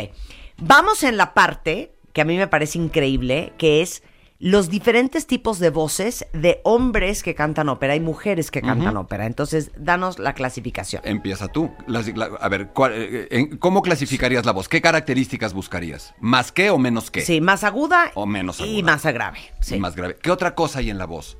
vamos 0.58 1.02
en 1.02 1.16
la 1.16 1.34
parte 1.34 1.92
que 2.12 2.20
a 2.20 2.24
mí 2.24 2.36
me 2.36 2.46
parece 2.48 2.78
increíble, 2.78 3.52
que 3.58 3.82
es 3.82 4.02
los 4.43 4.70
diferentes 4.70 5.26
tipos 5.26 5.59
de 5.59 5.68
voces 5.68 6.24
de 6.32 6.61
hombres 6.64 7.22
que 7.22 7.34
cantan 7.34 7.68
ópera 7.68 7.95
y 7.95 8.01
mujeres 8.01 8.51
que 8.51 8.62
cantan 8.62 8.97
ópera. 8.97 9.26
Entonces, 9.26 9.70
danos 9.76 10.18
la 10.18 10.32
clasificación. 10.32 11.03
Empieza 11.05 11.49
tú. 11.49 11.70
La- 11.86 12.01
a 12.41 12.49
ver, 12.49 12.68
¿cuál- 12.68 12.93
eh, 12.95 13.28
en- 13.30 13.59
¿cómo 13.59 13.82
clasificarías 13.82 14.47
la 14.47 14.53
voz? 14.53 14.66
¿Qué 14.68 14.80
características 14.80 15.53
buscarías? 15.53 16.14
¿Más 16.20 16.53
qué 16.53 16.70
o 16.70 16.78
menos 16.78 17.11
qué? 17.11 17.20
Sí, 17.20 17.43
más 17.43 17.64
aguda 17.64 18.12
O 18.14 18.24
menos 18.24 18.61
y 18.61 18.78
aguda. 18.80 18.93
más 18.95 19.05
grave. 19.05 19.38
Sí. 19.61 19.74
Y 19.76 19.78
más 19.78 19.95
grave. 19.95 20.16
¿Qué 20.20 20.30
otra 20.30 20.55
cosa 20.55 20.78
hay 20.78 20.88
en 20.88 20.97
la 20.97 21.05
voz? 21.05 21.36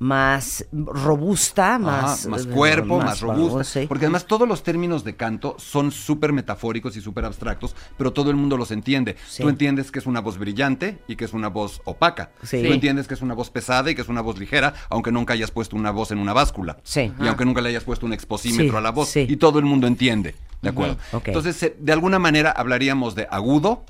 Más 0.00 0.64
robusta, 0.72 1.78
más... 1.78 2.20
Ajá, 2.20 2.28
más 2.30 2.46
eh, 2.46 2.48
cuerpo, 2.50 2.98
más, 2.98 3.20
robusta. 3.20 3.64
sí. 3.64 3.86
Porque 3.88 4.04
además 4.04 4.26
todos 4.26 4.46
los 4.46 4.62
términos 4.62 5.02
de 5.02 5.16
canto 5.16 5.56
son 5.58 5.90
súper 5.90 6.32
metafóricos 6.32 6.96
y 6.96 7.00
súper 7.00 7.24
abstractos, 7.24 7.74
pero 7.96 8.12
todo 8.12 8.30
el 8.30 8.36
mundo 8.36 8.56
los 8.56 8.70
entiende. 8.70 9.16
Sí. 9.28 9.42
Tú 9.42 9.48
entiendes 9.48 9.90
que 9.90 9.98
es 9.98 10.06
una 10.06 10.20
voz 10.20 10.38
brillante 10.38 10.98
y 11.08 11.16
que 11.16 11.24
es 11.24 11.32
una 11.32 11.48
voz 11.48 11.80
opaca. 11.84 12.30
Sí. 12.44 12.62
Tú 12.64 12.72
entiendes 12.72 13.08
que 13.08 13.14
es 13.14 13.22
una 13.22 13.34
voz 13.34 13.50
pesada 13.50 13.90
y 13.90 13.94
que 13.96 14.02
es 14.02 14.08
una 14.08 14.20
voz 14.20 14.38
ligera, 14.38 14.74
aunque 14.88 15.10
nunca 15.10 15.32
hayas 15.34 15.50
puesto 15.50 15.74
una 15.74 15.90
voz 15.90 16.12
en 16.12 16.18
una 16.18 16.32
báscula. 16.32 16.78
Sí. 16.84 17.12
Y 17.20 17.26
aunque 17.26 17.44
nunca 17.44 17.60
le 17.60 17.70
hayas 17.70 17.84
puesto 17.84 18.06
un 18.06 18.12
exposímetro 18.12 18.70
Sí, 18.70 18.76
a 18.76 18.80
la 18.80 18.90
voz. 18.90 19.08
sí. 19.08 19.26
Y 19.28 19.36
todo 19.36 19.58
el 19.58 19.64
mundo 19.64 19.86
entiende. 19.88 20.36
¿De 20.62 20.68
acuerdo? 20.70 20.96
ok. 21.12 21.28
Entonces, 21.28 21.62
eh, 21.62 21.76
de 21.78 21.92
alguna 21.92 22.18
manera 22.18 22.50
hablaríamos 22.52 23.14
de 23.14 23.26
agudo, 23.30 23.84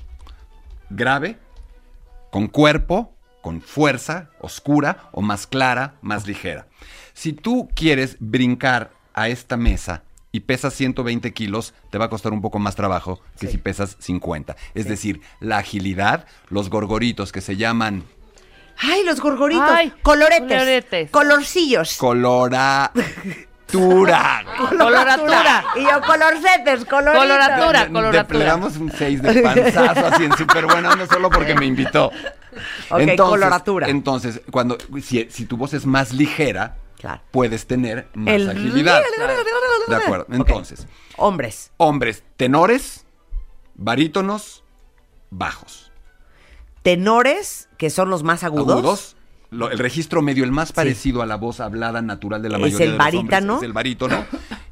grave, 0.89 1.37
con 2.31 2.47
cuerpo, 2.47 3.15
con 3.41 3.61
fuerza, 3.61 4.29
oscura 4.39 5.09
o 5.11 5.21
más 5.21 5.47
clara, 5.47 5.95
más 6.01 6.27
ligera. 6.27 6.67
Si 7.13 7.33
tú 7.33 7.69
quieres 7.75 8.17
brincar 8.19 8.91
a 9.13 9.29
esta 9.29 9.57
mesa 9.57 10.03
y 10.31 10.41
pesas 10.41 10.73
120 10.73 11.33
kilos, 11.33 11.73
te 11.89 11.97
va 11.97 12.05
a 12.05 12.09
costar 12.09 12.33
un 12.33 12.41
poco 12.41 12.59
más 12.59 12.75
trabajo 12.75 13.19
que 13.39 13.47
si 13.47 13.57
pesas 13.57 13.97
50. 13.99 14.55
Es 14.73 14.87
decir, 14.87 15.21
la 15.39 15.57
agilidad, 15.57 16.27
los 16.49 16.69
gorgoritos 16.69 17.31
que 17.31 17.41
se 17.41 17.57
llaman 17.57 18.03
Ay, 18.81 19.03
los 19.03 19.19
gorgoritos. 19.19 19.69
Ay, 19.69 19.91
coloretes. 20.01 20.47
coloretes. 20.47 21.11
Colorcillos. 21.11 21.97
coloratura. 23.71 24.43
Coloratura. 24.57 25.65
Y 25.75 25.83
yo, 25.83 26.01
colorcetes, 26.01 26.85
coloritos. 26.85 27.21
Coloratura. 27.23 27.87
Coloratura. 27.87 28.11
Le 28.11 28.23
plegamos 28.25 28.77
un 28.77 28.91
6 28.91 29.21
de 29.21 29.41
panzazo 29.41 30.07
así 30.07 30.23
en 30.25 30.37
súper 30.37 30.65
bueno, 30.65 30.95
no 30.95 31.05
solo 31.07 31.29
porque 31.29 31.55
me 31.55 31.65
invitó. 31.65 32.11
Ok, 32.89 33.01
coloratura. 33.17 33.87
Entonces, 33.89 34.41
cuando, 34.51 34.77
si, 35.01 35.27
si 35.29 35.45
tu 35.45 35.57
voz 35.57 35.73
es 35.73 35.85
más 35.85 36.13
ligera, 36.13 36.77
Claro. 36.97 37.21
puedes 37.31 37.65
tener 37.67 38.07
más 38.13 38.33
El- 38.35 38.49
agilidad. 38.49 39.01
De 39.87 39.95
acuerdo. 39.95 40.25
Entonces, 40.31 40.85
Hombres. 41.17 41.71
hombres, 41.77 42.23
tenores, 42.37 43.05
barítonos, 43.75 44.63
bajos. 45.29 45.91
Tenores, 46.81 47.69
que 47.77 47.89
son 47.89 48.09
los 48.09 48.23
más 48.23 48.43
agudos. 48.43 48.69
Agudos. 48.77 49.15
Lo- 49.51 49.71
el 49.71 49.79
registro 49.79 50.21
medio, 50.21 50.43
el 50.43 50.51
más 50.51 50.71
parecido 50.71 51.21
a 51.21 51.25
la 51.25 51.35
voz 51.35 51.59
hablada 51.59 52.01
natural 52.01 52.41
de 52.41 52.49
la 52.49 52.57
Es 52.57 52.61
mayoría 52.61 52.85
el 52.85 52.91
de 52.93 52.97
los 52.97 53.05
hombres, 53.15 53.29
barítono. 53.31 53.57
es 53.57 53.63
el 53.63 53.73
barítono. 53.73 54.25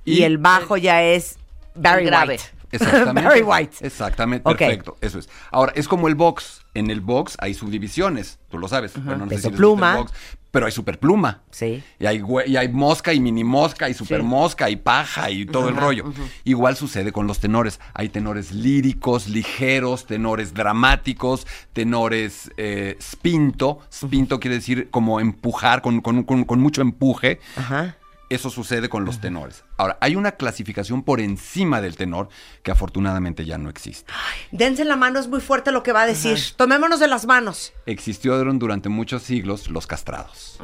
Y, 0.05 0.23
el 0.23 0.37
bajo 0.37 0.77
ya 0.77 1.03
es 1.03 1.37
Barry 1.75 2.05
grave. 2.05 2.33
White. 2.35 2.43
Exactamente. 2.71 3.21
Barry 3.29 3.41
White. 3.43 3.77
Exactamente, 3.81 4.43
perfecto. 4.43 4.97
Eso 5.01 5.19
es. 5.19 5.29
Ahora, 5.51 5.71
es 5.75 5.87
como 5.87 6.07
el 6.07 6.15
box. 6.15 6.61
En 6.73 6.91
el 6.91 7.01
box 7.01 7.35
hay 7.39 7.53
subdivisiones, 7.53 8.39
tú 8.49 8.57
lo 8.59 8.67
sabes. 8.67 8.93
Bueno, 9.03 9.25
no 9.25 9.29
sé 9.29 9.35
Peso 9.37 9.49
si 9.49 9.55
pluma. 9.55 9.91
el 9.93 9.97
box, 9.99 10.11
pero 10.57 10.65
hay 10.65 10.71
superpluma. 10.71 11.43
Sí. 11.51 11.83
Y 11.99 12.05
hay, 12.07 12.23
y 12.47 12.55
hay 12.57 12.67
mosca 12.69 13.13
y 13.13 13.19
mini 13.19 13.43
mosca 13.43 13.87
y 13.89 13.93
super 13.93 14.23
mosca 14.23 14.69
y 14.71 14.75
paja 14.75 15.29
y 15.29 15.45
todo 15.45 15.69
el 15.69 15.75
rollo. 15.75 16.05
Igual 16.45 16.75
sucede 16.75 17.11
con 17.11 17.27
los 17.27 17.39
tenores. 17.39 17.79
Hay 17.93 18.09
tenores 18.09 18.51
líricos, 18.51 19.27
ligeros, 19.27 20.07
tenores 20.07 20.53
dramáticos, 20.55 21.45
tenores 21.73 22.49
eh, 22.57 22.97
spinto. 23.01 23.79
Spinto 23.93 24.39
quiere 24.39 24.55
decir 24.55 24.89
como 24.89 25.19
empujar, 25.19 25.81
con, 25.83 26.01
con- 26.01 26.23
con- 26.23 26.43
con 26.43 26.59
mucho 26.59 26.81
empuje. 26.81 27.39
Ajá. 27.55 27.97
Eso 28.29 28.49
sucede 28.49 28.89
con 28.89 29.05
los 29.05 29.21
tenores. 29.21 29.63
Ahora, 29.77 29.97
hay 30.01 30.17
una 30.17 30.33
clasificación 30.33 31.01
por 31.03 31.21
encima 31.21 31.79
del 31.79 31.95
tenor 31.95 32.27
que 32.61 32.71
afortunadamente 32.71 33.45
ya 33.45 33.57
no 33.57 33.69
existe. 33.69 34.11
Dense 34.51 34.83
la 34.83 34.97
mano, 34.97 35.17
es 35.19 35.29
muy 35.29 35.39
fuerte 35.39 35.71
lo 35.71 35.81
que 35.81 35.93
va 35.93 36.01
a 36.01 36.05
decir. 36.07 36.37
Tomémonos 36.57 36.99
de 36.99 37.07
las 37.07 37.25
manos. 37.25 37.71
Existieron 37.85 38.59
durante 38.59 38.89
muchos 38.89 39.23
siglos 39.23 39.69
los 39.69 39.87
castrados. 39.87 40.59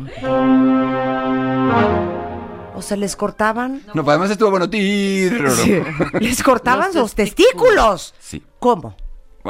O 2.75 2.81
se 2.81 2.97
les 2.97 3.15
cortaban. 3.15 3.81
No, 3.93 4.03
además 4.09 4.29
estuvo 4.31 4.49
bueno. 4.49 4.67
tir- 4.69 6.11
Les 6.19 6.43
cortaban 6.43 6.87
Los 6.87 6.95
los 6.95 7.15
testículos. 7.15 8.13
Sí. 8.19 8.43
¿Cómo? 8.59 8.97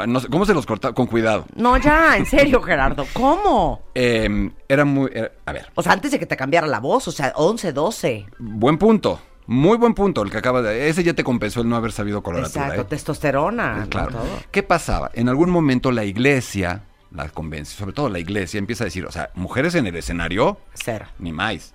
No 0.08 0.20
sé, 0.20 0.28
¿Cómo 0.28 0.46
se 0.46 0.54
los 0.54 0.66
cortaba? 0.66 0.94
Con 0.94 1.06
cuidado. 1.08 1.46
No, 1.56 1.78
ya, 1.78 2.18
en 2.18 2.26
serio, 2.26 2.62
Gerardo. 2.62 3.06
¿Cómo? 3.14 3.82
Eh, 3.94 4.50
era 4.68 4.86
muy... 4.86 5.10
era- 5.14 5.32
a 5.46 5.52
ver, 5.52 5.68
O 5.76 5.84
sea, 5.84 5.92
antes 5.94 6.12
de 6.12 6.20
que 6.20 6.26
te 6.26 6.36
cambiara 6.36 6.66
la 6.68 6.80
voz, 6.80 7.08
o 7.08 7.12
sea, 7.12 7.32
11, 7.36 7.74
12. 7.74 8.26
buen 8.40 8.78
punto. 8.78 9.20
Muy 9.46 9.78
buen 9.78 9.94
punto 9.94 10.22
el 10.24 10.32
que 10.32 10.38
acaba 10.38 10.62
de... 10.62 10.88
Ese 10.90 11.04
ya 11.04 11.14
te 11.14 11.24
compensó 11.24 11.62
el 11.62 11.70
no 11.70 11.76
haber 11.76 11.92
sabido 11.92 12.24
coloratura. 12.24 12.64
Exacto, 12.66 12.82
¿eh? 12.84 12.86
testosterona. 12.90 13.76
¿no? 13.82 13.90
Claro. 13.90 14.20
¿Qué 14.52 14.64
pasaba? 14.64 15.12
En 15.14 15.28
algún 15.30 15.50
momento 15.50 15.92
la 15.92 16.06
iglesia, 16.06 16.84
la 17.12 17.28
convención, 17.30 17.78
sobre 17.78 17.92
todo 17.94 18.10
la 18.10 18.20
iglesia, 18.20 18.58
empieza 18.58 18.86
a 18.86 18.86
decir, 18.86 19.06
o 19.06 19.12
sea, 19.12 19.32
mujeres 19.36 19.76
en 19.76 19.86
el 19.86 19.96
escenario, 19.98 20.58
Cero. 20.74 21.06
ni 21.20 21.34
más. 21.34 21.74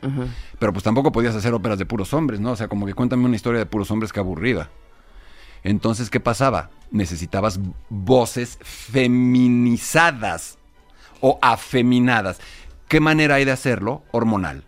Pero 0.59 0.73
pues 0.73 0.83
tampoco 0.83 1.13
podías 1.13 1.37
hacer 1.37 1.53
óperas 1.53 1.79
de 1.79 1.85
puros 1.87 2.13
hombres, 2.15 2.41
¿no? 2.41 2.53
O 2.53 2.57
sea, 2.57 2.69
como 2.69 2.87
que 2.87 2.95
cuéntame 2.95 3.27
una 3.27 3.37
historia 3.37 3.59
de 3.61 3.67
puros 3.67 3.91
hombres 3.91 4.13
que 4.15 4.21
aburrida. 4.21 4.71
Entonces, 5.63 6.11
¿qué 6.11 6.21
pasaba? 6.21 6.71
Necesitabas 6.91 7.61
voces 7.89 8.59
feminizadas 8.63 10.59
o 11.21 11.39
afeminadas. 11.43 12.41
¿Qué 12.89 13.01
manera 13.01 13.37
hay 13.37 13.45
de 13.45 13.53
hacerlo? 13.53 14.03
Hormonal. 14.13 14.65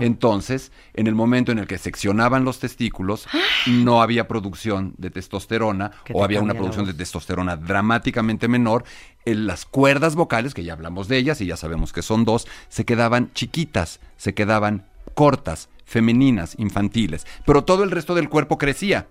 Entonces, 0.00 0.72
en 0.94 1.06
el 1.06 1.14
momento 1.14 1.52
en 1.52 1.58
el 1.58 1.66
que 1.66 1.76
seccionaban 1.76 2.46
los 2.46 2.60
testículos, 2.60 3.28
no 3.66 4.00
había 4.00 4.26
producción 4.26 4.94
de 4.96 5.10
testosterona 5.10 5.92
o 6.14 6.18
te 6.20 6.24
había 6.24 6.40
una 6.40 6.54
producción 6.54 6.86
de 6.86 6.94
testosterona 6.94 7.56
dramáticamente 7.56 8.48
menor. 8.48 8.84
En 9.26 9.46
las 9.46 9.66
cuerdas 9.66 10.14
vocales, 10.14 10.54
que 10.54 10.64
ya 10.64 10.72
hablamos 10.72 11.08
de 11.08 11.18
ellas 11.18 11.42
y 11.42 11.46
ya 11.46 11.58
sabemos 11.58 11.92
que 11.92 12.00
son 12.00 12.24
dos, 12.24 12.46
se 12.70 12.86
quedaban 12.86 13.32
chiquitas, 13.34 14.00
se 14.16 14.32
quedaban 14.32 14.86
cortas, 15.14 15.68
femeninas, 15.84 16.54
infantiles. 16.58 17.26
Pero 17.44 17.64
todo 17.64 17.84
el 17.84 17.90
resto 17.90 18.14
del 18.14 18.30
cuerpo 18.30 18.56
crecía. 18.56 19.08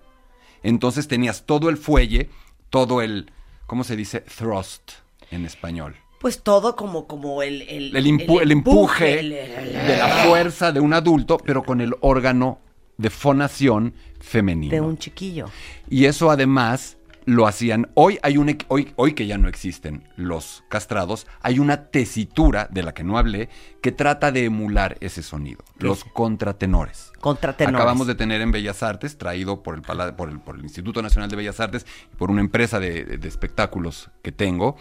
Entonces 0.62 1.08
tenías 1.08 1.44
todo 1.46 1.68
el 1.68 1.76
fuelle, 1.76 2.28
todo 2.70 3.02
el, 3.02 3.30
¿cómo 3.66 3.84
se 3.84 3.96
dice? 3.96 4.20
Thrust 4.20 4.92
en 5.30 5.44
español. 5.44 5.96
Pues 6.20 6.42
todo 6.42 6.76
como, 6.76 7.06
como 7.06 7.42
el... 7.42 7.62
El, 7.62 7.94
El, 7.94 8.06
impu- 8.06 8.40
el 8.40 8.50
empuje 8.50 9.22
de 9.22 9.96
la 9.98 10.08
fuerza 10.26 10.72
de 10.72 10.80
un 10.80 10.92
adulto, 10.94 11.36
pero 11.38 11.62
con 11.62 11.80
el 11.80 11.94
órgano 12.00 12.58
de 12.96 13.10
fonación 13.10 13.94
femenino. 14.20 14.72
de 14.72 14.80
un 14.80 14.96
chiquillo. 14.98 15.46
Y 15.90 16.06
eso 16.06 16.30
además 16.30 16.96
lo 17.26 17.46
hacían. 17.46 17.90
Hoy 17.94 18.18
hay 18.22 18.38
un 18.38 18.56
hoy, 18.68 18.92
hoy 18.96 19.12
que 19.12 19.26
ya 19.26 19.36
no 19.36 19.48
existen 19.48 20.08
los 20.16 20.64
castrados, 20.68 21.26
hay 21.42 21.58
una 21.58 21.88
tesitura 21.90 22.68
de 22.70 22.82
la 22.82 22.94
que 22.94 23.04
no 23.04 23.18
hablé 23.18 23.48
que 23.82 23.92
trata 23.92 24.32
de 24.32 24.44
emular 24.44 24.96
ese 25.00 25.22
sonido. 25.22 25.62
Los 25.78 26.04
contratenores. 26.04 27.12
Contratenores. 27.20 27.80
Acabamos 27.80 28.06
de 28.06 28.14
tener 28.14 28.40
en 28.40 28.52
Bellas 28.52 28.82
Artes, 28.82 29.18
traído 29.18 29.62
por 29.62 29.74
el, 29.74 29.82
por 29.82 30.28
el, 30.30 30.40
por 30.40 30.56
el 30.56 30.62
Instituto 30.62 31.02
Nacional 31.02 31.28
de 31.28 31.36
Bellas 31.36 31.60
Artes 31.60 31.84
y 32.12 32.16
por 32.16 32.30
una 32.30 32.40
empresa 32.40 32.80
de, 32.80 33.04
de- 33.04 33.18
de 33.18 33.28
espectáculos 33.28 34.10
que 34.22 34.30
tengo, 34.32 34.76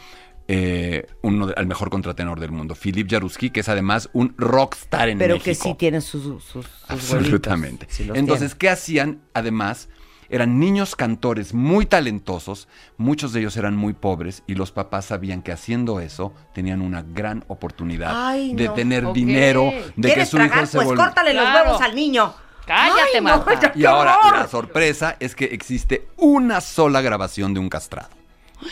eh, 0.47 1.07
uno 1.23 1.49
al 1.57 1.65
mejor 1.65 1.89
contratenor 1.89 2.39
del 2.39 2.51
mundo, 2.51 2.75
Philip 2.75 3.09
Jaruski, 3.09 3.49
que 3.49 3.61
es 3.61 3.69
además 3.69 4.09
un 4.13 4.35
rockstar 4.37 5.09
en 5.09 5.17
Pero 5.17 5.33
México. 5.35 5.45
que 5.45 5.55
sí 5.55 5.73
tienen 5.73 6.03
sus, 6.03 6.21
sus, 6.23 6.43
sus 6.43 6.67
Absolutamente. 6.87 7.87
Entonces, 8.13 8.51
tienen. 8.51 8.57
¿qué 8.59 8.69
hacían? 8.69 9.21
Además, 9.33 9.89
eran 10.35 10.59
niños 10.59 10.95
cantores 10.95 11.53
muy 11.53 11.85
talentosos, 11.85 12.67
muchos 12.97 13.33
de 13.33 13.39
ellos 13.41 13.57
eran 13.57 13.75
muy 13.75 13.93
pobres 13.93 14.43
y 14.47 14.55
los 14.55 14.71
papás 14.71 15.05
sabían 15.05 15.41
que 15.41 15.51
haciendo 15.51 15.99
eso 15.99 16.33
tenían 16.53 16.81
una 16.81 17.01
gran 17.01 17.43
oportunidad 17.47 18.11
Ay, 18.27 18.53
de 18.55 18.65
no. 18.65 18.73
tener 18.73 19.13
dinero, 19.13 19.63
de 19.95 20.07
que 20.09 20.13
¿Quieres 20.13 20.29
su 20.29 20.37
tragar? 20.37 20.57
hijo 20.59 20.65
se 20.67 20.77
Pues 20.77 20.89
córtale 20.99 21.33
los 21.33 21.45
huevos 21.45 21.81
al 21.81 21.95
niño. 21.95 22.33
Cállate, 22.65 22.99
Ay, 23.13 23.21
no, 23.21 23.23
Marta. 23.23 23.71
Y 23.75 23.79
¡Qué 23.81 23.87
ahora 23.87 24.17
la 24.31 24.47
sorpresa 24.47 25.17
es 25.19 25.35
que 25.35 25.45
existe 25.45 26.07
una 26.17 26.61
sola 26.61 27.01
grabación 27.01 27.53
de 27.53 27.59
un 27.59 27.69
castrado. 27.69 28.09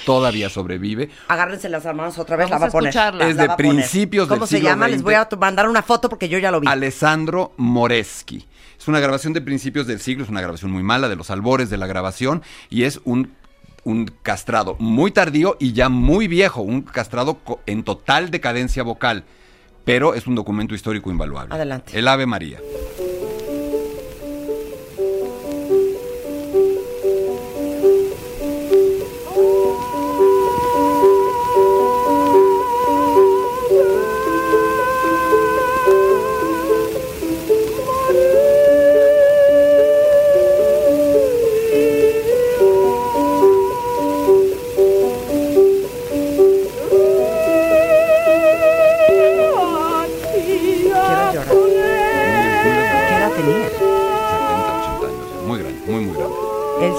Todavía 0.06 0.50
sobrevive. 0.50 1.10
Agárrense 1.28 1.70
las 1.70 1.86
manos 1.86 2.18
otra 2.18 2.36
vez, 2.38 2.50
Vamos 2.50 2.60
la 2.62 2.66
va 2.66 2.70
a 2.70 2.72
poner. 2.72 2.90
escucharla. 2.90 3.28
Es 3.28 3.38
de 3.38 3.50
principios 3.50 4.28
del 4.30 4.38
¿Cómo 4.40 4.48
se 4.48 4.56
siglo 4.56 4.70
llama? 4.70 4.88
Les 4.88 5.04
voy 5.04 5.14
a 5.14 5.28
mandar 5.40 5.70
una 5.70 5.84
foto 5.84 6.10
porque 6.10 6.30
yo 6.30 6.40
ya 6.40 6.50
lo 6.52 6.60
vi. 6.62 6.68
Alessandro 6.68 7.54
Moreschi. 7.58 8.48
Es 8.84 8.90
una 8.90 9.00
grabación 9.00 9.32
de 9.32 9.40
principios 9.40 9.88
del 9.88 10.02
siglo, 10.02 10.26
es 10.26 10.30
una 10.30 10.42
grabación 10.42 10.70
muy 10.70 10.84
mala, 10.84 11.08
de 11.08 11.16
los 11.16 11.32
albores 11.32 11.70
de 11.70 11.78
la 11.78 11.88
grabación, 11.88 12.44
y 12.70 12.84
es 12.84 13.00
un 13.06 13.32
un 13.86 14.12
castrado 14.24 14.76
muy 14.78 15.12
tardío 15.12 15.56
y 15.58 15.72
ya 15.72 15.88
muy 15.88 16.28
viejo, 16.28 16.62
un 16.62 16.82
castrado 16.82 17.40
en 17.66 17.84
total 17.84 18.30
decadencia 18.30 18.84
vocal, 18.84 19.24
pero 19.86 20.16
es 20.16 20.28
un 20.28 20.36
documento 20.36 20.76
histórico 20.76 21.10
invaluable. 21.12 21.56
Adelante. 21.56 21.98
El 21.98 22.10
Ave 22.10 22.26
María. 22.26 22.60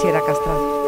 Era 0.05 0.20
castrado. 0.24 0.85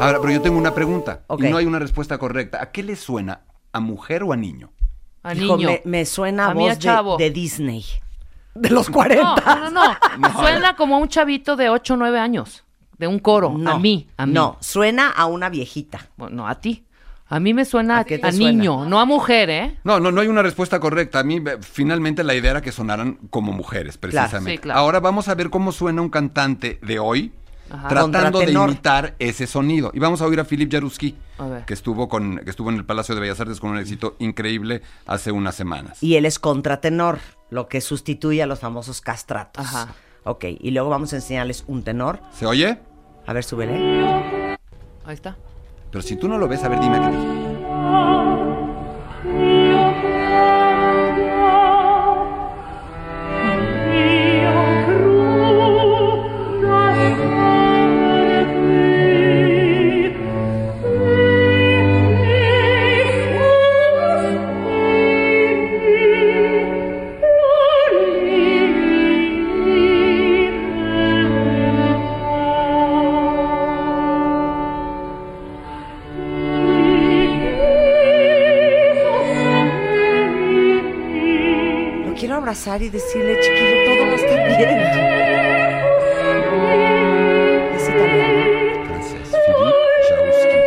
Ahora, 0.00 0.18
pero 0.20 0.32
yo 0.32 0.40
tengo 0.40 0.58
una 0.58 0.72
pregunta 0.74 1.22
y 1.38 1.42
no 1.44 1.56
hay 1.58 1.66
una 1.66 1.78
respuesta 1.78 2.18
correcta. 2.18 2.62
¿A 2.62 2.70
qué 2.72 2.82
le 2.82 2.96
suena? 2.96 3.42
¿A 3.72 3.80
mujer 3.80 4.22
o 4.22 4.32
a 4.32 4.36
niño? 4.36 4.72
A 5.22 5.34
Hijo, 5.34 5.56
niño. 5.58 5.68
me, 5.68 5.82
me 5.84 6.06
suena 6.06 6.46
A 6.46 6.50
a 6.50 6.54
voz 6.54 6.78
chavo. 6.78 7.16
de, 7.18 7.24
de 7.24 7.30
Disney. 7.30 7.84
De 8.54 8.68
los 8.70 8.90
40. 8.90 9.44
No, 9.44 9.70
no, 9.70 9.82
no. 10.18 10.40
Suena 10.40 10.74
como 10.74 10.96
a 10.96 10.98
un 10.98 11.08
chavito 11.08 11.54
de 11.54 11.68
8 11.70 11.94
o 11.94 11.96
9 11.98 12.18
años. 12.18 12.64
De 12.98 13.06
un 13.06 13.18
coro. 13.20 13.54
No, 13.56 13.72
a 13.72 13.78
mí. 13.78 14.08
A 14.16 14.26
mí. 14.26 14.32
No, 14.32 14.56
suena 14.60 15.08
a 15.10 15.26
una 15.26 15.48
viejita. 15.48 16.08
Bueno, 16.16 16.36
no, 16.36 16.48
a 16.48 16.56
ti. 16.56 16.84
A 17.28 17.38
mí 17.38 17.54
me 17.54 17.64
suena 17.64 17.98
¿A 17.98 18.00
a, 18.00 18.04
qué 18.04 18.18
te 18.18 18.26
a 18.26 18.32
suena? 18.32 18.50
niño, 18.50 18.86
no 18.86 18.98
a 18.98 19.04
mujer, 19.04 19.50
¿eh? 19.50 19.78
No, 19.84 20.00
no, 20.00 20.10
no 20.10 20.20
hay 20.20 20.26
una 20.26 20.42
respuesta 20.42 20.80
correcta. 20.80 21.20
A 21.20 21.22
mí, 21.22 21.36
eh, 21.36 21.58
finalmente, 21.60 22.24
la 22.24 22.34
idea 22.34 22.50
era 22.50 22.60
que 22.60 22.72
sonaran 22.72 23.18
como 23.30 23.52
mujeres, 23.52 23.96
precisamente. 23.98 24.50
Sí, 24.52 24.58
claro. 24.58 24.80
Ahora 24.80 24.98
vamos 24.98 25.28
a 25.28 25.34
ver 25.36 25.48
cómo 25.48 25.70
suena 25.70 26.02
un 26.02 26.10
cantante 26.10 26.80
de 26.82 26.98
hoy 26.98 27.32
Ajá. 27.70 27.88
tratando 27.88 28.40
de 28.40 28.52
imitar 28.52 29.14
ese 29.18 29.46
sonido. 29.46 29.90
Y 29.94 29.98
vamos 29.98 30.20
a 30.22 30.26
oír 30.26 30.40
a 30.40 30.44
Philip 30.44 30.70
Jaruski, 30.72 31.16
A 31.38 31.64
que 31.66 31.74
estuvo, 31.74 32.08
con, 32.08 32.38
que 32.38 32.50
estuvo 32.50 32.70
en 32.70 32.76
el 32.76 32.84
Palacio 32.84 33.14
de 33.14 33.20
Bellas 33.20 33.40
Artes 33.40 33.60
con 33.60 33.70
un 33.70 33.78
éxito 33.78 34.16
increíble 34.18 34.82
hace 35.06 35.32
unas 35.32 35.54
semanas. 35.54 36.02
Y 36.02 36.16
él 36.16 36.26
es 36.26 36.38
contratenor, 36.38 37.18
lo 37.50 37.68
que 37.68 37.80
sustituye 37.80 38.42
a 38.42 38.46
los 38.46 38.60
famosos 38.60 39.00
castratos. 39.00 39.64
Ajá. 39.64 39.94
Ok, 40.24 40.44
y 40.60 40.70
luego 40.70 40.90
vamos 40.90 41.12
a 41.12 41.16
enseñarles 41.16 41.64
un 41.66 41.82
tenor. 41.82 42.20
¿Se 42.32 42.46
oye? 42.46 42.78
A 43.26 43.32
ver, 43.32 43.44
súbele. 43.44 44.56
Ahí 45.04 45.14
está. 45.14 45.36
Pero 45.90 46.02
si 46.02 46.16
tú 46.16 46.28
no 46.28 46.38
lo 46.38 46.46
ves, 46.46 46.62
a 46.62 46.68
ver, 46.68 46.80
dime 46.80 47.00
qué 47.00 47.06
dije. 47.08 48.29
Abrazar 82.50 82.82
y 82.82 82.88
decirle, 82.88 83.38
chiquillo, 83.40 83.84
todo 83.84 84.06
va 84.06 84.12
a 84.12 84.16
estar 84.16 84.48
bien. 84.58 84.70
Es 87.76 87.88
italiano. 87.88 88.86
Francés, 88.88 89.36
Philip 89.46 89.76
Jaruski. 90.08 90.58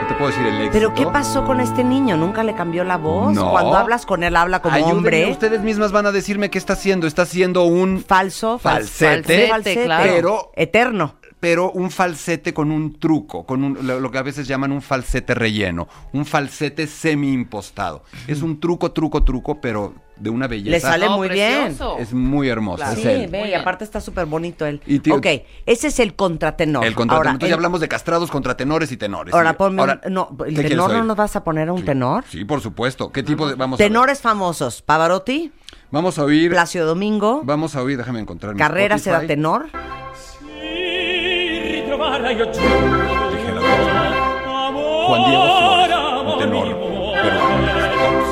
No 0.00 0.06
te 0.08 0.14
puedo 0.14 0.26
decir 0.30 0.44
el 0.46 0.54
éxito. 0.56 0.72
Pero 0.72 0.94
¿qué 0.94 1.06
pasó 1.06 1.44
con 1.44 1.60
este 1.60 1.84
niño? 1.84 2.16
¿Nunca 2.16 2.42
le 2.42 2.56
cambió 2.56 2.82
la 2.82 2.96
voz? 2.96 3.32
No. 3.32 3.52
Cuando 3.52 3.76
hablas 3.76 4.06
con 4.06 4.24
él, 4.24 4.34
habla 4.34 4.60
como 4.60 4.74
Ayúdenme, 4.74 4.96
hombre. 4.98 5.30
Ustedes 5.30 5.60
mismas 5.60 5.92
van 5.92 6.06
a 6.06 6.10
decirme 6.10 6.50
qué 6.50 6.58
está 6.58 6.72
haciendo. 6.72 7.06
Está 7.06 7.22
haciendo 7.22 7.62
un 7.62 8.04
Falso, 8.04 8.56
fal- 8.58 8.82
Falsete, 8.82 9.46
falsete, 9.46 9.84
claro. 9.84 10.12
pero- 10.12 10.50
Eterno. 10.56 11.14
Pero 11.42 11.72
un 11.72 11.90
falsete 11.90 12.54
con 12.54 12.70
un 12.70 13.00
truco, 13.00 13.44
con 13.44 13.64
un- 13.64 13.76
lo, 13.84 13.98
lo 13.98 14.10
que 14.12 14.18
a 14.18 14.22
veces 14.22 14.46
llaman 14.46 14.70
un 14.70 14.80
falsete 14.80 15.34
relleno, 15.34 15.88
un 16.12 16.24
falsete 16.24 16.86
semi 16.86 17.32
impostado. 17.32 18.04
Es 18.28 18.42
un 18.42 18.60
truco, 18.60 18.92
truco, 18.92 19.24
truco, 19.24 19.60
pero 19.60 19.92
de 20.16 20.30
una 20.30 20.46
belleza. 20.46 20.70
Le 20.70 20.80
sale 20.80 21.06
No, 21.06 21.16
muy 21.16 21.26
precioso. 21.26 21.98
Es 21.98 22.12
muy 22.12 22.48
hermoso. 22.48 22.76
Claro. 22.76 22.92
es 22.92 23.04
bien. 23.04 23.16
Sí, 23.18 23.24
él. 23.24 23.30
ve, 23.32 23.40
y 23.40 23.44
bien. 23.48 23.60
aparte 23.60 23.82
está 23.82 24.00
súper 24.00 24.26
bonito 24.26 24.64
él. 24.66 24.80
Y 24.86 25.00
tío- 25.00 25.16
ok, 25.16 25.26
ese 25.66 25.88
es 25.88 25.98
el 25.98 26.14
contratenor. 26.14 26.84
El 26.84 26.94
contratenor. 26.94 27.16
Ahora, 27.26 27.30
Entonces 27.32 27.48
ya 27.50 27.54
hablamos 27.56 27.80
de 27.80 27.88
castrados, 27.88 28.30
contratenores 28.30 28.92
y 28.92 28.96
tenores. 28.96 29.34
Ahora 29.34 29.54
ponme 29.54 29.80
ahora, 29.80 30.00
un, 30.06 30.12
no, 30.14 30.36
¿qué 30.44 30.50
el 30.50 30.68
tenor 30.68 30.92
no 30.92 31.02
nos 31.02 31.16
vas 31.16 31.34
a 31.34 31.42
poner 31.42 31.72
un 31.72 31.80
Sí. 31.80 31.84
tenor. 31.86 32.22
Sí, 32.28 32.44
por 32.44 32.60
supuesto. 32.60 33.10
¿Qué 33.10 33.24
tipo 33.24 33.48
de 33.48 33.56
vamos 33.56 33.80
a 33.80 33.82
ver? 33.82 33.88
Tenores 33.90 34.20
famosos, 34.20 34.80
Pavarotti, 34.80 35.50
Vamos 35.90 36.20
a 36.20 36.22
oír. 36.24 36.50
Placio 36.52 36.86
Domingo, 36.86 37.40
Vamos 37.42 37.74
a 37.74 37.82
oír, 37.82 37.98
déjame 37.98 38.20
encontrar 38.20 38.54
mi 38.54 38.58
Carreras 38.60 39.00
Spotify. 39.00 39.24
era 39.24 39.26
tenor, 39.26 39.66
amara 42.02 42.30
io 42.30 42.50
giuro 42.50 43.30
dije 43.30 43.52
la 43.52 43.60
cosa. 43.60 43.90
Juan 45.06 45.22
Diego 45.28 45.46
Flores 45.58 46.02
un 46.24 46.38
tenor 46.38 46.68
peruano 47.22 48.24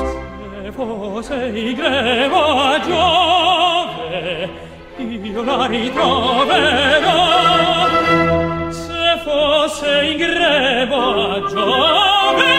se 0.63 0.71
fosse 0.71 1.35
i 1.47 1.73
greva 1.73 2.79
giove 2.85 4.49
io 4.97 5.43
la 5.43 5.65
ritroverò. 5.65 7.19
Se 8.69 9.19
fosse 9.23 10.03
in 10.05 10.17
greva 10.17 11.41
giove 11.49 12.51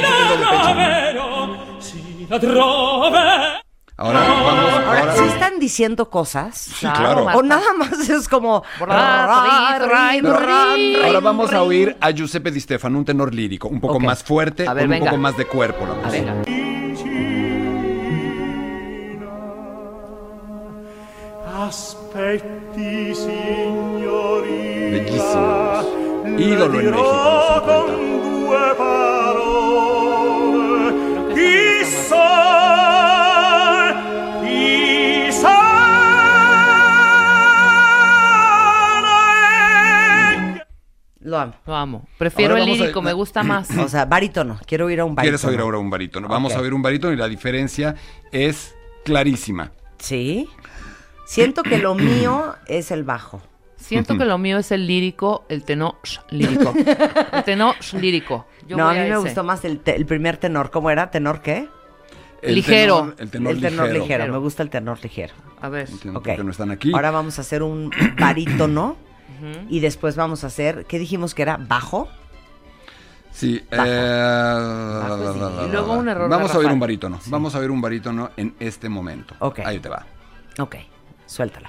la 0.00 0.58
troverò 0.62 1.48
si 1.78 2.26
la 2.28 2.38
troverò. 2.38 3.63
Ahora 3.96 4.20
vamos. 4.20 4.72
Ahora, 4.72 5.00
Ahora, 5.00 5.16
¿sí 5.16 5.24
están 5.24 5.60
diciendo 5.60 6.10
cosas? 6.10 6.56
Sí, 6.58 6.86
claro. 6.86 7.26
O 7.26 7.42
nada 7.42 7.72
más 7.78 8.08
es 8.08 8.28
como... 8.28 8.64
Rin, 8.80 10.24
rin, 10.24 10.96
ahora 11.04 11.20
vamos 11.20 11.52
a 11.52 11.62
oír 11.62 11.96
a 12.00 12.10
Giuseppe 12.10 12.50
Di 12.50 12.60
Stefano, 12.60 12.98
un 12.98 13.04
tenor 13.04 13.32
lírico, 13.32 13.68
un 13.68 13.80
poco 13.80 14.00
más 14.00 14.24
fuerte, 14.24 14.68
ver, 14.68 14.88
con 14.88 14.94
un 14.94 15.04
poco 15.04 15.16
más 15.16 15.36
de 15.36 15.46
cuerpo. 15.46 15.86
La 15.86 15.92
A 15.92 15.96
música. 16.06 16.34
Aspetti. 21.66 23.14
Bellísimos. 24.90 25.86
Ídolo 26.36 26.80
en 26.80 26.90
México, 26.90 26.90
dirò 26.90 27.02
los 27.02 27.46
50. 27.46 27.64
con 27.64 27.86
due 28.22 28.74
parole. 28.76 29.64
Lo 41.34 41.40
amo. 41.40 41.54
Lo 41.66 41.74
amo. 41.76 42.08
Prefiero 42.18 42.56
el 42.56 42.62
a- 42.62 42.66
lírico, 42.66 43.02
me 43.02 43.12
gusta 43.12 43.42
más. 43.42 43.68
O 43.78 43.88
sea, 43.88 44.04
barítono. 44.06 44.58
Quiero 44.66 44.86
oír 44.86 45.00
a 45.00 45.04
un 45.04 45.14
barítono. 45.14 45.38
¿Quieres 45.38 45.44
oír 45.44 45.60
ahora 45.60 45.78
un 45.78 45.90
barítono? 45.90 46.28
Vamos 46.28 46.54
a 46.54 46.60
oír 46.60 46.72
un 46.72 46.82
barítono 46.82 47.12
y 47.12 47.16
la 47.16 47.28
diferencia 47.28 47.94
es 48.32 48.74
clarísima. 49.04 49.72
Sí. 49.98 50.48
Siento 51.26 51.62
que 51.62 51.78
lo 51.78 51.94
mío 51.94 52.54
es 52.66 52.90
el 52.90 53.02
bajo. 53.04 53.40
Siento 53.76 54.16
que 54.16 54.24
lo 54.24 54.38
mío 54.38 54.58
es 54.58 54.72
el 54.72 54.86
lírico, 54.86 55.44
el 55.48 55.62
tenor 55.64 55.96
lírico. 56.30 56.72
El 57.32 57.44
tenor 57.44 57.74
lírico. 58.00 58.46
Yo 58.66 58.76
no, 58.78 58.88
a 58.88 58.92
voy 58.94 59.02
mí 59.02 59.10
me 59.10 59.16
gustó 59.18 59.44
más 59.44 59.64
el, 59.66 59.80
te- 59.80 59.94
el 59.96 60.06
primer 60.06 60.38
tenor. 60.38 60.70
¿Cómo 60.70 60.90
era? 60.90 61.10
¿Tenor 61.10 61.42
qué? 61.42 61.68
El 62.40 62.54
Ligero. 62.54 63.14
tenor- 63.14 63.14
el 63.18 63.30
tenor 63.30 63.52
el 63.52 63.60
tenor 63.60 63.86
ligero. 63.88 64.02
ligero. 64.04 64.32
Me 64.32 64.38
gusta 64.38 64.62
el 64.62 64.70
tenor 64.70 64.98
ligero. 65.02 65.34
A 65.60 65.68
ver. 65.68 65.88
Entiendo 65.90 66.18
Ok. 66.20 66.26
por 66.26 66.36
qué 66.36 66.44
no 66.44 66.50
están 66.50 66.70
aquí. 66.70 66.92
Ahora 66.94 67.10
vamos 67.10 67.38
a 67.38 67.42
hacer 67.42 67.62
un 67.62 67.90
barítono. 68.18 68.96
Y 69.68 69.80
después 69.80 70.16
vamos 70.16 70.44
a 70.44 70.48
hacer, 70.48 70.86
¿qué 70.86 70.98
dijimos 70.98 71.34
que 71.34 71.42
era? 71.42 71.56
¿Bajo? 71.56 72.08
Sí. 73.32 73.62
Bajo. 73.70 73.84
eh, 73.86 75.66
Y 75.66 75.72
luego 75.72 75.92
un 75.94 76.08
error 76.08 76.28
Vamos 76.30 76.50
a 76.50 76.58
oír 76.58 76.64
garrafal. 76.66 76.72
un 76.74 76.80
barítono. 76.80 77.20
Vamos 77.26 77.54
a 77.54 77.58
oír 77.58 77.70
un 77.70 77.80
barítono 77.80 78.30
en 78.36 78.54
este 78.60 78.88
momento. 78.88 79.34
Ok. 79.40 79.60
Ahí 79.64 79.78
te 79.80 79.88
va. 79.88 80.04
Ok, 80.58 80.76
suéltalo. 81.26 81.68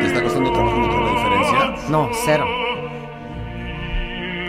¿Te 0.00 0.06
está 0.06 0.22
costando 0.22 0.52
trabajo 0.52 0.76
encontrar 0.76 1.02
la 1.02 1.10
diferencia? 1.10 1.88
No, 1.90 2.10
cero. 2.24 2.46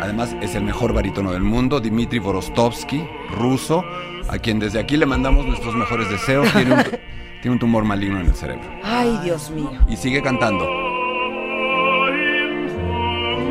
Además, 0.05 0.35
es 0.39 0.53
el 0.53 0.63
mejor 0.63 0.93
barítono 0.93 1.31
del 1.31 1.41
mundo, 1.41 1.79
Dmitry 1.79 2.19
Vorostovsky, 2.19 3.09
ruso, 3.31 3.83
a 4.29 4.37
quien 4.37 4.59
desde 4.59 4.79
aquí 4.79 4.97
le 4.97 5.07
mandamos 5.07 5.47
nuestros 5.47 5.73
mejores 5.73 6.07
deseos. 6.11 6.47
Tiene 6.53 6.75
un, 6.75 6.83
tiene 7.41 7.53
un 7.53 7.57
tumor 7.57 7.85
maligno 7.85 8.19
en 8.19 8.27
el 8.27 8.35
cerebro. 8.35 8.69
Ay, 8.83 9.19
Dios 9.23 9.49
mío. 9.49 9.71
Y 9.89 9.97
sigue 9.97 10.21
cantando. 10.21 10.63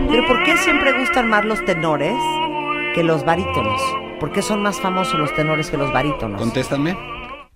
Pero 0.09 0.27
¿por 0.29 0.45
qué 0.45 0.57
siempre 0.59 0.97
gustan 0.97 1.29
más 1.29 1.45
los 1.45 1.65
tenores 1.65 2.15
que 2.95 3.03
los 3.03 3.25
barítonos? 3.25 3.83
¿Por 4.21 4.31
qué 4.31 4.41
son 4.41 4.63
más 4.63 4.81
famosos 4.81 5.19
los 5.19 5.35
tenores 5.35 5.71
que 5.71 5.77
los 5.77 5.93
barítonos? 5.93 6.41
Contéstame. 6.41 6.97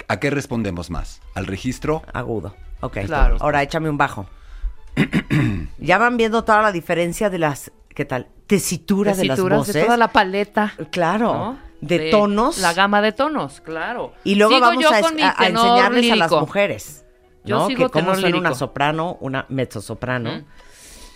¿A 0.08 0.18
qué 0.18 0.30
respondemos 0.30 0.90
más? 0.90 1.20
¿Al 1.36 1.46
registro? 1.46 2.02
Agudo. 2.12 2.56
Ok. 2.80 2.98
Claro. 3.06 3.36
Ahora 3.38 3.62
échame 3.62 3.88
un 3.88 3.96
bajo. 3.96 4.26
ya 5.78 5.98
van 5.98 6.16
viendo 6.16 6.42
toda 6.42 6.62
la 6.62 6.72
diferencia 6.72 7.30
de 7.30 7.38
las, 7.38 7.70
¿qué 7.98 8.04
tal? 8.04 8.28
Tesitura 8.46 9.12
de 9.12 9.24
las 9.24 9.40
voces. 9.40 9.74
de 9.74 9.82
toda 9.82 9.96
la 9.96 10.12
paleta. 10.12 10.72
Claro. 10.92 11.34
¿no? 11.34 11.58
De 11.80 12.12
tonos. 12.12 12.58
La 12.58 12.72
gama 12.72 13.02
de 13.02 13.10
tonos, 13.10 13.60
claro. 13.60 14.12
Y 14.22 14.36
luego 14.36 14.54
Sigo 14.54 14.66
vamos 14.66 14.82
yo 14.84 14.94
a, 14.94 15.00
con 15.00 15.16
mi 15.16 15.22
a- 15.22 15.30
a 15.30 15.36
tenor 15.36 15.66
enseñarles 15.66 16.12
a 16.12 16.16
las 16.16 16.30
mujeres. 16.30 17.04
Yo 17.42 17.58
¿no? 17.58 17.66
sigo 17.66 17.90
que 17.90 18.00
cómo 18.00 18.12
una 18.12 18.54
soprano, 18.54 19.16
una 19.20 19.46
mezzosoprano. 19.48 20.30
Mm. 20.30 20.44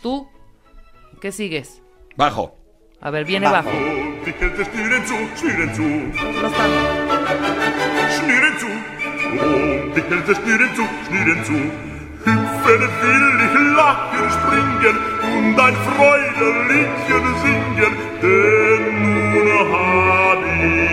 ¿Tú 0.02 0.28
qué 1.20 1.30
sigues? 1.30 1.82
Bajo. 2.16 2.56
A 3.00 3.10
ver, 3.10 3.26
viene 3.26 3.48
bajo. 3.48 3.70
No 3.70 4.22
Hüpfen, 12.24 12.81
will 13.03 13.28
ich 13.47 13.55
lachen, 13.77 14.27
springen 14.36 14.97
und 15.35 15.55
ein 15.59 15.77
Freudenliedchen 15.89 17.27
singen, 17.43 17.94
denn 18.23 18.85
nun 19.32 19.49
hab 19.73 20.40
ich 20.62 20.91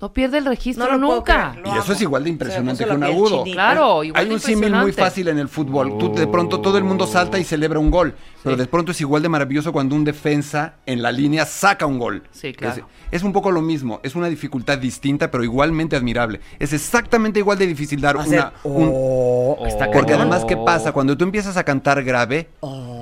No 0.00 0.12
pierde 0.12 0.38
el 0.38 0.44
registro 0.44 0.96
No 0.96 1.16
nunca. 1.16 1.54
creer, 1.60 1.74
Y 1.74 1.78
eso 1.78 1.92
es 1.92 2.00
igual 2.02 2.22
de 2.22 2.30
impresionante 2.30 2.84
que 2.84 2.90
un 2.92 3.02
agudo. 3.02 3.38
chinita. 3.38 3.54
Claro, 3.54 4.04
igual 4.04 4.22
Hay 4.22 4.28
de 4.28 4.34
un 4.34 4.40
símil 4.40 4.72
muy 4.72 4.92
fácil 4.92 5.26
en 5.26 5.38
el 5.40 5.48
fútbol. 5.48 5.98
Tú 5.98 6.14
de 6.14 6.26
pronto 6.28 6.60
todo 6.60 6.78
el 6.78 6.84
mundo 6.84 7.06
salta 7.06 7.36
y 7.38 7.42
celebra 7.44 7.80
un 7.80 7.90
gol, 7.90 8.14
pero 8.44 8.56
de 8.56 8.66
pronto 8.66 8.92
es 8.92 9.00
igual 9.00 9.22
de 9.22 9.28
maravilloso 9.28 9.72
cuando 9.72 9.96
un 9.96 10.04
defensa 10.04 10.74
en 10.86 11.02
la 11.02 11.10
línea 11.10 11.44
saca 11.46 11.84
un 11.86 11.98
gol. 11.98 12.22
Sí, 12.30 12.52
claro. 12.52 12.86
Es, 13.10 13.18
es 13.18 13.22
un 13.24 13.32
poco 13.32 13.50
lo 13.50 13.60
mismo, 13.60 13.98
es 14.04 14.14
una 14.14 14.28
dificultad 14.28 14.78
distinta, 14.78 15.30
pero 15.32 15.42
igualmente 15.42 15.96
admirable. 15.96 16.40
Es 16.60 16.72
exactamente 16.72 17.40
igual 17.40 17.58
de 17.58 17.66
difícil 17.66 18.00
dar 18.00 18.16
Hacer, 18.18 18.38
una 18.38 18.52
un- 18.62 18.90
oh, 18.94 19.64
está 19.66 19.90
porque 19.90 20.14
además 20.14 20.44
qué 20.44 20.56
pasa 20.56 20.92
cuando 20.92 21.16
tú 21.16 21.24
empiezas 21.24 21.56
a 21.56 21.64
cantar 21.64 22.04
grave, 22.04 22.48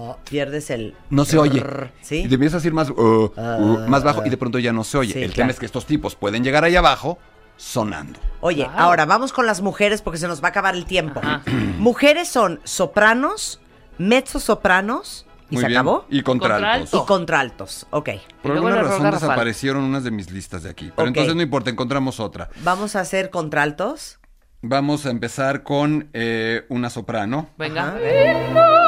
Oh, 0.07 0.19
pierdes 0.29 0.71
el... 0.71 0.95
no 1.11 1.25
se 1.25 1.39
oye. 1.39 1.65
¿Sí? 2.01 2.23
Y 2.25 2.29
te 2.29 2.35
empiezas 2.35 2.63
a 2.63 2.67
ir 2.67 2.73
más, 2.73 2.91
uh, 2.91 2.95
uh, 2.95 3.89
más 3.89 4.05
bajo 4.05 4.25
y 4.25 4.31
de 4.31 4.37
pronto 4.37 4.59
ya 4.59 4.73
no 4.73 4.85
se 4.85 4.99
oye. 4.99 5.13
Sí, 5.13 5.19
el 5.23 5.33
claro. 5.33 5.35
tema 5.35 5.51
es 5.51 5.59
que 5.59 5.67
estos 5.67 5.87
tipos 5.87 6.15
pueden 6.15 6.45
llegar 6.45 6.65
ahí 6.65 6.77
abajo 6.77 7.19
sonando. 7.57 8.21
Oye, 8.41 8.69
ahora 8.77 9.07
vamos 9.07 9.33
con 9.33 9.47
las 9.47 9.61
mujeres 9.63 10.03
porque 10.03 10.19
se 10.19 10.29
nos 10.29 10.43
va 10.43 10.49
a 10.49 10.51
acabar 10.51 10.75
el 10.75 10.85
tiempo. 10.85 11.21
Mujeres 11.79 12.29
son 12.29 12.61
sopranos, 12.65 13.61
mezzosopranos, 13.99 15.27
¿y 15.51 15.55
Muy 15.55 15.63
se 15.63 15.69
bien. 15.69 15.79
acabó? 15.79 16.07
Y 16.11 16.23
contraltos. 16.23 16.61
Contralto. 16.61 16.97
Y 16.97 17.07
contraltos, 17.07 17.87
ok. 17.91 18.11
Por 18.43 18.53
Y 18.53 18.55
alguna 18.55 18.83
razón 18.83 19.11
desaparecieron 19.11 19.83
unas 19.85 20.05
de 20.05 20.11
mis 20.11 20.31
listas 20.31 20.63
de 20.63 20.71
aquí. 20.71 20.93
Pero 20.95 21.09
entonces 21.09 21.35
no 21.35 21.43
importa, 21.43 21.71
encontramos 21.71 22.21
otra. 22.21 22.51
Vamos 22.63 22.95
a 22.97 23.01
hacer 23.01 23.31
contraltos. 23.31 24.19
Vamos 24.63 25.07
a 25.07 25.11
empezar 25.11 25.63
con 25.63 26.09
eh, 26.13 26.65
una 26.69 26.91
soprano. 26.91 27.51
Venga. 27.57 27.89
Ajá. 27.89 28.86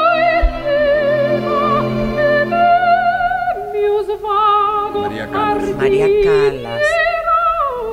María 5.27 6.07
Calas. 6.23 6.81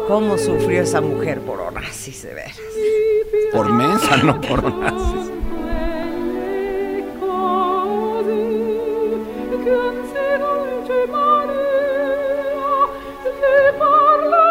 ¿Cómo 0.06 0.38
sufrió 0.38 0.82
esa 0.82 1.00
mujer 1.00 1.40
por 1.40 1.60
Onassis, 1.60 2.22
de 2.22 2.34
veras? 2.34 2.60
Por 3.52 3.72
mensa, 3.72 4.16
no 4.18 4.40
por 4.40 4.72
nazis. 4.72 5.32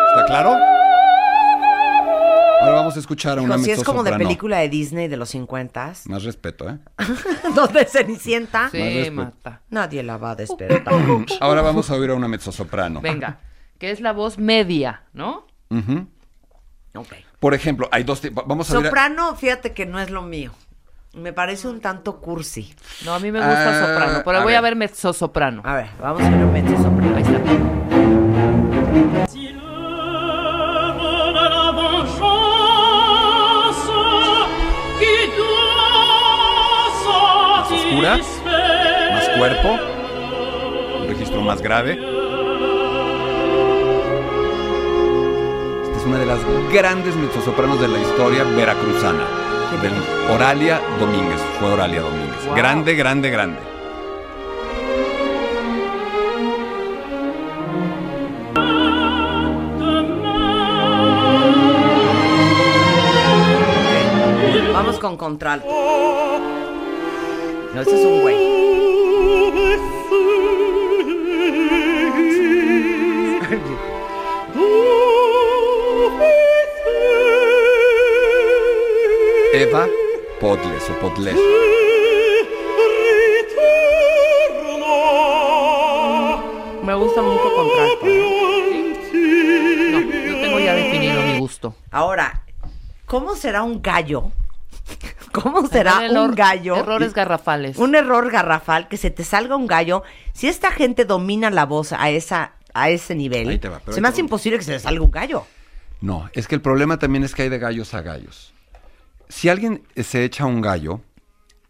¿Está 0.10 0.26
claro? 0.28 0.75
Vamos 2.96 3.04
a 3.04 3.08
escuchar 3.08 3.38
a 3.40 3.42
una 3.42 3.58
si 3.58 3.72
es 3.72 3.84
como 3.84 4.04
de 4.04 4.14
película 4.14 4.60
de 4.60 4.70
Disney 4.70 5.10
de 5.10 5.18
los 5.18 5.28
50 5.30 5.94
Más 6.06 6.24
respeto, 6.24 6.70
¿eh? 6.70 6.78
donde 7.56 7.84
Cenicienta, 7.86 8.70
Sí, 8.72 9.10
mata. 9.12 9.62
nadie 9.70 10.02
la 10.02 10.16
va 10.18 10.32
a 10.32 10.36
despertar. 10.36 10.94
Ahora 11.42 11.62
vamos 11.62 11.90
a 11.90 11.96
oír 11.96 12.12
a 12.12 12.14
una 12.16 12.30
mezzosoprano. 12.30 13.02
Venga. 13.02 13.40
Que 13.78 13.92
es 13.92 14.00
la 14.00 14.14
voz 14.14 14.38
media, 14.38 15.04
¿no? 15.12 15.46
Ujú. 15.70 16.08
Ok. 16.96 17.14
Por 17.42 17.54
ejemplo, 17.54 17.90
hay 17.92 18.04
dos 18.06 18.22
tipos. 18.22 18.46
Vamos 18.48 18.72
a 18.72 18.76
ver. 18.78 18.86
a- 18.86 18.88
Soprano, 18.90 19.36
fíjate 19.36 19.74
que 19.74 19.86
no 19.86 20.00
es 20.00 20.10
lo 20.10 20.22
mío. 20.22 20.54
Me 21.14 21.34
parece 21.34 21.68
un 21.68 21.82
tanto 21.82 22.22
cursi. 22.22 22.74
No, 23.04 23.14
a 23.14 23.20
mí 23.20 23.30
me 23.32 23.40
gusta 23.40 23.70
Ah, 23.70 23.88
soprano, 23.88 24.22
pero 24.24 24.38
a 24.38 24.44
voy 24.44 24.54
a 24.54 24.62
ver. 24.62 24.78
mezzosoprano. 24.78 25.62
A 25.66 25.76
ver, 25.76 25.88
vamos 26.02 26.22
a 26.22 26.30
ver 26.30 26.46
un 26.46 26.54
mezzosoprano. 26.54 27.16
Ahí 27.18 27.24
está. 27.24 27.42
Si 29.28 29.45
Más 38.02 39.30
cuerpo. 39.38 39.80
Un 41.00 41.08
registro 41.08 41.40
más 41.42 41.62
grave. 41.62 41.94
Esta 45.84 45.98
es 45.98 46.06
una 46.06 46.18
de 46.20 46.26
las 46.26 46.40
grandes 46.74 47.16
mezzosopranos 47.16 47.80
de 47.80 47.88
la 47.88 48.00
historia 48.00 48.44
veracruzana. 48.44 49.26
Del 49.82 49.94
Oralia 50.30 50.82
Domínguez. 51.00 51.42
Fue 51.60 51.72
Oralia 51.72 52.02
Domínguez. 52.02 52.46
Wow. 52.48 52.56
Grande, 52.56 52.96
grande, 52.96 53.30
grande. 53.30 53.60
Vamos 64.74 65.00
con 65.00 65.16
contralto. 65.16 65.86
No, 67.76 67.82
ese 67.82 67.94
es 67.94 68.06
un 68.06 68.22
güey. 68.22 68.36
Eva 79.54 79.88
Podles 80.40 80.90
o 80.90 80.94
Podles. 81.02 81.36
Me 86.82 86.94
gusta 86.96 87.22
mucho 87.22 87.56
contralto. 87.58 88.06
¿eh? 88.06 89.90
No, 89.92 90.00
yo 90.00 90.42
tengo 90.42 90.60
ya 90.60 90.76
definido 90.76 91.22
mi 91.24 91.40
gusto. 91.40 91.76
Ahora, 91.92 92.42
¿cómo 93.06 93.36
será 93.36 93.64
un 93.64 93.82
gallo? 93.82 94.32
¿Cómo 95.42 95.68
será 95.68 96.06
error- 96.06 96.30
un 96.30 96.36
gallo? 96.36 96.76
Errores 96.78 97.14
garrafales. 97.14 97.78
Un 97.78 97.96
error 97.96 98.32
garrafal, 98.32 98.88
que 98.88 98.98
se 98.98 99.10
te 99.12 99.24
salga 99.24 99.56
un 99.56 99.68
gallo. 99.68 100.04
Si 100.34 100.48
esta 100.48 100.72
gente 100.72 101.06
domina 101.06 101.50
la 101.50 101.66
voz 101.66 101.94
a 101.94 102.10
esa 102.10 102.54
a 102.74 102.90
ese 102.90 103.16
nivel, 103.16 103.48
Ahí 103.48 103.58
te 103.60 103.70
va, 103.70 103.80
se 103.90 104.02
me 104.02 104.10
hace 104.10 104.20
imposible 104.20 104.58
que 104.60 104.66
se 104.66 104.72
le 104.72 104.80
salga 104.80 105.02
un 105.02 105.12
gallo. 105.12 105.46
No, 106.02 106.30
es 106.34 106.46
que 106.48 106.56
el 106.56 106.62
problema 106.62 107.00
también 107.00 107.24
es 107.24 107.34
que 107.34 107.44
hay 107.44 107.50
de 107.50 107.58
gallos 107.58 107.94
a 107.94 108.02
gallos. 108.02 108.54
Si 109.30 109.48
alguien 109.48 109.82
se 109.96 110.26
echa 110.26 110.46
un 110.46 110.60
gallo, 110.62 111.00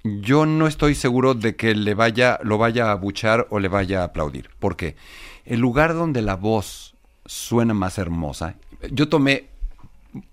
yo 0.04 0.48
no 0.48 0.66
estoy 0.66 0.96
seguro 0.96 1.36
de 1.36 1.56
que 1.56 1.76
le 1.76 1.94
vaya, 1.94 2.40
lo 2.42 2.58
vaya 2.58 2.88
a 2.88 2.92
abuchar 2.94 3.46
o 3.52 3.60
le 3.60 3.68
vaya 3.68 4.02
a 4.02 4.06
aplaudir. 4.06 4.50
¿Por 4.60 4.76
qué? 4.78 4.96
El 5.46 5.60
lugar 5.60 5.94
donde 5.94 6.24
la 6.24 6.36
voz 6.36 6.96
suena 7.28 7.74
más 7.76 7.98
hermosa. 8.00 8.56
Yo 8.92 9.08
tomé 9.08 9.46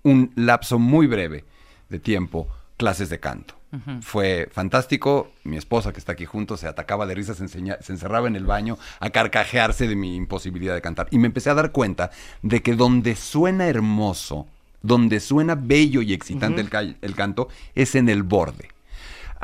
un 0.01 0.31
lapso 0.35 0.79
muy 0.79 1.05
breve 1.07 1.45
de 1.89 1.99
tiempo 1.99 2.47
clases 2.83 3.09
de 3.09 3.19
canto. 3.19 3.53
Fue 4.01 4.49
fantástico. 4.51 5.31
Mi 5.45 5.57
esposa, 5.57 5.93
que 5.93 5.99
está 5.99 6.11
aquí 6.11 6.25
junto, 6.25 6.57
se 6.57 6.67
atacaba 6.67 7.05
de 7.07 7.15
risa, 7.15 7.33
se, 7.33 7.43
enseña- 7.43 7.77
se 7.81 7.93
encerraba 7.93 8.27
en 8.27 8.35
el 8.35 8.45
baño 8.45 8.77
a 8.99 9.09
carcajearse 9.09 9.87
de 9.87 9.95
mi 9.95 10.15
imposibilidad 10.15 10.75
de 10.75 10.81
cantar. 10.81 11.07
Y 11.09 11.17
me 11.17 11.27
empecé 11.27 11.49
a 11.49 11.53
dar 11.55 11.71
cuenta 11.71 12.11
de 12.41 12.61
que 12.61 12.75
donde 12.75 13.15
suena 13.15 13.67
hermoso, 13.67 14.47
donde 14.81 15.19
suena 15.19 15.55
bello 15.55 16.01
y 16.01 16.13
excitante 16.13 16.61
el 17.01 17.15
canto, 17.15 17.47
es 17.73 17.95
en 17.95 18.09
el 18.09 18.21
borde. 18.23 18.67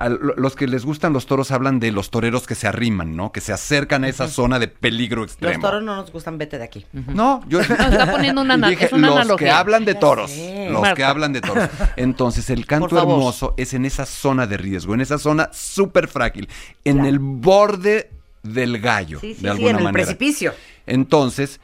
A 0.01 0.07
los 0.09 0.55
que 0.55 0.65
les 0.65 0.85
gustan 0.85 1.11
los 1.11 1.25
toros 1.25 1.51
hablan 1.51 1.79
de 1.81 1.91
los 1.91 2.09
toreros 2.09 2.47
que 2.47 2.55
se 2.55 2.67
arriman, 2.67 3.17
¿no? 3.17 3.33
Que 3.33 3.41
se 3.41 3.51
acercan 3.51 4.05
a 4.05 4.07
esa 4.07 4.29
zona 4.29 4.57
de 4.57 4.69
peligro 4.69 5.23
Los 5.23 5.31
extremo. 5.31 5.59
toros 5.61 5.83
no 5.83 5.95
nos 5.97 6.09
gustan, 6.11 6.37
vete 6.37 6.57
de 6.57 6.63
aquí. 6.63 6.85
No, 6.93 7.43
yo 7.49 7.59
está 7.61 8.09
poniendo 8.11 8.41
una 8.41 8.55
dije, 8.69 8.85
es 8.85 8.93
una 8.93 9.07
los 9.09 9.17
analogía. 9.17 9.47
que 9.47 9.51
hablan 9.51 9.83
de 9.83 9.95
toros, 9.95 10.31
los 10.69 10.93
que 10.93 11.03
hablan 11.03 11.33
de 11.33 11.41
toros. 11.41 11.69
Entonces, 11.97 12.49
el 12.49 12.65
canto 12.65 12.97
hermoso 12.97 13.53
es 13.57 13.73
en 13.73 13.83
esa 13.85 14.05
zona 14.05 14.47
de 14.47 14.55
riesgo, 14.55 14.93
en 14.93 15.01
esa 15.01 15.17
zona 15.17 15.49
súper 15.51 16.07
frágil, 16.07 16.47
en 16.85 17.03
el 17.05 17.19
borde 17.19 18.09
del 18.41 18.79
gallo, 18.79 19.19
Sí, 19.19 19.33
sí, 19.35 19.41
de 19.41 19.41
sí, 19.41 19.47
alguna 19.49 19.69
en 19.71 19.77
el 19.79 19.83
manera. 19.83 20.05
precipicio. 20.05 20.53
Entonces, 20.87 21.59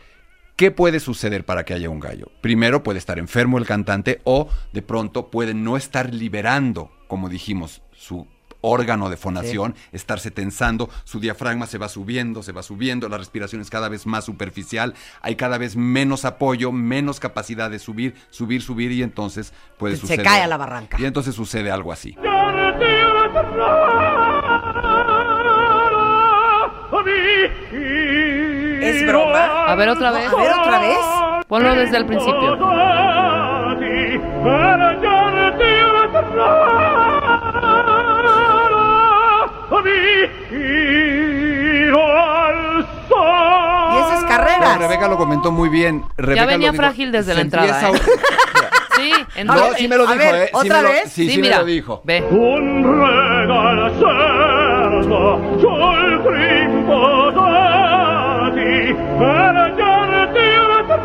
¿qué 0.56 0.72
puede 0.72 1.00
suceder 1.00 1.46
para 1.46 1.66
que 1.66 1.74
haya 1.74 1.90
un 1.90 2.00
gallo? 2.00 2.32
Primero 2.42 2.84
puede 2.84 3.00
estar 3.00 3.20
enfermo 3.20 3.58
el 3.58 3.66
cantante 3.66 4.22
o 4.24 4.50
de 4.74 4.82
pronto 4.82 5.30
puede 5.30 5.54
no 5.54 5.78
estar 5.78 6.14
liberando, 6.14 6.92
como 7.08 7.30
dijimos, 7.30 7.82
su 7.92 8.28
órgano 8.62 9.10
de 9.12 9.18
fonación, 9.18 9.76
estarse 9.92 10.32
tensando, 10.32 10.90
su 11.04 11.20
diafragma 11.20 11.68
se 11.68 11.78
va 11.78 11.88
subiendo, 11.88 12.42
se 12.42 12.52
va 12.52 12.64
subiendo, 12.64 13.08
la 13.10 13.20
respiración 13.20 13.62
es 13.62 13.70
cada 13.70 13.90
vez 13.90 14.08
más 14.08 14.26
superficial, 14.26 14.96
hay 15.22 15.36
cada 15.36 15.60
vez 15.60 15.76
menos 15.76 16.26
apoyo, 16.26 16.72
menos 16.72 17.20
capacidad 17.20 17.70
de 17.70 17.78
subir, 17.78 18.16
subir, 18.32 18.64
subir 18.64 18.92
y 18.92 19.04
entonces 19.04 19.54
puede 19.78 19.96
Se 19.96 20.02
suceder. 20.02 20.26
cae 20.26 20.42
a 20.42 20.48
la 20.48 20.58
barranca. 20.58 20.98
Y 21.00 21.06
entonces 21.06 21.36
sucede 21.36 21.70
algo 21.70 21.92
así. 21.92 22.16
¿Es 29.06 29.12
broma? 29.12 29.66
A 29.68 29.76
ver 29.76 29.90
otra 29.90 30.12
vez. 30.12 30.32
A 30.32 30.36
ver 30.36 30.52
otra 30.54 30.80
vez. 30.80 30.98
Ponlo 31.48 31.76
desde 31.76 31.98
el 31.98 32.06
principio. 32.06 32.58
Y 43.94 43.98
esa 44.00 44.16
es 44.16 44.22
No, 44.22 44.28
carreras. 44.28 44.78
Rebeca 44.78 45.08
lo 45.08 45.18
comentó 45.18 45.52
muy 45.52 45.70
bien. 45.70 46.04
Rebeca 46.18 46.46
venía 46.46 46.68
lo 46.68 46.72
dijo, 46.74 46.84
frágil 46.84 47.12
desde 47.12 47.34
la 47.34 47.42
entrada, 47.42 47.90
¿eh? 47.90 47.94
Sí, 48.96 49.12
en 49.36 49.48
No, 49.48 49.74
sí 49.78 49.88
me 49.90 49.98
lo 49.98 50.04
dijo, 50.08 50.18
ver, 50.18 50.36
¿eh? 50.36 50.46
Sí 50.48 50.52
¿otra 50.54 50.78
me 50.78 50.84
lo- 50.84 50.90
vez? 50.90 51.12
Sí, 51.12 51.30
sí, 51.30 51.36
me 51.36 51.42
mira. 51.42 51.58
lo 51.60 51.66
dijo. 51.66 52.02
Ve. 52.06 52.24
Un 52.32 52.82
per 60.88 61.00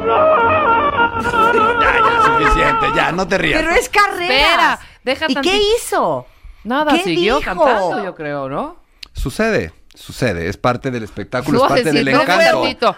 Ya, 1.81 1.93
ya, 1.99 2.23
suficiente, 2.25 2.87
ya, 2.95 3.13
no 3.13 3.27
te 3.27 3.39
rías. 3.39 3.61
Pero 3.61 3.75
es 3.75 3.89
carreras. 3.89 4.31
Espera, 4.31 4.81
deja 5.05 5.27
¿Y 5.29 5.35
qué 5.37 5.61
hizo? 5.77 6.27
Nada, 6.65 6.93
¿Qué 6.93 7.03
siguió 7.05 7.39
dijo? 7.39 7.55
cantando, 7.57 8.05
yo 8.05 8.15
creo, 8.15 8.49
¿no? 8.49 8.77
Sucede, 9.15 9.73
sucede, 9.95 10.49
es 10.49 10.57
parte 10.57 10.91
del 10.91 11.03
espectáculo, 11.03 11.63
es 11.63 11.69
parte 11.69 11.93
del 11.93 12.05
no 12.13 12.23
encanto. 12.23 12.59
fuertito. 12.59 12.97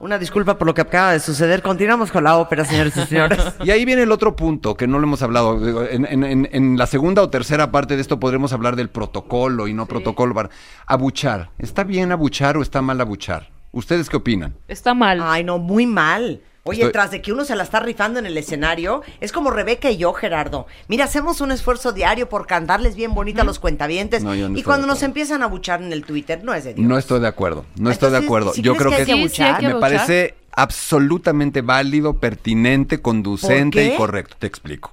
Una 0.00 0.16
disculpa 0.16 0.56
por 0.56 0.66
lo 0.66 0.74
que 0.74 0.80
acaba 0.82 1.12
de 1.12 1.18
suceder. 1.18 1.60
Continuamos 1.60 2.12
con 2.12 2.22
la 2.22 2.36
ópera, 2.36 2.64
señores 2.64 2.96
y 2.96 3.00
señores. 3.06 3.38
Y 3.64 3.70
ahí 3.72 3.84
viene 3.84 4.02
el 4.02 4.12
otro 4.12 4.36
punto 4.36 4.76
que 4.76 4.86
no 4.86 4.98
lo 5.00 5.04
hemos 5.08 5.22
hablado. 5.22 5.84
En, 5.88 6.04
en- 6.06 6.22
en- 6.22 6.48
en 6.52 6.78
la 6.78 6.86
segunda 6.86 7.20
o 7.22 7.30
tercera 7.30 7.72
parte 7.72 7.96
de 7.96 8.02
esto 8.02 8.20
podremos 8.20 8.52
hablar 8.52 8.76
del 8.76 8.90
protocolo 8.90 9.66
y 9.66 9.74
no 9.74 9.86
protocolo. 9.86 10.34
para- 10.34 10.50
Abuchar. 10.86 11.50
¿Está 11.58 11.82
bien 11.82 12.12
abuchar 12.12 12.56
o 12.56 12.62
está 12.62 12.80
mal 12.80 13.00
abuchar? 13.00 13.50
¿Ustedes 13.72 14.08
qué 14.08 14.16
opinan? 14.16 14.54
Está 14.68 14.94
mal. 14.94 15.20
Ay, 15.22 15.42
no, 15.42 15.58
muy 15.58 15.84
mal. 15.86 16.40
Oye, 16.68 16.80
Estoy- 16.82 16.92
tras 16.92 17.10
de 17.10 17.22
que 17.22 17.32
uno 17.32 17.44
se 17.44 17.56
la 17.56 17.62
está 17.62 17.80
rifando 17.80 18.18
en 18.18 18.26
el 18.26 18.36
escenario, 18.36 19.02
es 19.20 19.32
como 19.32 19.50
Rebeca 19.50 19.90
y 19.90 19.96
yo, 19.96 20.12
Gerardo. 20.12 20.66
Mira, 20.86 21.04
hacemos 21.06 21.40
un 21.40 21.50
esfuerzo 21.50 21.92
diario 21.92 22.28
por 22.28 22.46
cantarles 22.46 22.94
bien 22.94 23.14
bonita 23.14 23.42
a 23.42 23.44
los 23.44 23.58
cuentavientes. 23.58 24.22
No, 24.22 24.34
yo 24.34 24.48
no 24.48 24.58
y 24.58 24.62
cuando 24.62 24.86
nos 24.86 25.02
empiezan 25.02 25.42
a 25.42 25.46
buchar 25.46 25.82
en 25.82 25.92
el 25.92 26.04
Twitter, 26.04 26.44
no 26.44 26.52
es 26.54 26.64
de 26.64 26.74
Dios. 26.74 26.86
No 26.86 26.98
estoy 26.98 27.20
de 27.20 27.26
acuerdo. 27.26 27.64
No 27.76 27.90
estoy 27.90 28.10
de 28.10 28.18
acuerdo. 28.18 28.52
¿sí 28.52 28.62
Yo 28.62 28.76
creo 28.76 28.90
que 28.90 29.04
que, 29.04 29.28
Sí, 29.28 29.42
que 29.60 29.68
me 29.68 29.80
parece 29.80 30.34
absolutamente 30.52 31.62
válido, 31.62 32.18
pertinente, 32.18 33.00
conducente 33.00 33.94
y 33.94 33.96
correcto. 33.96 34.36
Te 34.38 34.46
explico. 34.46 34.92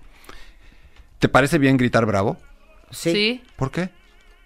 ¿Te 1.19 1.27
parece 1.29 1.57
bien 1.57 1.77
gritar 1.77 2.05
bravo? 2.05 2.37
Sí. 2.91 3.41
¿Por 3.55 3.71
qué? 3.71 3.89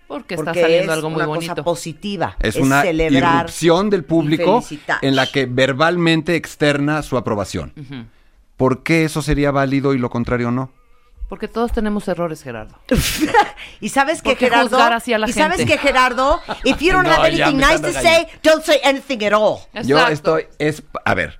Porque, 0.10 0.36
Porque 0.36 0.50
está 0.50 0.62
saliendo 0.62 0.92
es 0.92 0.98
algo 0.98 1.10
muy 1.12 1.18
una 1.18 1.28
bonito. 1.28 1.54
cosa 1.54 1.64
positiva. 1.64 2.36
Es, 2.42 2.56
una 2.56 2.82
celebrar 2.82 3.36
irrupción 3.46 3.92
del 3.92 4.04
público 4.04 4.62
en 5.04 5.16
la 5.16 5.28
que 5.28 5.46
verbalmente 5.46 6.36
externa 6.36 7.04
su 7.04 7.16
aprobación. 7.16 7.74
¿Por 8.58 8.82
qué 8.84 9.06
eso 9.06 9.22
sería 9.22 9.52
válido 9.52 9.94
y 9.94 10.00
lo 10.00 10.10
contrario 10.10 10.50
no? 10.52 10.72
Porque 11.30 11.48
todos 11.48 11.72
tenemos 11.72 12.08
errores, 12.08 12.42
Gerardo. 12.42 12.76
Y 13.82 13.90
sabes 13.90 14.24
que 14.24 14.32
¿Por 14.32 14.38
qué 14.40 14.46
Gerardo, 14.46 14.70
juzgar 14.70 14.94
así 14.94 15.14
a 15.14 15.20
la 15.20 15.30
y 15.30 15.32
sabes 15.34 15.58
gente? 15.58 15.74
que 15.74 15.78
Gerardo, 15.78 16.42
if 16.64 16.80
you 16.80 16.92
don't 16.92 17.06
No, 17.08 17.14
have 17.14 17.28
anything 17.28 17.58
nice 17.58 17.80
to 17.80 17.92
say, 17.94 18.28
don't 18.42 18.64
say 18.64 18.80
anything 18.84 19.24
at 19.24 19.34
all. 19.34 19.60
Yo 19.86 19.98
Exacto. 20.00 20.38
estoy 20.40 20.46
es 20.58 20.82
a 21.06 21.14
ver. 21.14 21.40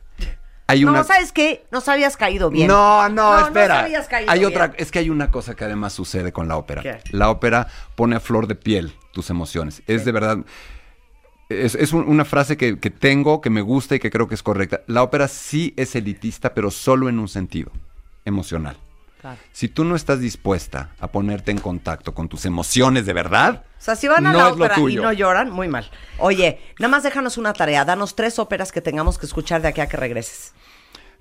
Hay 0.70 0.84
No, 0.86 1.04
¿sabes 1.04 1.32
qué? 1.32 1.66
Nos 1.72 1.88
habías 1.88 2.16
caído 2.16 2.50
bien. 2.52 2.68
No, 2.68 3.10
no, 3.10 3.40
espera. 3.40 3.88
caído 4.08 4.32
hay 4.32 4.40
bien. 4.40 4.52
otra, 4.52 4.74
es 4.78 4.92
que 4.92 5.00
hay 5.00 5.10
una 5.10 5.32
cosa 5.32 5.56
que 5.56 5.64
además 5.66 5.94
sucede 5.94 6.32
con 6.32 6.48
la 6.48 6.58
ópera. 6.58 6.82
¿Qué? 6.84 7.00
La 7.12 7.30
ópera 7.32 7.68
pone 7.96 8.16
a 8.16 8.20
flor 8.20 8.46
de 8.48 8.54
piel 8.56 8.94
tus 9.12 9.30
emociones. 9.32 9.82
Es 9.88 10.06
de 10.06 10.12
verdad. 10.12 10.38
Es, 11.50 11.74
es 11.74 11.92
un- 11.94 12.08
una 12.08 12.24
frase 12.24 12.56
que, 12.58 12.80
que 12.80 12.92
tengo, 12.92 13.42
que 13.42 13.50
me 13.50 13.62
gusta 13.62 13.96
y 13.96 14.00
que 14.00 14.12
creo 14.12 14.28
que 14.28 14.36
es 14.36 14.44
correcta. 14.44 14.82
La 14.86 15.02
ópera 15.02 15.28
sí 15.28 15.74
es 15.76 15.96
elitista, 15.96 16.54
pero 16.54 16.70
solo 16.70 17.10
en 17.10 17.18
un 17.18 17.28
sentido, 17.28 17.72
emocional. 18.24 18.78
Claro. 19.20 19.38
Si 19.52 19.68
tú 19.68 19.84
no 19.84 19.96
estás 19.96 20.20
dispuesta 20.22 20.92
a 21.00 21.08
ponerte 21.12 21.52
en 21.52 21.58
contacto 21.60 22.14
con 22.14 22.30
tus 22.30 22.46
emociones 22.46 23.06
de 23.06 23.12
verdad, 23.14 23.64
O 23.78 23.82
sea, 23.82 23.96
si 23.98 24.08
van 24.08 24.26
a 24.26 24.32
no 24.32 24.38
la 24.40 24.48
ópera 24.50 24.80
y 24.80 24.96
no 24.96 25.12
lloran, 25.12 25.52
muy 25.52 25.68
mal. 25.68 25.90
Oye, 26.20 26.60
nada 26.80 26.90
más 26.90 27.04
déjanos 27.04 27.38
una 27.38 27.52
tarea. 27.54 27.84
Danos 27.84 28.16
tres 28.16 28.40
óperas 28.40 28.72
que 28.72 28.80
tengamos 28.82 29.18
que 29.18 29.26
escuchar 29.26 29.62
de 29.62 29.68
aquí 29.68 29.82
a 29.82 29.88
que 29.88 29.98
regreses. 29.98 30.54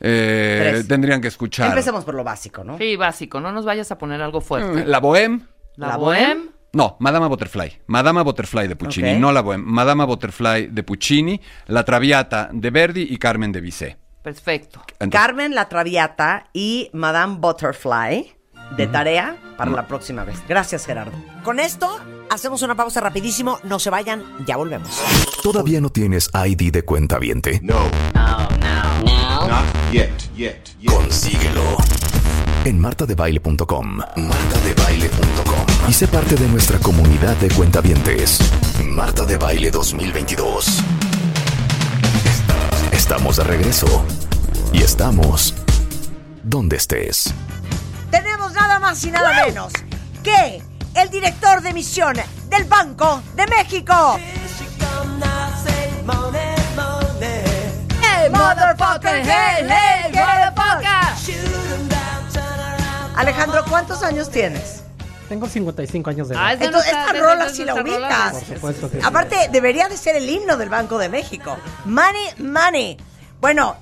eh, 0.00 0.84
tendrían 0.86 1.20
que 1.20 1.28
escuchar. 1.28 1.70
Empecemos 1.70 2.04
por 2.04 2.14
lo 2.14 2.22
básico, 2.22 2.62
¿no? 2.62 2.78
Sí, 2.78 2.94
básico. 2.96 3.40
No 3.40 3.50
nos 3.52 3.64
vayas 3.64 3.90
a 3.90 3.98
poner 3.98 4.22
algo 4.22 4.40
fuerte. 4.40 4.84
La 4.86 5.00
Bohème. 5.00 5.42
La, 5.76 5.88
La 5.88 5.96
Bohème. 5.98 6.50
No, 6.72 6.96
Madama 7.00 7.26
Butterfly. 7.28 7.80
Madama 7.86 8.22
Butterfly 8.22 8.68
de 8.68 8.76
Puccini, 8.76 9.18
no 9.18 9.32
la 9.32 9.40
Bohème. 9.42 9.64
Madama 9.64 10.04
Butterfly 10.04 10.68
de 10.68 10.82
Puccini, 10.82 11.40
La 11.66 11.82
Traviata 11.84 12.50
de 12.52 12.70
Verdi 12.70 13.06
y 13.10 13.16
Carmen 13.16 13.50
de 13.50 13.60
Bizet. 13.60 13.96
Perfecto. 14.34 14.82
Entonces, 15.00 15.20
Carmen 15.20 15.54
la 15.54 15.68
Traviata 15.68 16.48
y 16.52 16.90
Madame 16.92 17.36
Butterfly 17.38 18.34
de 18.76 18.86
tarea 18.86 19.36
para 19.56 19.70
la 19.70 19.86
próxima 19.86 20.24
vez. 20.24 20.38
Gracias, 20.46 20.84
Gerardo. 20.84 21.12
Con 21.42 21.58
esto, 21.60 21.98
hacemos 22.30 22.60
una 22.62 22.74
pausa 22.74 23.00
rapidísimo. 23.00 23.58
No 23.64 23.78
se 23.78 23.88
vayan, 23.88 24.22
ya 24.46 24.56
volvemos. 24.56 24.90
¿Todavía 25.42 25.80
no 25.80 25.88
tienes 25.88 26.28
ID 26.34 26.70
de 26.72 26.82
cuenta 26.82 27.18
viente? 27.18 27.60
No. 27.62 27.84
Not 28.14 29.64
yet, 29.92 30.10
yet, 30.36 30.76
yet. 30.78 30.92
Consíguelo. 30.92 31.62
En 32.64 32.78
martadebaile.com. 32.78 33.96
Martadebaile.com. 33.96 35.66
Y 35.88 35.92
sé 35.94 36.06
parte 36.06 36.34
de 36.34 36.48
nuestra 36.48 36.78
comunidad 36.78 37.34
de 37.36 37.48
cuentavientes. 37.48 38.40
Marta 38.84 39.24
de 39.24 39.38
Baile 39.38 39.70
2022. 39.70 40.82
Estamos 42.92 43.36
de 43.36 43.44
regreso. 43.44 44.04
Y 44.72 44.82
estamos 44.82 45.54
donde 46.42 46.76
estés. 46.76 47.32
Tenemos 48.10 48.52
nada 48.52 48.78
más 48.78 49.02
y 49.04 49.10
nada 49.10 49.44
menos 49.46 49.72
que 50.22 50.62
el 50.94 51.10
director 51.10 51.60
de 51.62 51.72
misión 51.72 52.16
del 52.48 52.64
Banco 52.64 53.22
de 53.34 53.46
México. 53.46 54.18
Hey, 58.00 58.30
motherfucker, 58.30 59.22
hey, 59.24 59.66
hey, 59.68 60.12
motherfucker. 60.12 60.88
Alejandro, 63.16 63.64
¿cuántos 63.68 64.02
años 64.02 64.30
tienes? 64.30 64.82
Tengo 65.28 65.46
55 65.46 66.10
años 66.10 66.28
de 66.28 66.36
Ah, 66.36 66.40
edad. 66.40 66.52
es 66.54 66.58
de 66.60 66.64
Entonces, 66.66 66.92
esta 66.92 67.12
de- 67.12 67.20
rola 67.20 67.48
sí 67.50 67.64
la 67.64 67.74
nuestra 67.74 67.94
rola. 67.94 68.06
ubicas. 68.08 68.32
Por 68.44 68.54
supuesto 68.56 68.90
que 68.90 69.00
sí. 69.00 69.02
Aparte, 69.06 69.48
debería 69.52 69.88
de 69.88 69.96
ser 69.96 70.16
el 70.16 70.28
himno 70.28 70.56
del 70.56 70.68
Banco 70.70 70.96
de 70.98 71.08
México. 71.10 71.56
Money, 71.84 72.34
money. 72.38 72.96
Bueno, 73.40 73.76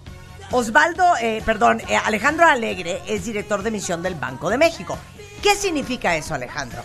Osvaldo, 0.53 1.05
eh, 1.21 1.43
perdón, 1.45 1.81
eh, 1.89 1.97
Alejandro 1.97 2.47
Alegre 2.47 3.01
es 3.09 3.25
director 3.25 3.63
de 3.63 3.71
misión 3.71 4.03
del 4.03 4.15
Banco 4.15 4.49
de 4.49 4.59
México. 4.59 4.97
¿Qué 5.43 5.55
significa 5.55 6.17
eso, 6.17 6.35
Alejandro? 6.35 6.83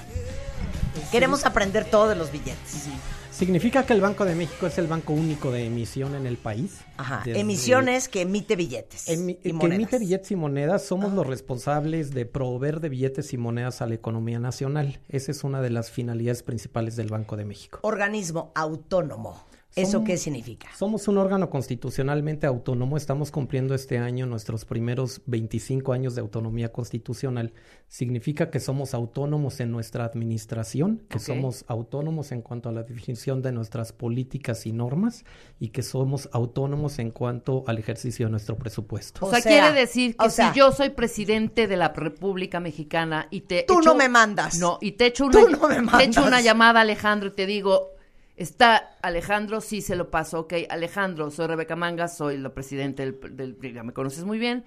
Queremos 1.12 1.46
aprender 1.46 1.86
todo 1.86 2.10
de 2.10 2.16
los 2.16 2.32
billetes. 2.32 2.88
Significa 3.32 3.86
que 3.86 3.94
el 3.94 4.02
Banco 4.02 4.26
de 4.26 4.36
México 4.36 4.68
es 4.68 4.78
el 4.78 4.88
banco 4.88 5.14
único 5.14 5.52
de 5.52 5.66
emisión 5.66 6.16
en 6.16 6.28
el 6.28 6.38
país. 6.38 6.80
Ajá. 6.98 7.22
Desde- 7.26 7.40
Emisiones 7.40 8.08
que 8.08 8.22
emite 8.22 8.56
billetes. 8.56 9.08
Emi- 9.08 9.38
y 9.44 9.58
que 9.58 9.66
emite 9.66 9.98
billetes 10.00 10.32
y 10.32 10.36
monedas, 10.36 10.86
somos 10.86 11.14
los 11.14 11.26
responsables 11.26 12.14
de 12.14 12.26
proveer 12.26 12.82
de 12.82 12.90
billetes 12.90 13.34
y 13.34 13.38
monedas 13.38 13.82
a 13.82 13.88
la 13.88 13.96
economía 13.96 14.38
nacional. 14.40 15.00
Esa 15.10 15.32
es 15.32 15.44
una 15.44 15.62
de 15.62 15.70
las 15.72 15.90
finalidades 15.90 16.44
principales 16.44 16.96
del 16.98 17.08
Banco 17.08 17.36
de 17.38 17.46
México. 17.46 17.80
Organismo 17.84 18.52
autónomo. 18.54 19.44
¿Eso 19.74 19.92
Somos- 20.00 20.06
qué 20.08 20.18
significa? 20.18 20.68
Somos 20.78 21.08
un 21.08 21.18
órgano 21.18 21.50
constitucionalmente 21.50 22.46
autónomo. 22.46 22.98
Estamos 22.98 23.32
cumpliendo 23.32 23.74
este 23.74 23.98
año 24.00 24.26
nuestros 24.26 24.66
primeros 24.66 25.22
25 25.28 25.94
años 25.94 26.14
de 26.14 26.20
autonomía 26.22 26.74
constitucional. 26.74 27.54
Significa 27.88 28.50
que 28.50 28.60
somos 28.60 28.94
autónomos 28.94 29.60
en 29.62 29.72
nuestra 29.72 30.04
administración, 30.04 31.04
que 31.10 31.20
somos 31.20 31.64
autónomos 31.68 32.32
en 32.34 32.42
cuanto 32.42 32.68
a 32.68 32.72
la 32.74 32.84
definición 32.84 33.42
de 33.42 33.52
nuestras 33.54 33.94
políticas 33.94 34.66
y 34.66 34.74
normas 34.74 35.24
y 35.60 35.70
que 35.70 35.84
somos 35.84 36.30
autónomos 36.34 37.00
en 37.00 37.12
cuanto 37.12 37.64
al 37.68 37.78
ejercicio 37.78 38.26
de 38.26 38.32
nuestro 38.32 38.58
presupuesto. 38.58 39.26
O, 39.26 39.30
O 39.30 39.32
sea, 39.32 39.42
quiere 39.42 39.72
decir 39.72 40.18
que 40.18 40.26
o 40.26 40.30
sea- 40.30 40.52
si 40.52 40.60
yo 40.60 40.72
soy 40.74 40.90
presidente 40.90 41.68
de 41.68 41.78
la 41.78 41.90
República 41.94 42.60
Mexicana 42.60 43.28
y 43.32 43.42
te 43.42 43.64
Tú 43.68 43.76
echo- 43.80 43.82
no 43.84 43.96
me 43.96 44.10
mandas. 44.10 44.60
No, 44.60 44.78
y 44.82 44.94
te 44.94 45.06
echo 45.08 45.30
Tú 45.32 45.40
una, 45.40 45.58
no 45.58 45.68
me 45.92 45.98
te 45.98 46.04
echo 46.06 46.26
una 46.26 46.42
llamada 46.42 46.82
Alejandro 46.82 47.30
y 47.30 47.32
te 47.32 47.46
digo, 47.46 47.92
está 48.36 48.98
Alejandro, 49.02 49.62
sí 49.62 49.82
se 49.82 49.96
lo 49.96 50.10
paso, 50.12 50.42
ok, 50.42 50.54
Alejandro, 50.70 51.32
soy 51.32 51.48
Rebeca 51.48 51.76
Manga, 51.76 52.08
soy 52.08 52.38
la 52.38 52.54
presidente 52.54 53.04
del, 53.04 53.20
del- 53.38 53.74
ya 53.74 53.84
me 53.84 53.94
conoces 53.94 54.24
muy 54.26 54.40
bien, 54.40 54.66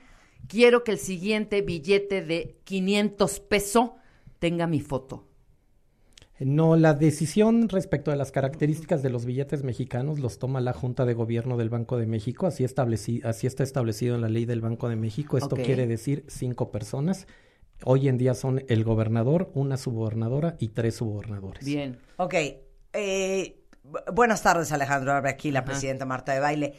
quiero 0.48 0.84
que 0.84 0.92
el 0.92 0.98
siguiente 0.98 1.62
billete 1.62 2.22
de 2.22 2.56
500 2.64 3.40
pesos 3.40 3.90
tenga 4.38 4.66
mi 4.66 4.80
foto. 4.80 5.26
No, 6.40 6.76
la 6.76 6.94
decisión 6.94 7.68
respecto 7.68 8.10
a 8.12 8.16
las 8.16 8.30
características 8.32 9.02
de 9.02 9.10
los 9.10 9.24
billetes 9.24 9.62
mexicanos 9.64 10.18
los 10.20 10.38
toma 10.38 10.60
la 10.60 10.72
Junta 10.72 11.04
de 11.06 11.14
Gobierno 11.14 11.56
del 11.56 11.70
Banco 11.70 11.96
de 11.96 12.06
México, 12.06 12.46
así, 12.46 12.64
estableci- 12.64 13.24
así 13.24 13.46
está 13.46 13.62
establecido 13.62 14.14
en 14.14 14.20
la 14.20 14.28
ley 14.28 14.44
del 14.44 14.60
Banco 14.60 14.88
de 14.88 14.96
México. 14.96 15.38
Esto 15.38 15.60
quiere 15.62 15.86
decir 15.86 16.24
cinco 16.28 16.70
personas. 16.70 17.26
Hoy 17.84 18.08
en 18.08 18.18
día 18.18 18.34
son 18.34 18.64
el 18.68 18.84
gobernador, 18.84 19.50
una 19.54 19.76
subgobernadora 19.76 20.56
y 20.60 20.68
tres 20.68 20.96
subgobernadores. 20.96 21.78
Bien. 21.78 22.00
Ok. 22.16 22.34
Eh, 22.94 23.60
bu- 23.84 24.00
buenas 24.14 24.42
tardes, 24.42 24.72
Alejandro. 24.72 25.12
Ahora 25.12 25.30
aquí 25.30 25.50
la 25.50 25.64
presidenta 25.64 26.06
Marta 26.06 26.32
de 26.32 26.40
Baile. 26.40 26.74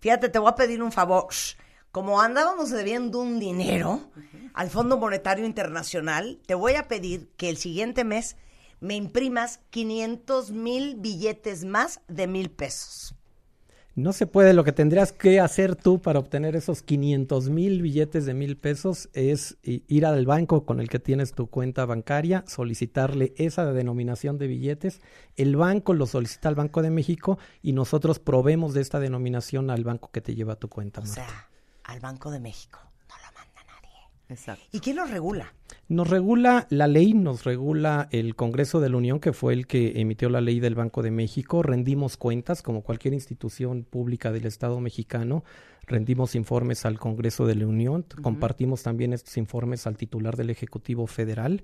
Fíjate, 0.00 0.28
te 0.28 0.38
voy 0.38 0.50
a 0.50 0.54
pedir 0.54 0.82
un 0.82 0.92
favor. 0.92 1.26
Como 1.92 2.20
andábamos 2.20 2.70
debiendo 2.70 3.20
un 3.20 3.40
dinero 3.40 4.10
al 4.54 4.70
Fondo 4.70 4.96
Monetario 4.98 5.44
Internacional, 5.46 6.38
te 6.46 6.54
voy 6.54 6.74
a 6.74 6.86
pedir 6.86 7.30
que 7.36 7.48
el 7.48 7.56
siguiente 7.56 8.04
mes 8.04 8.36
me 8.80 8.94
imprimas 8.94 9.60
500 9.70 10.52
mil 10.52 10.94
billetes 10.96 11.64
más 11.64 12.00
de 12.08 12.26
mil 12.26 12.50
pesos. 12.50 13.14
No 13.96 14.12
se 14.12 14.26
puede, 14.26 14.54
lo 14.54 14.62
que 14.64 14.72
tendrías 14.72 15.12
que 15.12 15.40
hacer 15.40 15.74
tú 15.76 16.00
para 16.00 16.20
obtener 16.20 16.54
esos 16.56 16.82
500 16.82 17.50
mil 17.50 17.82
billetes 17.82 18.24
de 18.24 18.34
mil 18.34 18.56
pesos 18.56 19.08
es 19.14 19.58
i- 19.62 19.82
ir 19.88 20.06
al 20.06 20.24
banco 20.26 20.64
con 20.64 20.80
el 20.80 20.88
que 20.88 21.00
tienes 21.00 21.32
tu 21.32 21.48
cuenta 21.48 21.84
bancaria, 21.86 22.44
solicitarle 22.46 23.34
esa 23.36 23.72
denominación 23.72 24.38
de 24.38 24.46
billetes, 24.46 25.00
el 25.36 25.56
banco 25.56 25.92
lo 25.92 26.06
solicita 26.06 26.48
al 26.48 26.54
Banco 26.54 26.82
de 26.82 26.90
México 26.90 27.38
y 27.62 27.72
nosotros 27.72 28.20
probemos 28.20 28.74
de 28.74 28.80
esta 28.80 29.00
denominación 29.00 29.70
al 29.70 29.82
banco 29.84 30.10
que 30.12 30.20
te 30.20 30.34
lleva 30.34 30.54
tu 30.56 30.68
cuenta. 30.68 31.00
O 31.00 31.04
Marta. 31.04 31.14
sea, 31.26 31.48
al 31.84 32.00
Banco 32.00 32.30
de 32.30 32.38
México. 32.40 32.78
No 33.08 33.16
lo 33.16 33.32
manda 33.34 33.60
nadie. 33.66 33.98
Exacto. 34.28 34.64
¿Y 34.72 34.78
quién 34.80 34.96
lo 34.96 35.04
regula? 35.06 35.52
Nos 35.90 36.08
regula 36.08 36.68
la 36.70 36.86
ley, 36.86 37.14
nos 37.14 37.42
regula 37.42 38.06
el 38.12 38.36
Congreso 38.36 38.78
de 38.78 38.88
la 38.90 38.96
Unión, 38.96 39.18
que 39.18 39.32
fue 39.32 39.54
el 39.54 39.66
que 39.66 40.00
emitió 40.00 40.28
la 40.28 40.40
ley 40.40 40.60
del 40.60 40.76
Banco 40.76 41.02
de 41.02 41.10
México. 41.10 41.64
Rendimos 41.64 42.16
cuentas, 42.16 42.62
como 42.62 42.82
cualquier 42.82 43.12
institución 43.12 43.82
pública 43.82 44.30
del 44.30 44.46
Estado 44.46 44.78
mexicano. 44.78 45.42
Rendimos 45.86 46.34
informes 46.34 46.86
al 46.86 46.98
Congreso 46.98 47.46
de 47.46 47.54
la 47.54 47.66
Unión. 47.66 48.04
Compartimos 48.22 48.82
también 48.82 49.12
estos 49.12 49.36
informes 49.36 49.86
al 49.86 49.96
titular 49.96 50.36
del 50.36 50.50
Ejecutivo 50.50 51.06
Federal. 51.06 51.62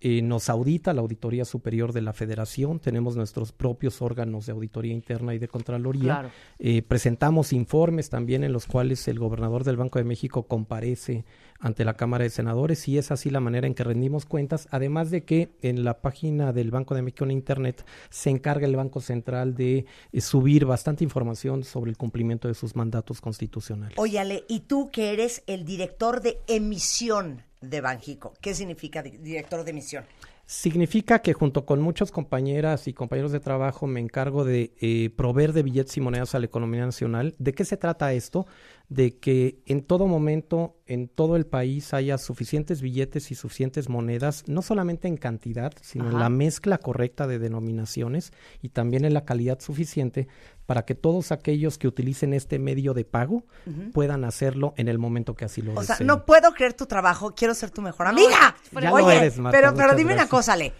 Eh, 0.00 0.20
nos 0.20 0.50
audita 0.50 0.92
la 0.92 1.00
Auditoría 1.00 1.46
Superior 1.46 1.92
de 1.92 2.02
la 2.02 2.12
Federación. 2.12 2.78
Tenemos 2.78 3.16
nuestros 3.16 3.52
propios 3.52 4.02
órganos 4.02 4.44
de 4.44 4.52
auditoría 4.52 4.92
interna 4.92 5.34
y 5.34 5.38
de 5.38 5.48
Contraloría. 5.48 6.02
Claro. 6.02 6.30
Eh, 6.58 6.82
presentamos 6.82 7.54
informes 7.54 8.10
también 8.10 8.44
en 8.44 8.52
los 8.52 8.66
cuales 8.66 9.08
el 9.08 9.18
gobernador 9.18 9.64
del 9.64 9.78
Banco 9.78 9.98
de 9.98 10.04
México 10.04 10.42
comparece 10.42 11.24
ante 11.58 11.86
la 11.86 11.94
Cámara 11.94 12.24
de 12.24 12.30
Senadores 12.30 12.86
y 12.88 12.98
es 12.98 13.10
así 13.10 13.30
la 13.30 13.40
manera 13.40 13.66
en 13.66 13.74
que 13.74 13.84
rendimos 13.84 14.26
cuentas, 14.26 14.68
además 14.70 15.10
de 15.10 15.24
que 15.24 15.56
en 15.62 15.84
la 15.84 16.02
página 16.02 16.52
del 16.52 16.70
Banco 16.70 16.94
de 16.94 17.00
México 17.00 17.24
en 17.24 17.30
Internet 17.30 17.86
se 18.10 18.28
encarga 18.28 18.66
el 18.66 18.76
Banco 18.76 19.00
Central 19.00 19.54
de 19.54 19.86
eh, 20.12 20.20
subir 20.20 20.66
bastante 20.66 21.04
información 21.04 21.64
sobre 21.64 21.90
el 21.90 21.96
cumplimiento 21.96 22.48
de 22.48 22.54
sus 22.54 22.76
mandatos 22.76 23.22
constitucionales. 23.22 23.53
Oye, 23.96 24.18
Ale, 24.18 24.44
y 24.48 24.60
tú 24.60 24.90
que 24.90 25.12
eres 25.12 25.42
el 25.46 25.64
director 25.64 26.20
de 26.20 26.38
emisión 26.46 27.42
de 27.60 27.80
Banjico, 27.80 28.34
¿qué 28.40 28.54
significa 28.54 29.02
di- 29.02 29.16
director 29.18 29.64
de 29.64 29.70
emisión? 29.70 30.04
Significa 30.46 31.20
que 31.20 31.32
junto 31.32 31.64
con 31.64 31.80
muchas 31.80 32.10
compañeras 32.10 32.86
y 32.86 32.92
compañeros 32.92 33.32
de 33.32 33.40
trabajo 33.40 33.86
me 33.86 34.00
encargo 34.00 34.44
de 34.44 34.74
eh, 34.78 35.08
proveer 35.16 35.54
de 35.54 35.62
billetes 35.62 35.96
y 35.96 36.02
monedas 36.02 36.34
a 36.34 36.38
la 36.38 36.44
economía 36.44 36.84
nacional. 36.84 37.34
¿De 37.38 37.54
qué 37.54 37.64
se 37.64 37.78
trata 37.78 38.12
esto? 38.12 38.46
De 38.88 39.18
que 39.18 39.62
en 39.66 39.82
todo 39.82 40.06
momento, 40.06 40.76
en 40.86 41.08
todo 41.08 41.36
el 41.36 41.46
país, 41.46 41.94
haya 41.94 42.18
suficientes 42.18 42.82
billetes 42.82 43.30
y 43.30 43.34
suficientes 43.34 43.88
monedas, 43.88 44.44
no 44.46 44.60
solamente 44.60 45.08
en 45.08 45.16
cantidad, 45.16 45.72
sino 45.80 46.10
en 46.10 46.18
la 46.18 46.28
mezcla 46.28 46.78
correcta 46.78 47.26
de 47.26 47.38
denominaciones 47.38 48.32
y 48.60 48.68
también 48.68 49.04
en 49.04 49.14
la 49.14 49.24
calidad 49.24 49.58
suficiente 49.60 50.28
para 50.66 50.84
que 50.84 50.94
todos 50.94 51.32
aquellos 51.32 51.78
que 51.78 51.88
utilicen 51.88 52.34
este 52.34 52.58
medio 52.58 52.94
de 52.94 53.04
pago 53.04 53.44
puedan 53.92 54.24
hacerlo 54.24 54.74
en 54.76 54.88
el 54.88 54.98
momento 54.98 55.34
que 55.34 55.46
así 55.46 55.62
lo 55.62 55.72
O 55.72 55.82
sea, 55.82 55.94
deseen. 55.94 56.06
no 56.06 56.24
puedo 56.26 56.52
creer 56.52 56.74
tu 56.74 56.86
trabajo, 56.86 57.34
quiero 57.34 57.54
ser 57.54 57.70
tu 57.70 57.80
mejor 57.82 58.06
amiga. 58.06 58.54
Ya 58.80 58.92
Oye, 58.92 59.04
lo 59.04 59.10
eres, 59.10 59.38
Marta, 59.38 59.58
pero, 59.58 59.74
pero 59.74 59.94
dime 59.94 60.12
una 60.14 60.28
cosa, 60.28 60.52
Ale. 60.52 60.72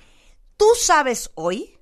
¿Tú 0.56 0.66
sabes 0.78 1.30
hoy 1.34 1.73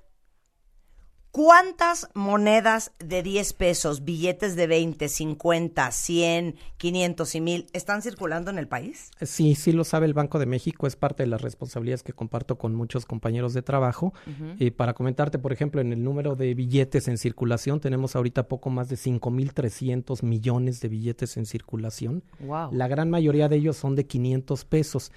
cuántas 1.33 2.09
monedas 2.13 2.91
de 2.99 3.23
10 3.23 3.53
pesos, 3.53 4.05
billetes 4.05 4.55
de 4.55 4.67
20, 4.67 5.09
50, 5.09 5.91
100, 5.91 6.55
500 6.77 7.35
y 7.35 7.41
1000 7.41 7.67
están 7.73 8.03
circulando 8.03 8.51
en 8.51 8.59
el 8.59 8.67
país? 8.67 9.09
Sí, 9.19 9.55
sí 9.55 9.71
lo 9.71 9.83
sabe 9.83 10.05
el 10.05 10.13
Banco 10.13 10.37
de 10.37 10.45
México, 10.45 10.85
es 10.85 10.95
parte 10.95 11.23
de 11.23 11.27
las 11.27 11.41
responsabilidades 11.41 12.03
que 12.03 12.13
comparto 12.13 12.59
con 12.59 12.75
muchos 12.75 13.07
compañeros 13.07 13.55
de 13.55 13.63
trabajo. 13.63 14.13
Eh, 14.59 14.69
para 14.69 14.93
comentarte, 14.93 15.39
por 15.39 15.51
ejemplo, 15.51 15.81
en 15.81 15.91
el 15.91 16.03
número 16.03 16.35
de 16.35 16.53
billetes 16.53 17.07
en 17.07 17.17
circulación, 17.17 17.79
tenemos 17.79 18.15
ahorita 18.15 18.47
poco 18.47 18.69
más 18.69 18.87
de 18.89 18.95
5.300 18.95 20.21
millones 20.21 20.81
de 20.81 20.87
billetes 20.87 21.35
en 21.37 21.47
circulación. 21.47 22.23
Wow. 22.41 22.71
La 22.73 22.87
gran 22.87 23.09
mayoría 23.09 23.49
de 23.49 23.55
ellos 23.55 23.75
son 23.75 23.95
de 23.95 24.05
500 24.05 24.65
pesos. 24.65 25.11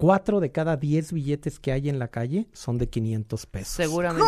Cuatro 0.00 0.40
de 0.40 0.50
cada 0.50 0.76
diez 0.78 1.12
billetes 1.12 1.58
que 1.60 1.72
hay 1.72 1.88
en 1.90 1.98
la 1.98 2.08
calle 2.08 2.46
son 2.52 2.78
de 2.78 2.88
500 2.88 3.44
pesos. 3.46 3.74
Seguramente. 3.74 4.26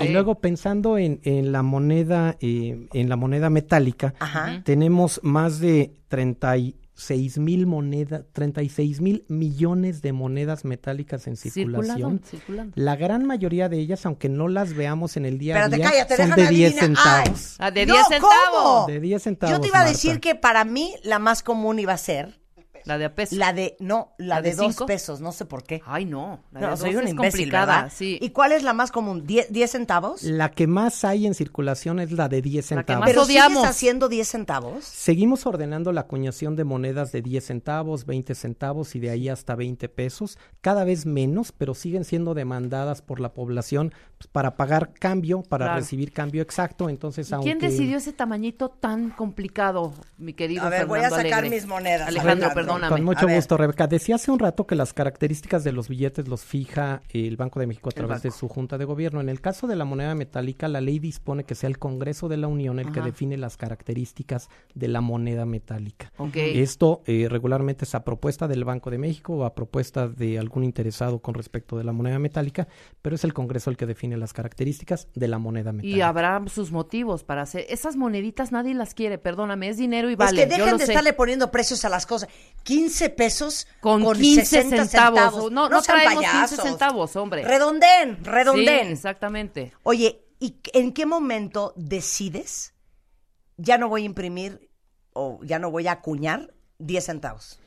Y 0.00 0.06
Sí. 0.06 0.12
luego 0.12 0.36
pensando 0.40 0.96
en, 0.96 1.20
en 1.24 1.50
la 1.50 1.62
moneda, 1.62 2.36
eh, 2.40 2.86
en 2.92 3.08
la 3.08 3.16
moneda 3.16 3.50
metálica, 3.50 4.14
Ajá. 4.20 4.62
tenemos 4.64 5.18
más 5.24 5.58
de 5.58 5.92
36 6.08 7.38
mil 7.38 7.66
monedas, 7.66 8.22
36 8.32 9.00
mil 9.00 9.24
millones 9.28 10.02
de 10.02 10.12
monedas 10.12 10.64
metálicas 10.64 11.26
en 11.26 11.36
circulación. 11.36 12.20
Circulando, 12.20 12.26
circulando. 12.26 12.72
La 12.76 12.94
gran 12.96 13.24
mayoría 13.26 13.68
de 13.68 13.78
ellas, 13.80 14.06
aunque 14.06 14.28
no 14.28 14.46
las 14.48 14.74
veamos 14.74 15.16
en 15.16 15.24
el 15.26 15.38
día 15.38 15.56
a 15.56 15.64
Espérate, 15.64 15.76
día, 15.76 15.90
cállate, 15.90 16.16
son 16.16 16.30
de 16.36 16.46
10 16.48 16.72
adivinar. 16.74 16.98
Ay. 17.04 17.24
centavos. 17.26 17.56
Ah, 17.58 17.70
de 17.70 17.86
No, 17.86 17.94
10 17.94 18.06
centavos. 18.08 18.38
¿cómo? 18.62 18.86
De 18.86 19.00
10 19.00 19.22
centavos. 19.22 19.56
Yo 19.56 19.60
te 19.60 19.66
iba 19.68 19.78
a 19.78 19.80
Marta. 19.82 19.92
decir 19.92 20.20
que 20.20 20.34
para 20.36 20.64
mí 20.64 20.94
la 21.02 21.18
más 21.18 21.42
común 21.42 21.78
iba 21.80 21.92
a 21.92 21.98
ser 21.98 22.40
La 22.84 22.98
de 22.98 23.04
a 23.06 23.14
peso. 23.14 23.36
la 23.36 23.52
de, 23.52 23.76
no, 23.80 24.12
la, 24.18 24.36
¿La 24.36 24.42
de, 24.42 24.50
de 24.50 24.56
dos 24.56 24.72
cinco? 24.74 24.86
pesos, 24.86 25.20
no 25.20 25.32
sé 25.32 25.44
por 25.44 25.64
qué. 25.64 25.82
Ay, 25.86 26.04
no. 26.04 26.42
La 26.52 26.60
No, 26.60 26.70
de 26.70 26.76
soy 26.76 26.92
dos 26.92 27.00
una 27.02 27.04
es 27.04 27.10
imbécil, 27.12 27.38
complicada. 27.40 27.76
¿verdad? 27.82 27.92
Sí. 27.94 28.18
¿Y 28.20 28.30
cuál 28.30 28.52
es 28.52 28.62
la 28.62 28.72
más 28.72 28.90
común? 28.92 29.26
¿Die- 29.26 29.46
¿10 29.50 29.66
centavos? 29.68 30.22
La 30.22 30.50
que 30.50 30.66
más 30.66 31.04
hay 31.04 31.26
en 31.26 31.34
circulación 31.34 32.00
es 32.00 32.12
la 32.12 32.28
de 32.28 32.42
10 32.42 32.54
La 32.56 32.60
que 32.62 32.68
centavos. 32.86 33.00
más 33.00 33.08
¿Pero 33.10 33.22
odiamos. 33.22 33.58
sigues 33.62 33.70
haciendo 33.70 34.08
10 34.08 34.28
centavos? 34.28 34.84
Seguimos 34.84 35.46
ordenando 35.46 35.92
la 35.92 36.02
acuñación 36.02 36.56
de 36.56 36.64
monedas 36.64 37.12
de 37.12 37.22
10 37.22 37.44
centavos, 37.44 38.06
20 38.06 38.34
centavos 38.34 38.94
y 38.94 39.00
de 39.00 39.10
ahí 39.10 39.28
hasta 39.28 39.54
20 39.54 39.88
pesos, 39.88 40.38
cada 40.60 40.84
vez 40.84 41.06
menos, 41.06 41.52
pero 41.52 41.74
siguen 41.74 42.04
siendo 42.04 42.34
demandadas 42.34 43.02
por 43.02 43.20
la 43.20 43.32
población 43.34 43.92
para 44.30 44.56
pagar 44.56 44.92
cambio, 44.92 45.42
para 45.42 45.66
Claro. 45.66 45.80
recibir 45.80 46.12
cambio 46.12 46.42
exacto. 46.42 46.88
Entonces, 46.88 47.30
¿Y 47.30 47.34
aunque 47.34 47.56
¿Quién 47.56 47.58
decidió 47.58 47.96
ese 47.96 48.12
tamañito 48.12 48.68
tan 48.68 49.10
complicado, 49.10 49.92
mi 50.18 50.32
querido 50.34 50.62
A 50.64 50.68
ver, 50.68 50.86
voy 50.86 51.00
a 51.00 51.10
sacar 51.10 51.40
Alegre? 51.40 51.50
mis 51.50 51.66
monedas, 51.66 52.08
Alejandro, 52.08 52.46
Alejandro. 52.46 52.54
perdóname. 52.54 52.94
Con 52.94 53.04
mucho 53.04 53.26
gusto, 53.28 53.56
Rebeca. 53.56 53.86
Decía 53.86 54.16
hace 54.16 54.30
un 54.30 54.38
rato 54.38 54.66
que 54.66 54.74
las 54.74 54.92
características 54.92 55.64
de 55.64 55.72
los 55.72 55.88
billetes 55.88 56.28
los 56.28 56.44
fija 56.44 57.02
el 57.10 57.36
Banco 57.36 57.60
de 57.60 57.66
México 57.66 57.88
a 57.88 57.92
través 57.92 58.22
de 58.22 58.30
su 58.30 58.48
Junta 58.48 58.78
de 58.78 58.84
Gobierno. 58.84 59.20
En 59.20 59.28
el 59.28 59.40
caso 59.40 59.66
de 59.66 59.76
la 59.76 59.84
moneda 59.84 60.14
metálica, 60.14 60.68
la 60.68 60.80
ley 60.80 60.98
dispone 60.98 61.44
que 61.44 61.54
sea 61.54 61.68
el 61.68 61.78
Congreso 61.78 62.28
de 62.28 62.36
la 62.36 62.46
Unión 62.48 62.78
el 62.78 62.92
que 62.92 63.00
define 63.00 63.36
las 63.36 63.56
características 63.56 64.48
de 64.74 64.88
la 64.88 65.00
moneda 65.00 65.44
metálica. 65.46 66.12
Ok. 66.18 66.36
Esto 66.36 67.02
eh, 67.06 67.26
regularmente 67.28 67.84
es 67.84 67.94
a 67.94 68.04
propuesta 68.04 68.48
del 68.48 68.64
Banco 68.64 68.90
de 68.90 68.98
México 68.98 69.34
o 69.34 69.44
a 69.44 69.54
propuesta 69.54 70.08
de 70.08 70.38
algún 70.38 70.64
interesado 70.64 71.18
con 71.20 71.34
respecto 71.34 71.76
de 71.76 71.84
la 71.84 71.92
moneda 71.92 72.18
metálica, 72.18 72.68
pero 73.00 73.14
es 73.16 73.24
el 73.24 73.32
Congreso 73.34 73.70
el 73.70 73.76
que 73.76 73.86
define 73.86 74.11
las 74.16 74.32
características 74.32 75.08
de 75.14 75.28
la 75.28 75.38
moneda 75.38 75.72
metálica. 75.72 75.96
Y 75.96 76.00
habrá 76.00 76.42
sus 76.48 76.72
motivos 76.72 77.24
para 77.24 77.42
hacer. 77.42 77.66
Esas 77.68 77.96
moneditas 77.96 78.52
nadie 78.52 78.74
las 78.74 78.94
quiere, 78.94 79.18
perdóname, 79.18 79.68
es 79.68 79.76
dinero 79.76 80.10
y 80.10 80.14
vale. 80.16 80.42
es 80.42 80.48
que 80.48 80.52
yo 80.52 80.56
dejen 80.64 80.72
lo 80.72 80.78
de 80.78 80.86
sé. 80.86 80.92
estarle 80.92 81.12
poniendo 81.12 81.50
precios 81.50 81.84
a 81.84 81.88
las 81.88 82.06
cosas. 82.06 82.28
15 82.62 83.10
pesos 83.10 83.66
Con 83.80 84.02
15 84.12 84.44
60 84.46 84.84
centavos. 84.86 85.50
No, 85.52 85.68
no 85.68 85.80
sean 85.82 86.00
traemos 86.00 86.22
15 86.24 86.32
payasos. 86.32 86.60
centavos, 86.64 87.16
hombre. 87.16 87.44
Redondén, 87.44 88.16
Sí, 88.18 88.24
redondén. 88.24 88.88
exactamente. 88.88 89.72
Oye, 89.82 90.18
¿Y 90.40 90.56
en 90.72 90.92
qué 90.92 91.06
momento 91.06 91.72
decides 91.76 92.74
ya 93.56 93.78
no 93.78 93.88
voy 93.88 94.02
a 94.02 94.06
imprimir 94.06 94.68
o 95.12 95.38
ya 95.44 95.60
no 95.60 95.70
voy 95.70 95.86
a 95.86 95.92
acuñar 95.92 96.52
10 96.78 97.04
centavos? 97.04 97.60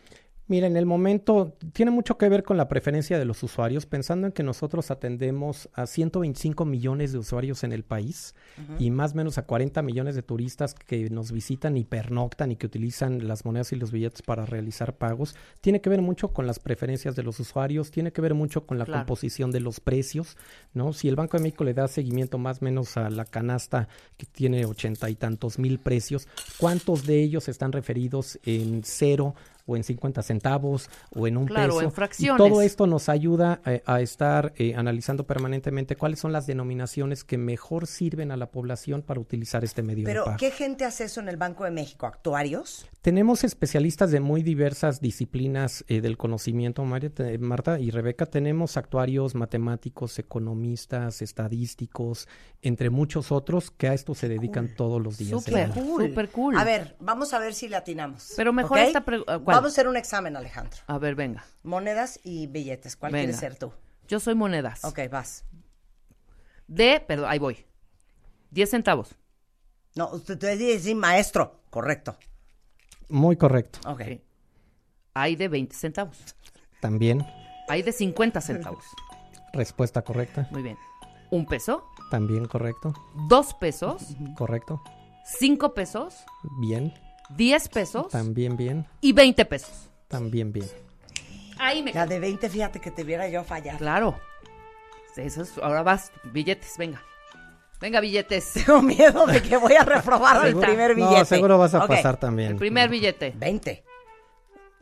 Mira, 0.48 0.68
en 0.68 0.78
el 0.78 0.86
momento 0.86 1.56
tiene 1.74 1.90
mucho 1.90 2.20
que 2.20 2.30
ver 2.30 2.44
con 2.44 2.56
la 2.56 2.68
preferencia 2.68 3.18
de 3.18 3.26
los 3.26 3.42
usuarios, 3.42 3.88
pensando 3.88 4.28
en 4.28 4.34
que 4.34 4.44
nosotros 4.44 4.92
atendemos 4.92 5.70
a 5.74 5.88
125 5.88 6.66
millones 6.66 7.12
de 7.14 7.18
usuarios 7.18 7.64
en 7.64 7.72
el 7.72 7.84
país 7.84 8.36
y 8.78 8.92
más 8.92 9.14
o 9.14 9.16
menos 9.16 9.40
a 9.40 9.46
40 9.48 9.82
millones 9.82 10.14
de 10.14 10.22
turistas 10.22 10.76
que 10.76 11.10
nos 11.10 11.32
visitan 11.32 11.78
y 11.78 11.84
pernoctan 11.84 12.52
y 12.52 12.58
que 12.58 12.68
utilizan 12.68 13.28
las 13.28 13.44
monedas 13.44 13.72
y 13.72 13.76
los 13.76 13.92
billetes 13.92 14.22
para 14.22 14.46
realizar 14.46 14.94
pagos. 14.96 15.36
Tiene 15.62 15.82
que 15.82 15.90
ver 15.90 16.04
mucho 16.04 16.28
con 16.28 16.46
las 16.46 16.60
preferencias 16.60 17.16
de 17.16 17.24
los 17.24 17.40
usuarios, 17.40 17.90
tiene 17.90 18.12
que 18.12 18.22
ver 18.22 18.36
mucho 18.36 18.68
con 18.68 18.78
la 18.78 18.86
Claro. 18.86 19.00
composición 19.02 19.50
de 19.50 19.62
los 19.62 19.80
precios, 19.80 20.38
¿no? 20.76 20.94
Si 20.94 21.08
el 21.08 21.16
Banco 21.16 21.38
de 21.38 21.44
México 21.44 21.64
le 21.64 21.74
da 21.74 21.88
seguimiento 21.88 22.38
más 22.38 22.62
o 22.62 22.66
menos 22.66 22.98
a 22.98 23.10
la 23.10 23.26
canasta 23.26 23.88
que 24.16 24.28
tiene 24.28 24.64
ochenta 24.66 25.10
y 25.10 25.16
tantos 25.16 25.58
mil 25.58 25.80
precios, 25.80 26.28
¿cuántos 26.60 27.08
de 27.08 27.24
ellos 27.24 27.48
están 27.50 27.72
referidos 27.72 28.38
en 28.44 28.82
cero 28.84 29.34
o 29.68 29.76
en 29.76 29.84
50 29.84 30.22
centavos 30.22 30.90
o 31.16 31.28
en 31.28 31.38
un 31.38 31.46
Claro, 31.48 31.70
peso? 31.74 31.82
en 31.82 31.88
Y 31.88 31.92
fracciones. 31.92 32.38
todo 32.38 32.62
esto 32.62 32.86
nos 32.88 33.10
ayuda 33.10 33.62
eh, 33.66 33.82
a 33.86 34.00
estar 34.02 34.54
eh, 34.58 34.76
analizando 34.76 35.26
permanentemente 35.26 35.96
cuáles 35.96 36.20
son 36.20 36.32
las 36.32 36.46
denominaciones 36.48 37.24
que 37.24 37.38
mejor 37.38 37.88
sirven 37.88 38.32
a 38.32 38.38
la 38.38 38.52
población 38.52 39.02
para 39.02 39.20
utilizar 39.20 39.64
este 39.64 39.82
medio 39.82 40.06
de 40.06 40.12
Pero, 40.12 40.26
pago. 40.26 40.38
¿qué 40.38 40.52
gente 40.52 40.86
hace 40.86 41.06
eso 41.06 41.20
en 41.20 41.30
el 41.30 41.38
Banco 41.38 41.64
de 41.64 41.72
México? 41.72 42.06
¿Actuarios? 42.06 42.88
Tenemos 43.02 43.44
especialistas 43.44 44.12
de 44.12 44.20
muy 44.20 44.42
diversas 44.44 45.00
disciplinas 45.02 45.84
eh, 45.88 46.02
del 46.02 46.18
conocimiento, 46.18 46.84
María, 46.86 47.10
te- 47.10 47.38
Marta 47.38 47.80
y 47.80 47.92
Rebeca. 47.92 48.26
Tenemos 48.26 48.78
actuarios, 48.78 49.36
matemáticos, 49.36 50.18
economistas, 50.20 51.22
estadísticos, 51.22 52.28
entre 52.62 52.90
muchos 52.90 53.32
otros 53.32 53.72
que 53.72 53.88
a 53.88 53.94
esto 53.94 54.16
se 54.16 54.28
dedican 54.28 54.74
todos 54.76 55.02
los 55.02 55.18
días. 55.18 55.44
Súper 55.44 55.70
cool. 55.70 56.08
Súper 56.10 56.30
cool. 56.30 56.58
A 56.58 56.64
ver, 56.64 56.96
vamos 57.00 57.34
a 57.34 57.40
ver 57.40 57.54
si 57.54 57.68
le 57.70 57.76
atinamos. 57.76 58.34
Pero 58.36 58.54
mejor 58.54 58.80
esta 58.80 59.06
pregu- 59.06 59.26
¿cuál? 59.44 59.55
Vamos 59.56 59.72
a 59.72 59.74
hacer 59.74 59.88
un 59.88 59.98
examen, 59.98 60.36
Alejandro. 60.36 60.78
A 60.88 60.98
ver, 60.98 61.16
venga. 61.16 61.44
Monedas 61.64 62.20
y 62.24 62.48
billetes. 62.48 62.96
¿Cuál 62.96 63.12
Venga. 63.12 63.24
quieres 63.24 63.40
ser 63.40 63.58
tú? 63.58 63.72
Yo 64.08 64.20
soy 64.20 64.36
monedas. 64.36 64.84
Ok, 64.86 65.00
vas. 65.10 65.44
De, 66.68 67.00
perdón, 67.00 67.30
ahí 67.30 67.40
voy. 67.40 67.66
10 68.52 68.70
centavos. 68.70 69.16
No, 69.96 70.10
usted 70.10 70.38
te 70.38 70.56
decir 70.58 70.96
maestro. 70.96 71.62
Correcto. 71.70 72.18
Muy 73.10 73.36
correcto. 73.38 73.80
Ok. 73.90 74.02
Hay 75.14 75.36
de 75.36 75.48
20 75.48 75.76
centavos. 75.76 76.36
También. 76.82 77.26
Hay 77.68 77.82
de 77.82 77.92
50 77.92 78.42
centavos. 78.42 78.86
Respuesta 79.54 80.02
correcta. 80.04 80.48
Muy 80.52 80.62
bien. 80.62 80.78
Un 81.32 81.46
peso, 81.46 81.84
También 82.12 82.46
correcto. 82.46 82.94
dos 83.28 83.54
pesos, 83.56 84.16
Correcto. 84.36 84.82
cinco 85.26 85.74
pesos, 85.74 86.24
Bien. 86.60 86.94
10 87.30 87.70
pesos 87.70 88.10
También 88.10 88.56
bien. 88.58 88.86
y 89.02 89.14
20 89.14 89.46
pesos. 89.46 89.72
También 90.08 90.52
bien. 90.52 90.70
Ahí 91.58 91.82
me 91.82 91.94
La 91.94 92.06
de 92.06 92.20
20, 92.20 92.50
fíjate 92.50 92.80
que 92.80 92.92
te 92.92 93.04
viera 93.04 93.28
yo 93.30 93.44
fallar. 93.44 93.78
Claro. 93.78 94.20
Eso 95.16 95.42
es- 95.44 95.58
ahora 95.60 95.82
vas, 95.84 96.12
billetes, 96.26 96.78
venga. 96.78 97.02
Venga, 97.80 98.00
billetes. 98.02 98.52
Tengo 98.66 98.82
miedo 98.82 99.26
de 99.28 99.42
que 99.42 99.58
voy 99.58 99.74
a 99.74 99.84
reprobar 99.84 100.46
el 100.46 100.56
primer 100.58 100.98
No, 100.98 101.10
billete. 101.10 101.26
seguro 101.26 101.58
vas 101.58 101.74
a 101.74 101.80
Ok, 101.84 101.88
pasar 101.88 102.18
también. 102.18 102.52
El 102.52 102.56
primer 102.58 102.90
billete. 102.90 103.34
20. 103.36 103.84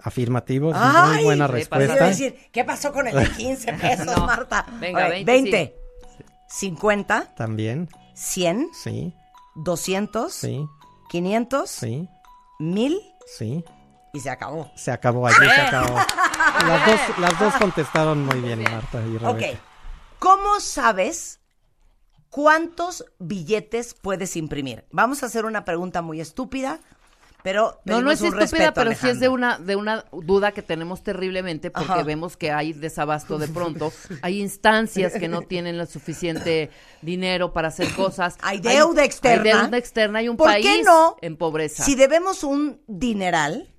Afirmativo. 0.01 0.71
es 0.71 0.77
Ay, 0.79 1.15
muy 1.15 1.23
buena 1.25 1.47
Pues 1.47 1.59
respuesta. 1.69 2.05
decir, 2.07 2.35
¿qué 2.51 2.63
pasó 2.65 2.91
con 2.91 3.07
el 3.07 3.15
de 3.15 3.29
15 3.29 3.73
pesos, 3.81 4.05
No. 4.05 4.25
Marta? 4.25 4.65
Venga, 4.79 5.05
Ok, 5.05 5.11
20, 5.11 5.31
20. 5.31 5.75
50, 6.49 7.33
También. 7.35 7.87
100, 8.15 8.69
Sí. 8.73 9.13
200, 9.55 10.33
Sí. 10.33 10.65
500, 11.09 11.69
Sí. 11.69 12.09
1000 12.71 12.99
Sí. 13.37 13.63
y 14.13 14.19
se 14.19 14.29
acabó. 14.29 14.71
Se 14.75 14.91
acabó 14.91 15.27
allí, 15.27 15.35
se 15.55 15.61
acabó. 15.61 15.95
Las 16.67 16.85
dos, 16.85 17.17
las 17.19 17.39
dos 17.39 17.53
contestaron 17.55 18.25
muy 18.25 18.39
bien, 18.39 18.63
Marta 18.63 18.99
y 19.01 19.17
Rebeca. 19.17 19.29
Ok. 19.29 19.59
¿Cómo 20.19 20.59
sabes 20.59 21.39
cuántos 22.29 23.05
billetes 23.19 23.93
puedes 23.93 24.35
imprimir? 24.35 24.85
Vamos 24.91 25.23
a 25.23 25.27
hacer 25.27 25.45
una 25.45 25.65
pregunta 25.65 26.01
muy 26.01 26.21
estúpida, 26.21 26.79
pero 27.43 27.81
No, 27.83 28.01
no 28.01 28.09
es 28.09 28.21
estúpida, 28.21 28.73
pero 28.73 28.95
sí 28.95 29.09
es 29.09 29.19
de 29.19 29.27
una, 29.27 29.59
de 29.59 29.75
una 29.75 30.05
duda 30.11 30.53
que 30.53 30.61
tenemos 30.61 31.03
terriblemente 31.03 31.69
porque 31.71 31.91
Ajá. 31.91 32.03
vemos 32.03 32.37
que 32.37 32.51
hay 32.51 32.71
desabasto 32.71 33.37
de 33.37 33.49
pronto. 33.49 33.91
hay 34.21 34.41
instancias 34.41 35.13
que 35.13 35.27
no 35.27 35.41
tienen 35.41 35.75
el 35.75 35.87
suficiente 35.87 36.71
dinero 37.01 37.51
para 37.51 37.67
hacer 37.67 37.93
cosas. 37.95 38.37
Hay 38.41 38.59
deuda 38.59 39.03
externa. 39.03 39.51
Hay 39.51 39.61
deuda 39.63 39.77
externa. 39.77 40.19
Hay 40.19 40.29
un 40.29 40.37
¿Por 40.37 40.47
país 40.47 40.65
qué 40.65 40.83
no? 40.83 41.17
en 41.21 41.35
pobreza. 41.35 41.83
Si 41.83 41.95
debemos 41.95 42.45
un 42.45 42.81
dineral, 42.87 43.73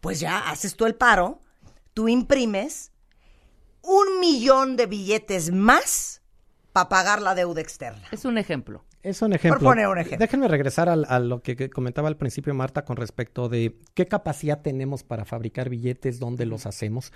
pues 0.00 0.20
ya 0.20 0.38
haces 0.50 0.76
tú 0.76 0.86
el 0.86 0.94
paro, 0.94 1.40
tú 1.94 2.08
imprimes 2.08 2.92
un 3.82 4.20
millón 4.20 4.76
de 4.76 4.86
billetes 4.86 5.50
más 5.50 6.22
para 6.72 6.88
pagar 6.88 7.22
la 7.22 7.34
deuda 7.34 7.60
externa. 7.60 8.06
Es 8.12 8.24
un 8.24 8.38
ejemplo. 8.38 8.84
Es 9.04 9.22
un 9.22 9.32
ejemplo. 9.34 9.60
poner 9.60 9.86
un 9.86 9.98
ejemplo. 9.98 10.18
Déjenme 10.18 10.48
regresar 10.48 10.88
al- 10.88 11.04
a, 11.08 11.18
lo 11.20 11.40
que 11.42 11.68
comentaba 11.70 12.08
al 12.08 12.16
principio 12.16 12.54
Marta 12.54 12.84
con 12.84 12.96
respecto 12.96 13.48
de 13.48 13.76
qué 13.94 14.06
capacidad 14.06 14.62
tenemos 14.62 15.02
para 15.04 15.24
fabricar 15.24 15.68
billetes, 15.68 16.18
dónde 16.18 16.46
los 16.46 16.66
hacemos. 16.66 17.12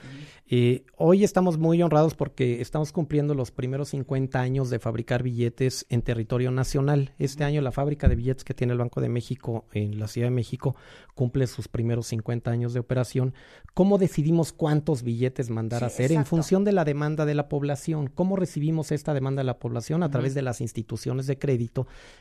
Eh, 0.46 0.84
hoy 0.96 1.24
estamos 1.24 1.58
muy 1.58 1.82
honrados 1.82 2.14
porque 2.14 2.60
estamos 2.60 2.92
cumpliendo 2.92 3.34
los 3.34 3.50
primeros 3.50 3.88
50 3.88 4.38
años 4.40 4.70
de 4.70 4.78
fabricar 4.78 5.22
billetes 5.22 5.86
en 5.88 6.02
territorio 6.02 6.50
nacional. 6.50 7.12
Este 7.18 7.44
año 7.44 7.60
la 7.62 7.72
fábrica 7.72 8.06
de 8.08 8.16
billetes 8.16 8.44
que 8.44 8.54
tiene 8.54 8.74
el 8.74 8.78
Banco 8.78 9.00
de 9.00 9.08
México 9.08 9.64
en 9.72 9.98
la 9.98 10.08
Ciudad 10.08 10.26
de 10.28 10.34
México 10.34 10.76
cumple 11.14 11.46
sus 11.46 11.68
primeros 11.68 12.06
50 12.08 12.50
años 12.50 12.74
de 12.74 12.80
operación. 12.80 13.34
¿Cómo 13.74 13.98
decidimos 13.98 14.52
cuántos 14.52 15.02
billetes 15.02 15.50
mandar 15.50 15.80
Sí, 15.80 15.84
a 15.84 15.86
hacer? 15.86 16.12
En 16.12 16.26
función 16.26 16.64
de 16.64 16.72
la 16.72 16.84
demanda 16.84 17.24
de 17.24 17.34
la 17.34 17.48
población. 17.48 18.08
¿Cómo 18.14 18.36
recibimos 18.36 18.92
esta 18.92 19.14
demanda 19.14 19.40
de 19.40 19.46
la 19.46 19.58
población? 19.58 20.02
A 20.02 20.10
través 20.10 20.34
de 20.34 20.42
las 20.42 20.60
instituciones 20.60 21.26
de 21.26 21.38
crédito, 21.38 21.77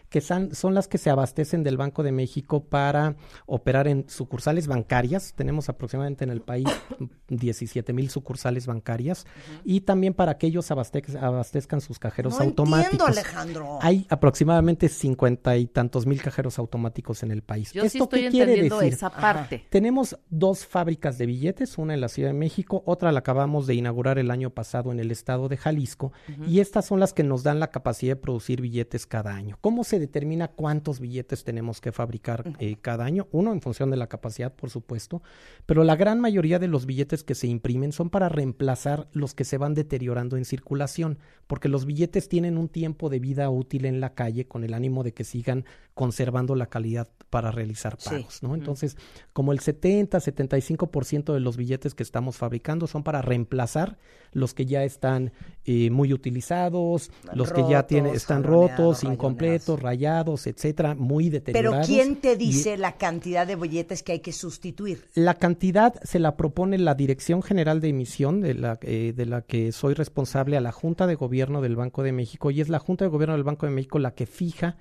que 0.10 0.22
son, 0.22 0.56
son 0.56 0.74
las 0.74 0.88
que 0.88 0.98
se 0.98 1.10
abastecen 1.10 1.64
del 1.64 1.76
Banco 1.76 2.02
de 2.02 2.14
México 2.14 2.64
para 2.64 3.18
operar 3.46 3.90
en 3.90 4.08
sucursales 4.08 4.66
bancarias. 4.68 5.34
Tenemos 5.36 5.68
aproximadamente 5.68 6.24
en 6.24 6.30
el 6.30 6.40
país 6.42 6.66
17 7.28 7.92
mil 7.94 8.10
sucursales 8.10 8.68
bancarias. 8.68 9.26
Y 9.66 9.82
también 9.82 10.14
para 10.14 10.38
que 10.38 10.48
ellos 10.48 10.72
abastez- 10.72 11.22
abastezcan 11.22 11.82
sus 11.82 12.00
cajeros 12.00 12.38
No 12.40 12.46
automáticos. 12.46 12.92
entiendo, 12.94 13.06
Alejandro. 13.06 13.80
Hay 13.82 14.06
aproximadamente 14.10 14.88
50 14.88 15.58
y 15.58 15.66
tantos 15.68 16.06
mil 16.06 16.22
cajeros 16.22 16.58
automáticos 16.58 17.24
en 17.24 17.32
el 17.32 17.42
país. 17.42 17.74
Yo 17.74 17.82
sí 17.82 17.88
¿Esto 17.98 18.06
estoy 18.06 18.22
qué 18.24 18.30
quiere 18.30 18.62
decir? 18.64 18.94
esa 18.94 19.10
parte. 19.10 19.66
Tenemos 19.70 20.18
dos 20.30 20.66
fábricas 20.66 21.18
de 21.18 21.26
billetes, 21.26 21.78
una 21.78 21.94
en 21.94 22.02
la 22.02 22.08
Ciudad 22.08 22.30
de 22.30 22.34
México, 22.34 22.82
otra 22.86 23.12
la 23.12 23.20
acabamos 23.20 23.68
de 23.68 23.76
inaugurar 23.76 24.20
el 24.20 24.32
año 24.32 24.52
pasado 24.52 24.92
en 24.92 25.00
el 25.00 25.12
estado 25.12 25.50
de 25.50 25.58
Jalisco, 25.58 26.14
y 26.48 26.60
estas 26.62 26.86
son 26.86 27.00
las 27.00 27.14
que 27.14 27.24
nos 27.24 27.44
dan 27.44 27.60
la 27.60 27.72
capacidad 27.72 28.12
de 28.14 28.22
producir 28.22 28.62
billetes 28.62 29.06
cada 29.06 29.34
año. 29.36 29.47
¿Cómo 29.62 29.84
se 29.86 30.00
determina 30.00 30.50
cuántos 30.50 31.00
billetes 31.00 31.44
tenemos 31.46 31.80
que 31.80 31.92
fabricar 31.92 32.44
eh, 32.60 32.76
cada 32.82 33.06
año? 33.06 33.28
Uno, 33.32 33.54
en 33.54 33.62
función 33.62 33.90
de 33.90 33.98
la 33.98 34.08
capacidad, 34.08 34.54
por 34.54 34.70
supuesto, 34.70 35.22
pero 35.66 35.84
la 35.84 35.96
gran 35.96 36.20
mayoría 36.20 36.60
de 36.60 36.68
los 36.68 36.86
billetes 36.86 37.24
que 37.24 37.36
se 37.36 37.48
imprimen 37.48 37.92
son 37.92 38.10
para 38.10 38.30
reemplazar 38.30 39.08
los 39.14 39.34
que 39.34 39.46
se 39.46 39.58
van 39.58 39.74
deteriorando 39.74 40.36
en 40.38 40.46
circulación, 40.46 41.20
porque 41.48 41.70
los 41.70 41.86
billetes 41.86 42.28
tienen 42.28 42.58
un 42.58 42.68
tiempo 42.68 43.10
de 43.10 43.20
vida 43.20 43.50
útil 43.50 43.86
en 43.86 44.02
la 44.02 44.14
calle 44.14 44.48
con 44.48 44.64
el 44.64 44.74
ánimo 44.74 45.04
de 45.04 45.14
que 45.14 45.24
sigan 45.24 45.66
conservando 45.94 46.56
la 46.56 46.68
calidad 46.68 47.08
para 47.30 47.52
realizar 47.52 47.96
Sí. 48.00 48.10
pagos, 48.10 48.44
¿no? 48.44 48.54
Entonces, 48.56 48.98
como 49.34 49.52
el 49.52 49.60
70, 49.60 50.20
75% 50.20 51.34
de 51.34 51.40
los 51.40 51.58
billetes 51.58 51.94
que 51.96 52.04
estamos 52.04 52.38
fabricando 52.38 52.88
son 52.88 53.04
para 53.04 53.22
reemplazar 53.22 53.98
los 54.38 54.54
que 54.54 54.66
ya 54.66 54.84
están 54.84 55.32
eh, 55.66 55.90
muy 55.90 56.14
utilizados, 56.14 57.12
los 57.34 57.52
que 57.52 57.64
ya 57.70 57.88
tienen, 57.88 58.14
están 58.16 58.44
rotos, 58.44 59.04
incompletos, 59.04 59.82
rayados, 59.82 60.48
etcétera, 60.48 60.96
muy 60.96 61.26
Pero 61.30 61.40
deteriorados. 61.44 61.88
¿quién 61.88 62.16
te 62.18 62.34
Y- 62.34 62.38
dice 62.38 62.78
la 62.78 62.94
cantidad 62.98 63.46
de 63.46 63.56
billetes 63.56 64.04
que 64.04 64.14
hay 64.14 64.20
que 64.20 64.32
sustituir? 64.32 65.06
la 65.16 65.34
cantidad 65.34 65.94
se 66.04 66.20
la 66.20 66.38
propone 66.38 66.78
la 66.78 66.96
Dirección 66.96 67.42
General 67.42 67.82
de 67.82 67.90
Emisión, 67.90 68.40
de 68.42 68.54
la, 68.54 68.78
eh, 68.84 69.14
de 69.16 69.26
la 69.26 69.42
que 69.42 69.72
soy 69.72 69.94
responsable 69.94 70.56
a 70.56 70.62
la 70.62 70.72
Junta 70.72 71.08
de 71.08 71.16
Gobierno 71.16 71.62
del 71.62 71.76
Banco 71.76 72.04
de 72.04 72.12
México, 72.14 72.52
y 72.52 72.62
es 72.62 72.70
la 72.70 72.80
Junta 72.80 73.04
de 73.06 73.10
Gobierno 73.10 73.36
del 73.36 73.44
Banco 73.44 73.66
de 73.66 73.72
México 73.74 74.00
la 74.00 74.12
que 74.16 74.26
fija 74.26 74.78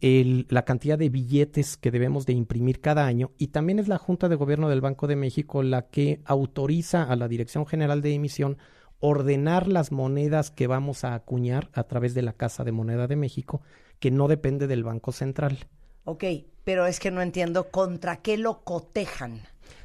el- 0.00 0.46
la 0.48 0.64
cantidad 0.64 0.96
de 0.96 1.10
billetes 1.10 1.76
que 1.76 1.90
debemos 1.90 2.24
de 2.24 2.32
imprimir 2.32 2.80
cada 2.80 3.04
año, 3.04 3.32
y 3.36 3.48
también 3.48 3.78
es 3.78 3.86
la 3.88 3.98
Junta 3.98 4.30
de 4.30 4.36
Gobierno 4.36 4.70
del 4.70 4.80
Banco 4.80 5.06
de 5.06 5.16
México 5.16 5.62
la 5.62 5.82
que 5.88 6.20
autoriza 6.24 7.02
a 7.02 7.16
la 7.16 7.28
Dirección 7.28 7.66
General 7.66 8.00
de 8.00 8.14
Emisión 8.14 8.56
ordenar 9.00 9.66
las 9.66 9.92
monedas 9.92 10.50
que 10.50 10.66
vamos 10.66 11.04
a 11.04 11.14
acuñar 11.14 11.70
a 11.72 11.84
través 11.84 12.14
de 12.14 12.22
la 12.22 12.32
Casa 12.34 12.64
de 12.64 12.72
Moneda 12.72 13.06
de 13.06 13.16
México, 13.16 13.62
que 13.98 14.10
no 14.10 14.28
depende 14.28 14.66
del 14.66 14.84
Banco 14.84 15.12
Central. 15.12 15.66
Ok, 16.04 16.24
pero 16.64 16.86
es 16.86 17.00
que 17.00 17.10
no 17.10 17.22
entiendo 17.22 17.70
contra 17.70 18.16
qué 18.16 18.36
lo 18.36 18.62
cotejan. 18.62 19.40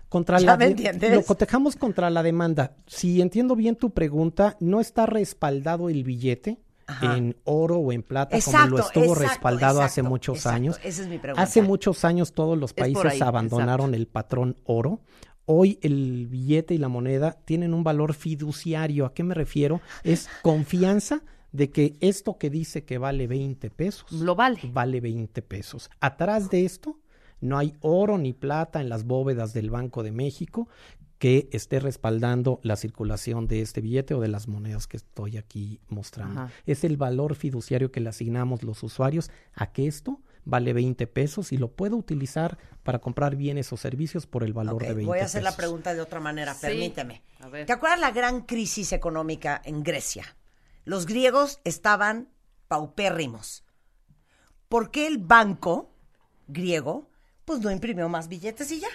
Contra 0.09 0.37
¿Ya 0.39 0.45
la 0.47 0.57
me 0.57 0.65
de- 0.65 0.71
entiendes? 0.71 1.13
Lo 1.15 1.23
cotejamos 1.23 1.75
contra 1.75 2.09
la 2.09 2.23
demanda. 2.23 2.75
Si 2.87 3.21
entiendo 3.21 3.55
bien 3.55 3.75
tu 3.75 3.91
pregunta, 3.91 4.57
no 4.59 4.79
está 4.79 5.05
respaldado 5.05 5.89
el 5.89 6.03
billete 6.03 6.59
en 7.01 7.35
oro 7.45 7.77
o 7.77 7.91
en 7.91 8.03
plata 8.03 8.37
como 8.45 8.67
lo 8.67 8.79
estuvo 8.79 9.05
exacto, 9.05 9.27
respaldado 9.27 9.81
hace 9.81 10.03
muchos 10.03 10.45
años. 10.45 10.79
Esa 10.83 11.01
es 11.01 11.07
mi 11.07 11.17
pregunta. 11.17 11.41
Hace 11.41 11.63
muchos 11.63 12.05
años 12.05 12.33
todos 12.33 12.57
los 12.57 12.73
países 12.73 13.05
ahí, 13.05 13.21
abandonaron 13.21 13.95
el 13.95 14.07
patrón 14.07 14.57
oro. 14.65 14.99
Hoy 15.45 15.79
el 15.81 16.27
billete 16.27 16.73
y 16.73 16.77
la 16.77 16.87
moneda 16.87 17.33
tienen 17.45 17.73
un 17.73 17.83
valor 17.83 18.13
fiduciario. 18.13 19.05
¿A 19.05 19.13
qué 19.13 19.23
me 19.23 19.33
refiero? 19.35 19.81
Es 20.03 20.27
confianza 20.41 21.21
de 21.51 21.69
que 21.71 21.95
esto 22.01 22.37
que 22.37 22.49
dice 22.49 22.83
que 22.83 22.97
vale 22.97 23.27
20 23.27 23.69
pesos 23.69 24.11
Lo 24.11 24.35
vale. 24.35 24.59
vale 24.73 24.99
20 25.01 25.41
pesos. 25.41 25.89
Atrás 26.01 26.49
de 26.49 26.65
esto 26.65 26.99
no 27.39 27.57
hay 27.57 27.75
oro 27.81 28.17
ni 28.17 28.33
plata 28.33 28.81
en 28.81 28.89
las 28.89 29.05
bóvedas 29.05 29.53
del 29.53 29.69
Banco 29.69 30.03
de 30.03 30.11
México 30.11 30.67
que 31.17 31.47
esté 31.53 31.79
respaldando 31.79 32.59
la 32.61 32.75
circulación 32.75 33.47
de 33.47 33.61
este 33.61 33.79
billete 33.79 34.13
o 34.13 34.19
de 34.19 34.27
las 34.27 34.47
monedas 34.49 34.85
que 34.85 34.97
estoy 34.97 35.37
aquí 35.37 35.79
mostrando. 35.87 36.41
Ajá. 36.41 36.51
Es 36.65 36.83
el 36.83 36.97
valor 36.97 37.35
fiduciario 37.35 37.89
que 37.91 38.01
le 38.01 38.09
asignamos 38.09 38.63
los 38.63 38.83
usuarios 38.83 39.31
a 39.53 39.71
que 39.71 39.87
esto 39.87 40.19
vale 40.45 40.73
20 40.73 41.07
pesos 41.07 41.51
y 41.51 41.57
lo 41.57 41.71
puedo 41.71 41.97
utilizar 41.97 42.57
para 42.83 42.99
comprar 42.99 43.35
bienes 43.35 43.73
o 43.73 43.77
servicios 43.77 44.27
por 44.27 44.43
el 44.43 44.53
valor 44.53 44.81
de 44.81 44.93
20 44.93 45.05
voy 45.05 45.19
a 45.19 45.25
hacer 45.25 45.43
la 45.43 45.49
pesos. 45.49 45.57
pregunta 45.57 45.93
de 45.93 46.01
otra 46.01 46.19
manera, 46.19 46.53
Sí. 46.53 46.61
permíteme. 46.61 47.23
A 47.39 47.49
ver. 47.49 47.65
¿Te 47.65 47.73
acuerdas 47.73 47.99
la 47.99 48.11
gran 48.11 48.41
crisis 48.41 48.93
económica 48.93 49.61
en 49.65 49.83
Grecia? 49.83 50.37
Los 50.85 51.05
griegos 51.07 51.59
estaban 51.63 52.29
paupérrimos. 52.67 53.63
¿Por 54.69 54.91
qué 54.91 55.07
el 55.07 55.17
banco 55.17 55.91
griego 56.47 57.09
pues 57.43 57.59
no 57.61 57.71
imprimió 57.71 58.07
más 58.09 58.27
billetes 58.27 58.71
y 58.71 58.79
ya? 58.79 58.87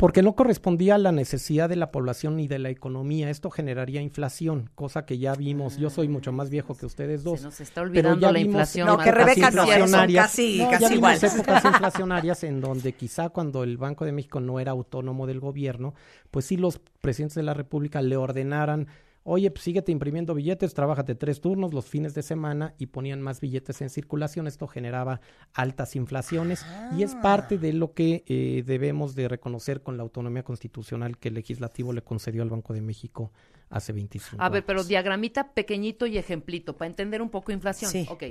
Porque 0.00 0.22
no 0.22 0.34
correspondía 0.34 0.94
a 0.94 0.98
la 0.98 1.12
necesidad 1.12 1.68
de 1.68 1.76
la 1.76 1.90
población 1.90 2.36
ni 2.36 2.48
de 2.48 2.58
la 2.58 2.70
economía. 2.70 3.28
Esto 3.28 3.50
generaría 3.50 4.00
inflación, 4.00 4.70
cosa 4.74 5.04
que 5.04 5.18
ya 5.18 5.34
vimos. 5.34 5.76
Yo 5.76 5.90
soy 5.90 6.08
mucho 6.08 6.32
más 6.32 6.48
viejo 6.48 6.74
que 6.74 6.86
ustedes 6.86 7.22
dos. 7.22 7.40
Se 7.40 7.44
nos 7.44 7.60
está 7.60 7.82
pero 7.82 7.88
olvidando 7.90 8.18
ya 8.20 8.32
la 8.32 8.38
vimos 8.38 8.52
inflación. 8.54 8.86
No, 8.86 8.96
que. 8.96 9.10
Rebeca 9.12 9.50
no, 9.50 9.66
casi- 9.66 9.78
No, 9.90 10.16
casi 10.22 10.56
ya 10.56 10.66
vimos 10.78 10.92
iguales. 10.92 11.34
épocas 11.34 11.64
inflacionarias 11.66 12.44
en 12.44 12.62
donde 12.62 12.94
quizá 12.94 13.28
cuando 13.28 13.62
el 13.62 13.76
Banco 13.76 14.06
de 14.06 14.12
México 14.12 14.40
no 14.40 14.58
era 14.58 14.72
autónomo 14.72 15.26
del 15.26 15.38
gobierno, 15.38 15.92
pues 16.30 16.46
sí 16.46 16.56
los 16.56 16.80
presidentes 17.02 17.34
de 17.34 17.42
la 17.42 17.52
República 17.52 18.00
le 18.00 18.16
ordenaran, 18.16 18.88
oye, 19.22 19.50
pues 19.50 19.62
síguete 19.64 19.92
imprimiendo 19.92 20.34
billetes, 20.34 20.72
trabájate 20.74 21.14
tres 21.14 21.40
turnos 21.40 21.74
los 21.74 21.86
fines 21.86 22.14
de 22.14 22.22
semana 22.22 22.74
y 22.78 22.86
ponían 22.86 23.20
más 23.20 23.40
billetes 23.40 23.80
en 23.82 23.90
circulación. 23.90 24.46
Esto 24.46 24.66
generaba 24.66 25.20
altas 25.52 25.94
inflaciones 25.96 26.64
y 26.96 27.02
es 27.02 27.14
parte 27.16 27.58
de 27.58 27.72
lo 27.72 27.92
que 27.92 28.24
eh, 28.26 28.62
debemos 28.66 29.14
de 29.14 29.28
reconocer 29.28 29.82
con 29.82 29.96
la 29.96 30.02
autonomía 30.02 30.42
constitucional 30.42 31.18
que 31.18 31.28
el 31.28 31.34
legislativo 31.34 31.92
le 31.92 32.02
concedió 32.02 32.42
al 32.42 32.50
Banco 32.50 32.72
de 32.72 32.80
México 32.80 33.32
hace 33.68 33.92
25 33.92 34.42
A 34.42 34.48
ver, 34.48 34.64
pero 34.64 34.80
años. 34.80 34.88
diagramita 34.88 35.52
pequeñito 35.52 36.06
y 36.06 36.18
ejemplito 36.18 36.76
para 36.76 36.88
entender 36.88 37.22
un 37.22 37.30
poco 37.30 37.52
inflación. 37.52 37.90
Sí. 37.90 38.06
Ok. 38.10 38.24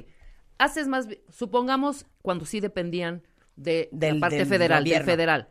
Haces 0.58 0.88
más, 0.88 1.08
supongamos 1.30 2.06
cuando 2.22 2.46
sí 2.46 2.60
dependían 2.60 3.24
de 3.56 3.88
Del- 3.92 4.16
la 4.16 4.20
parte 4.22 4.38
del 4.38 4.48
federal, 4.48 4.84
del 4.84 5.04
federal. 5.04 5.48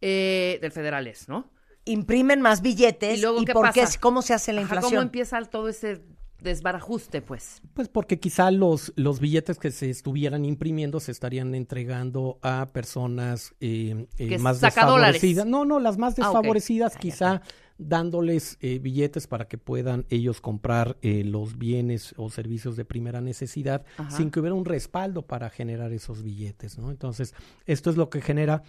Eh, 0.00 0.58
del 0.60 0.72
federal 0.72 1.06
es, 1.06 1.28
¿no? 1.28 1.50
Imprimen 1.84 2.40
más 2.40 2.62
billetes 2.62 3.18
¿Y 3.18 3.20
luego 3.22 3.44
qué 3.44 3.52
por 3.52 3.72
qué- 3.72 3.82
pasa? 3.82 3.98
cómo 4.00 4.22
se 4.22 4.34
hace 4.34 4.52
la 4.52 4.60
Ajá, 4.60 4.74
inflación? 4.74 4.90
¿Cómo 4.92 5.02
empieza 5.02 5.40
todo 5.46 5.68
ese 5.68 6.02
desbarajuste, 6.40 7.22
pues? 7.22 7.60
Pues 7.74 7.88
porque 7.88 8.18
quizá 8.18 8.50
los, 8.50 8.92
los 8.96 9.20
billetes 9.20 9.58
que 9.58 9.70
se 9.70 9.90
estuvieran 9.90 10.44
imprimiendo 10.44 10.98
se 11.00 11.12
estarían 11.12 11.54
entregando 11.54 12.38
a 12.42 12.66
personas 12.72 13.54
eh, 13.60 14.06
eh, 14.18 14.38
más 14.38 14.60
dólares. 14.60 14.74
desfavorecidas. 14.74 15.46
No, 15.46 15.64
no, 15.64 15.78
las 15.80 15.98
más 15.98 16.14
Ah, 16.14 16.22
desfavorecidas 16.22 16.96
quizá 16.96 17.42
dándoles 17.78 18.58
eh, 18.60 18.78
billetes 18.78 19.26
para 19.26 19.46
que 19.48 19.58
puedan 19.58 20.04
ellos 20.08 20.40
comprar 20.40 20.96
eh, 21.02 21.24
los 21.24 21.58
bienes 21.58 22.14
o 22.16 22.28
servicios 22.30 22.76
de 22.76 22.84
primera 22.84 23.20
necesidad 23.20 23.84
Ajá. 23.96 24.16
sin 24.16 24.30
que 24.30 24.40
hubiera 24.40 24.54
un 24.54 24.64
respaldo 24.64 25.22
para 25.22 25.48
generar 25.50 25.92
esos 25.92 26.22
billetes, 26.22 26.78
¿no? 26.78 26.90
Entonces, 26.90 27.34
esto 27.66 27.90
es 27.90 27.96
lo 27.96 28.08
que 28.10 28.20
genera 28.20 28.62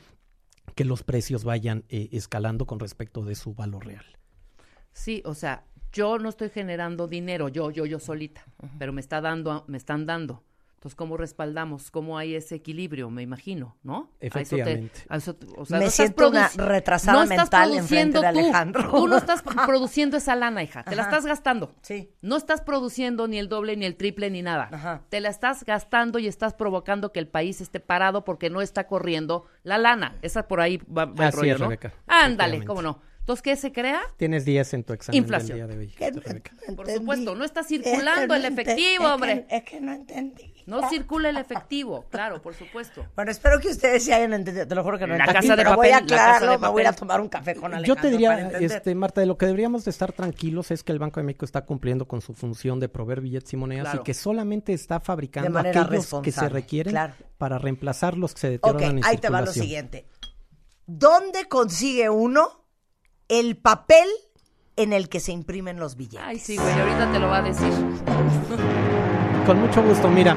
que 0.76 0.86
los 0.86 1.04
precios 1.04 1.44
vayan 1.44 1.84
eh, 1.90 2.10
escalando 2.12 2.66
con 2.66 2.80
respecto 2.80 3.24
de 3.24 3.36
su 3.36 3.54
valor 3.54 3.86
real. 3.86 4.06
Sí, 4.94 5.22
o 5.26 5.34
sea, 5.34 5.66
yo 5.92 6.18
no 6.20 6.30
estoy 6.30 6.50
generando 6.50 7.08
dinero, 7.08 7.50
yo, 7.50 7.72
yo, 7.72 7.86
yo 7.86 8.00
solita, 8.00 8.46
pero 8.80 8.94
me 8.94 9.02
está 9.02 9.22
dando, 9.22 9.64
me 9.68 9.78
están 9.78 10.06
dando. 10.06 10.44
Entonces, 10.84 10.98
¿cómo 10.98 11.16
respaldamos? 11.16 11.92
¿Cómo 11.92 12.18
hay 12.18 12.36
ese 12.36 12.56
equilibrio? 12.56 13.10
Me 13.10 13.22
imagino, 13.22 13.78
¿no? 13.84 13.96
A 13.96 14.00
eso 14.02 14.10
te- 14.20 14.28
Efectivamente. 14.28 15.00
a 15.08 15.16
eso 15.16 15.34
te- 15.34 15.48
o 15.56 15.64
sea, 15.66 15.80
Me 15.80 15.86
no 15.86 15.92
siento 15.92 16.28
una 16.28 16.50
retrasada 16.50 17.20
no 17.20 17.24
estás 17.24 17.38
mental 17.38 17.70
produciendo 17.70 18.20
enfrente 18.20 18.28
de 18.28 18.34
tú. 18.34 18.40
Alejandro. 18.50 18.92
Tú 18.92 19.08
no 19.08 19.16
estás 19.18 19.44
produciendo 19.66 20.18
esa 20.18 20.36
lana, 20.36 20.62
hija. 20.62 20.84
Te 20.84 20.94
la 20.98 21.04
estás 21.04 21.26
gastando. 21.26 21.74
Sí. 21.82 22.12
No 22.22 22.36
estás 22.36 22.60
produciendo 22.60 23.30
ni 23.30 23.38
el 23.40 23.48
doble, 23.48 23.78
ni 23.78 23.86
el 23.86 23.96
triple, 23.96 24.30
ni 24.30 24.42
nada. 24.42 24.68
Ajá. 24.74 25.04
Te 25.08 25.22
la 25.22 25.30
estás 25.30 25.64
gastando 25.64 26.20
y 26.20 26.28
estás 26.28 26.54
provocando 26.54 27.14
que 27.14 27.20
el 27.22 27.30
país 27.30 27.62
esté 27.62 27.80
parado 27.80 28.26
porque 28.26 28.50
no 28.50 28.62
está 28.62 28.86
corriendo 28.86 29.46
la 29.64 29.78
lana. 29.78 30.18
Esa 30.22 30.50
por 30.50 30.60
ahí 30.60 30.80
va, 30.80 31.06
va 31.06 31.14
el 31.14 31.30
Así 31.30 31.38
rollo, 31.38 31.54
es, 31.54 31.60
¿no? 31.62 31.66
Rebeca. 31.68 31.94
Ándale, 32.08 32.66
cómo 32.66 32.82
no. 32.82 33.00
Entonces, 33.24 33.42
¿qué 33.42 33.56
se 33.56 33.72
crea? 33.72 34.02
Tienes 34.18 34.44
10 34.44 34.74
en 34.74 34.84
tu 34.84 34.92
examen 34.92 35.18
Inflación. 35.22 35.58
del 35.58 35.68
día 35.70 35.76
de 35.78 35.82
hoy. 35.82 35.88
Que 35.94 36.12
Rebeca. 36.12 36.52
no 36.52 36.76
Por 36.76 36.86
entendí. 36.90 36.94
supuesto, 37.00 37.36
no 37.36 37.46
está 37.46 37.62
Es 37.62 37.68
que 37.68 37.82
circulando 37.82 38.36
el 38.36 38.44
efectivo, 38.46 38.76
es 38.82 38.98
que- 39.00 39.06
hombre. 39.06 39.46
Es 39.50 39.64
que 39.64 39.80
no 39.80 39.94
entendí. 39.94 40.54
No 40.66 40.90
circula 40.90 41.30
el 41.30 41.38
efectivo, 41.38 42.06
claro, 42.10 42.42
por 42.42 42.54
supuesto. 42.54 43.06
Bueno, 43.16 43.32
espero 43.32 43.60
que 43.60 43.70
ustedes 43.70 44.04
sí 44.04 44.12
hayan 44.12 44.34
entendido. 44.34 44.68
Te 44.68 44.76
lo 44.76 44.84
juro 44.84 44.98
que 45.00 45.08
no 45.08 45.16
La 45.16 45.24
entendí, 45.26 45.48
Casa 45.48 45.56
de 45.56 45.64
pero 45.64 45.76
voy 45.78 45.88
a 45.90 45.92
Papel, 46.00 46.04
aclararlo. 46.06 46.60
Me 46.60 46.68
voy 46.68 46.82
a 46.82 46.86
Papel. 46.86 47.00
tomar 47.00 47.22
un 47.22 47.30
café 47.30 47.56
con 47.56 47.74
Alejandro 47.74 47.96
Yo 47.96 48.02
te 48.02 48.10
diría, 48.12 48.50
este, 48.60 48.94
Marta, 48.96 49.22
de 49.22 49.28
lo 49.28 49.38
que 49.38 49.46
deberíamos 49.46 49.86
de 49.86 49.92
estar 49.92 50.12
tranquilos 50.12 50.72
es 50.72 50.84
que 50.84 50.92
el 50.92 51.00
Banco 51.00 51.20
de 51.22 51.26
México 51.26 51.46
está 51.46 51.66
cumpliendo 51.66 52.06
con 52.08 52.20
su 52.22 52.34
función 52.34 52.80
de 52.82 52.90
proveer 52.90 53.22
billetes 53.22 53.52
y 53.54 53.58
monedas 53.58 53.84
Claro. 53.86 54.02
y 54.02 54.04
que 54.04 54.14
solamente 54.14 54.74
está 54.74 55.00
fabricando 55.00 55.60
aquellos 55.60 56.14
que 56.24 56.32
se 56.34 56.50
requieren 56.50 56.92
claro. 56.92 57.14
para 57.38 57.58
reemplazar 57.58 58.18
los 58.18 58.34
que 58.34 58.40
se 58.42 58.50
deterioran 58.52 58.98
en 59.00 59.06
ahí 59.06 59.18
te 59.18 59.30
va 59.30 59.40
lo 59.42 59.48
circulación. 59.48 59.64
siguiente. 59.66 60.08
¿Dónde 60.86 61.46
consigue 61.48 62.10
uno 62.10 62.63
el 63.40 63.58
papel 63.58 64.08
en 64.76 64.94
el 64.94 65.10
que 65.10 65.20
se 65.20 65.32
imprimen 65.32 65.80
los 65.80 65.96
billetes? 65.98 66.22
Ay, 66.28 66.40
sí, 66.40 66.56
güey, 66.58 66.72
ahorita 66.74 67.12
te 67.12 67.20
lo 67.20 67.28
va 67.28 67.38
a 67.38 67.42
decir. 67.42 67.72
Con 69.46 69.60
mucho 69.60 69.84
gusto, 69.84 70.10
mira, 70.10 70.36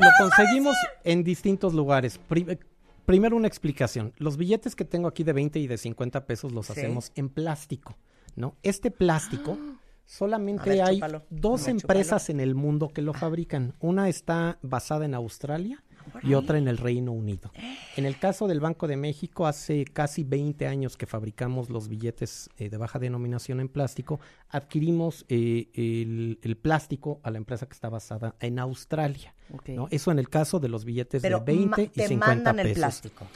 lo 0.00 0.08
conseguimos 0.18 0.76
en 1.04 1.24
distintos 1.24 1.74
lugares. 1.74 2.18
Pri- 2.18 2.58
primero 3.04 3.36
una 3.36 3.48
explicación. 3.48 4.12
Los 4.18 4.36
billetes 4.36 4.76
que 4.76 4.84
tengo 4.84 5.08
aquí 5.08 5.24
de 5.24 5.32
20 5.32 5.58
y 5.58 5.66
de 5.66 5.78
50 5.78 6.26
pesos 6.26 6.52
los 6.52 6.66
Sí. 6.66 6.72
hacemos 6.72 7.10
en 7.16 7.28
plástico, 7.28 7.96
¿no? 8.36 8.54
Este 8.62 8.90
plástico 8.90 9.58
solamente 10.04 10.70
A 10.70 10.74
ver, 10.74 10.82
hay 10.84 10.96
chúpalo. 10.96 11.24
dos 11.30 11.66
empresas 11.66 12.30
en 12.30 12.38
el 12.40 12.54
mundo 12.54 12.88
que 12.90 13.02
lo 13.02 13.12
fabrican. 13.14 13.74
Una 13.80 14.08
está 14.08 14.58
basada 14.62 15.04
en 15.04 15.14
Australia 15.14 15.82
y 16.22 16.34
otra 16.34 16.58
en 16.58 16.68
el 16.68 16.78
Reino 16.78 17.12
Unido. 17.12 17.50
En 17.96 18.06
el 18.06 18.18
caso 18.18 18.46
del 18.46 18.60
Banco 18.60 18.86
de 18.86 18.96
México, 18.96 19.46
hace 19.46 19.84
casi 19.84 20.24
20 20.24 20.66
años 20.66 20.96
que 20.96 21.06
fabricamos 21.06 21.70
los 21.70 21.88
billetes 21.88 22.48
eh, 22.58 22.68
de 22.68 22.76
baja 22.76 22.98
denominación 22.98 23.60
en 23.60 23.68
plástico, 23.68 24.20
adquirimos 24.48 25.24
eh, 25.28 25.68
el, 25.74 26.38
el 26.42 26.56
plástico 26.56 27.20
a 27.22 27.30
la 27.30 27.38
empresa 27.38 27.66
que 27.66 27.72
está 27.74 27.88
basada 27.88 28.34
en 28.40 28.58
Australia. 28.58 29.34
Eso 29.90 30.10
en 30.10 30.18
el 30.18 30.28
caso 30.28 30.58
de 30.58 30.68
los 30.68 30.84
billetes 30.84 31.22
Pero 31.22 31.38
de 31.40 31.44
20 31.44 31.66
ma- 31.68 31.82
y 31.82 31.88
te 31.88 32.08
50 32.08 32.26
mandan 32.26 32.58
el 32.58 32.64
pesos. 32.68 32.78
plástico. 32.78 33.26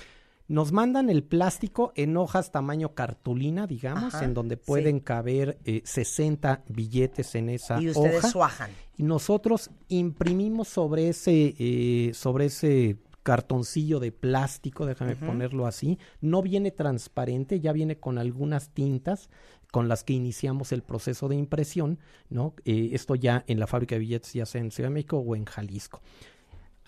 Nos 0.50 0.72
mandan 0.72 1.10
el 1.10 1.22
plástico 1.22 1.92
en 1.94 2.16
hojas 2.16 2.50
tamaño 2.50 2.92
cartulina, 2.92 3.68
digamos, 3.68 4.16
Ajá, 4.16 4.24
en 4.24 4.34
donde 4.34 4.56
sí. 4.56 4.62
pueden 4.66 4.98
caber 4.98 5.58
eh, 5.64 5.80
60 5.84 6.64
billetes 6.66 7.36
en 7.36 7.50
esa 7.50 7.80
Y 7.80 7.90
ustedes 7.90 8.18
hoja. 8.18 8.28
suajan. 8.28 8.70
Y 8.96 9.04
nosotros 9.04 9.70
imprimimos 9.86 10.66
sobre 10.66 11.08
ese, 11.08 11.54
eh, 11.56 12.10
sobre 12.14 12.46
ese 12.46 12.96
cartoncillo 13.22 14.00
de 14.00 14.10
plástico, 14.10 14.86
déjame 14.86 15.14
ponerlo 15.14 15.68
así. 15.68 16.00
No 16.20 16.42
viene 16.42 16.72
transparente, 16.72 17.60
ya 17.60 17.72
viene 17.72 18.00
con 18.00 18.18
algunas 18.18 18.70
tintas 18.70 19.30
con 19.70 19.88
las 19.88 20.02
que 20.02 20.14
iniciamos 20.14 20.72
el 20.72 20.82
proceso 20.82 21.28
de 21.28 21.36
impresión, 21.36 22.00
¿no? 22.28 22.54
Eh, 22.64 22.90
esto 22.92 23.14
ya 23.14 23.44
en 23.46 23.60
la 23.60 23.68
fábrica 23.68 23.94
de 23.94 24.00
billetes, 24.00 24.32
ya 24.32 24.46
sea 24.46 24.60
en 24.60 24.72
Ciudad 24.72 24.90
de 24.90 24.94
México 24.94 25.18
o 25.18 25.36
en 25.36 25.44
Jalisco. 25.44 26.00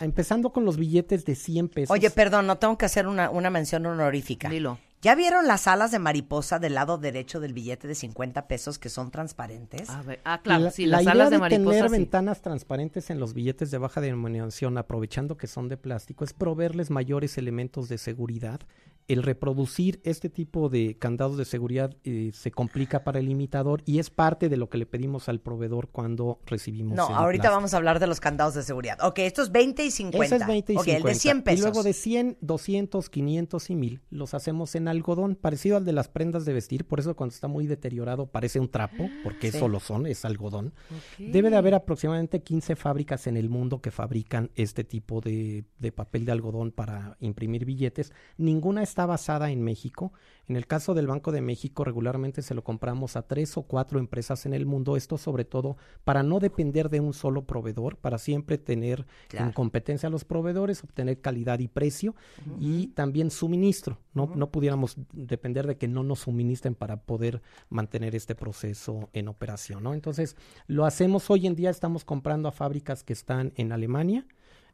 Empezando 0.03 0.51
con 0.51 0.65
los 0.65 0.77
billetes 0.77 1.25
de 1.25 1.35
100 1.35 1.69
pesos. 1.69 1.95
Oye, 1.95 2.11
perdón, 2.11 2.47
no 2.47 2.59
tengo 2.59 2.77
que 2.77 2.87
hacer 2.87 3.07
una, 3.07 3.31
una 3.31 3.51
mención 3.51 3.87
honorífica. 3.87 4.49
Dilo. 4.49 4.79
¿Ya 5.03 5.17
vieron 5.17 5.49
las 5.49 5.67
alas 5.67 5.91
de 5.91 5.99
mariposa 5.99 6.61
del 6.61 6.75
lado 6.75 6.97
derecho 6.97 7.41
del 7.41 7.53
billete 7.53 7.89
de 7.89 7.97
50 7.97 8.47
pesos 8.47 8.79
que 8.79 8.89
son 8.89 9.11
transparentes? 9.11 9.91
A 9.91 10.01
ver, 10.03 10.21
ah, 10.25 10.41
claro, 10.43 10.63
la, 10.63 10.71
sí, 10.71 10.87
la 10.87 10.99
las 10.99 11.03
idea 11.03 11.13
alas 11.13 11.31
de 11.31 11.37
de 11.37 11.41
mariposa 11.41 11.71
tener 11.71 11.91
sí. 11.91 11.97
ventanas 11.97 12.41
transparentes 12.41 13.11
en 13.11 13.19
los 13.19 13.35
billetes 13.35 13.73
de 13.73 13.79
baja 13.79 14.01
denominación, 14.01 14.79
aprovechando 14.79 15.37
que 15.37 15.49
son 15.49 15.69
de 15.69 15.77
plástico, 15.77 16.25
es 16.25 16.33
proveerles 16.33 16.91
mayores 16.91 17.37
elementos 17.37 17.89
de 17.89 17.99
seguridad. 17.99 18.61
El 19.09 19.23
reproducir 19.23 20.01
este 20.05 20.29
tipo 20.31 20.69
de 20.69 20.97
candados 20.99 21.37
de 21.37 21.45
seguridad 21.45 21.95
eh, 22.05 22.31
se 22.33 22.51
complica 22.51 23.05
para 23.05 23.19
el 23.19 23.29
imitador 23.29 23.83
y 23.85 23.99
es 23.99 24.11
parte 24.11 24.49
de 24.49 24.57
lo 24.57 24.69
que 24.71 24.79
le 24.79 24.87
pedimos 24.87 25.29
al 25.29 25.41
proveedor 25.41 25.89
cuando 25.91 26.39
recibimos 26.47 26.97
No, 26.97 27.09
el 27.09 27.15
ahorita 27.15 27.43
plástico. 27.43 27.57
vamos 27.57 27.75
a 27.75 27.77
hablar 27.79 27.99
de 28.01 28.07
los 28.07 28.21
candados 28.21 28.55
de 28.55 28.63
seguridad. 28.63 28.99
Ok, 29.03 29.19
estos 29.21 29.51
20 29.53 29.85
y 29.85 29.91
50. 29.91 30.25
Ese 30.27 30.37
es 30.37 30.47
20 30.47 30.73
y 30.73 30.77
ok, 30.77 30.83
50. 30.85 30.97
el 31.09 31.15
de 31.15 31.21
100 31.21 31.43
pesos. 31.43 31.59
Y 31.59 31.63
luego 31.63 31.83
de 31.83 31.93
100, 31.93 32.39
200, 32.41 33.11
500 33.11 33.71
y 33.71 33.75
1000 33.75 34.01
los 34.11 34.35
hacemos 34.35 34.75
en 34.75 34.89
algodón, 34.89 35.35
parecido 35.35 35.77
al 35.77 35.85
de 35.85 35.93
las 35.93 36.09
prendas 36.09 36.45
de 36.45 36.53
vestir, 36.53 36.85
por 36.87 37.01
eso 37.01 37.17
cuando 37.17 37.35
está 37.35 37.49
muy 37.49 37.67
deteriorado 37.67 38.27
parece 38.27 38.61
un 38.61 38.69
trapo, 38.69 39.09
porque 39.25 39.51
Sí. 39.51 39.57
eso 39.57 39.69
lo 39.69 39.81
son, 39.81 40.07
es 40.07 40.25
algodón. 40.25 40.73
Debe 41.19 41.51
de 41.51 41.57
haber 41.57 41.75
aproximadamente 41.75 42.41
15 42.43 42.77
fábricas 42.77 43.27
en 43.27 43.37
el 43.37 43.49
mundo 43.49 43.81
que 43.81 43.91
fabrican 43.91 44.51
este 44.55 44.85
tipo 44.85 45.21
de, 45.21 45.65
de 45.79 45.93
papel 45.93 46.25
de 46.25 46.33
algodón 46.33 46.71
para 46.71 47.17
imprimir 47.21 47.65
billetes. 47.65 48.13
Ninguna 48.37 48.83
está 48.93 49.07
basada 49.07 49.51
en 49.51 49.63
México. 49.63 50.13
En 50.47 50.57
el 50.57 50.67
caso 50.67 50.93
del 50.93 51.07
Banco 51.07 51.33
de 51.33 51.41
México, 51.41 51.83
regularmente 51.83 52.43
se 52.43 52.55
lo 52.55 52.63
compramos 52.63 53.17
a 53.17 53.23
tres 53.23 53.57
o 53.57 53.63
cuatro 53.63 53.99
empresas 53.99 54.45
en 54.45 54.53
el 54.53 54.67
mundo. 54.67 54.97
Esto 54.97 55.17
sobre 55.17 55.47
todo 55.47 55.79
para 56.05 56.23
no 56.23 56.41
depender 56.41 56.91
de 56.91 57.01
un 57.01 57.15
solo 57.15 57.47
proveedor, 57.47 57.97
para 57.97 58.19
siempre 58.19 58.59
tener 58.59 59.07
en 59.33 59.53
competencia 59.53 60.09
a 60.09 60.11
los 60.11 60.25
proveedores, 60.25 60.85
obtener 60.85 61.21
calidad 61.21 61.59
y 61.61 61.69
precio 61.69 62.15
y 62.61 62.89
también 62.89 63.31
suministro. 63.31 63.99
No, 64.13 64.31
no 64.35 64.51
pudiéramos 64.51 64.97
depender 65.13 65.67
de 65.67 65.79
que 65.79 65.89
no 65.89 66.03
nos 66.03 66.21
suministren 66.21 66.75
para 66.75 67.03
poder 67.03 67.41
mantener 67.71 68.15
este 68.15 68.35
proceso 68.35 69.09
en 69.15 69.29
operación. 69.29 69.83
¿no? 69.83 69.95
Entonces, 69.95 70.37
lo 70.67 70.85
hacemos 70.85 71.31
hoy 71.31 71.47
en 71.47 71.55
día, 71.55 71.71
estamos 71.71 72.05
comprando 72.05 72.49
a 72.49 72.53
fábricas 72.53 73.05
que 73.05 73.15
están 73.15 73.55
en 73.57 73.73
Alemania, 73.73 74.27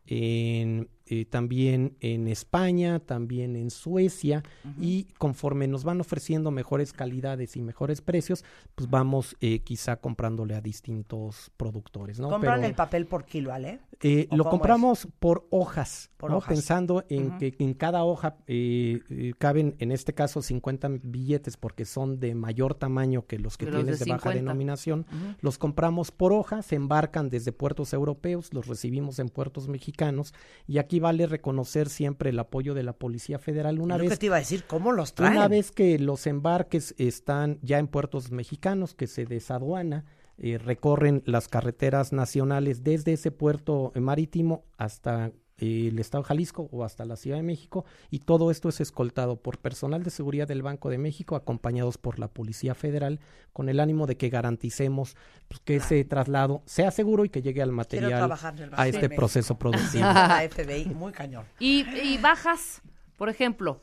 en, 0.06 0.88
eh, 1.10 1.24
también 1.24 1.96
en 2.00 2.28
España, 2.28 2.98
también 3.00 3.56
en 3.56 3.70
Suecia 3.70 4.42
y 4.80 5.04
conforme 5.18 5.66
nos 5.68 5.84
van 5.84 6.00
ofreciendo 6.00 6.50
mejores 6.50 6.92
calidades 6.92 7.56
y 7.56 7.62
mejores 7.62 8.00
precios, 8.00 8.44
pues 8.74 8.88
vamos 8.90 9.36
eh, 9.40 9.60
quizá 9.60 9.96
comprándole 9.96 10.54
a 10.54 10.60
distintos 10.60 11.50
productores, 11.56 12.18
¿no? 12.20 12.28
Compran 12.28 12.56
Pero- 12.56 12.68
el 12.68 12.74
papel 12.74 13.06
por 13.06 13.24
kilo, 13.24 13.50
¿vale? 13.50 13.80
eh, 14.00 14.28
¿O 14.30 14.36
lo 14.36 14.44
compramos 14.48 15.08
por 15.18 15.46
hojas, 15.50 16.10
Por 16.16 16.30
¿no? 16.30 16.36
hojas. 16.38 16.48
pensando 16.54 17.04
en 17.08 17.36
que 17.38 17.54
en 17.58 17.74
cada 17.74 18.04
hoja 18.04 18.36
eh, 18.46 19.32
caben, 19.38 19.74
en 19.78 19.90
este 19.92 20.14
caso, 20.14 20.40
50 20.42 20.88
billetes 21.02 21.56
porque 21.56 21.84
son 21.84 22.20
de 22.20 22.34
mayor 22.34 22.74
tamaño 22.74 23.26
que 23.26 23.38
los 23.38 23.56
que 23.56 23.66
los 23.66 23.74
tienes 23.74 23.98
de 23.98 24.04
de, 24.04 24.10
baja 24.12 24.30
50. 24.30 24.38
denominación. 24.38 25.06
Los 25.40 25.58
compramos 25.58 26.10
por 26.12 26.32
hoja, 26.32 26.62
se 26.62 26.76
embarcan 26.76 27.28
desde 27.28 27.52
puertos 27.52 27.92
europeos, 27.92 28.52
los 28.52 28.66
recibimos 28.66 29.18
en 29.18 29.28
puertos 29.28 29.68
mexicanos 29.68 30.32
y 30.66 30.78
aquí 30.78 30.97
vale 30.98 31.26
reconocer 31.26 31.88
siempre 31.88 32.30
el 32.30 32.38
apoyo 32.38 32.74
de 32.74 32.82
la 32.82 32.92
Policía 32.92 33.38
Federal. 33.38 33.80
Una 33.80 33.96
lo 33.96 34.02
que 34.02 34.10
vez 34.10 34.18
te 34.18 34.26
iba 34.26 34.36
a 34.36 34.40
decir, 34.40 34.64
¿cómo 34.66 34.92
los 34.92 35.14
traen? 35.14 35.36
una 35.36 35.48
vez 35.48 35.70
que 35.70 35.98
los 35.98 36.26
embarques 36.26 36.94
están 36.98 37.58
ya 37.62 37.78
en 37.78 37.88
puertos 37.88 38.30
mexicanos, 38.30 38.94
que 38.94 39.06
se 39.06 39.24
desaduana, 39.24 40.04
eh, 40.38 40.58
recorren 40.58 41.22
las 41.26 41.48
carreteras 41.48 42.12
nacionales 42.12 42.84
desde 42.84 43.14
ese 43.14 43.30
puerto 43.30 43.92
marítimo 43.96 44.64
hasta 44.76 45.32
el 45.58 45.98
estado 45.98 46.22
de 46.22 46.28
Jalisco 46.28 46.68
o 46.72 46.84
hasta 46.84 47.04
la 47.04 47.16
Ciudad 47.16 47.36
de 47.36 47.42
México 47.42 47.84
y 48.10 48.20
todo 48.20 48.50
esto 48.50 48.68
es 48.68 48.80
escoltado 48.80 49.36
por 49.36 49.58
personal 49.58 50.02
de 50.02 50.10
seguridad 50.10 50.46
del 50.46 50.62
Banco 50.62 50.88
de 50.88 50.98
México 50.98 51.36
acompañados 51.36 51.98
por 51.98 52.18
la 52.18 52.28
Policía 52.28 52.74
Federal 52.74 53.20
con 53.52 53.68
el 53.68 53.80
ánimo 53.80 54.06
de 54.06 54.16
que 54.16 54.28
garanticemos 54.28 55.16
pues, 55.48 55.60
que 55.60 55.76
ese 55.76 56.04
traslado 56.04 56.62
sea 56.64 56.90
seguro 56.90 57.24
y 57.24 57.28
que 57.28 57.42
llegue 57.42 57.62
al 57.62 57.72
material 57.72 58.32
a 58.72 58.88
este 58.88 59.02
México. 59.02 59.16
proceso 59.16 59.58
productivo. 59.58 60.04
FBI, 60.50 60.86
muy 60.94 61.12
cañón. 61.12 61.44
Y, 61.58 61.84
y 62.02 62.18
bajas, 62.18 62.82
por 63.16 63.28
ejemplo, 63.28 63.82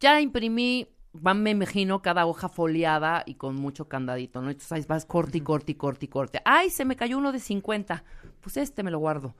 ya 0.00 0.20
imprimí, 0.20 0.88
va, 1.14 1.34
me 1.34 1.50
imagino, 1.50 2.02
cada 2.02 2.26
hoja 2.26 2.48
foliada 2.48 3.22
y 3.26 3.34
con 3.34 3.54
mucho 3.54 3.88
candadito, 3.88 4.42
¿no? 4.42 4.50
Entonces 4.50 4.72
ahí 4.72 4.84
vas 4.88 5.04
corte 5.04 5.38
y 5.38 5.40
corte 5.40 5.72
y 5.72 5.74
corte 5.76 6.06
y 6.06 6.08
corte. 6.08 6.42
Ay, 6.44 6.70
se 6.70 6.84
me 6.84 6.96
cayó 6.96 7.18
uno 7.18 7.30
de 7.30 7.38
50. 7.38 8.02
Pues 8.40 8.56
este 8.56 8.82
me 8.82 8.90
lo 8.90 8.98
guardo. 8.98 9.36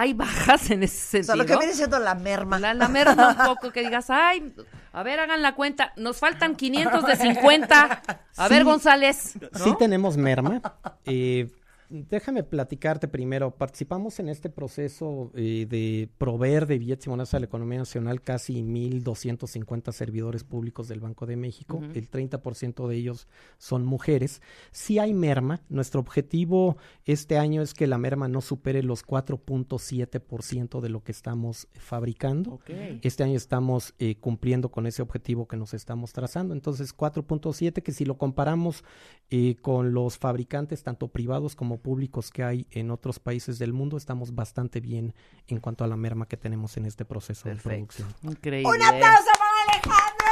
Hay 0.00 0.14
bajas 0.14 0.70
en 0.70 0.82
ese 0.82 1.20
O 1.20 1.22
sea, 1.24 1.34
sentido. 1.34 1.36
lo 1.36 1.44
que 1.44 1.56
viene 1.58 1.74
siendo 1.74 1.98
la 1.98 2.14
merma. 2.14 2.58
La, 2.58 2.72
la 2.72 2.88
merma 2.88 3.36
un 3.38 3.44
poco 3.54 3.70
que 3.70 3.82
digas, 3.82 4.08
ay, 4.08 4.54
a 4.94 5.02
ver, 5.02 5.20
hagan 5.20 5.42
la 5.42 5.54
cuenta. 5.54 5.92
Nos 5.96 6.16
faltan 6.18 6.56
500 6.56 7.04
de 7.04 7.16
50. 7.16 8.02
A 8.38 8.48
ver. 8.48 8.64
González. 8.64 9.34
¿no? 9.52 9.58
Sí 9.62 9.74
tenemos 9.78 10.16
merma. 10.16 10.62
Eh, 11.04 11.50
déjame 11.90 12.44
platicarte 12.44 13.08
primero. 13.08 13.50
Participamos 13.50 14.20
en 14.20 14.28
este 14.28 14.48
proceso 14.48 15.30
eh, 15.34 15.66
de 15.68 16.08
proveer 16.18 16.66
de 16.66 16.78
billetes 16.78 17.06
y 17.06 17.10
monedas 17.10 17.34
a 17.34 17.40
la 17.40 17.46
economía 17.46 17.78
nacional 17.78 18.22
casi 18.22 18.62
1.250 18.62 19.92
servidores 19.92 20.44
públicos 20.44 20.88
del 20.88 21.00
Banco 21.00 21.26
de 21.26 21.36
México. 21.36 21.78
Ujú. 21.78 21.86
El 21.94 22.10
30% 22.10 22.86
de 22.86 22.96
ellos 22.96 23.26
son 23.58 23.84
mujeres. 23.84 24.40
Sí 24.70 24.98
hay 24.98 25.12
merma. 25.12 25.62
Nuestro 25.68 26.00
objetivo 26.00 26.76
este 27.04 27.38
año 27.38 27.60
es 27.60 27.74
que 27.74 27.86
la 27.86 27.98
merma 27.98 28.28
no 28.28 28.40
supere 28.40 28.82
los 28.82 29.04
4.7% 29.04 30.80
de 30.80 30.88
lo 30.88 31.02
que 31.02 31.12
estamos 31.12 31.68
fabricando. 31.72 32.60
Este 33.02 33.24
año 33.24 33.36
estamos 33.36 33.94
eh, 33.98 34.16
cumpliendo 34.16 34.70
con 34.70 34.86
ese 34.86 35.02
objetivo 35.02 35.48
que 35.48 35.56
nos 35.56 35.74
estamos 35.74 36.12
trazando. 36.12 36.54
Entonces, 36.54 36.96
4.7, 36.96 37.82
que 37.82 37.92
si 37.92 38.04
lo 38.04 38.16
comparamos 38.16 38.84
eh, 39.30 39.56
con 39.60 39.92
los 39.92 40.18
fabricantes, 40.18 40.82
tanto 40.82 41.08
privados 41.08 41.56
como 41.56 41.79
públicos 41.80 42.30
que 42.30 42.44
hay 42.44 42.66
en 42.70 42.90
otros 42.90 43.18
países 43.18 43.58
del 43.58 43.72
mundo, 43.72 43.96
estamos 43.96 44.34
bastante 44.34 44.80
bien 44.80 45.14
en 45.48 45.60
cuanto 45.60 45.84
a 45.84 45.86
la 45.86 45.96
merma 45.96 46.26
que 46.26 46.36
tenemos 46.36 46.76
en 46.76 46.86
este 46.86 47.04
proceso 47.04 47.48
de 47.48 47.56
producción. 47.56 48.14
Increíble. 48.22 48.68
¡Un 48.68 48.82
aplauso 48.82 49.30
para 49.38 49.74
Alejandro! 49.74 50.26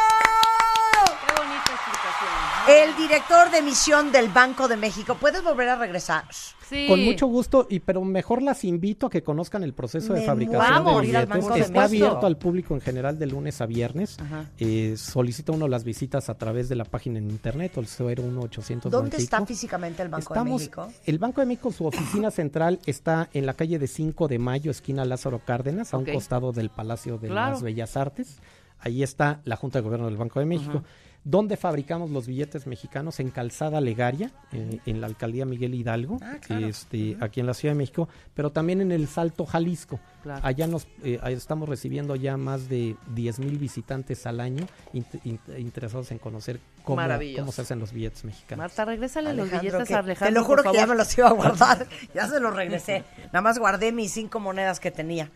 Qué 1.27 1.33
bonita 1.41 1.73
explicación. 1.75 2.49
El 2.69 2.95
director 2.97 3.51
de 3.51 3.63
misión 3.63 4.13
del 4.13 4.29
Banco 4.29 4.69
de 4.69 4.77
México. 4.77 5.17
¿Puedes 5.19 5.43
volver 5.43 5.69
a 5.71 5.77
regresar? 5.77 6.25
Sí. 6.69 6.87
Con 6.87 7.03
mucho 7.03 7.27
gusto, 7.27 7.67
y 7.71 7.81
pero 7.81 8.03
mejor 8.05 8.43
las 8.43 8.63
invito 8.65 9.07
a 9.07 9.11
que 9.11 9.23
conozcan 9.23 9.63
el 9.63 9.73
proceso 9.73 10.13
de 10.13 10.21
Me 10.21 10.27
fabricación 10.27 10.85
de 10.85 10.91
al 10.91 11.01
billetes. 11.01 11.29
Banco 11.29 11.55
de 11.55 11.61
Está 11.61 11.85
abierto 11.85 12.27
al 12.27 12.37
público 12.37 12.75
en 12.75 12.83
general 12.83 13.19
de 13.19 13.27
lunes 13.27 13.61
a 13.63 13.67
viernes. 13.67 14.19
Ajá. 14.21 14.45
Eh, 14.59 14.95
solicita 14.99 15.53
uno 15.53 15.67
las 15.67 15.85
visitas 15.85 16.29
a 16.29 16.35
través 16.37 16.69
de 16.69 16.75
la 16.77 16.85
página 16.85 17.19
en 17.19 17.31
internet 17.31 17.73
o 17.77 17.81
el 17.81 17.87
01 17.87 18.41
800 18.43 18.93
¿Dónde 18.93 19.17
está 19.17 19.45
físicamente 19.47 20.03
el 20.03 20.09
Banco 20.11 20.35
Estamos- 20.35 20.61
de 20.61 20.67
México? 20.67 20.89
El 21.07 21.19
Banco 21.19 21.41
de 21.41 21.47
México, 21.47 21.73
su 21.73 21.87
oficina 21.87 22.31
central 22.31 22.81
está 22.85 23.31
en 23.33 23.47
la 23.47 23.55
calle 23.55 23.79
de 23.79 23.87
5 23.87 24.29
de 24.29 24.39
Mayo, 24.39 24.71
esquina 24.71 25.07
Lázaro 25.07 25.41
Cárdenas, 25.45 25.95
a 25.95 25.97
un 25.97 26.05
costado 26.05 26.53
del 26.53 26.69
Palacio 26.69 27.17
de 27.17 27.29
Claro. 27.29 27.53
las 27.53 27.63
Bellas 27.63 27.97
Artes. 27.97 28.41
Ahí 28.81 29.03
está 29.03 29.41
la 29.45 29.57
Junta 29.57 29.79
de 29.79 29.85
Gobierno 29.85 30.07
del 30.07 30.17
Banco 30.19 30.39
de 30.39 30.47
México. 30.47 30.83
Donde 31.31 31.59
fabricamos 31.59 32.09
los 32.11 32.27
billetes 32.27 32.67
mexicanos 32.67 33.21
en 33.21 33.29
Calzada 33.31 33.83
Legaria, 33.83 34.31
eh, 34.51 34.79
en 34.87 35.03
la 35.03 35.09
alcaldía 35.09 35.45
Miguel 35.45 35.75
Hidalgo, 35.75 36.17
Ah, 36.23 36.39
claro. 36.41 36.67
este, 36.67 37.19
aquí 37.21 37.41
en 37.41 37.47
la 37.47 37.53
Ciudad 37.53 37.75
de 37.75 37.79
México, 37.79 38.09
pero 38.33 38.51
también 38.51 38.81
en 38.81 38.93
el 38.93 39.07
Salto 39.09 39.45
Jalisco. 39.45 40.01
Claro. 40.23 40.41
Allá 40.43 40.67
nos 40.67 40.87
eh, 41.05 41.21
estamos 41.27 41.69
recibiendo 41.69 42.17
ya 42.17 42.39
más 42.39 42.71
de 42.71 42.97
10 43.15 43.41
mil 43.41 43.59
visitantes 43.59 44.25
al 44.27 44.41
año 44.41 44.67
int- 44.95 45.21
int- 45.25 45.59
interesados 45.61 46.11
en 46.13 46.19
conocer 46.19 46.61
cómo, 46.83 47.03
cómo 47.37 47.53
se 47.53 47.61
hacen 47.61 47.79
los 47.79 47.93
billetes 47.93 48.25
mexicanos. 48.25 48.63
Marta, 48.63 48.87
regrésale 48.87 49.35
los 49.35 49.49
Alejandro, 49.49 49.61
billetes 49.71 49.89
que- 49.89 49.95
a 49.95 49.99
Alejandro. 49.99 50.33
Te 50.35 50.41
lo 50.41 50.45
juro 50.47 50.63
por 50.63 50.73
que 50.73 50.79
ya 50.79 50.87
me 50.87 50.95
los 50.95 51.19
iba 51.19 51.29
a 51.29 51.33
guardar. 51.35 51.87
ya 52.15 52.27
se 52.27 52.41
los 52.41 52.57
regresé. 52.57 53.05
Nada 53.27 53.43
más 53.43 53.59
guardé 53.59 53.93
mis 53.93 54.13
cinco 54.13 54.41
monedas 54.41 54.81
que 54.81 54.91
tenía. 54.91 55.31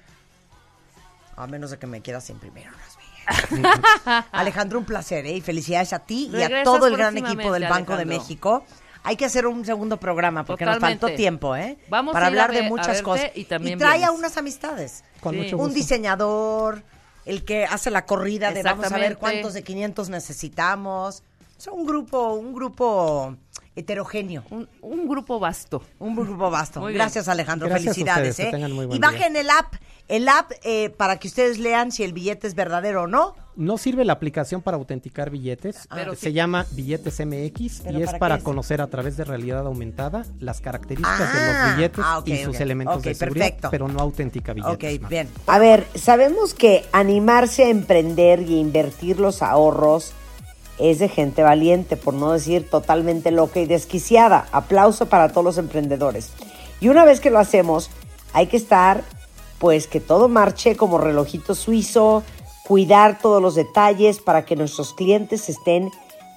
A 1.36 1.46
menos 1.46 1.70
de 1.70 1.78
que 1.78 1.86
me 1.86 2.00
quieras 2.00 2.30
imprimir 2.30 2.66
unas. 2.68 3.01
Alejandro, 4.32 4.78
un 4.78 4.84
placer, 4.84 5.26
¿eh? 5.26 5.36
Y 5.36 5.40
felicidades 5.40 5.92
a 5.92 5.98
ti 6.00 6.30
y 6.32 6.42
a 6.42 6.62
todo 6.64 6.86
el 6.86 6.96
gran 6.96 7.16
equipo 7.16 7.52
del 7.52 7.68
Banco 7.68 7.96
de. 7.96 8.04
México. 8.04 8.64
Hay 9.04 9.16
que 9.16 9.24
hacer 9.24 9.46
un 9.48 9.64
segundo 9.64 9.96
programa 9.96 10.44
porque 10.44 10.64
nos 10.64 10.78
faltó 10.78 11.08
tiempo, 11.14 11.56
¿eh? 11.56 11.76
Vamos 11.88 12.12
Para 12.12 12.26
a 12.26 12.30
ir 12.30 12.38
a 12.38 12.44
hablar 12.44 12.62
de 12.62 12.68
muchas 12.68 13.02
cosas. 13.02 13.30
y 13.34 13.44
también 13.44 13.78
trae 13.78 14.04
a 14.04 14.12
unas 14.12 14.36
amistades. 14.36 15.02
Con 15.20 15.34
Sí. 15.34 15.40
mucho 15.40 15.56
Un 15.56 15.62
gusto. 15.64 15.74
diseñador, 15.74 16.82
el 17.24 17.44
que 17.44 17.64
hace 17.64 17.90
la 17.90 18.04
corrida 18.06 18.52
de 18.52 18.62
vamos 18.62 18.90
a 18.92 18.96
ver 18.98 19.16
cuántos 19.18 19.54
de 19.54 19.62
500 19.64 20.08
necesitamos. 20.08 21.22
Es 21.58 21.66
un 21.68 21.84
grupo, 21.86 22.34
un 22.34 22.52
grupo 22.52 23.36
heterogéneo. 23.76 24.44
Un, 24.50 24.68
un 24.82 25.08
grupo 25.08 25.38
vasto. 25.40 25.82
Un 25.98 26.14
grupo 26.14 26.50
vasto. 26.50 26.80
Muy 26.80 26.92
bien. 26.92 26.98
Gracias, 27.00 27.28
Alejandro. 27.28 27.68
Gracias 27.68 27.94
Felicidades. 27.94 28.38
ustedes, 28.38 28.54
¿eh? 28.54 28.68
muy 28.68 28.84
y 28.86 28.88
día. 28.88 28.98
bajen 29.00 29.36
el 29.36 29.48
app, 29.50 29.74
el 30.08 30.28
app 30.28 30.52
eh, 30.62 30.90
para 30.90 31.18
que 31.18 31.28
ustedes 31.28 31.58
lean 31.58 31.90
si 31.92 32.02
el 32.02 32.12
billete 32.12 32.46
es 32.46 32.54
verdadero 32.54 33.02
o 33.02 33.06
no. 33.06 33.34
No 33.54 33.76
sirve 33.76 34.04
la 34.06 34.14
aplicación 34.14 34.62
para 34.62 34.78
autenticar 34.78 35.28
billetes. 35.30 35.86
Pero 35.94 36.14
se 36.14 36.28
sí. 36.28 36.32
llama 36.32 36.64
Billetes 36.72 37.20
MX 37.20 37.82
¿Pero 37.84 37.98
y 37.98 38.02
es 38.02 38.06
para 38.06 38.18
para 38.18 38.34
qué 38.36 38.38
es? 38.38 38.44
conocer 38.44 38.80
a 38.80 38.86
través 38.86 39.16
de 39.18 39.24
realidad 39.24 39.66
aumentada 39.66 40.24
las 40.40 40.60
características 40.62 41.18
de 41.32 41.38
Ah, 41.38 41.66
los 41.68 41.76
billetes 41.76 42.04
ah, 42.06 42.22
y 42.24 42.36
sus 42.44 42.60
elementos 42.60 43.02
de 43.02 43.14
seguridad, 43.14 43.44
perfecto. 43.46 43.68
pero 43.70 43.88
no 43.88 44.00
autentica 44.00 44.54
billetes. 44.54 45.00
Ok, 45.00 45.08
bien. 45.08 45.28
A 45.46 45.58
ver, 45.58 45.86
sabemos 45.94 46.54
que 46.54 46.84
animarse 46.92 47.64
a 47.64 47.68
emprender 47.68 48.40
y 48.42 48.54
a 48.56 48.60
invertir 48.60 49.20
los 49.20 49.42
ahorros 49.42 50.14
es 50.78 50.98
de 50.98 51.08
gente 51.08 51.42
valiente, 51.42 51.96
por 51.96 52.14
no 52.14 52.32
decir 52.32 52.68
totalmente 52.68 53.30
loca 53.30 53.60
y 53.60 53.66
desquiciada. 53.66 54.46
Aplauso 54.52 55.06
para 55.06 55.28
todos 55.28 55.44
los 55.44 55.58
emprendedores. 55.58 56.30
Y 56.80 56.88
una 56.88 57.04
vez 57.04 57.20
que 57.20 57.30
lo 57.30 57.38
hacemos, 57.38 57.90
hay 58.32 58.46
que 58.46 58.56
estar, 58.56 59.04
pues 59.58 59.86
que 59.86 60.00
todo 60.00 60.28
marche 60.28 60.76
como 60.76 60.98
relojito 60.98 61.54
suizo, 61.54 62.22
cuidar 62.66 63.18
todos 63.20 63.40
los 63.40 63.54
detalles 63.54 64.18
para 64.18 64.44
que 64.44 64.56
nuestros 64.56 64.94
clientes 64.94 65.48
estén 65.48 65.90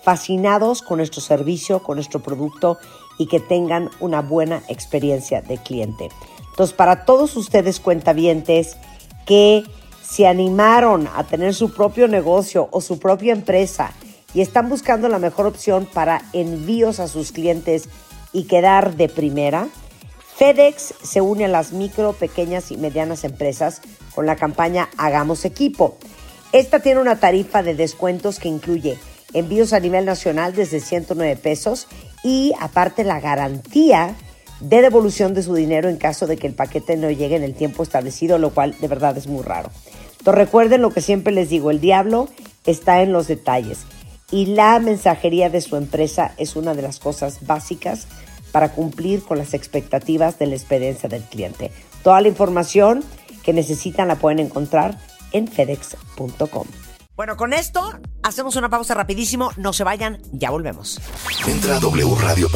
fascinados 0.03 0.82
con 0.82 0.98
nuestro 0.98 1.22
servicio, 1.22 1.82
con 1.82 1.95
nuestro 1.95 2.20
producto 2.22 2.78
y 3.18 3.28
que 3.28 3.40
tengan 3.40 3.90
una 3.99 4.22
buena 4.22 4.62
experiencia 4.68 5.41
de 5.41 5.57
cliente. 5.57 6.10
Entonces, 6.52 6.76
para 6.76 7.06
todos 7.06 7.36
ustedes 7.36 7.80
cuentavientes 7.80 8.78
que 9.26 9.64
se 10.07 10.28
animaron 10.28 11.10
a 11.16 11.24
tener 11.24 11.56
su 11.56 11.74
propio 11.74 12.07
negocio 12.07 12.70
o 12.72 12.82
su 12.82 12.99
propia 12.99 13.34
empresa 13.34 13.94
y 14.36 14.41
están 14.41 14.68
buscando 14.70 15.07
la 15.07 15.18
mejor 15.18 15.48
opción 15.48 15.88
para 15.91 16.22
envíos 16.34 16.99
a 16.99 17.07
sus 17.07 17.32
clientes 17.32 17.88
y 18.34 18.44
quedar 18.44 18.98
de 18.98 19.07
primera, 19.07 19.70
FedEx 20.36 20.94
se 21.02 21.22
une 21.22 21.45
a 21.45 21.48
las 21.48 21.72
micro, 21.72 22.12
pequeñas 22.12 22.70
y 22.70 22.78
medianas 22.78 23.24
empresas 23.24 23.82
con 24.14 24.26
la 24.26 24.36
campaña 24.36 24.90
Hagamos 24.98 25.45
Equipo. 25.45 25.98
Esta 26.52 26.82
tiene 26.82 26.99
una 26.99 27.18
tarifa 27.18 27.64
de 27.64 27.76
descuentos 27.76 28.40
que 28.40 28.49
incluye 28.49 28.99
envíos 29.32 29.72
a 29.72 29.80
nivel 29.80 30.03
nacional 30.03 30.53
desde 30.53 30.82
109 30.82 31.38
pesos 31.38 31.88
y 32.22 32.52
aparte 32.60 33.06
la 33.06 33.22
garantía 33.22 34.16
de 34.60 34.82
devolución 34.82 35.34
de 35.34 35.44
su 35.44 35.53
dinero 35.53 35.88
en 35.88 35.95
caso 35.95 36.28
de 36.28 36.36
que 36.36 36.48
el 36.48 36.53
paquete 36.53 36.98
no 36.98 37.10
llegue 37.10 37.38
en 37.38 37.44
el 37.44 37.56
tiempo 37.56 37.84
establecido, 37.84 38.38
lo 38.38 38.53
cual 38.53 38.76
de 38.82 38.88
verdad 38.90 39.18
es 39.18 39.28
muy 39.28 39.44
raro. 39.44 39.70
Recuerden 40.26 40.82
lo 40.82 40.91
que 40.91 41.02
siempre 41.02 41.32
les 41.32 41.49
digo, 41.49 41.72
el 41.72 41.80
diablo 41.80 42.28
está 42.66 43.02
en 43.02 43.14
los 43.14 43.28
detalles 43.28 43.86
y 44.31 44.47
la 44.47 44.80
mensajería 44.80 45.49
de 45.49 45.61
su 45.61 45.76
empresa 45.76 46.34
es 46.38 46.56
una 46.56 46.73
de 46.73 46.81
las 46.81 46.99
cosas 46.99 47.45
básicas 47.45 48.07
para 48.52 48.72
cumplir 48.72 49.23
con 49.23 49.38
las 49.38 49.53
expectativas 49.53 50.39
de 50.39 50.47
la 50.47 50.56
experiencia 50.56 51.10
del 51.10 51.23
cliente. 51.23 51.72
Toda 52.03 52.22
la 52.22 52.30
información 52.30 53.03
que 53.43 53.53
necesitan 53.53 54.07
la 54.07 54.15
pueden 54.15 54.39
encontrar 54.39 54.97
en 55.31 55.47
fedex.com. 55.47 56.65
Bueno, 57.15 57.38
con 57.38 57.53
esto 57.53 57.97
hacemos 58.23 58.56
una 58.57 58.69
pausa 58.69 58.93
rapidísimo, 58.93 59.52
no 59.57 59.72
se 59.73 59.84
vayan, 59.84 60.22
ya 60.31 60.49
volvemos. 60.52 60.99
Entra 61.47 61.77
a 61.77 61.80
wradio.com.mx. 61.80 62.56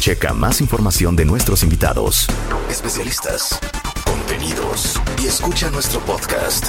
Checa 0.00 0.32
más 0.34 0.60
información 0.60 1.16
de 1.16 1.24
nuestros 1.24 1.62
invitados, 1.62 2.26
especialistas, 2.70 3.58
contenidos 4.04 5.00
y 5.22 5.26
escucha 5.26 5.70
nuestro 5.70 6.00
podcast. 6.00 6.68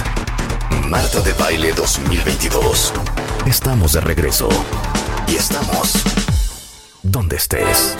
Marta 0.88 1.20
de 1.20 1.32
Baile 1.34 1.72
2022. 1.72 2.92
Estamos 3.46 3.92
de 3.92 4.00
regreso. 4.00 4.48
Y 5.26 5.36
estamos 5.36 6.02
donde 7.02 7.36
estés. 7.36 7.96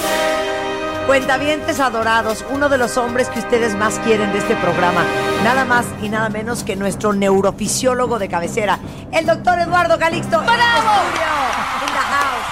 Cuentavientes 1.06 1.78
adorados, 1.80 2.44
uno 2.51 2.68
de 2.68 2.78
los 2.78 2.97
hombres 2.97 3.28
que 3.28 3.38
ustedes 3.38 3.74
más 3.76 3.98
quieren 4.01 4.32
de 4.32 4.38
este 4.38 4.56
programa, 4.56 5.05
nada 5.44 5.64
más 5.64 5.86
y 6.02 6.09
nada 6.09 6.28
menos 6.28 6.64
que 6.64 6.74
nuestro 6.74 7.12
neurofisiólogo 7.12 8.18
de 8.18 8.28
cabecera, 8.28 8.80
el 9.12 9.24
doctor 9.26 9.59
Eduardo 9.60 9.98
Calixto. 9.98 10.40
in 10.40 10.47
the 10.47 10.52
house. 10.52 12.47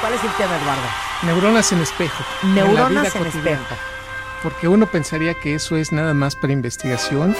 ¿Cuál 0.00 0.12
es 0.14 0.22
el 0.22 0.30
tema, 0.32 0.56
Eduardo? 0.56 0.82
Neuronas 1.22 1.72
en 1.72 1.80
espejo. 1.80 2.22
Neuronas 2.42 3.14
en 3.16 3.24
cotidiana. 3.24 3.60
espejo. 3.60 3.95
Porque 4.42 4.68
uno 4.68 4.86
pensaría 4.86 5.34
que 5.34 5.54
eso 5.54 5.76
es 5.76 5.92
nada 5.92 6.14
más 6.14 6.36
para 6.36 6.52
investigación 6.52 7.34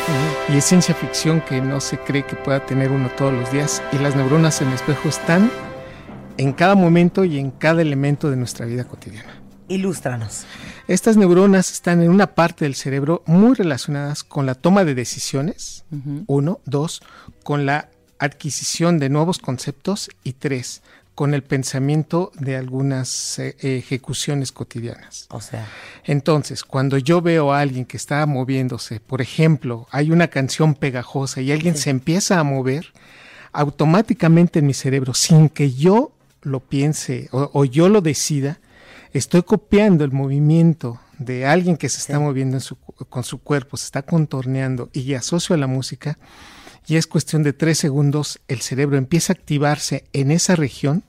y 0.49 0.57
es 0.57 0.65
ciencia 0.65 0.95
ficción 0.95 1.41
que 1.41 1.61
no 1.61 1.81
se 1.81 1.99
cree 1.99 2.25
que 2.25 2.37
pueda 2.37 2.65
tener 2.65 2.91
uno 2.91 3.11
todos 3.11 3.33
los 3.33 3.53
días. 3.53 3.83
Y 3.93 3.99
las 3.99 4.17
neuronas 4.17 4.61
en 4.63 4.69
espejo 4.69 5.09
están 5.09 5.51
en 6.39 6.53
cada 6.53 6.75
momento 6.75 7.25
y 7.25 7.39
en 7.39 7.51
cada 7.51 7.83
elemento 7.83 8.31
de 8.31 8.37
nuestra 8.37 8.67
vida 8.67 8.85
cotidiana. 8.85 9.43
Ilústranos. 9.69 10.47
Estas 10.87 11.17
neuronas 11.17 11.73
están 11.73 12.03
en 12.03 12.11
una 12.11 12.35
parte 12.35 12.65
del 12.65 12.77
cerebro 12.77 13.23
muy 13.27 13.55
relacionadas 13.55 14.23
con 14.23 14.47
la 14.47 14.55
toma 14.55 14.85
de 14.85 14.95
decisiones, 14.95 15.85
uno, 16.27 16.61
dos, 16.65 17.03
con 17.43 17.67
la 17.67 17.91
adquisición 18.19 18.99
de 18.99 19.09
nuevos 19.09 19.39
conceptos 19.39 20.09
y 20.23 20.35
tres, 20.35 20.83
con 21.17 21.35
el 21.35 21.43
pensamiento 21.43 22.31
de 22.39 22.55
algunas 22.57 23.41
eh, 23.41 23.57
ejecuciones 23.61 24.53
cotidianas. 24.53 25.27
O 25.31 25.41
sea, 25.41 25.67
Entonces, 26.05 26.63
cuando 26.63 26.99
yo 26.99 27.21
veo 27.23 27.53
a 27.53 27.61
alguien 27.61 27.85
que 27.87 27.97
está 27.97 28.25
moviéndose, 28.27 29.01
por 29.01 29.21
ejemplo, 29.21 29.89
hay 29.91 30.13
una 30.13 30.29
canción 30.29 30.75
pegajosa 30.75 31.41
y 31.41 31.51
alguien 31.51 31.77
se 31.77 31.91
empieza 31.91 32.39
a 32.39 32.45
mover, 32.45 32.93
automáticamente 33.61 34.59
en 34.61 34.67
mi 34.67 34.75
cerebro, 34.75 35.15
sin 35.15 35.49
que 35.49 35.73
yo 35.73 36.13
lo 36.43 36.61
piense 36.61 37.29
o, 37.33 37.51
o 37.53 37.65
yo 37.65 37.89
lo 37.89 38.01
decida, 38.03 38.61
estoy 39.13 39.43
copiando 39.43 40.05
el 40.05 40.13
movimiento 40.13 41.01
de 41.19 41.47
alguien 41.47 41.79
que 41.79 41.89
se 41.89 41.99
está 41.99 42.19
moviendo 42.21 42.59
en 42.59 42.61
su 42.61 42.77
cu- 42.77 43.07
con 43.07 43.25
su 43.25 43.39
cuerpo, 43.39 43.79
se 43.79 43.87
está 43.87 44.03
contorneando 44.03 44.91
y 44.93 45.15
asocio 45.15 45.55
a 45.55 45.59
la 45.59 45.67
música, 45.67 46.19
y 46.87 46.97
es 46.97 47.07
cuestión 47.07 47.43
de 47.43 47.53
tres 47.53 47.79
segundos, 47.79 48.41
el 48.49 48.61
cerebro 48.61 48.97
empieza 48.97 49.33
a 49.33 49.37
activarse 49.37 50.05
en 50.13 50.31
esa 50.31 50.57
región 50.57 51.03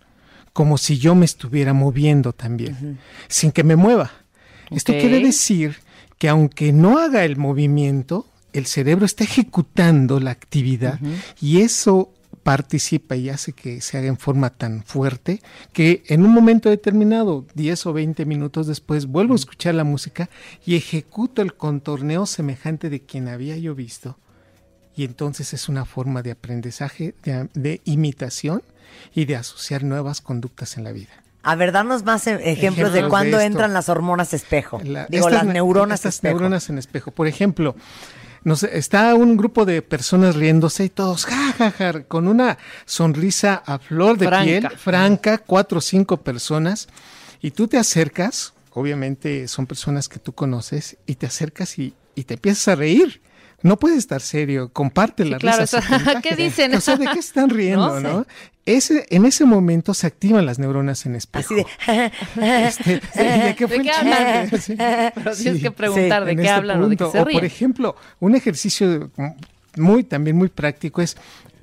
como 0.54 0.78
si 0.80 0.98
yo 0.98 1.14
me 1.14 1.26
estuviera 1.26 1.74
moviendo 1.74 2.34
también, 2.34 2.98
sin 3.28 3.52
que 3.52 3.64
me 3.64 3.76
mueva. 3.76 4.12
Esto 4.72 4.92
quiere 4.94 5.20
decir 5.20 5.78
que 6.18 6.30
aunque 6.30 6.74
no 6.74 6.98
haga 6.98 7.26
el 7.26 7.38
movimiento, 7.38 8.26
el 8.54 8.66
cerebro 8.66 9.06
está 9.06 9.24
ejecutando 9.24 10.20
la 10.20 10.32
actividad 10.32 11.00
y 11.40 11.62
eso 11.62 12.12
participa 12.42 13.16
y 13.16 13.30
hace 13.30 13.54
que 13.54 13.82
se 13.82 13.98
haga 13.98 14.08
en 14.08 14.18
forma 14.18 14.50
tan 14.50 14.82
fuerte 14.84 15.42
que 15.74 16.04
en 16.08 16.26
un 16.26 16.32
momento 16.32 16.70
determinado, 16.70 17.46
10 17.54 17.86
o 17.88 17.94
20 17.94 18.26
minutos 18.26 18.68
después, 18.68 19.06
vuelvo 19.06 19.34
a 19.34 19.36
escuchar 19.36 19.76
la 19.76 19.84
música 19.84 20.30
y 20.66 20.76
ejecuto 20.76 21.42
el 21.42 21.56
contorneo 21.56 22.26
semejante 22.26 22.90
de 22.90 23.02
quien 23.02 23.28
había 23.28 23.58
yo 23.58 23.76
visto. 23.76 24.18
Y 24.98 25.06
entonces 25.06 25.54
es 25.54 25.70
una 25.70 25.86
forma 25.86 26.22
de 26.24 26.32
aprendizaje, 26.32 27.14
de, 27.24 27.48
de 27.54 27.82
imitación 27.86 28.64
y 29.16 29.26
de 29.26 29.36
asociar 29.38 29.84
nuevas 29.84 30.20
conductas 30.22 30.76
en 30.78 30.84
la 30.84 30.92
vida. 30.92 31.14
a 31.44 31.56
ver, 31.56 31.72
danos 31.72 32.04
más 32.04 32.26
e- 32.28 32.32
ejemplos, 32.52 32.58
Ejemplos 32.58 32.94
de 32.94 33.00
esto. 33.38 33.40
entran 33.40 33.74
las 33.74 33.88
hormonas 33.90 34.34
espejo. 34.34 34.82
La- 34.84 35.06
Digo, 35.06 35.28
estas 35.28 35.44
las 35.44 35.46
ne- 35.48 35.54
neuronas 35.54 36.00
estas 36.00 36.16
espejo. 36.16 36.34
neuronas 36.34 36.70
en 36.70 36.78
espejo. 36.80 37.12
Por 37.12 37.28
ejemplo, 37.28 37.76
no 38.44 38.56
sé, 38.56 38.78
está 38.78 39.14
un 39.16 39.38
grupo 39.38 39.66
de 39.66 39.82
personas 39.82 40.36
riéndose 40.36 40.86
y 40.86 40.90
todos 40.90 41.26
ja, 41.26 41.54
ja, 41.58 41.72
ja, 41.72 42.04
con 42.04 42.28
una 42.28 42.58
sonrisa 42.86 43.62
a 43.66 43.78
flor 43.80 44.18
de 44.18 44.26
Franca. 44.28 44.44
piel, 44.46 44.70
franca, 44.78 45.38
cuatro 45.38 45.78
o 45.78 45.82
cinco 45.82 46.18
personas, 46.18 46.88
y 47.42 47.52
tú 47.52 47.68
te 47.68 47.78
acercas, 47.78 48.54
obviamente 48.74 49.48
son 49.48 49.68
personas 49.68 50.10
que 50.10 50.18
tú 50.20 50.34
conoces, 50.34 50.98
y 51.06 51.16
te 51.16 51.28
acercas 51.28 51.78
y, 51.78 51.94
y 52.16 52.24
te 52.24 52.34
empiezas 52.34 52.68
a 52.70 52.76
reír. 52.76 53.22
No 53.64 53.78
puedes 53.80 53.98
estar 53.98 54.22
serio, 54.22 54.70
comparte 54.72 55.24
Sí, 55.24 55.30
la 55.30 55.38
claro, 55.40 55.62
risa. 55.62 55.80
eso- 55.80 55.88
se 55.88 55.94
contagia. 55.96 56.22
¿qué 56.36 56.36
dicen? 56.36 56.76
O 56.76 56.82
sea, 56.82 56.96
¿de 56.96 57.08
qué 57.08 57.20
están 57.20 57.50
riendo, 57.52 58.00
No 58.00 58.00
no? 58.00 58.24
sé. 58.24 58.30
Ese, 58.68 59.06
en 59.12 59.26
ese 59.26 59.46
momento 59.46 59.94
se 59.94 60.08
activan 60.08 60.46
las 60.46 60.60
neuronas 60.60 61.06
en 61.06 61.16
espejo. 61.16 61.54
Así 61.54 61.56
de. 61.56 62.12
Este, 62.68 63.02
sí, 63.14 63.24
¿De 63.24 63.56
qué 63.58 63.68
fue 63.68 63.78
¿De 63.78 63.84
el 63.84 63.84
qué 63.84 63.92
hablan? 63.92 64.50
chiste? 64.50 64.62
Sí. 64.62 64.76
Pero 64.78 65.36
tienes 65.36 65.58
Sí. 65.58 65.62
que 65.62 65.72
preguntar 65.72 66.26
de 66.26 66.36
qué 66.36 66.42
este 66.42 66.54
hablan 66.54 66.84
o 66.84 66.90
de 66.90 66.98
qué 66.98 67.04
se 67.06 67.10
O, 67.20 67.24
por 67.24 67.28
ríen. 67.28 67.46
ejemplo, 67.46 67.96
un 68.20 68.36
ejercicio 68.36 69.10
muy 69.78 70.04
también 70.04 70.36
muy 70.36 70.50
práctico 70.50 71.02
es, 71.02 71.16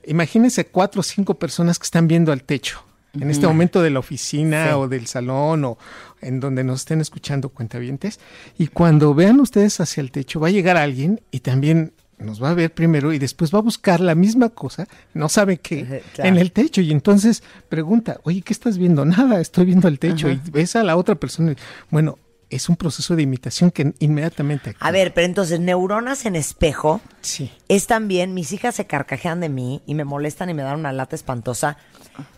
imagínense 0.06 0.64
cuatro 0.66 1.00
o 1.00 1.02
cinco 1.02 1.34
personas 1.34 1.78
que 1.78 1.84
están 1.84 2.08
viendo 2.08 2.32
al 2.32 2.42
techo. 2.42 2.82
En 3.20 3.30
este 3.30 3.46
momento 3.46 3.80
de 3.82 3.90
la 3.90 3.98
oficina 4.00 4.66
Sí. 4.68 4.72
o 4.74 4.88
del 4.88 5.06
salón 5.06 5.64
o 5.64 5.78
en 6.20 6.40
donde 6.40 6.64
nos 6.64 6.80
estén 6.80 7.00
escuchando 7.00 7.48
cuentavientes. 7.48 8.18
Y 8.58 8.68
cuando 8.68 9.14
vean 9.14 9.40
ustedes 9.40 9.80
hacia 9.80 10.00
el 10.00 10.10
techo, 10.10 10.40
va 10.40 10.48
a 10.48 10.50
llegar 10.50 10.76
alguien 10.76 11.20
y 11.30 11.40
también 11.40 11.92
nos 12.18 12.42
va 12.42 12.50
a 12.50 12.54
ver 12.54 12.72
primero 12.72 13.12
y 13.12 13.18
después 13.18 13.52
va 13.52 13.58
a 13.58 13.62
buscar 13.62 14.00
la 14.00 14.14
misma 14.14 14.48
cosa, 14.48 14.86
no 15.14 15.28
sabe 15.28 15.58
qué, 15.58 16.02
claro. 16.14 16.30
en 16.30 16.38
el 16.38 16.52
techo. 16.52 16.80
Y 16.80 16.90
entonces 16.92 17.42
pregunta, 17.68 18.20
oye, 18.22 18.40
¿qué 18.42 18.52
estás 18.52 18.78
viendo? 18.78 19.04
Nada, 19.04 19.40
estoy 19.40 19.66
viendo 19.66 19.88
el 19.88 19.98
techo. 19.98 20.30
Y 20.30 20.40
ves 20.50 20.76
a 20.76 20.84
la 20.84 20.96
otra 20.96 21.16
persona. 21.16 21.52
y, 21.52 21.56
Bueno, 21.90 22.18
es 22.54 22.68
un 22.68 22.76
proceso 22.76 23.16
de 23.16 23.22
imitación 23.22 23.70
que 23.70 23.92
inmediatamente. 23.98 24.76
A 24.80 24.90
ver, 24.90 25.12
pero 25.14 25.26
entonces, 25.26 25.60
neuronas 25.60 26.24
en 26.26 26.36
espejo 26.36 27.00
Sí. 27.20 27.50
es 27.68 27.86
también. 27.86 28.34
Mis 28.34 28.52
hijas 28.52 28.74
se 28.74 28.86
carcajean 28.86 29.40
de 29.40 29.48
mí 29.48 29.82
y 29.86 29.94
me 29.94 30.04
molestan 30.04 30.50
y 30.50 30.54
me 30.54 30.62
dan 30.62 30.78
una 30.80 30.92
lata 30.92 31.16
espantosa 31.16 31.76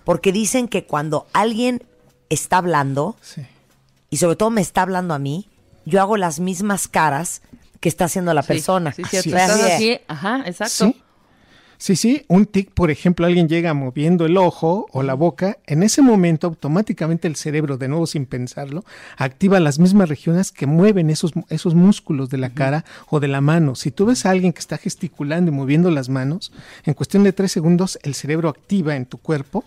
porque 0.05 0.33
dicen 0.33 0.69
que 0.69 0.85
cuando 0.85 1.27
alguien 1.33 1.83
está 2.29 2.59
hablando, 2.59 3.17
Sí. 3.21 3.43
y 4.11 4.17
sobre 4.17 4.37
todo 4.37 4.51
me 4.51 4.61
está 4.61 4.83
hablando 4.83 5.15
a 5.15 5.19
mí, 5.19 5.49
yo 5.85 6.01
hago 6.01 6.17
las 6.17 6.41
mismas 6.41 6.89
caras 6.89 7.43
que 7.81 7.89
está 7.89 8.07
haciendo 8.07 8.33
la 8.35 8.43
Sí, 8.43 8.49
persona. 8.49 8.93
Sí. 8.93 9.03
Así 9.05 9.19
es. 9.31 9.35
así, 9.37 10.01
ajá, 10.09 10.43
exacto. 10.47 10.87
Sí. 10.87 11.03
Sí, 11.79 11.95
sí, 11.97 12.25
un 12.29 12.47
tic, 12.47 12.71
por 12.71 12.91
ejemplo, 12.91 13.27
alguien 13.27 13.49
llega 13.49 13.75
moviendo 13.75 14.25
el 14.25 14.37
ojo 14.37 14.87
o 14.93 15.03
la 15.03 15.15
boca, 15.15 15.59
en 15.67 15.83
ese 15.83 16.01
momento 16.01 16.47
automáticamente 16.47 17.29
el 17.29 17.37
cerebro, 17.37 17.77
de 17.77 17.89
nuevo 17.89 18.07
sin 18.07 18.25
pensarlo, 18.25 18.85
activa 19.17 19.61
las 19.61 19.79
mismas 19.79 20.09
regiones 20.09 20.53
que 20.53 20.67
mueven 20.67 21.11
esos, 21.11 21.33
esos 21.51 21.75
músculos 21.75 22.31
de 22.31 22.39
la 22.39 22.51
cara 22.51 22.85
o 23.09 23.21
de 23.21 23.29
la 23.29 23.41
mano. 23.41 23.75
Si 23.75 23.91
tú 23.91 24.07
ves 24.07 24.25
a 24.25 24.31
alguien 24.31 24.53
que 24.53 24.61
está 24.61 24.79
gesticulando 24.79 25.51
y 25.51 25.55
moviendo 25.55 25.91
las 25.91 26.09
manos, 26.09 26.53
en 26.85 26.95
cuestión 26.95 27.25
de 27.25 27.33
tres 27.33 27.53
segundos 27.53 27.99
el 28.03 28.15
cerebro 28.15 28.49
activa 28.49 28.97
en 28.97 29.07
tu 29.07 29.19
cuerpo 29.19 29.65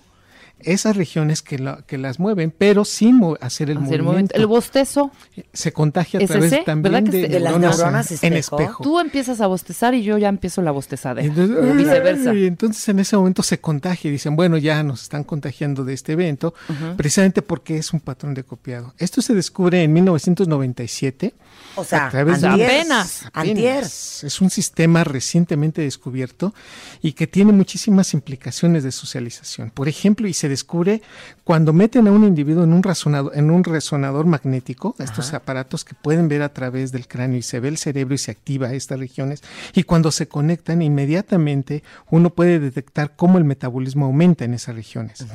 esas 0.62 0.96
regiones 0.96 1.42
que, 1.42 1.60
la- 1.60 1.84
que 1.88 1.98
las 1.98 2.20
mueven, 2.20 2.54
pero 2.56 2.86
sin 2.86 3.20
hacer 3.42 3.70
el 3.70 3.78
Hacer 3.80 4.04
movimiento. 4.04 4.36
El 4.36 4.48
bostezo, 4.48 5.12
Se 5.54 5.72
contagia 5.74 6.20
a 6.20 6.24
¿Es 6.24 6.30
través 6.30 6.52
ese? 6.54 6.64
también 6.64 6.94
¿Verdad 6.94 7.12
que 7.12 7.18
de, 7.18 7.28
de 7.28 7.40
las 7.40 7.52
neuronas 7.54 7.78
neuronas 7.78 8.24
en 8.24 8.34
espejo? 8.34 8.84
tú 8.84 9.00
empiezas 9.00 9.42
a 9.42 9.48
bostezar 9.48 9.94
y 9.94 10.04
yo 10.04 10.18
ya 10.18 10.30
empiezo 10.30 10.62
la 10.62 10.72
bostezada. 10.72 11.22
Entonces, 11.22 11.58
o 11.58 11.74
viceversa. 11.74 12.34
Y 12.34 12.46
entonces 12.46 12.88
en 12.90 13.00
ese 13.00 13.16
momento 13.18 13.44
se 13.44 13.60
contagia 13.60 14.10
y 14.10 14.12
dicen, 14.12 14.36
bueno, 14.36 14.58
ya 14.58 14.84
nos 14.84 15.04
están 15.04 15.24
contagiando 15.24 15.84
de 15.86 15.94
este 15.94 16.14
evento, 16.14 16.54
precisamente 16.98 17.42
porque 17.42 17.78
es 17.78 17.94
un 17.94 18.00
patrón 18.00 18.34
de 18.34 18.44
copiado. 18.44 18.94
Esto 18.98 19.22
se 19.22 19.34
descubre 19.34 19.82
en 19.84 19.94
1997. 19.94 21.34
O 21.76 21.84
sea, 21.84 22.08
a 22.08 22.10
través 22.10 22.42
de. 22.42 22.48
Apenas. 22.48 23.26
Antier. 23.34 23.84
Es 23.84 24.42
un 24.42 24.50
sistema 24.50 25.04
recientemente 25.04 25.82
descubierto 25.82 26.54
y 27.02 27.14
que 27.14 27.28
tiene 27.28 27.52
muchísimas 27.54 28.14
implicaciones 28.14 28.84
de 28.84 28.92
socialización. 28.92 29.70
Por 29.72 29.88
ejemplo, 29.88 30.28
y 30.28 30.34
se 30.34 30.49
descubre 30.50 31.02
cuando 31.46 31.72
meten 31.72 32.08
a 32.08 32.12
un 32.12 32.26
individuo 32.26 32.66
en 32.66 32.74
un 32.74 32.84
resonador, 32.84 33.32
en 33.36 33.50
un 33.50 33.64
resonador 33.64 34.26
magnético, 34.26 34.96
estos 35.00 35.34
aparatos 35.34 35.86
que 35.86 35.94
pueden 35.94 36.28
ver 36.28 36.42
a 36.42 36.54
través 36.54 36.92
del 36.92 37.08
cráneo 37.08 37.38
y 37.38 37.42
se 37.42 37.62
ve 37.62 37.70
el 37.70 37.78
cerebro 37.78 38.16
y 38.16 38.18
se 38.18 38.32
activa 38.32 38.74
estas 38.74 39.00
regiones, 39.00 39.42
y 39.74 39.84
cuando 39.84 40.12
se 40.12 40.28
conectan 40.28 40.82
inmediatamente 40.82 41.84
uno 42.10 42.32
puede 42.32 42.60
detectar 42.60 43.16
cómo 43.16 43.38
el 43.38 43.46
metabolismo 43.46 44.06
aumenta 44.06 44.44
en 44.44 44.54
esas 44.54 44.76
regiones. 44.76 45.26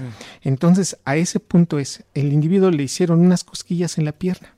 Entonces, 0.43 0.99
a 1.05 1.17
ese 1.17 1.41
punto 1.41 1.79
es, 1.79 2.05
el 2.13 2.33
individuo 2.33 2.71
le 2.71 2.83
hicieron 2.83 3.21
unas 3.21 3.45
cosquillas 3.45 3.97
en 3.99 4.05
la 4.05 4.13
pierna 4.13 4.55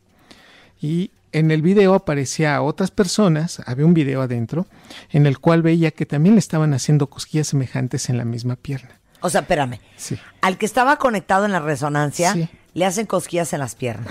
y 0.80 1.10
en 1.32 1.50
el 1.50 1.60
video 1.60 1.92
aparecía 1.94 2.56
a 2.56 2.62
otras 2.62 2.90
personas, 2.90 3.60
había 3.66 3.84
un 3.84 3.92
video 3.92 4.22
adentro, 4.22 4.66
en 5.10 5.26
el 5.26 5.38
cual 5.38 5.60
veía 5.60 5.90
que 5.90 6.06
también 6.06 6.34
le 6.34 6.38
estaban 6.38 6.72
haciendo 6.72 7.08
cosquillas 7.08 7.48
semejantes 7.48 8.08
en 8.08 8.16
la 8.16 8.24
misma 8.24 8.56
pierna. 8.56 9.00
O 9.26 9.30
sea, 9.30 9.40
espérame. 9.42 9.80
Sí. 9.96 10.16
Al 10.40 10.56
que 10.58 10.66
estaba 10.66 10.96
conectado 10.98 11.44
en 11.44 11.52
la 11.52 11.60
resonancia, 11.60 12.32
Sí. 12.32 12.48
le 12.74 12.84
hacen 12.84 13.06
cosquillas 13.06 13.52
en 13.52 13.60
las 13.60 13.74
piernas. 13.74 14.06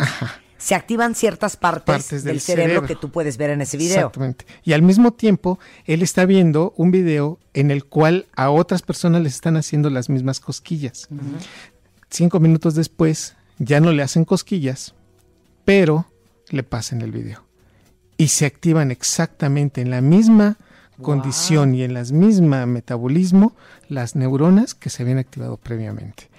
Se 0.58 0.74
activan 0.74 1.16
ciertas 1.16 1.58
partes, 1.58 1.86
Partes 1.86 2.24
del, 2.24 2.34
del 2.36 2.42
cerebro, 2.42 2.70
cerebro. 2.74 2.88
que 2.88 2.96
tú 2.96 3.12
puedes 3.12 3.38
ver 3.38 3.50
en 3.52 3.62
ese 3.62 3.78
video. 3.78 3.98
Exactamente. 3.98 4.46
Y 4.64 4.74
al 4.74 4.82
mismo 4.82 5.12
tiempo, 5.14 5.60
él 5.86 6.02
está 6.02 6.26
viendo 6.26 6.74
un 6.78 6.92
video 6.92 7.40
en 7.54 7.72
el 7.72 7.86
cual 7.86 8.26
a 8.36 8.50
otras 8.50 8.82
personas 8.82 9.22
les 9.22 9.36
están 9.36 9.58
haciendo 9.58 9.90
las 9.90 10.10
mismas 10.10 10.40
cosquillas. 10.40 11.08
Cinco 12.10 12.40
minutos 12.40 12.76
después, 12.76 13.36
ya 13.60 13.80
no 13.80 13.92
le 13.92 14.02
hacen 14.04 14.26
cosquillas, 14.26 14.94
pero 15.66 16.08
le 16.50 16.64
pasan 16.64 17.02
el 17.02 17.12
video. 17.12 17.44
Y 18.18 18.30
se 18.30 18.46
activan 18.46 18.92
exactamente 18.92 19.82
en 19.82 19.90
la 19.92 20.02
misma 20.02 20.58
condición 21.02 21.76
y 21.76 21.84
en 21.84 21.94
las 21.94 22.12
misma 22.12 22.66
metabolismo 22.66 23.54
las 23.90 24.16
neuronas 24.16 24.74
que 24.76 24.90
se 24.90 25.04
habían 25.04 25.18
activado 25.18 25.58
previamente. 25.58 26.30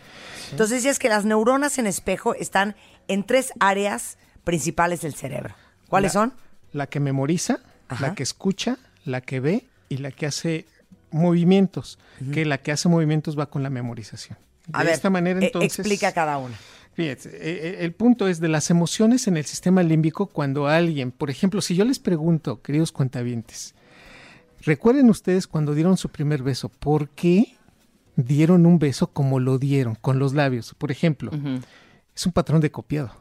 Entonces 0.51 0.79
decías 0.79 0.99
que 0.99 1.09
las 1.09 1.25
neuronas 1.25 1.79
en 1.79 1.87
espejo 1.87 2.35
están 2.35 2.77
en 3.09 3.25
tres 3.25 3.53
áreas 3.61 4.17
principales 4.45 5.01
del 5.01 5.15
cerebro. 5.15 5.55
¿Cuáles 5.89 6.15
La- 6.15 6.21
son? 6.21 6.33
La 6.73 6.87
que 6.87 7.01
memoriza, 7.01 7.61
Ajá. 7.89 8.09
la 8.09 8.15
que 8.15 8.23
escucha, 8.23 8.79
la 9.05 9.21
que 9.21 9.41
ve 9.41 9.65
y 9.89 9.99
la 9.99 10.11
que 10.11 10.27
hace 10.27 10.67
movimientos. 11.11 11.99
Que 12.33 12.45
la 12.45 12.59
que 12.59 12.73
hace 12.73 12.89
movimientos 12.89 13.39
va 13.39 13.47
con 13.47 13.63
la 13.63 13.71
memorización. 13.71 14.39
A 14.73 14.81
de 14.81 14.87
ver, 14.87 14.95
esta 14.95 15.11
manera, 15.11 15.41
eh, 15.41 15.47
entonces. 15.47 15.79
explica 15.79 16.13
cada 16.13 16.39
una. 16.39 16.57
Fíjate, 16.95 17.29
eh, 17.29 17.31
eh, 17.43 17.77
el 17.81 17.93
punto 17.93 18.27
es 18.27 18.41
de 18.41 18.49
las 18.49 18.71
emociones 18.71 19.27
en 19.29 19.37
el 19.37 19.45
sistema 19.45 19.83
límbico 19.83 20.27
cuando 20.27 20.67
alguien, 20.67 21.13
por 21.13 21.31
ejemplo, 21.31 21.61
si 21.61 21.75
yo 21.77 21.85
les 21.85 21.99
pregunto, 21.99 22.63
queridos 22.63 22.91
cuentavientes, 22.91 23.75
recuerden 24.67 25.09
ustedes 25.09 25.47
cuando 25.47 25.75
dieron 25.75 25.97
su 25.97 26.11
primer 26.11 26.43
beso, 26.43 26.69
¿por 26.69 27.09
qué 27.09 27.57
dieron 28.17 28.67
un 28.67 28.79
beso 28.79 29.07
como 29.07 29.41
lo 29.41 29.59
dieron, 29.59 29.95
con 29.95 30.19
los 30.19 30.35
labios? 30.35 30.75
Por 30.75 30.91
ejemplo, 30.91 31.31
es 32.15 32.27
un 32.27 32.33
patrón 32.33 32.61
de 32.61 32.71
copiado. 32.71 33.13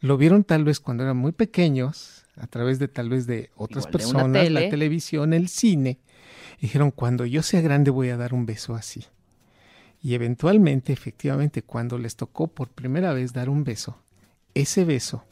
Lo 0.00 0.16
vieron 0.18 0.44
tal 0.44 0.62
vez 0.64 0.78
cuando 0.78 1.02
eran 1.02 1.16
muy 1.16 1.32
pequeños, 1.32 2.24
a 2.36 2.46
través 2.46 2.78
de 2.78 2.86
tal 2.86 3.08
vez 3.08 3.26
de 3.26 3.50
otras 3.56 3.86
Igual 3.86 3.92
de 3.92 4.06
una 4.06 4.14
personas, 4.22 4.42
tele. 4.44 4.60
la 4.60 4.70
televisión, 4.70 5.32
el 5.32 5.48
cine. 5.48 5.98
Dijeron, 6.60 6.90
cuando 6.90 7.24
yo 7.24 7.42
sea 7.42 7.62
grande 7.62 7.90
voy 7.90 8.10
a 8.10 8.16
dar 8.16 8.34
un 8.34 8.46
beso 8.46 8.74
así. 8.74 9.04
Y 10.02 10.14
eventualmente, 10.14 10.92
efectivamente, 10.92 11.62
cuando 11.62 11.98
les 11.98 12.16
tocó 12.16 12.48
por 12.48 12.68
primera 12.68 13.12
vez 13.14 13.32
dar 13.32 13.48
un 13.48 13.64
beso, 13.64 13.98
ese 14.54 14.84
beso 14.84 15.24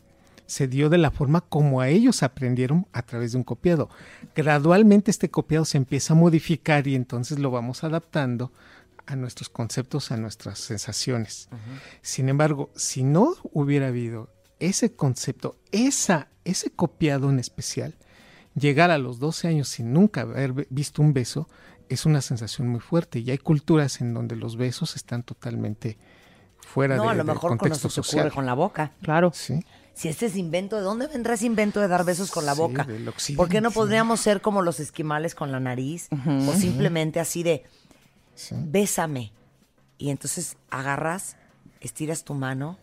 se 0.46 0.68
dio 0.68 0.88
de 0.90 0.98
la 0.98 1.10
forma 1.10 1.40
como 1.42 1.80
a 1.80 1.88
ellos 1.88 2.22
aprendieron 2.22 2.86
a 2.92 3.02
través 3.02 3.32
de 3.32 3.38
un 3.38 3.44
copiado. 3.44 3.88
Gradualmente 4.34 5.10
este 5.10 5.30
copiado 5.30 5.64
se 5.64 5.78
empieza 5.78 6.12
a 6.14 6.16
modificar 6.16 6.86
y 6.86 6.94
entonces 6.94 7.38
lo 7.38 7.50
vamos 7.50 7.84
adaptando 7.84 8.52
a 9.06 9.16
nuestros 9.16 9.48
conceptos, 9.48 10.10
a 10.10 10.16
nuestras 10.16 10.58
sensaciones. 10.58 11.48
Sin 12.02 12.28
embargo, 12.28 12.70
si 12.74 13.02
no 13.02 13.34
hubiera 13.52 13.88
habido 13.88 14.30
ese 14.60 14.94
concepto, 14.94 15.56
esa, 15.72 16.28
ese 16.44 16.70
copiado 16.70 17.30
en 17.30 17.38
especial, 17.38 17.94
llegar 18.54 18.90
a 18.90 18.98
los 18.98 19.18
12 19.18 19.48
años 19.48 19.68
sin 19.68 19.92
nunca 19.92 20.22
haber 20.22 20.66
visto 20.70 21.02
un 21.02 21.12
beso 21.12 21.48
es 21.88 22.06
una 22.06 22.20
sensación 22.22 22.68
muy 22.68 22.80
fuerte. 22.80 23.18
Y 23.18 23.30
hay 23.30 23.38
culturas 23.38 24.00
en 24.00 24.14
donde 24.14 24.36
los 24.36 24.56
besos 24.56 24.96
están 24.96 25.22
totalmente 25.22 25.98
fuera 26.58 26.96
No, 26.96 27.04
de, 27.04 27.08
a 27.10 27.12
lo 27.12 27.18
del 27.18 27.26
mejor 27.26 27.50
con 27.50 27.58
contexto 27.58 27.90
se 27.90 27.96
social. 27.96 28.26
ocurre 28.26 28.34
con 28.34 28.46
la 28.46 28.54
boca. 28.54 28.92
Claro. 29.02 29.32
Sí. 29.34 29.60
Si 29.94 30.08
este 30.08 30.26
es 30.26 30.36
invento, 30.36 30.76
¿de 30.76 30.82
dónde 30.82 31.06
vendrá 31.06 31.34
ese 31.34 31.46
invento 31.46 31.80
de 31.80 31.86
dar 31.88 32.04
besos 32.04 32.30
con 32.32 32.44
la 32.44 32.54
Sí, 32.54 32.60
boca? 32.60 32.82
occidente. 33.08 33.36
¿Por 33.36 33.48
qué 33.48 33.60
no 33.60 33.70
podríamos 33.70 34.20
ser 34.20 34.40
como 34.40 34.60
los 34.60 34.80
esquimales 34.80 35.34
con 35.36 35.52
la 35.52 35.60
nariz? 35.60 36.08
O 36.48 36.52
simplemente 36.52 37.20
así 37.20 37.42
de, 37.44 37.62
bésame. 38.50 39.32
Y 39.98 40.10
entonces 40.10 40.56
agarras, 40.70 41.36
estiras 41.80 42.24
tu 42.24 42.34
mano 42.34 42.78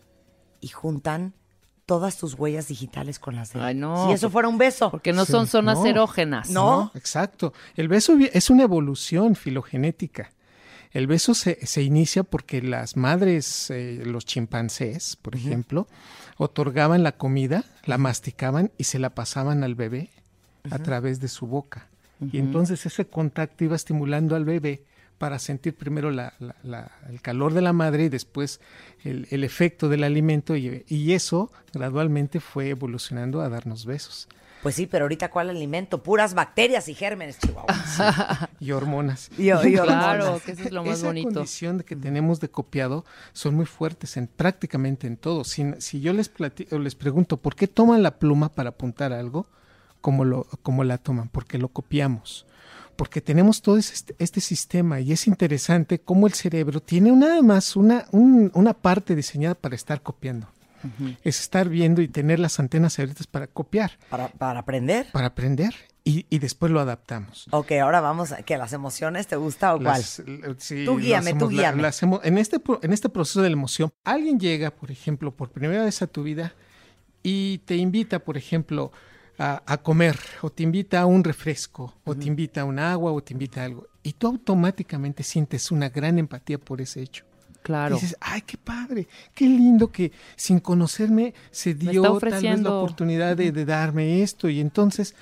y 0.60 0.68
juntan 0.68 1.34
todas 1.84 2.16
tus 2.16 2.34
huellas 2.34 2.68
digitales 2.68 3.18
con 3.18 3.36
las 3.36 3.52
de 3.52 3.58
él. 3.58 3.64
Ay, 3.66 3.74
no, 3.74 4.06
Si 4.06 4.12
eso 4.14 4.30
fuera 4.30 4.48
un 4.48 4.56
beso. 4.56 4.90
Porque 4.90 5.12
no 5.12 5.24
Sí, 5.26 5.32
son 5.32 5.46
zonas 5.46 5.78
no. 5.80 5.86
erógenas. 5.86 6.48
No. 6.50 6.90
Exacto. 6.94 7.52
El 7.76 7.88
beso 7.88 8.14
es 8.32 8.48
una 8.50 8.62
evolución 8.62 9.34
filogenética. 9.34 10.30
El 10.92 11.06
beso 11.06 11.34
se, 11.34 11.64
se 11.66 11.82
inicia 11.82 12.22
porque 12.22 12.60
las 12.62 12.96
madres, 12.96 13.70
eh, 13.70 14.02
los 14.04 14.26
chimpancés, 14.26 15.16
por 15.16 15.34
ejemplo, 15.34 15.86
otorgaban 16.36 17.02
la 17.02 17.12
comida, 17.12 17.64
la 17.86 17.98
masticaban 17.98 18.70
y 18.78 18.84
se 18.84 18.98
la 18.98 19.10
pasaban 19.10 19.64
al 19.64 19.74
bebé 19.74 20.10
a 20.70 20.78
través 20.78 21.20
de 21.20 21.28
su 21.28 21.46
boca. 21.46 21.88
Y 22.32 22.38
entonces 22.38 22.84
ese 22.86 23.06
contacto 23.06 23.64
iba 23.64 23.74
estimulando 23.74 24.36
al 24.36 24.44
bebé 24.44 24.84
para 25.18 25.38
sentir 25.38 25.74
primero 25.74 26.10
la- 26.10 26.34
la- 26.40 26.56
la- 26.62 26.90
el 27.08 27.20
calor 27.20 27.52
de 27.54 27.62
la 27.62 27.72
madre 27.72 28.04
y 28.04 28.08
después 28.08 28.60
el, 29.02 29.26
el 29.30 29.44
efecto 29.44 29.88
del 29.88 30.04
alimento 30.04 30.56
y, 30.56 30.84
y 30.88 31.12
eso 31.12 31.50
gradualmente 31.72 32.38
fue 32.40 32.68
evolucionando 32.68 33.40
a 33.40 33.48
darnos 33.48 33.86
besos 33.86 34.28
Pues 34.62 34.76
sí, 34.76 34.86
pero 34.86 35.04
ahorita 35.04 35.28
¿cuál 35.30 35.50
alimento? 35.50 36.02
Puras 36.04 36.34
bacterias 36.34 36.88
y 36.88 36.94
gérmenes, 36.94 37.36
Chihuahua. 37.38 37.66
y 38.60 38.70
hormonas. 38.70 39.28
Y- 39.36 39.46
y 39.48 39.50
hormonas. 39.52 39.84
Claro, 39.84 40.40
que 40.44 40.52
eso 40.52 40.62
es 40.62 40.72
lo 40.72 40.84
más 40.84 40.98
Esa 40.98 41.06
bonito. 41.08 41.30
condición 41.34 41.80
que 41.80 41.96
tenemos 41.96 42.38
de 42.38 42.48
copiado 42.48 43.04
son 43.32 43.56
muy 43.56 43.66
fuertes 43.66 44.16
en 44.16 44.28
prácticamente 44.28 45.06
en 45.08 45.16
todo. 45.16 45.42
Si, 45.44 45.64
si 45.78 46.00
yo 46.00 46.12
les 46.12 46.32
plati- 46.32 46.72
o 46.72 46.78
les 46.78 46.94
pregunto 46.94 47.38
por 47.38 47.56
qué 47.56 47.66
toman 47.66 48.02
la 48.04 48.18
pluma 48.18 48.50
para 48.50 48.68
apuntar 48.70 49.12
algo, 49.12 49.46
como 50.00 50.24
lo 50.24 50.46
como 50.62 50.84
la 50.84 50.98
toman, 50.98 51.28
porque 51.28 51.58
lo 51.58 51.68
copiamos. 51.68 52.46
Porque 52.94 53.20
tenemos 53.20 53.62
todo 53.62 53.78
este, 53.78 54.14
este 54.18 54.40
sistema 54.40 55.00
y 55.00 55.12
es 55.12 55.26
interesante 55.26 55.98
cómo 56.00 56.26
el 56.26 56.34
cerebro 56.34 56.80
tiene 56.80 57.10
nada 57.12 57.40
más 57.42 57.74
una, 57.74 58.04
un- 58.12 58.50
una 58.54 58.74
parte 58.74 59.16
diseñada 59.16 59.54
para 59.56 59.74
estar 59.74 60.02
copiando. 60.02 60.46
Es 61.22 61.40
estar 61.40 61.68
viendo 61.68 62.02
y 62.02 62.08
tener 62.08 62.38
las 62.38 62.58
antenas 62.60 62.98
abiertas 62.98 63.26
para 63.26 63.46
copiar, 63.46 63.92
para, 64.08 64.28
para 64.28 64.60
aprender. 64.60 65.06
para 65.12 65.26
aprender 65.28 65.74
y, 66.04 66.26
y 66.30 66.38
después 66.40 66.72
lo 66.72 66.80
adaptamos. 66.80 67.46
Ok, 67.52 67.72
ahora 67.82 68.00
vamos 68.00 68.32
a 68.32 68.42
que 68.42 68.56
las 68.58 68.72
emociones, 68.72 69.26
¿te 69.28 69.36
gusta 69.36 69.74
o 69.74 69.78
cuál? 69.78 70.00
Las- 70.00 70.22
sí, 70.58 70.84
Tú 70.84 70.98
guíame, 70.98 71.30
tú 71.30 71.36
hacemos, 71.36 71.50
guíame. 71.50 71.82
la 71.82 71.88
hacemos- 71.88 72.20
en, 72.24 72.38
este, 72.38 72.60
en 72.82 72.92
este 72.92 73.08
proceso 73.08 73.40
de 73.42 73.48
la 73.50 73.54
emoción, 73.54 73.90
alguien 74.04 74.40
llega, 74.40 74.70
por 74.72 74.90
ejemplo, 74.90 75.30
por 75.34 75.50
primera 75.50 75.84
vez 75.84 76.02
a 76.02 76.06
tu 76.06 76.22
vida 76.24 76.54
y 77.22 77.58
te 77.58 77.76
invita, 77.76 78.18
por 78.18 78.36
ejemplo, 78.36 78.90
a, 79.38 79.62
a 79.64 79.78
comer, 79.78 80.18
o 80.42 80.50
te 80.50 80.62
invita 80.64 81.00
a 81.00 81.06
un 81.06 81.22
refresco, 81.24 81.94
o 82.04 82.14
te 82.14 82.26
invita 82.26 82.60
a 82.62 82.64
un 82.64 82.78
agua, 82.78 83.12
o 83.12 83.22
te 83.22 83.32
invita 83.32 83.62
a 83.62 83.64
algo. 83.64 83.86
Y 84.02 84.12
tú 84.14 84.26
automáticamente 84.26 85.22
sientes 85.22 85.70
una 85.70 85.88
gran 85.88 86.18
empatía 86.18 86.58
por 86.58 86.80
ese 86.80 87.00
hecho. 87.02 87.24
Claro. 87.62 87.94
Dices, 87.94 88.16
ay, 88.20 88.42
qué 88.42 88.56
padre, 88.58 89.08
qué 89.34 89.46
lindo 89.46 89.90
que 89.90 90.12
sin 90.36 90.60
conocerme 90.60 91.34
se 91.50 91.74
dio 91.74 92.18
tal 92.18 92.30
vez 92.30 92.60
la 92.60 92.74
oportunidad 92.74 93.36
de, 93.36 93.52
de 93.52 93.64
darme 93.64 94.22
esto. 94.22 94.48
Y 94.48 94.60
entonces 94.60 95.14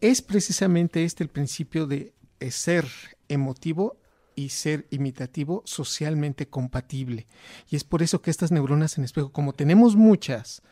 es 0.00 0.22
precisamente 0.22 1.04
este 1.04 1.22
el 1.22 1.30
principio 1.30 1.86
de 1.86 2.12
eh, 2.40 2.50
ser 2.50 2.86
emotivo 3.28 3.96
y 4.34 4.48
ser 4.48 4.86
imitativo 4.90 5.62
socialmente 5.64 6.48
compatible. 6.48 7.26
Y 7.70 7.76
es 7.76 7.84
por 7.84 8.02
eso 8.02 8.22
que 8.22 8.30
estas 8.30 8.50
neuronas 8.50 8.98
en 8.98 9.04
espejo, 9.04 9.30
como 9.30 9.52
tenemos 9.52 9.94
muchas, 9.94 10.62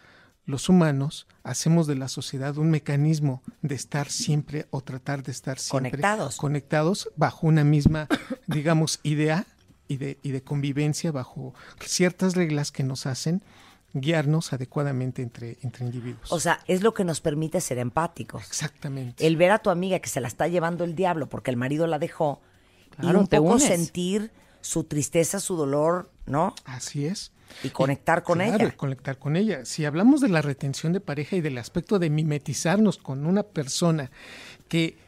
los 0.47 0.68
humanos 0.68 1.26
hacemos 1.44 1.86
de 1.86 1.94
la 1.94 2.09
sociedad 2.09 2.59
un 2.59 2.70
mecanismo 2.70 3.42
de 3.62 3.74
estar 3.74 4.10
siempre 4.10 4.66
o 4.70 4.80
tratar 4.80 5.22
de 5.22 5.32
estar 5.32 5.59
siempre 5.59 5.90
Conectados. 5.92 6.36
conectados 6.36 7.10
bajo 7.16 7.47
una 7.47 7.62
misma, 7.62 8.09
digamos, 8.47 9.01
idea 9.02 9.47
y 9.91 9.97
de, 9.97 10.19
y 10.23 10.31
de 10.31 10.43
convivencia 10.43 11.11
bajo 11.12 11.53
ciertas 11.85 12.35
reglas 12.37 12.71
que 12.71 12.83
nos 12.85 13.07
hacen 13.07 13.43
guiarnos 13.93 14.53
adecuadamente 14.53 15.21
entre, 15.21 15.59
entre 15.62 15.85
individuos. 15.85 16.31
O 16.31 16.39
sea, 16.39 16.61
es 16.69 16.83
lo 16.83 16.95
que 16.95 17.03
nos 17.05 17.21
permite 17.21 17.61
ser 17.61 17.79
empáticos. 17.79 18.43
Exactamente. 18.47 19.27
El 19.27 19.37
ver 19.37 19.51
a 19.51 19.59
tu 19.59 19.69
amiga 19.69 19.99
que 19.99 20.09
se 20.09 20.21
la 20.21 20.29
está 20.29 20.47
llevando 20.47 20.85
el 20.85 20.95
diablo 20.95 21.29
porque 21.29 21.51
el 21.51 21.57
marido 21.57 21.87
la 21.89 21.99
dejó 21.99 22.41
Claro, 22.97 23.19
y 23.19 23.21
un 23.23 23.27
te 23.27 23.39
poco 23.39 23.55
unes. 23.55 23.65
sentir 23.65 24.31
su 24.61 24.85
tristeza, 24.85 25.41
su 25.41 25.57
dolor, 25.57 26.11
¿no? 26.27 26.55
Así 26.67 27.07
es. 27.07 27.33
Y 27.65 27.71
conectar 27.71 28.23
con 28.23 28.39
Claro, 28.39 28.59
y 28.62 28.67
ella. 28.67 28.77
conectar 28.77 29.19
con 29.19 29.35
ella. 29.37 29.65
Si 29.65 29.85
hablamos 29.85 30.21
de 30.21 30.29
la 30.29 30.41
retención 30.41 30.93
de 30.93 31.01
pareja 31.01 31.35
y 31.35 31.41
del 31.41 31.59
aspecto 31.59 31.99
de 31.99 32.11
mimetizarnos 32.11 32.97
con 32.99 33.27
una 33.27 33.43
persona 33.43 34.12
que 34.69 34.99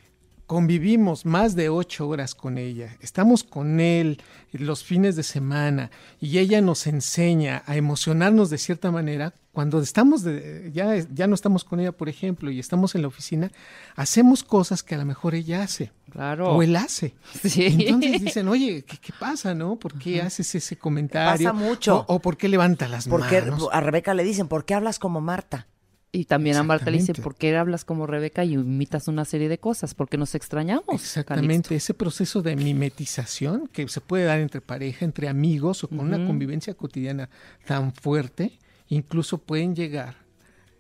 convivimos 0.53 1.25
más 1.25 1.57
de 1.57 1.71
ocho 1.71 2.07
horas 2.07 2.35
con 2.35 2.59
ella, 2.59 2.99
estamos 3.01 3.43
con 3.43 3.81
él 3.81 4.21
los 4.53 4.85
fines 4.85 5.17
de 5.17 5.23
semana 5.23 5.91
y 6.21 6.37
ella 6.41 6.61
nos 6.61 6.87
enseña 6.87 7.63
a 7.65 7.75
emocionarnos 7.77 8.51
de 8.51 8.59
cierta 8.59 8.91
manera, 8.91 9.33
cuando 9.53 9.81
estamos 9.81 10.23
de, 10.23 10.71
ya, 10.75 10.95
ya 11.11 11.27
no 11.27 11.35
estamos 11.35 11.65
con 11.65 11.81
ella, 11.81 11.93
por 11.93 12.11
ejemplo, 12.11 12.51
y 12.51 12.59
estamos 12.59 12.95
en 12.95 13.01
la 13.01 13.09
oficina, 13.09 13.51
hacemos 13.97 14.45
cosas 14.45 14.83
que 14.83 14.95
a 14.95 14.99
lo 14.99 15.07
mejor 15.07 15.35
ella 15.35 15.63
hace. 15.63 15.91
Claro. 16.11 16.55
O 16.55 16.63
él 16.63 16.77
hace. 16.77 17.15
Sí. 17.43 17.87
Entonces 17.89 18.21
dicen, 18.21 18.47
oye, 18.49 18.85
¿qué, 18.85 18.99
qué 18.99 19.15
pasa, 19.19 19.55
no? 19.55 19.77
¿Por 19.77 19.95
qué 19.99 20.21
haces 20.21 20.55
ese 20.55 20.77
comentario? 20.77 21.51
Pasa 21.51 21.59
mucho. 21.59 22.05
O, 22.09 22.17
o 22.17 22.19
por 22.19 22.37
qué 22.37 22.51
levanta 22.51 22.89
las 22.89 23.09
Porque 23.09 23.41
manos. 23.41 23.71
a 23.73 23.81
Rebeca 23.81 24.13
le 24.13 24.23
dicen, 24.23 24.49
¿por 24.49 24.67
qué 24.67 24.75
hablas 24.75 24.99
como 24.99 25.23
Marta? 25.23 25.67
Y 26.15 26.27
también 26.27 26.57
a 26.57 26.63
Marta 26.63 26.91
le 26.91 26.99
dice. 26.99 27.15
¿por 27.15 27.35
qué 27.35 27.57
hablas 27.57 27.87
como 27.87 28.07
Rebeca 28.07 28.45
y 28.45 28.53
imitas 28.53 29.09
una 29.09 29.25
serie 29.25 29.49
de 29.49 29.57
cosas? 29.57 29.95
Porque 29.95 30.19
nos 30.19 30.35
extrañamos. 30.35 30.85
Exactamente, 30.91 31.75
ese 31.75 31.95
proceso 31.95 32.43
de 32.43 32.55
mimetización 32.55 33.67
que 33.69 33.89
se 33.89 34.03
puede 34.03 34.25
dar 34.25 34.39
entre 34.39 34.61
pareja, 34.61 35.07
entre 35.07 35.29
amigos 35.29 35.85
o 35.85 35.89
con 35.89 36.01
una 36.01 36.27
convivencia 36.27 36.75
cotidiana 36.75 37.31
tan 37.67 37.95
fuerte, 37.95 38.59
incluso 38.89 39.39
pueden 39.39 39.75
llegar 39.75 40.17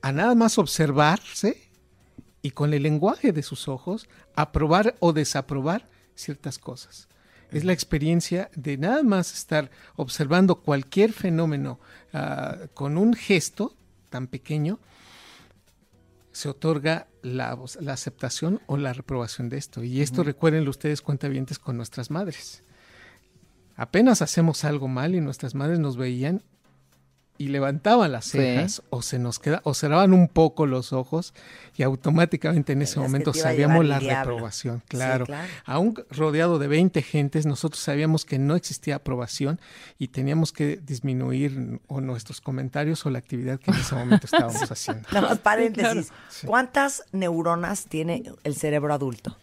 a 0.02 0.12
nada 0.12 0.34
más 0.34 0.58
observarse 0.58 1.56
y 2.42 2.50
con 2.50 2.74
el 2.74 2.82
lenguaje 2.82 3.32
de 3.32 3.42
sus 3.42 3.68
ojos 3.68 4.08
aprobar 4.36 4.96
o 4.98 5.14
desaprobar 5.14 5.88
ciertas 6.14 6.58
cosas. 6.58 7.08
Es 7.50 7.64
la 7.64 7.72
experiencia 7.72 8.50
de 8.54 8.76
nada 8.76 9.02
más 9.02 9.32
estar 9.32 9.70
observando 9.96 10.56
cualquier 10.56 11.12
fenómeno 11.12 11.80
ah, 12.12 12.58
con 12.74 12.98
un 12.98 13.14
gesto 13.14 13.76
tan 14.10 14.26
pequeño, 14.26 14.78
se 16.32 16.48
otorga 16.48 17.08
la, 17.22 17.58
la 17.80 17.92
aceptación 17.92 18.60
o 18.66 18.76
la 18.76 18.92
reprobación 18.92 19.48
de 19.48 19.58
esto. 19.58 19.84
Y 19.84 20.00
esto 20.00 20.22
Ujú. 20.22 20.28
recuérdenlo 20.28 20.70
ustedes 20.70 21.02
cuentavientes 21.02 21.58
con 21.58 21.76
nuestras 21.76 22.10
madres. 22.10 22.64
Apenas 23.76 24.22
hacemos 24.22 24.64
algo 24.64 24.88
mal 24.88 25.14
y 25.14 25.20
nuestras 25.20 25.54
madres 25.54 25.78
nos 25.78 25.96
veían 25.96 26.42
y 27.38 27.48
levantaban 27.48 28.12
las 28.12 28.26
Sí. 28.26 28.38
cejas 28.38 28.82
o 28.90 29.02
se 29.02 29.18
nos 29.18 29.38
queda 29.38 29.60
o 29.64 29.74
cerraban 29.74 30.12
un 30.12 30.28
poco 30.28 30.66
los 30.66 30.92
ojos 30.92 31.34
y 31.76 31.82
automáticamente 31.82 32.72
en 32.74 32.82
ese 32.82 33.00
momento 33.00 33.32
sabíamos 33.34 33.84
la 33.84 33.98
reprobación, 33.98 34.78
Sí, 34.82 34.84
claro. 34.88 35.24
Aún 35.64 35.94
rodeado 36.10 36.58
de 36.58 36.68
20 36.68 37.02
gentes, 37.02 37.46
nosotros 37.46 37.82
sabíamos 37.82 38.24
que 38.24 38.38
no 38.38 38.54
existía 38.54 38.96
aprobación 38.96 39.60
y 39.98 40.08
teníamos 40.08 40.52
que 40.52 40.76
disminuir 40.76 41.80
o 41.88 42.00
nuestros 42.00 42.40
comentarios 42.40 43.04
o 43.06 43.10
la 43.10 43.18
actividad 43.18 43.58
que 43.58 43.70
en 43.72 43.78
ese 43.78 43.94
momento 43.94 44.26
estábamos 44.32 44.70
haciendo. 44.70 45.08
Nada 45.12 45.30
más 45.30 45.38
paréntesis. 45.38 46.12
Sí. 46.28 46.46
¿Cuántas 46.46 47.02
neuronas 47.12 47.86
tiene 47.86 48.22
el 48.44 48.54
cerebro 48.54 48.92
adulto? 48.94 49.36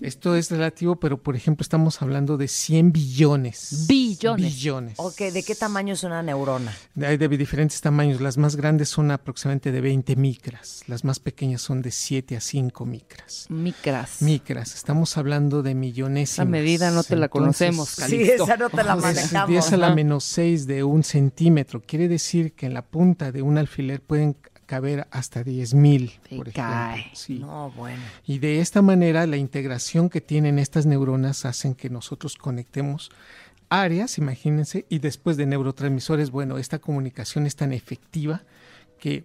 Esto 0.00 0.34
es 0.34 0.50
relativo, 0.50 0.96
pero 0.96 1.22
por 1.22 1.36
ejemplo 1.36 1.62
estamos 1.62 2.00
hablando 2.00 2.36
de 2.36 2.48
100 2.48 2.92
billones. 2.92 3.84
Billones. 3.86 4.54
Billones. 4.54 4.94
Ok, 4.96 5.18
¿de 5.32 5.42
qué 5.42 5.54
tamaño 5.54 5.94
es 5.94 6.04
una 6.04 6.22
neurona? 6.22 6.74
Hay 7.02 7.16
de 7.16 7.28
diferentes 7.28 7.80
tamaños. 7.80 8.20
Las 8.20 8.38
más 8.38 8.56
grandes 8.56 8.88
son 8.88 9.10
aproximadamente 9.10 9.72
de 9.72 9.80
20 9.80 10.16
micras. 10.16 10.82
Las 10.86 11.04
más 11.04 11.18
pequeñas 11.20 11.60
son 11.60 11.82
de 11.82 11.90
7 11.90 12.36
a 12.36 12.40
5 12.40 12.86
micras. 12.86 13.46
Micras. 13.50 14.22
Micras. 14.22 14.74
Estamos 14.74 15.16
hablando 15.16 15.62
de 15.62 15.74
millones. 15.74 16.32
Esa 16.32 16.44
medida 16.44 16.90
no 16.90 17.02
te 17.04 17.16
la 17.16 17.28
conocemos, 17.28 17.90
Sí, 17.90 18.00
Calixto. 18.00 18.44
esa 18.44 18.56
no 18.56 18.70
te 18.70 18.82
la 18.82 18.94
Es 18.94 19.02
manejamos. 19.02 19.48
10 19.48 19.72
a 19.72 19.76
la 19.76 19.94
menos 19.94 20.24
6 20.24 20.66
de 20.66 20.82
un 20.84 21.04
centímetro. 21.04 21.82
Quiere 21.82 22.08
decir 22.08 22.54
que 22.54 22.66
en 22.66 22.74
la 22.74 22.82
punta 22.82 23.32
de 23.32 23.42
un 23.42 23.58
alfiler 23.58 24.00
pueden 24.00 24.36
caber 24.70 25.08
hasta 25.10 25.42
10 25.42 25.74
mil, 25.74 26.12
Te 26.28 26.36
por 26.36 26.52
cae. 26.52 27.00
ejemplo. 27.00 27.16
Sí. 27.16 27.38
No, 27.40 27.70
bueno. 27.72 28.00
Y 28.24 28.38
de 28.38 28.60
esta 28.60 28.82
manera 28.82 29.26
la 29.26 29.36
integración 29.36 30.08
que 30.08 30.20
tienen 30.20 30.60
estas 30.60 30.86
neuronas 30.86 31.44
hacen 31.44 31.74
que 31.74 31.90
nosotros 31.90 32.36
conectemos 32.36 33.10
áreas, 33.68 34.16
imagínense, 34.18 34.86
y 34.88 35.00
después 35.00 35.36
de 35.36 35.46
neurotransmisores, 35.46 36.30
bueno, 36.30 36.56
esta 36.58 36.78
comunicación 36.78 37.46
es 37.46 37.56
tan 37.56 37.72
efectiva 37.72 38.42
que 39.00 39.24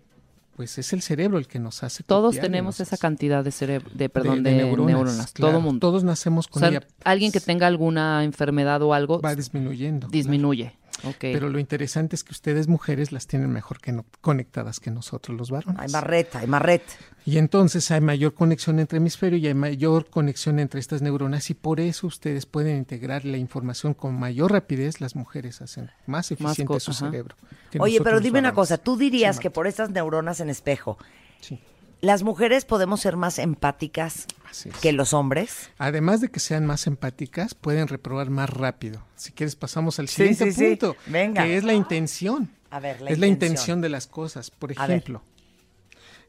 pues 0.55 0.77
es 0.77 0.93
el 0.93 1.01
cerebro 1.01 1.37
el 1.37 1.47
que 1.47 1.59
nos 1.59 1.83
hace. 1.83 2.01
Todos 2.03 2.39
tenemos 2.39 2.79
esa 2.79 2.95
cantidad 2.97 3.43
de 3.43 3.51
cerebro, 3.51 3.89
de 3.93 4.07
perdón, 4.07 4.41
de, 4.41 4.51
de 4.51 4.55
neuronas, 4.63 4.87
neuronas, 4.95 5.33
todo 5.33 5.47
claro. 5.49 5.61
mundo. 5.61 5.79
Todos 5.85 6.03
nacemos 6.05 6.45
O 6.47 6.49
con 6.49 6.61
sea, 6.61 6.69
ella. 6.69 6.81
alguien 7.03 7.31
que 7.33 7.41
tenga 7.41 7.67
alguna 7.67 8.23
enfermedad 8.23 8.81
o 8.81 8.93
algo 8.93 9.19
Va 9.19 9.35
disminuyendo. 9.35 10.07
disminuye. 10.07 10.73
Pero 11.19 11.49
lo 11.49 11.59
interesante 11.59 12.15
es 12.15 12.23
que 12.23 12.31
ustedes 12.31 12.67
mujeres 12.67 13.11
las 13.11 13.27
tienen 13.27 13.51
mejor 13.51 13.79
que 13.79 13.91
no, 13.91 14.05
conectadas 14.21 14.79
que 14.79 14.91
nosotros 14.91 15.37
los 15.37 15.51
varones. 15.51 15.79
Hay 15.79 15.89
marreta, 15.89 16.39
hay 16.39 16.47
marreta. 16.47 16.93
Y 17.25 17.37
entonces 17.37 17.89
hay 17.91 18.01
mayor 18.01 18.33
conexión 18.33 18.79
entre 18.79 18.97
hemisferio 18.97 19.37
y 19.37 19.47
hay 19.47 19.53
mayor 19.53 20.09
conexión 20.09 20.59
entre 20.59 20.79
estas 20.79 21.01
neuronas 21.01 21.49
y 21.49 21.53
por 21.53 21.79
eso 21.79 22.07
ustedes 22.07 22.45
pueden 22.45 22.77
integrar 22.77 23.25
la 23.25 23.37
información 23.37 23.93
con 23.93 24.17
mayor 24.17 24.51
rapidez. 24.51 25.01
Las 25.01 25.15
mujeres 25.15 25.61
hacen 25.61 25.89
más 26.05 26.31
eficiente 26.31 26.79
su 26.79 26.91
ajá. 26.91 27.05
cerebro. 27.07 27.35
Oye, 27.79 27.99
pero 28.01 28.19
dime 28.19 28.39
una 28.39 28.53
cosa, 28.53 28.77
tú 28.77 28.95
dirías 28.95 29.37
Sí, 29.37 29.41
que 29.41 29.49
por 29.49 29.67
estas 29.67 29.89
neuronas 29.89 30.39
en 30.39 30.49
espejo, 30.49 30.97
Sí, 31.41 31.59
¿las 32.05 32.23
mujeres 32.23 32.65
podemos 32.65 33.01
ser 33.01 33.17
más 33.17 33.39
empáticas 33.39 34.27
así 34.49 34.69
es. 34.69 34.75
que 34.77 34.93
los 34.93 35.13
hombres? 35.13 35.69
Además 35.77 36.21
de 36.21 36.29
que 36.29 36.39
sean 36.39 36.65
más 36.65 36.87
empáticas, 36.87 37.55
pueden 37.55 37.87
reprobar 37.87 38.29
más 38.29 38.49
rápido. 38.49 39.03
Si 39.15 39.31
quieres 39.31 39.55
pasamos 39.55 39.99
al 39.99 40.07
siguiente 40.07 40.45
sí, 40.45 40.51
sí. 40.51 40.65
punto, 40.67 40.95
Venga. 41.07 41.43
que 41.43 41.57
es 41.57 41.63
la 41.63 41.73
intención. 41.73 42.51
A 42.69 42.79
ver, 42.79 43.01
la 43.01 43.09
es 43.09 43.19
la 43.19 43.27
intención. 43.27 43.81
de 43.81 43.89
las 43.89 44.07
cosas. 44.07 44.51
Por 44.51 44.71
ejemplo, 44.71 45.23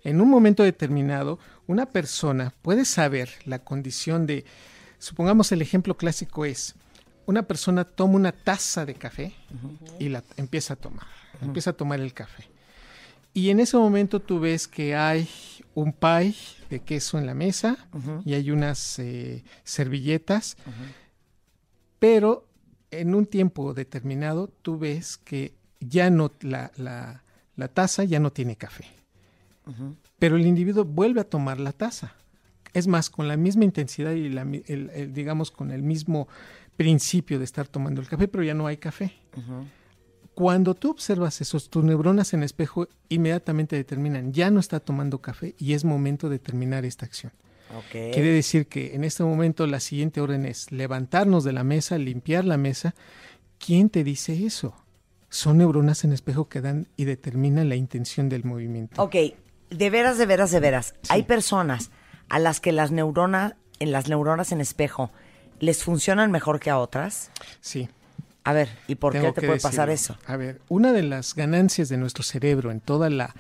en 0.03 0.21
un 0.21 0.31
momento 0.31 0.63
determinado, 0.63 1.39
una 1.67 1.87
persona 1.87 2.55
puede 2.63 2.85
saber 2.85 3.29
la 3.45 3.59
condición 3.59 4.27
de, 4.27 4.45
supongamos 4.99 5.53
el 5.53 5.63
ejemplo 5.63 5.97
clásico 5.97 6.45
es, 6.45 6.75
una 7.27 7.43
persona 7.43 7.85
toma 7.85 8.15
una 8.15 8.33
taza 8.33 8.87
de 8.87 8.95
café 8.95 9.35
y 9.99 10.09
la 10.09 10.23
empieza 10.37 10.75
a 10.75 10.77
tomar, 10.77 11.07
empieza 11.43 11.71
a 11.71 11.73
tomar 11.73 12.01
el 12.01 12.15
café. 12.15 12.45
Y 13.37 13.51
en 13.51 13.61
ese 13.61 13.77
momento 13.77 14.21
tú 14.21 14.41
ves 14.41 14.67
que 14.67 14.97
hay 14.97 15.29
un 15.75 15.93
pie 15.93 16.35
de 16.71 16.81
queso 16.81 17.19
en 17.19 17.27
la 17.27 17.35
mesa 17.35 17.77
y 18.25 18.33
hay 18.33 18.51
unas 18.51 18.99
eh, 18.99 19.45
servilletas, 19.63 20.57
pero 21.99 22.47
en 22.91 23.15
un 23.15 23.27
tiempo 23.27 23.75
determinado 23.75 24.49
tú 24.63 24.79
ves 24.79 25.19
que 25.19 25.53
ya 25.81 26.09
no 26.11 26.33
la, 26.41 26.73
la- 26.77 27.23
la 27.57 27.69
taza 27.69 28.05
ya 28.05 28.21
no 28.21 28.33
tiene 28.33 28.57
café. 28.57 28.85
Pero 30.19 30.37
el 30.37 30.47
individuo 30.47 30.85
vuelve 30.85 31.21
a 31.21 31.25
tomar 31.29 31.59
la 31.61 31.73
taza. 31.73 32.15
Es 32.73 32.87
más, 32.87 33.11
con 33.11 33.29
la 33.29 33.37
misma 33.37 33.65
intensidad 33.65 34.13
y 34.13 34.29
la 34.31 34.43
el- 34.43 34.91
el, 34.95 35.13
digamos 35.13 35.51
con 35.51 35.71
el 35.71 35.83
mismo 35.83 36.29
principio 36.77 37.39
de 37.39 37.45
estar 37.45 37.67
tomando 37.69 38.01
el 38.01 38.09
café, 38.09 38.29
pero 38.29 38.45
ya 38.45 38.55
no 38.55 38.67
hay 38.67 38.77
café. 38.79 39.13
Cuando 40.37 40.75
tú 40.75 40.91
observas 40.91 41.41
esos, 41.41 41.71
tus 41.71 41.83
neuronas 41.83 42.35
en 42.35 42.43
espejo 42.43 42.89
inmediatamente 43.09 43.75
determinan, 43.75 44.35
ya 44.35 44.51
no 44.51 44.61
está 44.61 44.81
tomando 44.81 45.23
café 45.23 45.55
y 45.57 45.73
es 45.73 45.87
momento 45.87 46.29
de 46.29 46.39
terminar 46.39 46.85
esta 46.85 47.07
acción. 47.07 47.33
Ok. 47.75 47.91
Quiere 48.13 48.33
decir 48.33 48.67
que 48.67 48.95
en 48.95 49.05
este 49.05 49.23
momento 49.25 49.67
la 49.67 49.81
siguiente 49.81 50.21
orden 50.21 50.45
es 50.45 50.71
levantarnos 50.73 51.43
de 51.43 51.55
la 51.55 51.65
mesa, 51.65 51.97
limpiar 51.97 52.45
la 52.45 52.59
mesa. 52.59 52.95
¿Quién 53.59 53.89
te 53.89 54.05
dice 54.05 54.45
eso? 54.45 54.77
Son 55.31 55.57
neuronas 55.57 56.05
en 56.05 56.13
espejo 56.13 56.51
que 56.51 56.61
dan 56.61 56.87
y 56.99 57.07
determinan 57.07 57.71
la 57.71 57.77
intención 57.77 58.29
del 58.29 58.45
movimiento. 58.45 59.03
Ok, 59.03 59.15
de 59.71 59.91
veras, 59.91 60.19
de 60.19 60.27
veras, 60.27 60.51
de 60.51 60.61
veras. 60.61 60.95
Hay 61.09 61.23
personas 61.23 61.91
a 62.29 62.39
las 62.41 62.61
que 62.61 62.73
las 62.73 62.91
neuronas, 62.91 63.55
en 63.79 63.91
las 63.91 64.11
neuronas 64.11 64.53
en 64.53 64.61
espejo, 64.61 65.11
les 65.61 65.83
funcionan 65.83 66.31
mejor 66.31 66.61
que 66.61 66.69
a 66.69 66.79
otras. 66.79 67.31
Sí. 67.63 67.89
A 68.47 68.53
ver, 68.53 68.69
¿y 68.89 68.95
por 68.95 69.13
Tengo 69.13 69.35
qué 69.35 69.41
te 69.41 69.47
puede 69.49 69.61
pasar 69.61 69.91
eso? 69.91 70.17
A 70.27 70.37
ver, 70.37 70.61
una 70.69 70.93
de 70.93 71.03
las 71.03 71.35
ganancias 71.35 71.89
de 71.89 71.97
nuestro 71.97 72.23
cerebro 72.23 72.71
en 72.71 72.81
toda 72.81 73.11
la 73.11 73.35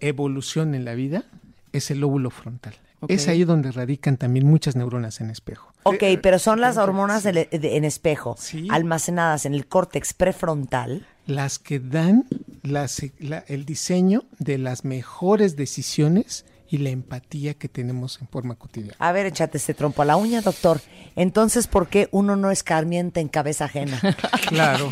evolución 0.00 0.74
en 0.74 0.84
la 0.84 0.94
vida 0.94 1.24
es 1.72 1.90
el 1.90 2.00
lóbulo 2.00 2.30
frontal. 2.30 2.74
Es 3.08 3.26
ahí 3.28 3.42
donde 3.44 3.72
radican 3.72 4.16
también 4.16 4.46
muchas 4.46 4.76
neuronas 4.76 5.20
en 5.20 5.28
espejo. 5.30 5.72
Ok, 5.82 6.02
Eh, 6.02 6.18
pero 6.22 6.38
son 6.38 6.60
las 6.60 6.76
hormonas 6.76 7.24
de- 7.24 7.48
en 7.50 7.84
espejo 7.84 8.36
Sí. 8.38 8.68
almacenadas 8.70 9.44
en 9.44 9.54
el 9.54 9.66
córtex 9.66 10.12
prefrontal. 10.14 11.06
las 11.26 11.60
que 11.60 11.78
dan 11.78 12.24
las- 12.64 13.00
la- 13.20 13.44
el 13.46 13.64
diseño 13.64 14.24
de 14.40 14.58
las 14.58 14.84
mejores 14.84 15.54
decisiones 15.54 16.44
y 16.72 16.78
la 16.78 16.88
empatía 16.90 17.52
que 17.54 17.68
tenemos 17.68 18.18
en 18.20 18.28
forma 18.28 18.54
cotidiana. 18.54 18.96
A 18.98 19.12
ver, 19.12 19.26
échate 19.26 19.58
ese 19.58 19.74
trompo 19.74 20.00
a 20.00 20.04
la 20.06 20.16
uña, 20.16 20.40
doctor. 20.40 20.80
Entonces, 21.16 21.66
¿por 21.66 21.88
qué 21.88 22.08
uno 22.12 22.34
no 22.34 22.50
escarmienta 22.50 23.20
en 23.20 23.28
cabeza 23.28 23.66
ajena? 23.66 24.00
Claro. 24.48 24.88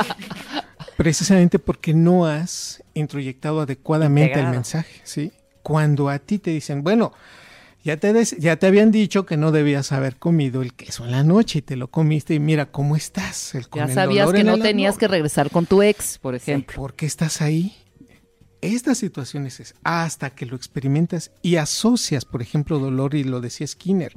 Precisamente 0.97 1.59
porque 1.59 1.95
no 1.95 2.27
has 2.27 2.83
introyectado 2.95 3.61
adecuadamente 3.63 4.31
Integrado. 4.33 4.53
el 4.53 4.57
mensaje, 4.59 5.01
¿sí? 5.05 5.33
Cuando 5.63 6.09
a 6.11 6.19
ti 6.19 6.39
te 6.39 6.51
dicen, 6.51 6.83
bueno, 6.83 7.13
ya 7.83 7.97
te, 7.97 8.13
des- 8.13 8.37
ya 8.39 8.57
te 8.57 8.67
habían 8.67 8.91
dicho 8.91 9.25
que 9.25 9.39
no 9.39 9.51
debías 9.51 9.93
haber 9.93 10.17
comido 10.17 10.61
el 10.61 10.75
queso 10.75 11.07
en 11.07 11.13
la 11.13 11.23
noche 11.23 11.61
y 11.61 11.63
te 11.63 11.77
lo 11.77 11.89
comiste 11.89 12.35
y 12.35 12.41
mira 12.41 12.67
cómo 12.67 12.97
estás. 12.97 13.55
El, 13.55 13.65
Ya 13.75 13.85
el 13.85 13.95
sabías 13.95 14.27
dolor 14.27 14.39
que 14.39 14.45
no 14.45 14.59
tenías 14.59 14.93
amor. 14.93 15.01
que 15.01 15.09
regresar 15.09 15.51
con 15.51 15.65
tu 15.65 15.83
ex, 15.83 16.19
por 16.19 16.35
ejemplo. 16.35 16.77
¿Por 16.77 16.93
qué 16.95 17.07
estás 17.07 17.41
ahí? 17.41 17.75
Estas 18.63 18.99
situaciones 18.99 19.59
es 19.61 19.75
hasta 19.85 20.31
que 20.31 20.45
lo 20.47 20.55
experimentas 20.57 21.31
y 21.43 21.57
asocias, 21.57 22.25
por 22.25 22.43
ejemplo, 22.43 22.79
dolor, 22.79 23.15
y 23.15 23.25
lo 23.25 23.41
decía 23.41 23.67
Skinner, 23.67 24.13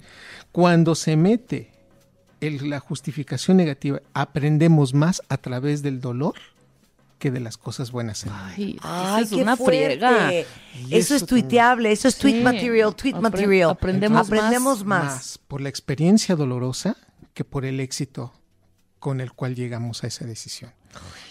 cuando 0.51 0.95
se 0.95 1.15
mete 1.15 1.71
el- 2.41 2.69
la 2.69 2.79
justificación 2.81 3.55
negativa, 3.57 4.01
aprendemos 4.13 4.93
más 4.93 5.21
a 5.29 5.37
través 5.37 5.81
del 5.81 6.01
dolor 6.01 6.33
que 7.19 7.31
de 7.31 7.39
las 7.39 7.55
cosas 7.55 7.91
buenas. 7.91 8.25
Ay, 8.29 8.77
Ay, 8.81 9.23
es 9.23 9.29
qué 9.29 9.35
una 9.37 9.55
fuerte. 9.55 9.85
friega. 9.97 10.33
Eso, 10.91 11.15
es 11.15 11.25
tuiteable, 11.25 11.89
eso 11.93 12.09
es 12.09 12.17
tweet 12.17 12.33
Sí. 12.39 12.41
material, 12.43 12.93
tweet 12.95 13.13
Apre- 13.13 13.21
material. 13.21 13.69
aprendemos 13.69 14.27
aprendemos 14.27 14.83
más. 14.83 15.05
Más 15.05 15.39
por 15.47 15.61
la 15.61 15.69
experiencia 15.69 16.35
dolorosa 16.35 16.97
que 17.33 17.45
por 17.45 17.63
el 17.63 17.79
éxito 17.79 18.33
con 19.03 19.19
el 19.19 19.33
cual 19.33 19.53
llegamos 19.53 20.05
a 20.05 20.07
esa 20.07 20.23
decisión. 20.23 20.71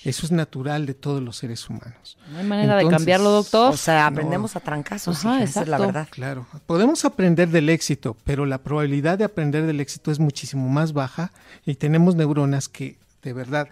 Eso 0.05 0.27
es 0.27 0.31
natural 0.31 0.85
de 0.85 0.93
todos 0.93 1.23
los 1.23 1.39
seres 1.39 1.71
humanos. 1.71 2.19
No 2.31 2.37
hay 2.37 2.45
manera 2.45 2.77
de 2.77 2.87
cambiarlo, 2.87 3.31
doctor. 3.31 3.73
O 3.73 3.77
sea, 3.79 4.09
aprendemos 4.09 4.57
a 4.57 4.61
trancazos, 4.61 5.25
Ajá, 5.25 5.37
hija, 5.37 5.45
esa 5.45 5.63
es 5.63 5.69
la 5.69 5.77
exacto. 5.79 5.87
verdad. 5.87 6.09
Claro, 6.11 6.47
podemos 6.67 7.07
aprender 7.07 7.49
del 7.49 7.71
éxito, 7.71 8.15
pero 8.25 8.45
la 8.45 8.59
probabilidad 8.59 9.17
de 9.17 9.25
aprender 9.25 9.65
del 9.65 9.81
éxito 9.81 10.11
es 10.11 10.19
muchísimo 10.19 10.69
más 10.69 10.93
baja 10.93 11.33
y 11.65 11.77
tenemos 11.77 12.15
neuronas 12.15 12.69
que 12.69 12.99
de 13.23 13.33
verdad 13.33 13.69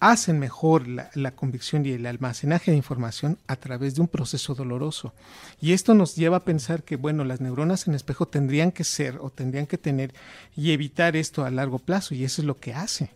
hacen 0.00 0.38
mejor 0.38 0.86
la, 0.86 1.10
la 1.14 1.32
convicción 1.32 1.84
y 1.84 1.90
el 1.92 2.06
almacenaje 2.06 2.70
de 2.70 2.76
información 2.76 3.38
a 3.46 3.56
través 3.56 3.94
de 3.94 4.00
un 4.00 4.08
proceso 4.08 4.54
doloroso. 4.54 5.12
Y 5.60 5.72
esto 5.72 5.94
nos 5.94 6.16
lleva 6.16 6.38
a 6.38 6.44
pensar 6.44 6.82
que, 6.82 6.96
bueno, 6.96 7.24
las 7.24 7.40
neuronas 7.40 7.86
en 7.88 7.94
espejo 7.94 8.26
tendrían 8.26 8.72
que 8.72 8.84
ser 8.84 9.18
o 9.20 9.30
tendrían 9.30 9.66
que 9.66 9.78
tener 9.78 10.14
y 10.56 10.72
evitar 10.72 11.16
esto 11.16 11.44
a 11.44 11.50
largo 11.50 11.78
plazo, 11.78 12.14
y 12.14 12.24
eso 12.24 12.42
es 12.42 12.46
lo 12.46 12.58
que 12.58 12.74
hace. 12.74 13.10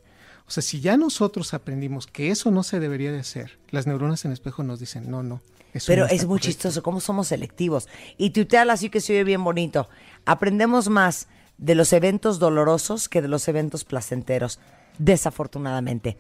O 0.47 0.51
sea, 0.51 0.63
si 0.63 0.81
ya 0.81 0.97
nosotros 0.97 1.55
aprendimos 1.55 2.07
que 2.07 2.31
eso 2.31 2.51
no 2.51 2.63
se 2.63 2.81
debería 2.81 3.13
de 3.13 3.21
hacer, 3.21 3.59
las 3.71 3.87
neuronas 3.87 4.25
en 4.25 4.33
espejo 4.33 4.63
nos 4.63 4.81
dicen, 4.81 5.11
no, 5.11 5.23
no. 5.23 5.41
eso 5.73 5.87
Pero 5.87 6.05
no 6.05 6.11
es 6.11 6.23
muy 6.27 6.39
correcto". 6.39 6.47
chistoso 6.47 6.83
cómo 6.83 7.01
somos 7.01 7.29
selectivos. 7.29 7.89
Y 8.19 8.31
tuiteala 8.31 8.73
así 8.73 8.91
que 8.91 9.01
se 9.01 9.13
oye 9.13 9.25
bien 9.25 9.45
bonito. 9.45 9.89
Aprendemos 10.27 10.89
más 10.89 11.29
de 11.59 11.75
los 11.75 11.93
eventos 11.93 12.39
dolorosos 12.39 13.09
que 13.09 13.23
de 13.23 13.29
los 13.29 13.47
eventos 13.47 13.85
placenteros, 13.85 14.59
desafortunadamente. 14.99 16.17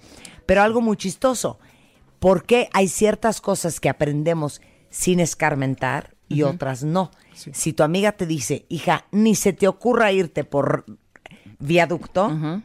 Pero 0.46 0.62
algo 0.62 0.80
muy 0.80 0.96
chistoso, 0.96 1.58
¿por 2.18 2.44
qué 2.44 2.68
hay 2.72 2.88
ciertas 2.88 3.40
cosas 3.40 3.80
que 3.80 3.88
aprendemos 3.88 4.60
sin 4.90 5.20
escarmentar 5.20 6.14
y 6.28 6.42
otras 6.42 6.82
no? 6.82 7.10
Si 7.34 7.72
tu 7.72 7.82
amiga 7.82 8.12
te 8.12 8.26
dice, 8.26 8.66
hija, 8.68 9.06
ni 9.10 9.34
se 9.34 9.52
te 9.52 9.68
ocurra 9.68 10.12
irte 10.12 10.44
por 10.44 10.84
viaducto, 11.58 12.62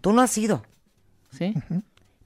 tú 0.00 0.12
no 0.12 0.22
has 0.22 0.36
ido. 0.38 0.62
sí. 1.30 1.54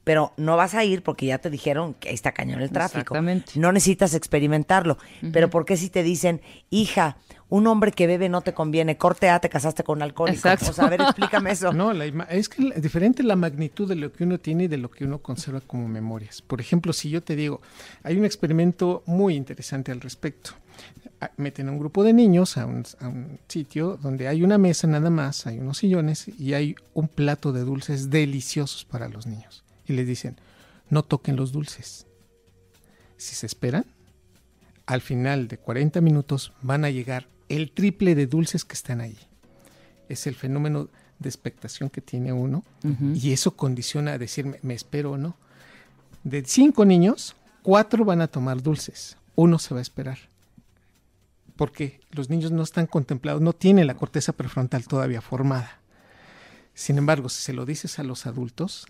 Pero 0.05 0.33
no 0.37 0.57
vas 0.57 0.75
a 0.75 0.85
ir 0.85 1.03
porque 1.03 1.27
ya 1.27 1.39
te 1.39 1.49
dijeron 1.51 1.95
que 1.95 2.09
ahí 2.09 2.15
está 2.15 2.33
cañón 2.33 2.61
el 2.61 2.71
tráfico. 2.71 3.01
Exactamente. 3.01 3.53
No 3.57 3.71
necesitas 3.73 4.15
experimentarlo. 4.15 4.99
Pero 5.33 5.49
¿por 5.51 5.65
qué 5.65 5.77
si 5.77 5.91
te 5.91 6.03
dicen, 6.03 6.41
hija, 6.71 7.17
un 7.49 7.67
hombre 7.67 7.93
que 7.93 8.07
bebe 8.07 8.29
no 8.29 8.41
te 8.41 8.53
conviene, 8.55 8.97
corte 8.97 9.29
A, 9.31 9.39
te 9.41 9.49
casaste 9.49 9.85
con 9.85 9.99
un 9.99 10.03
alcohólico? 10.03 10.37
Exacto. 10.49 10.71
O 10.71 10.73
sea, 10.73 10.87
a 10.87 10.91
ver, 10.91 11.03
explícame 11.03 11.51
eso. 11.53 11.73
No, 11.73 11.93
la 11.93 12.07
ima- 12.07 12.27
es 12.31 12.49
que 12.49 12.63
la- 12.63 12.75
es 12.75 12.83
diferente 12.83 13.23
la 13.23 13.37
magnitud 13.37 13.89
de 13.89 13.95
lo 13.97 14.13
que 14.13 14.25
uno 14.25 14.39
tiene 14.39 14.65
y 14.65 14.69
de 14.69 14.79
lo 14.79 14.91
que 14.91 15.05
uno 15.05 15.19
conserva 15.19 15.61
como 15.61 15.87
memorias. 15.87 16.43
Por 16.43 16.61
ejemplo, 16.61 16.93
si 16.93 17.09
yo 17.11 17.23
te 17.23 17.37
digo, 17.37 17.61
hay 18.03 18.17
un 18.17 18.25
experimento 18.25 19.03
muy 19.07 19.35
interesante 19.37 19.93
al 19.93 20.01
respecto. 20.01 20.51
Ah, 21.21 21.31
Meten 21.37 21.69
a 21.69 21.71
un 21.73 21.79
grupo 21.79 22.03
de 22.03 22.13
niños 22.13 22.57
a 22.57 22.67
un, 22.67 22.83
a 22.99 23.07
un 23.07 23.39
sitio 23.47 23.97
donde 24.03 24.27
hay 24.27 24.43
una 24.43 24.59
mesa 24.59 24.89
nada 24.89 25.11
más, 25.11 25.47
hay 25.47 25.59
unos 25.61 25.79
sillones 25.79 26.27
y 26.41 26.55
hay 26.55 26.75
un 26.95 27.07
plato 27.07 27.53
de 27.53 27.61
dulces 27.61 28.11
deliciosos 28.11 28.85
para 28.85 29.09
los 29.09 29.27
niños. 29.27 29.63
Y 29.93 29.97
les 29.97 30.07
dicen, 30.07 30.37
no 30.89 31.03
toquen 31.03 31.37
los 31.37 31.53
dulces. 31.53 32.07
Si 33.17 33.35
se 33.35 33.47
esperan, 33.47 33.85
al 34.87 35.01
final 35.01 35.49
de 35.49 35.59
40 35.59 36.01
minutos 36.01 36.53
van 36.63 36.85
a 36.85 36.91
llegar 36.91 37.29
el 37.49 37.71
triple 37.71 38.15
de 38.15 38.27
dulces 38.27 38.65
que 38.65 38.75
están 38.75 39.01
ahí 39.01 39.19
es 40.09 40.27
el 40.27 40.35
fenómeno 40.35 40.89
de 41.19 41.29
expectación 41.29 41.89
que 41.89 42.01
tiene 42.01 42.33
uno 42.33 42.65
y 43.15 43.33
eso 43.33 43.57
condiciona 43.57 44.13
a 44.13 44.19
decirme, 44.19 44.59
me 44.63 44.75
espero 44.75 45.13
o 45.13 45.17
no. 45.17 45.37
De 46.25 46.45
cinco 46.45 46.85
niños, 46.85 47.37
cuatro 47.63 48.05
van 48.05 48.21
a 48.21 48.29
tomar 48.29 48.63
dulces, 48.63 49.17
uno 49.35 49.59
se 49.59 49.75
va 49.75 49.81
a 49.81 49.83
esperar. 49.83 50.19
Porque 51.57 52.01
los 52.11 52.29
niños 52.29 52.51
no 52.51 52.63
están 52.63 52.87
contemplados, 52.87 53.41
no 53.41 53.53
tienen 53.53 53.87
la 53.87 53.95
corteza 53.95 54.33
prefrontal 54.33 54.87
todavía 54.87 55.21
formada. 55.21 55.79
Sin 56.75 56.99
embargo, 56.99 57.29
si 57.29 57.43
se 57.43 57.53
lo 57.53 57.67
dices 57.67 57.99
a 57.99 58.03
los 58.03 58.27
adultos, 58.27 58.87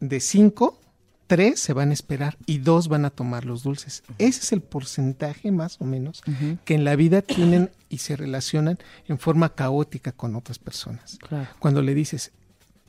de 0.00 0.20
cinco, 0.20 0.78
tres 1.26 1.60
se 1.60 1.72
van 1.72 1.90
a 1.90 1.92
esperar 1.94 2.36
y 2.46 2.58
dos 2.58 2.88
van 2.88 3.04
a 3.04 3.10
tomar 3.10 3.44
los 3.44 3.62
dulces. 3.62 4.02
Ese 4.18 4.40
es 4.40 4.52
el 4.52 4.60
porcentaje 4.60 5.50
más 5.50 5.80
o 5.80 5.84
menos 5.84 6.22
que 6.64 6.74
en 6.74 6.84
la 6.84 6.96
vida 6.96 7.22
tienen 7.22 7.70
y 7.88 7.98
se 7.98 8.16
relacionan 8.16 8.78
en 9.06 9.18
forma 9.18 9.54
caótica 9.54 10.12
con 10.12 10.36
otras 10.36 10.58
personas. 10.58 11.18
Claro. 11.20 11.48
Cuando 11.58 11.82
le 11.82 11.94
dices, 11.94 12.32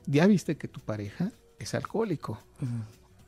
ya 0.06 0.28
viste 0.28 0.58
que 0.58 0.68
tu 0.68 0.80
pareja 0.80 1.32
es 1.60 1.74
alcohólico 1.74 2.40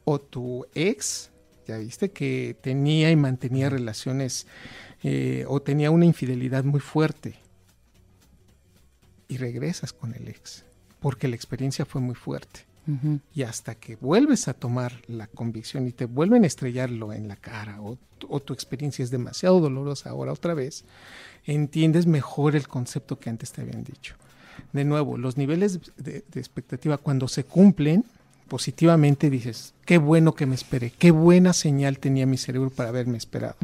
o 0.06 0.19
tu 0.19 0.65
ex, 0.73 1.31
ya 1.68 1.77
viste 1.77 2.11
que 2.11 2.56
tenía 2.61 3.11
y 3.11 3.15
mantenía 3.15 3.69
relaciones 3.69 4.47
eh, 5.03 5.45
o 5.47 5.61
tenía 5.61 5.91
una 5.91 6.06
infidelidad 6.06 6.64
muy 6.64 6.80
fuerte 6.80 7.35
y 9.27 9.38
regresas 9.38 9.93
con 9.93 10.15
el 10.15 10.27
ex 10.27 10.65
porque 10.99 11.27
la 11.27 11.35
experiencia 11.35 11.85
fue 11.85 12.01
muy 12.01 12.15
fuerte. 12.15 12.69
Y 13.35 13.43
hasta 13.43 13.76
que 13.76 13.95
vuelves 13.97 14.47
a 14.47 14.53
tomar 14.53 14.93
la 15.07 15.27
convicción 15.27 15.88
y 15.88 15.91
te 15.91 16.06
vuelven 16.06 16.43
a 16.43 16.47
estrellarlo 16.47 17.14
en 17.14 17.27
la 17.27 17.35
cara 17.35 17.81
o, 17.81 17.97
tu- 18.18 18.27
o 18.30 18.39
tu 18.39 18.53
experiencia 18.53 19.03
es 19.03 19.11
demasiado 19.11 19.60
dolorosa 19.60 20.10
ahora 20.10 20.31
otra 20.34 20.53
vez, 20.56 20.85
entiendes 21.45 22.06
mejor 22.07 22.56
el 22.56 22.68
concepto 22.68 23.19
que 23.19 23.30
antes 23.30 23.51
te 23.51 23.61
habían 23.61 23.84
dicho. 23.84 24.15
De 24.73 24.84
nuevo, 24.85 25.18
los 25.18 25.38
niveles 25.38 25.80
de, 25.97 26.23
de 26.31 26.39
expectativa 26.39 26.97
cuando 26.97 27.27
se 27.27 27.43
cumplen 27.43 28.03
positivamente 28.47 29.30
dices, 29.30 29.76
qué 29.85 29.99
bueno 29.99 30.34
que 30.34 30.47
me 30.47 30.56
esperé, 30.56 30.91
qué 30.97 31.11
buena 31.11 31.53
señal 31.53 31.99
tenía 31.99 32.26
mi 32.26 32.35
cerebro 32.35 32.72
para 32.72 32.89
haberme 32.89 33.15
esperado. 33.15 33.56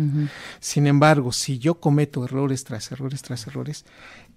Sin 0.59 0.85
embargo, 0.85 1.31
si 1.31 1.57
yo 1.57 1.75
cometo 1.79 2.23
errores 2.23 2.63
tras 2.65 2.91
errores 2.91 3.23
tras 3.23 3.47
errores, 3.47 3.83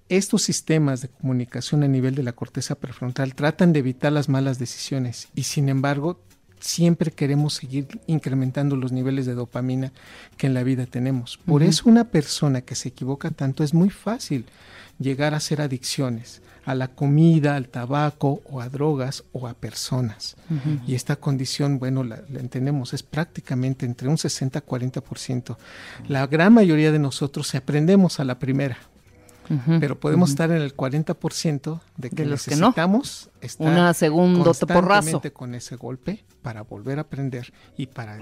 estos 0.08 0.42
sistemas 0.42 1.02
de 1.02 1.08
comunicación 1.08 1.82
a 1.82 1.88
nivel 1.88 2.14
de 2.14 2.22
la 2.22 2.32
corteza 2.32 2.74
prefrontal 2.74 3.34
tratan 3.34 3.72
de 3.72 3.80
evitar 3.80 4.12
las 4.12 4.28
malas 4.28 4.58
decisiones 4.58 5.28
y 5.34 5.44
sin 5.44 5.68
embargo 5.68 6.20
siempre 6.60 7.10
queremos 7.10 7.54
seguir 7.54 8.00
incrementando 8.06 8.76
los 8.76 8.92
niveles 8.92 9.26
de 9.26 9.34
dopamina 9.34 9.92
que 10.36 10.46
en 10.46 10.54
la 10.54 10.62
vida 10.62 10.86
tenemos. 10.86 11.38
Por 11.38 11.62
eso 11.62 11.88
una 11.88 12.04
persona 12.04 12.62
que 12.62 12.74
se 12.74 12.88
equivoca 12.88 13.30
tanto 13.30 13.62
es 13.62 13.74
muy 13.74 13.90
fácil 13.90 14.46
llegar 14.98 15.34
a 15.34 15.38
hacer 15.38 15.60
adicciones 15.60 16.42
a 16.64 16.74
la 16.74 16.88
comida, 16.88 17.56
al 17.56 17.68
tabaco 17.68 18.42
o 18.50 18.60
a 18.60 18.68
drogas 18.68 19.24
o 19.32 19.48
a 19.48 19.54
personas. 19.54 20.36
Y 20.86 20.96
esta 20.96 21.16
condición, 21.16 21.78
bueno, 21.78 22.04
la, 22.04 22.22
la 22.28 22.40
entendemos, 22.40 22.92
es 22.92 23.02
prácticamente 23.02 23.86
entre 23.86 24.06
un 24.06 24.18
60 24.18 24.58
a 24.58 24.66
40%. 24.66 25.56
La 26.08 26.26
gran 26.26 26.52
mayoría 26.52 26.92
de 26.92 26.98
nosotros 26.98 27.54
aprendemos 27.54 28.20
a 28.20 28.24
la 28.24 28.38
primera, 28.38 28.76
Pero 29.80 29.98
podemos 29.98 30.30
estar 30.30 30.50
en 30.50 30.58
el 30.62 30.76
40% 30.76 31.80
de 31.96 32.10
que 32.10 32.16
De 32.16 32.26
los 32.26 32.44
que 32.44 32.56
no. 32.56 32.68
necesitamos 32.68 33.30
estar 33.40 33.66
Una 33.66 33.94
segundo 33.94 34.44
porrazo. 34.52 34.66
constantemente 34.66 35.32
con 35.32 35.54
ese 35.54 35.76
golpe 35.76 36.24
para 36.42 36.62
volver 36.62 36.98
a 36.98 37.02
aprender 37.02 37.52
y 37.76 37.86
para 37.86 38.18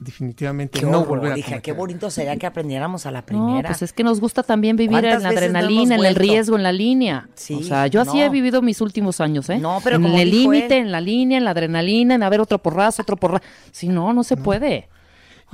definitivamente 0.00 0.80
Qué 0.80 0.86
no 0.86 0.98
horror, 1.00 1.08
volver 1.20 1.32
a 1.32 1.38
hija, 1.38 1.60
qué 1.60 1.72
bonito 1.72 2.10
sería 2.10 2.36
que 2.36 2.46
aprendiéramos 2.46 3.06
a 3.06 3.10
la 3.10 3.20
No, 3.20 3.26
primera. 3.26 3.68
pues 3.68 3.80
es 3.82 3.92
que 3.92 4.02
nos 4.04 4.20
gusta 4.20 4.42
también 4.42 4.76
vivir 4.76 5.00
¿Cuántas 5.00 5.14
en 5.18 5.22
la 5.22 5.30
no 5.32 5.36
adrenalina, 5.38 5.94
en 5.94 6.04
el 6.04 6.14
riesgo, 6.16 6.56
en 6.56 6.62
la 6.62 6.72
línea. 6.72 7.28
Sí, 7.34 7.54
o 7.54 7.62
sea, 7.62 7.86
yo 7.86 8.00
así 8.00 8.18
no. 8.18 8.24
he 8.24 8.28
vivido 8.28 8.60
mis 8.60 8.80
últimos 8.80 9.20
años, 9.20 9.48
¿eh? 9.50 9.58
No, 9.58 9.80
pero 9.82 9.96
en 9.96 10.02
como 10.02 10.18
el 10.18 10.30
límite, 10.30 10.78
en 10.78 10.90
la 10.92 11.00
línea, 11.00 11.38
en 11.38 11.44
la 11.44 11.52
adrenalina, 11.52 12.16
en 12.16 12.22
a 12.22 12.28
ver 12.28 12.40
otro 12.40 12.58
porrazo, 12.58 13.02
otro 13.02 13.16
porrazo. 13.16 13.44
Si 13.70 13.88
no, 13.88 14.12
no 14.12 14.24
se 14.24 14.36
puede. 14.36 14.88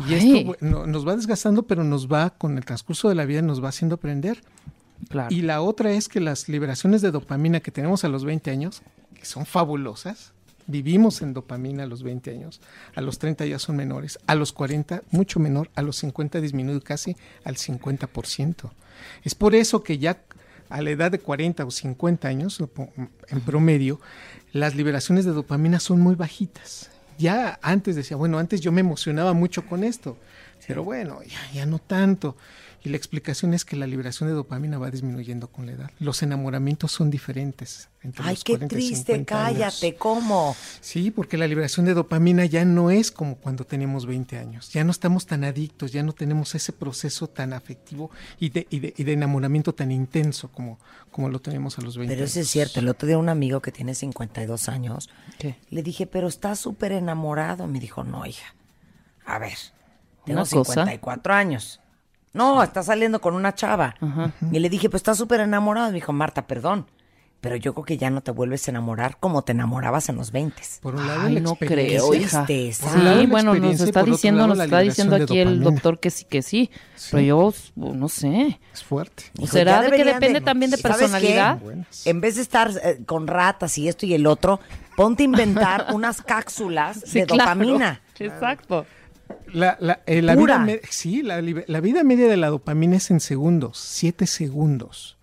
Y 0.09 0.15
Ay. 0.15 0.49
esto 0.51 0.67
nos 0.87 1.07
va 1.07 1.15
desgastando, 1.15 1.65
pero 1.65 1.85
nos 1.85 2.09
va, 2.09 2.31
con 2.31 2.57
el 2.57 2.65
transcurso 2.65 3.09
de 3.11 3.15
la 3.15 3.27
vida, 3.27 3.43
nos 3.43 3.63
va 3.63 3.69
haciendo 3.69 3.97
aprender. 3.97 4.43
Claro. 5.09 5.35
Y 5.35 5.43
la 5.43 5.63
otra 5.63 5.93
es 5.93 6.09
que 6.09 6.21
las 6.21 6.49
liberaciones 6.49 7.03
de 7.03 7.11
dopamina 7.11 7.61
que 7.61 7.71
tenemos 7.71 8.05
a 8.05 8.09
los 8.09 8.25
20 8.25 8.51
años, 8.51 8.83
que 9.15 9.25
son 9.25 9.47
fabulosas, 9.47 10.33
vivimos 10.67 11.23
en 11.23 11.35
dopamina 11.35 11.85
a 11.85 11.87
los 11.87 12.03
20 12.03 12.31
años, 12.31 12.61
a 12.95 13.01
los 13.01 13.19
30 13.19 13.47
ya 13.47 13.59
son 13.59 13.77
menores, 13.77 14.19
a 14.27 14.35
los 14.35 14.53
40 14.53 15.03
mucho 15.11 15.41
menor, 15.41 15.71
a 15.75 15.83
los 15.83 15.97
50 15.97 16.41
disminuye 16.41 16.81
casi 16.81 17.17
al 17.45 17.57
50%. 17.57 18.71
Es 19.25 19.35
por 19.35 19.55
eso 19.55 19.83
que 19.83 19.99
ya 19.99 20.23
a 20.69 20.83
la 20.83 20.91
edad 20.91 21.11
de 21.11 21.19
40 21.19 21.65
o 21.65 21.71
50 21.71 22.29
años, 22.29 22.63
en 23.29 23.41
promedio, 23.41 24.01
las 24.53 24.77
liberaciones 24.77 25.25
de 25.25 25.33
dopamina 25.33 25.81
son 25.81 26.01
muy 26.01 26.15
bajitas. 26.15 26.91
Ya 27.19 27.59
antes 27.61 27.97
decía, 27.97 28.17
bueno, 28.17 28.39
antes 28.39 28.61
yo 28.61 28.73
me 28.73 28.81
emocionaba 28.81 29.35
mucho 29.35 29.67
con 29.67 29.85
esto, 29.85 30.17
pero 30.67 30.85
bueno, 30.85 31.21
ya, 31.23 31.53
ya 31.53 31.67
no 31.67 31.79
tanto. 31.79 32.37
Y 32.83 32.89
la 32.89 32.97
explicación 32.97 33.53
es 33.53 33.65
que 33.67 33.77
la 33.77 33.87
liberación 33.87 34.29
de 34.29 34.35
dopamina 34.35 34.79
va 34.79 34.91
disminuyendo 34.91 35.49
con 35.49 35.67
la 35.67 35.73
edad. 35.73 35.91
Los 35.99 36.23
enamoramientos 36.23 36.91
son 36.93 37.11
diferentes. 37.11 37.89
Entre 38.03 38.25
Ay, 38.25 38.35
los 38.37 38.45
qué 38.45 38.53
40 38.55 38.75
y 38.75 38.79
triste, 38.79 39.13
50 39.13 39.47
años. 39.47 39.59
cállate, 39.59 39.95
¿cómo? 39.97 40.57
Sí, 40.81 41.11
porque 41.11 41.37
la 41.37 41.47
liberación 41.47 41.85
de 41.85 41.93
dopamina 41.93 42.47
ya 42.47 42.65
no 42.65 42.91
es 42.91 43.11
como 43.11 43.37
cuando 43.37 43.67
teníamos 43.67 44.07
20 44.07 44.39
años. 44.39 44.71
Ya 44.73 44.83
no 44.85 44.91
estamos 44.91 45.27
tan 45.27 45.45
adictos, 45.45 45.93
ya 45.93 46.03
no 46.03 46.15
tenemos 46.15 46.55
ese 46.55 46.73
proceso 46.73 47.27
tan 47.29 47.53
afectivo 47.53 48.11
y 48.39 48.49
de, 48.49 48.67
y 48.71 48.81
de, 48.81 48.95
y 48.97 49.05
de 49.05 49.13
enamoramiento 49.13 49.75
tan 49.75 49.91
intenso 49.93 50.49
como, 50.49 50.79
como 51.11 51.29
lo 51.29 51.41
tenemos 51.41 51.79
a 51.79 51.83
los 51.83 51.99
20 51.99 52.15
Pero 52.15 52.25
eso 52.25 52.39
años. 52.39 52.47
es 52.47 52.51
cierto. 52.53 52.81
El 52.81 52.89
otro 52.89 53.07
día 53.07 53.19
un 53.19 53.29
amigo 53.29 53.61
que 53.61 53.73
tiene 53.73 53.95
52 53.95 54.69
años, 54.71 55.11
¿Qué? 55.39 55.57
le 55.69 55.83
dije, 55.83 56.07
pero 56.07 56.29
está 56.29 56.57
súper 56.57 56.93
enamorado. 56.93 57.67
Me 57.67 57.81
dijo, 57.81 58.05
no, 58.05 58.25
hija. 58.25 58.55
A 59.27 59.39
ver, 59.39 59.59
tengo 60.25 60.41
Una 60.41 60.49
cosa. 60.49 60.73
54 60.73 61.35
años. 61.35 61.80
No, 62.33 62.63
está 62.63 62.83
saliendo 62.83 63.21
con 63.21 63.35
una 63.35 63.55
chava. 63.55 63.95
Y 64.53 64.59
le 64.59 64.69
dije, 64.69 64.89
pues 64.89 65.01
está 65.01 65.15
súper 65.15 65.41
enamorado. 65.41 65.89
Me 65.89 65.95
dijo, 65.95 66.13
Marta, 66.13 66.47
perdón. 66.47 66.87
Pero 67.41 67.57
yo 67.57 67.73
creo 67.73 67.85
que 67.87 67.97
ya 67.97 68.11
no 68.11 68.21
te 68.21 68.33
vuelves 68.33 68.69
a 68.69 68.71
enamorar 68.71 69.17
como 69.19 69.41
te 69.43 69.53
enamorabas 69.53 70.11
en 70.11 70.17
los 70.17 70.31
20. 70.31 70.63
Por 70.83 70.95
un 70.95 71.07
lado, 71.07 71.23
Ay, 71.23 71.35
la 71.35 71.41
no 71.41 71.55
creo, 71.55 72.13
hija. 72.15 72.45
tristeza. 72.45 72.93
Sí, 72.93 73.27
bueno, 73.27 73.55
nos 73.55 73.81
está 73.81 74.03
diciendo, 74.03 74.43
lado, 74.43 74.55
nos 74.55 74.65
está 74.65 74.81
diciendo 74.81 75.17
aquí 75.17 75.39
el 75.39 75.63
doctor 75.63 75.99
que 76.01 76.11
sí, 76.11 76.27
que 76.27 76.43
sí. 76.43 76.71
Pero 77.11 77.23
yo, 77.23 77.55
uh, 77.77 77.95
no 77.95 78.11
sé. 78.11 78.61
Es 78.75 78.85
fuerte. 78.85 79.25
Hijo, 79.39 79.51
¿Será 79.51 79.81
de 79.81 79.91
que 79.91 80.05
depende 80.05 80.43
también 80.43 80.71
de 80.71 80.77
personalidad? 80.77 81.59
En 82.05 82.21
vez 82.21 82.37
de 82.37 82.43
estar 82.43 82.73
eh, 82.85 83.01
con 83.07 83.27
ratas 83.27 83.79
y 83.79 83.89
esto 83.89 84.05
y 84.05 84.13
el 84.13 84.27
otro, 84.27 84.61
ponte 84.95 85.23
a 85.23 85.25
inventar 85.25 85.87
unas 85.95 86.21
cápsulas 86.21 87.11
de 87.11 87.25
claro. 87.25 87.53
dopamina. 87.53 88.03
Exacto. 88.19 88.85
La, 89.53 89.77
la, 89.81 90.01
eh, 90.07 90.23
la 90.23 90.37
vida 90.37 90.67
sí, 90.89 91.23
la, 91.23 91.41
vida 91.41 92.05
media 92.05 92.29
de 92.29 92.37
la 92.37 92.49
dopamina 92.49 92.97
es 92.97 93.11
en 93.11 93.21
segundos, 93.21 93.79
siete 93.79 94.27
segundos. 94.27 95.17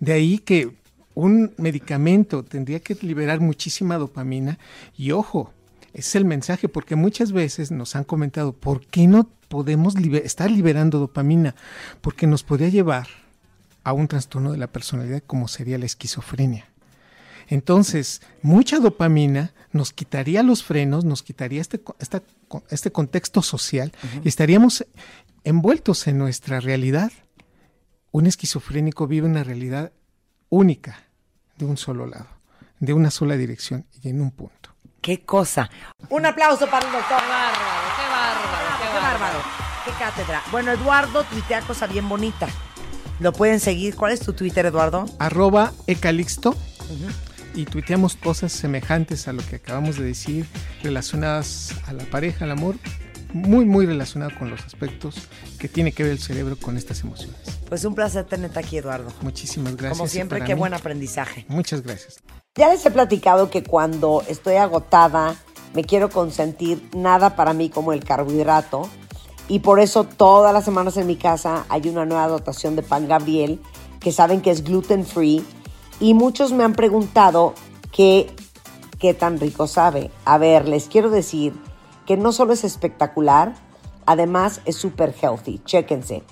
De 0.00 0.12
ahí 0.12 0.38
que 0.38 0.76
un 1.14 1.52
medicamento 1.56 2.44
tendría 2.44 2.80
que 2.80 2.94
liberar 3.02 3.40
muchísima 3.40 3.96
dopamina 3.96 4.58
y 4.96 5.12
ojo, 5.12 5.52
es 5.92 6.14
el 6.14 6.24
mensaje 6.24 6.68
porque 6.68 6.96
muchas 6.96 7.32
veces 7.32 7.70
nos 7.70 7.96
han 7.96 8.04
comentado, 8.04 8.52
¿por 8.52 8.86
qué 8.86 9.06
no 9.06 9.28
podemos 9.48 9.94
estar 9.96 10.50
liberando 10.50 10.98
dopamina? 10.98 11.54
Porque 12.00 12.26
nos 12.26 12.42
podría 12.42 12.68
llevar 12.68 13.08
a 13.84 13.92
un 13.92 14.08
trastorno 14.08 14.52
de 14.52 14.58
la 14.58 14.68
personalidad 14.68 15.22
como 15.26 15.48
sería 15.48 15.78
la 15.78 15.86
esquizofrenia. 15.86 16.66
Entonces, 17.48 18.22
mucha 18.42 18.78
dopamina 18.78 19.52
nos 19.72 19.92
quitaría 19.92 20.42
los 20.42 20.62
frenos, 20.62 21.04
nos 21.04 21.22
quitaría 21.22 21.60
este, 21.60 21.80
esta 21.98 22.22
este 22.70 22.92
contexto 22.92 23.42
social 23.42 23.92
y 24.24 24.28
estaríamos 24.28 24.86
envueltos 25.44 26.06
en 26.06 26.18
nuestra 26.18 26.60
realidad. 26.60 27.12
Un 28.10 28.26
esquizofrénico 28.26 29.06
vive 29.06 29.26
una 29.26 29.44
realidad 29.44 29.92
única, 30.48 31.04
de 31.56 31.64
un 31.64 31.76
solo 31.76 32.06
lado, 32.06 32.28
de 32.80 32.92
una 32.92 33.10
sola 33.10 33.36
dirección 33.36 33.86
y 34.02 34.08
en 34.08 34.20
un 34.20 34.30
punto. 34.32 34.70
Qué 35.00 35.24
cosa. 35.24 35.70
Un 36.10 36.26
aplauso 36.26 36.66
para 36.68 36.86
el 36.86 36.92
doctor. 36.92 37.18
Qué 37.18 37.28
bárbaro, 37.28 37.86
qué 37.96 38.10
bárbaro, 38.10 38.92
Qué 38.92 39.00
bárbaro. 39.00 39.38
Qué 39.84 39.90
cátedra. 39.92 40.42
Bueno, 40.50 40.72
Eduardo 40.72 41.24
tuitea 41.24 41.62
cosa 41.62 41.86
bien 41.86 42.08
bonita. 42.08 42.48
Lo 43.18 43.32
pueden 43.32 43.60
seguir. 43.60 43.96
¿Cuál 43.96 44.12
es 44.12 44.20
tu 44.20 44.32
Twitter, 44.34 44.66
Eduardo? 44.66 45.06
Arroba 45.18 45.72
Ecalixto 45.86 46.54
y 47.54 47.64
tuiteamos 47.64 48.16
cosas 48.16 48.52
semejantes 48.52 49.28
a 49.28 49.32
lo 49.32 49.42
que 49.46 49.56
acabamos 49.56 49.96
de 49.98 50.04
decir, 50.04 50.46
relacionadas 50.82 51.74
a 51.86 51.92
la 51.92 52.04
pareja, 52.04 52.44
al 52.44 52.50
amor, 52.52 52.76
muy, 53.32 53.64
muy 53.64 53.86
relacionado 53.86 54.32
con 54.38 54.50
los 54.50 54.60
aspectos 54.64 55.16
que 55.58 55.68
tiene 55.68 55.92
que 55.92 56.02
ver 56.02 56.12
el 56.12 56.18
cerebro 56.18 56.56
con 56.56 56.76
estas 56.76 57.02
emociones. 57.02 57.36
Pues 57.68 57.84
un 57.84 57.94
placer 57.94 58.24
tenerte 58.24 58.58
aquí, 58.58 58.78
Eduardo. 58.78 59.12
Muchísimas 59.22 59.76
gracias. 59.76 59.98
Como 59.98 60.08
siempre, 60.08 60.42
qué 60.44 60.54
mí- 60.54 60.58
buen 60.60 60.74
aprendizaje. 60.74 61.44
Muchas 61.48 61.82
gracias. 61.82 62.20
Ya 62.56 62.68
les 62.70 62.84
he 62.84 62.90
platicado 62.90 63.48
que 63.50 63.62
cuando 63.62 64.24
estoy 64.28 64.56
agotada, 64.56 65.36
me 65.74 65.84
quiero 65.84 66.10
consentir 66.10 66.82
nada 66.96 67.36
para 67.36 67.52
mí 67.52 67.70
como 67.70 67.92
el 67.92 68.02
carbohidrato. 68.02 68.88
Y 69.46 69.60
por 69.60 69.78
eso 69.80 70.04
todas 70.04 70.52
las 70.52 70.64
semanas 70.64 70.96
en 70.96 71.06
mi 71.06 71.16
casa 71.16 71.64
hay 71.68 71.88
una 71.88 72.04
nueva 72.04 72.26
dotación 72.28 72.74
de 72.76 72.82
pan 72.82 73.06
Gabriel, 73.08 73.60
que 74.00 74.10
saben 74.12 74.40
que 74.40 74.50
es 74.50 74.64
gluten 74.64 75.04
free. 75.06 75.44
Y 76.00 76.14
muchos 76.14 76.52
me 76.52 76.64
han 76.64 76.72
preguntado 76.72 77.54
qué, 77.92 78.34
tan 79.18 79.38
rico 79.38 79.66
sabe. 79.66 80.10
A 80.24 80.38
ver, 80.38 80.66
les 80.66 80.88
quiero 80.88 81.10
decir 81.10 81.54
que 82.06 82.16
no 82.16 82.32
solo 82.32 82.54
es 82.54 82.64
espectacular, 82.64 83.54
además 84.06 84.62
es 84.64 84.76
súper 84.76 85.14
healthy. 85.20 85.60
Chéquense. 85.64 86.22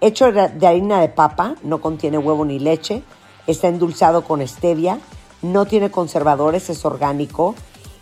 Hecho 0.00 0.30
de 0.32 0.66
harina 0.66 1.00
de 1.00 1.08
papa, 1.08 1.56
no 1.62 1.80
contiene 1.80 2.18
huevo 2.18 2.44
ni 2.44 2.58
leche, 2.58 3.02
está 3.46 3.68
endulzado 3.68 4.24
con 4.24 4.46
stevia, 4.46 4.98
no 5.42 5.66
tiene 5.66 5.90
conservadores, 5.90 6.70
es 6.70 6.84
orgánico 6.84 7.54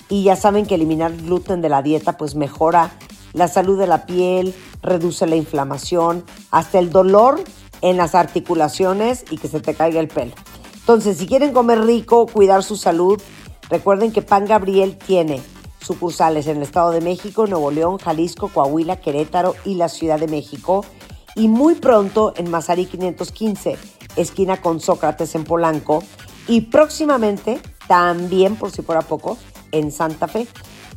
y 0.09 0.22
ya 0.24 0.36
saben 0.36 0.66
que 0.66 0.76
eliminar 0.76 1.10
el 1.10 1.22
gluten 1.22 1.60
de 1.60 1.68
la 1.68 1.82
dieta 1.82 2.16
pues 2.16 2.35
mejora 2.35 2.93
la 3.32 3.48
salud 3.48 3.78
de 3.78 3.86
la 3.86 4.06
piel, 4.06 4.55
reduce 4.82 5.26
la 5.26 5.36
inflamación, 5.36 6.24
hasta 6.51 6.78
el 6.78 6.90
dolor 6.90 7.43
en 7.80 7.97
las 7.97 8.14
articulaciones 8.14 9.24
y 9.30 9.39
que 9.39 9.48
se 9.48 9.60
te 9.60 9.74
caiga 9.74 10.01
el 10.01 10.09
pelo. 10.09 10.35
Entonces, 10.89 11.19
si 11.19 11.27
quieren 11.27 11.52
comer 11.52 11.85
rico, 11.85 12.27
cuidar 12.27 12.65
su 12.65 12.74
salud, 12.74 13.20
recuerden 13.69 14.10
que 14.10 14.23
Pan 14.23 14.47
Gabriel 14.47 14.97
tiene 14.97 15.43
sucursales 15.82 16.47
en 16.47 16.56
el 16.56 16.62
Estado 16.62 16.93
de 16.93 17.02
México, 17.02 17.47
Nuevo 17.47 17.70
León, 17.70 17.98
Jalisco, 17.98 18.48
Coahuila, 18.48 18.97
Querétaro 18.98 19.55
y 19.66 19.74
la 19.74 19.90
Ciudad 19.90 20.19
de 20.19 20.28
México. 20.28 20.86
Y 21.35 21.48
muy 21.48 21.74
pronto 21.74 22.32
en 22.39 22.51
Mazarí 22.51 22.86
515, 22.86 23.77
esquina 24.16 24.62
con 24.62 24.81
Sócrates 24.81 25.35
en 25.35 25.44
Polanco. 25.44 26.02
Y 26.47 26.62
próximamente, 26.62 27.60
también 27.86 28.56
por 28.56 28.70
si 28.70 28.81
fuera 28.81 29.02
poco, 29.02 29.36
en 29.73 29.93
Santa 29.93 30.27
Fe. 30.27 30.48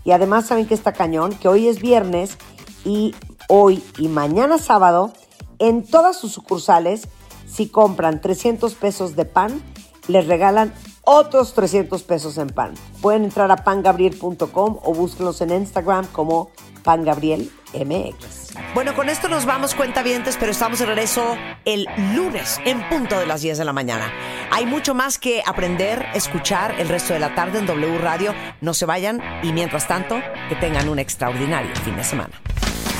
Y 0.05 0.11
además 0.11 0.45
saben 0.45 0.67
que 0.67 0.73
está 0.73 0.93
cañón, 0.93 1.33
que 1.33 1.49
hoy 1.49 1.67
es 1.67 1.81
viernes 1.81 2.37
y 2.85 3.13
hoy 3.49 3.83
y 3.97 4.07
mañana 4.07 4.57
sábado, 4.57 5.11
en 5.59 5.85
todas 5.85 6.17
sus 6.17 6.31
sucursales, 6.31 7.09
si 7.45 7.67
compran 7.67 8.21
300 8.21 8.73
pesos 8.75 9.17
de 9.17 9.25
pan, 9.25 9.61
les 10.07 10.27
regalan 10.27 10.73
otros 11.03 11.53
300 11.53 12.03
pesos 12.03 12.37
en 12.37 12.49
pan. 12.49 12.73
Pueden 13.01 13.23
entrar 13.23 13.51
a 13.51 13.57
pangabriel.com 13.57 14.79
o 14.83 14.93
búsquenlos 14.93 15.41
en 15.41 15.51
Instagram 15.51 16.05
como 16.07 16.51
pangabrielmx. 16.83 18.51
Bueno, 18.73 18.95
con 18.95 19.09
esto 19.09 19.27
nos 19.27 19.45
vamos 19.45 19.75
cuentavientes, 19.75 20.37
pero 20.37 20.51
estamos 20.51 20.79
de 20.79 20.85
regreso 20.85 21.35
el 21.65 21.87
lunes 22.15 22.59
en 22.65 22.87
punto 22.89 23.19
de 23.19 23.25
las 23.25 23.41
10 23.41 23.57
de 23.57 23.65
la 23.65 23.73
mañana. 23.73 24.11
Hay 24.51 24.65
mucho 24.65 24.93
más 24.93 25.17
que 25.17 25.43
aprender, 25.45 26.05
escuchar 26.13 26.79
el 26.79 26.89
resto 26.89 27.13
de 27.13 27.19
la 27.19 27.33
tarde 27.35 27.59
en 27.59 27.65
W 27.65 27.97
Radio. 27.97 28.33
No 28.59 28.73
se 28.73 28.85
vayan 28.85 29.21
y 29.43 29.53
mientras 29.53 29.87
tanto, 29.87 30.19
que 30.49 30.55
tengan 30.55 30.89
un 30.89 30.99
extraordinario 30.99 31.73
fin 31.83 31.95
de 31.95 32.03
semana. 32.03 32.41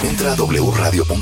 Entra 0.03 0.33
a 0.33 0.35
wradio.com.mx. 0.35 1.21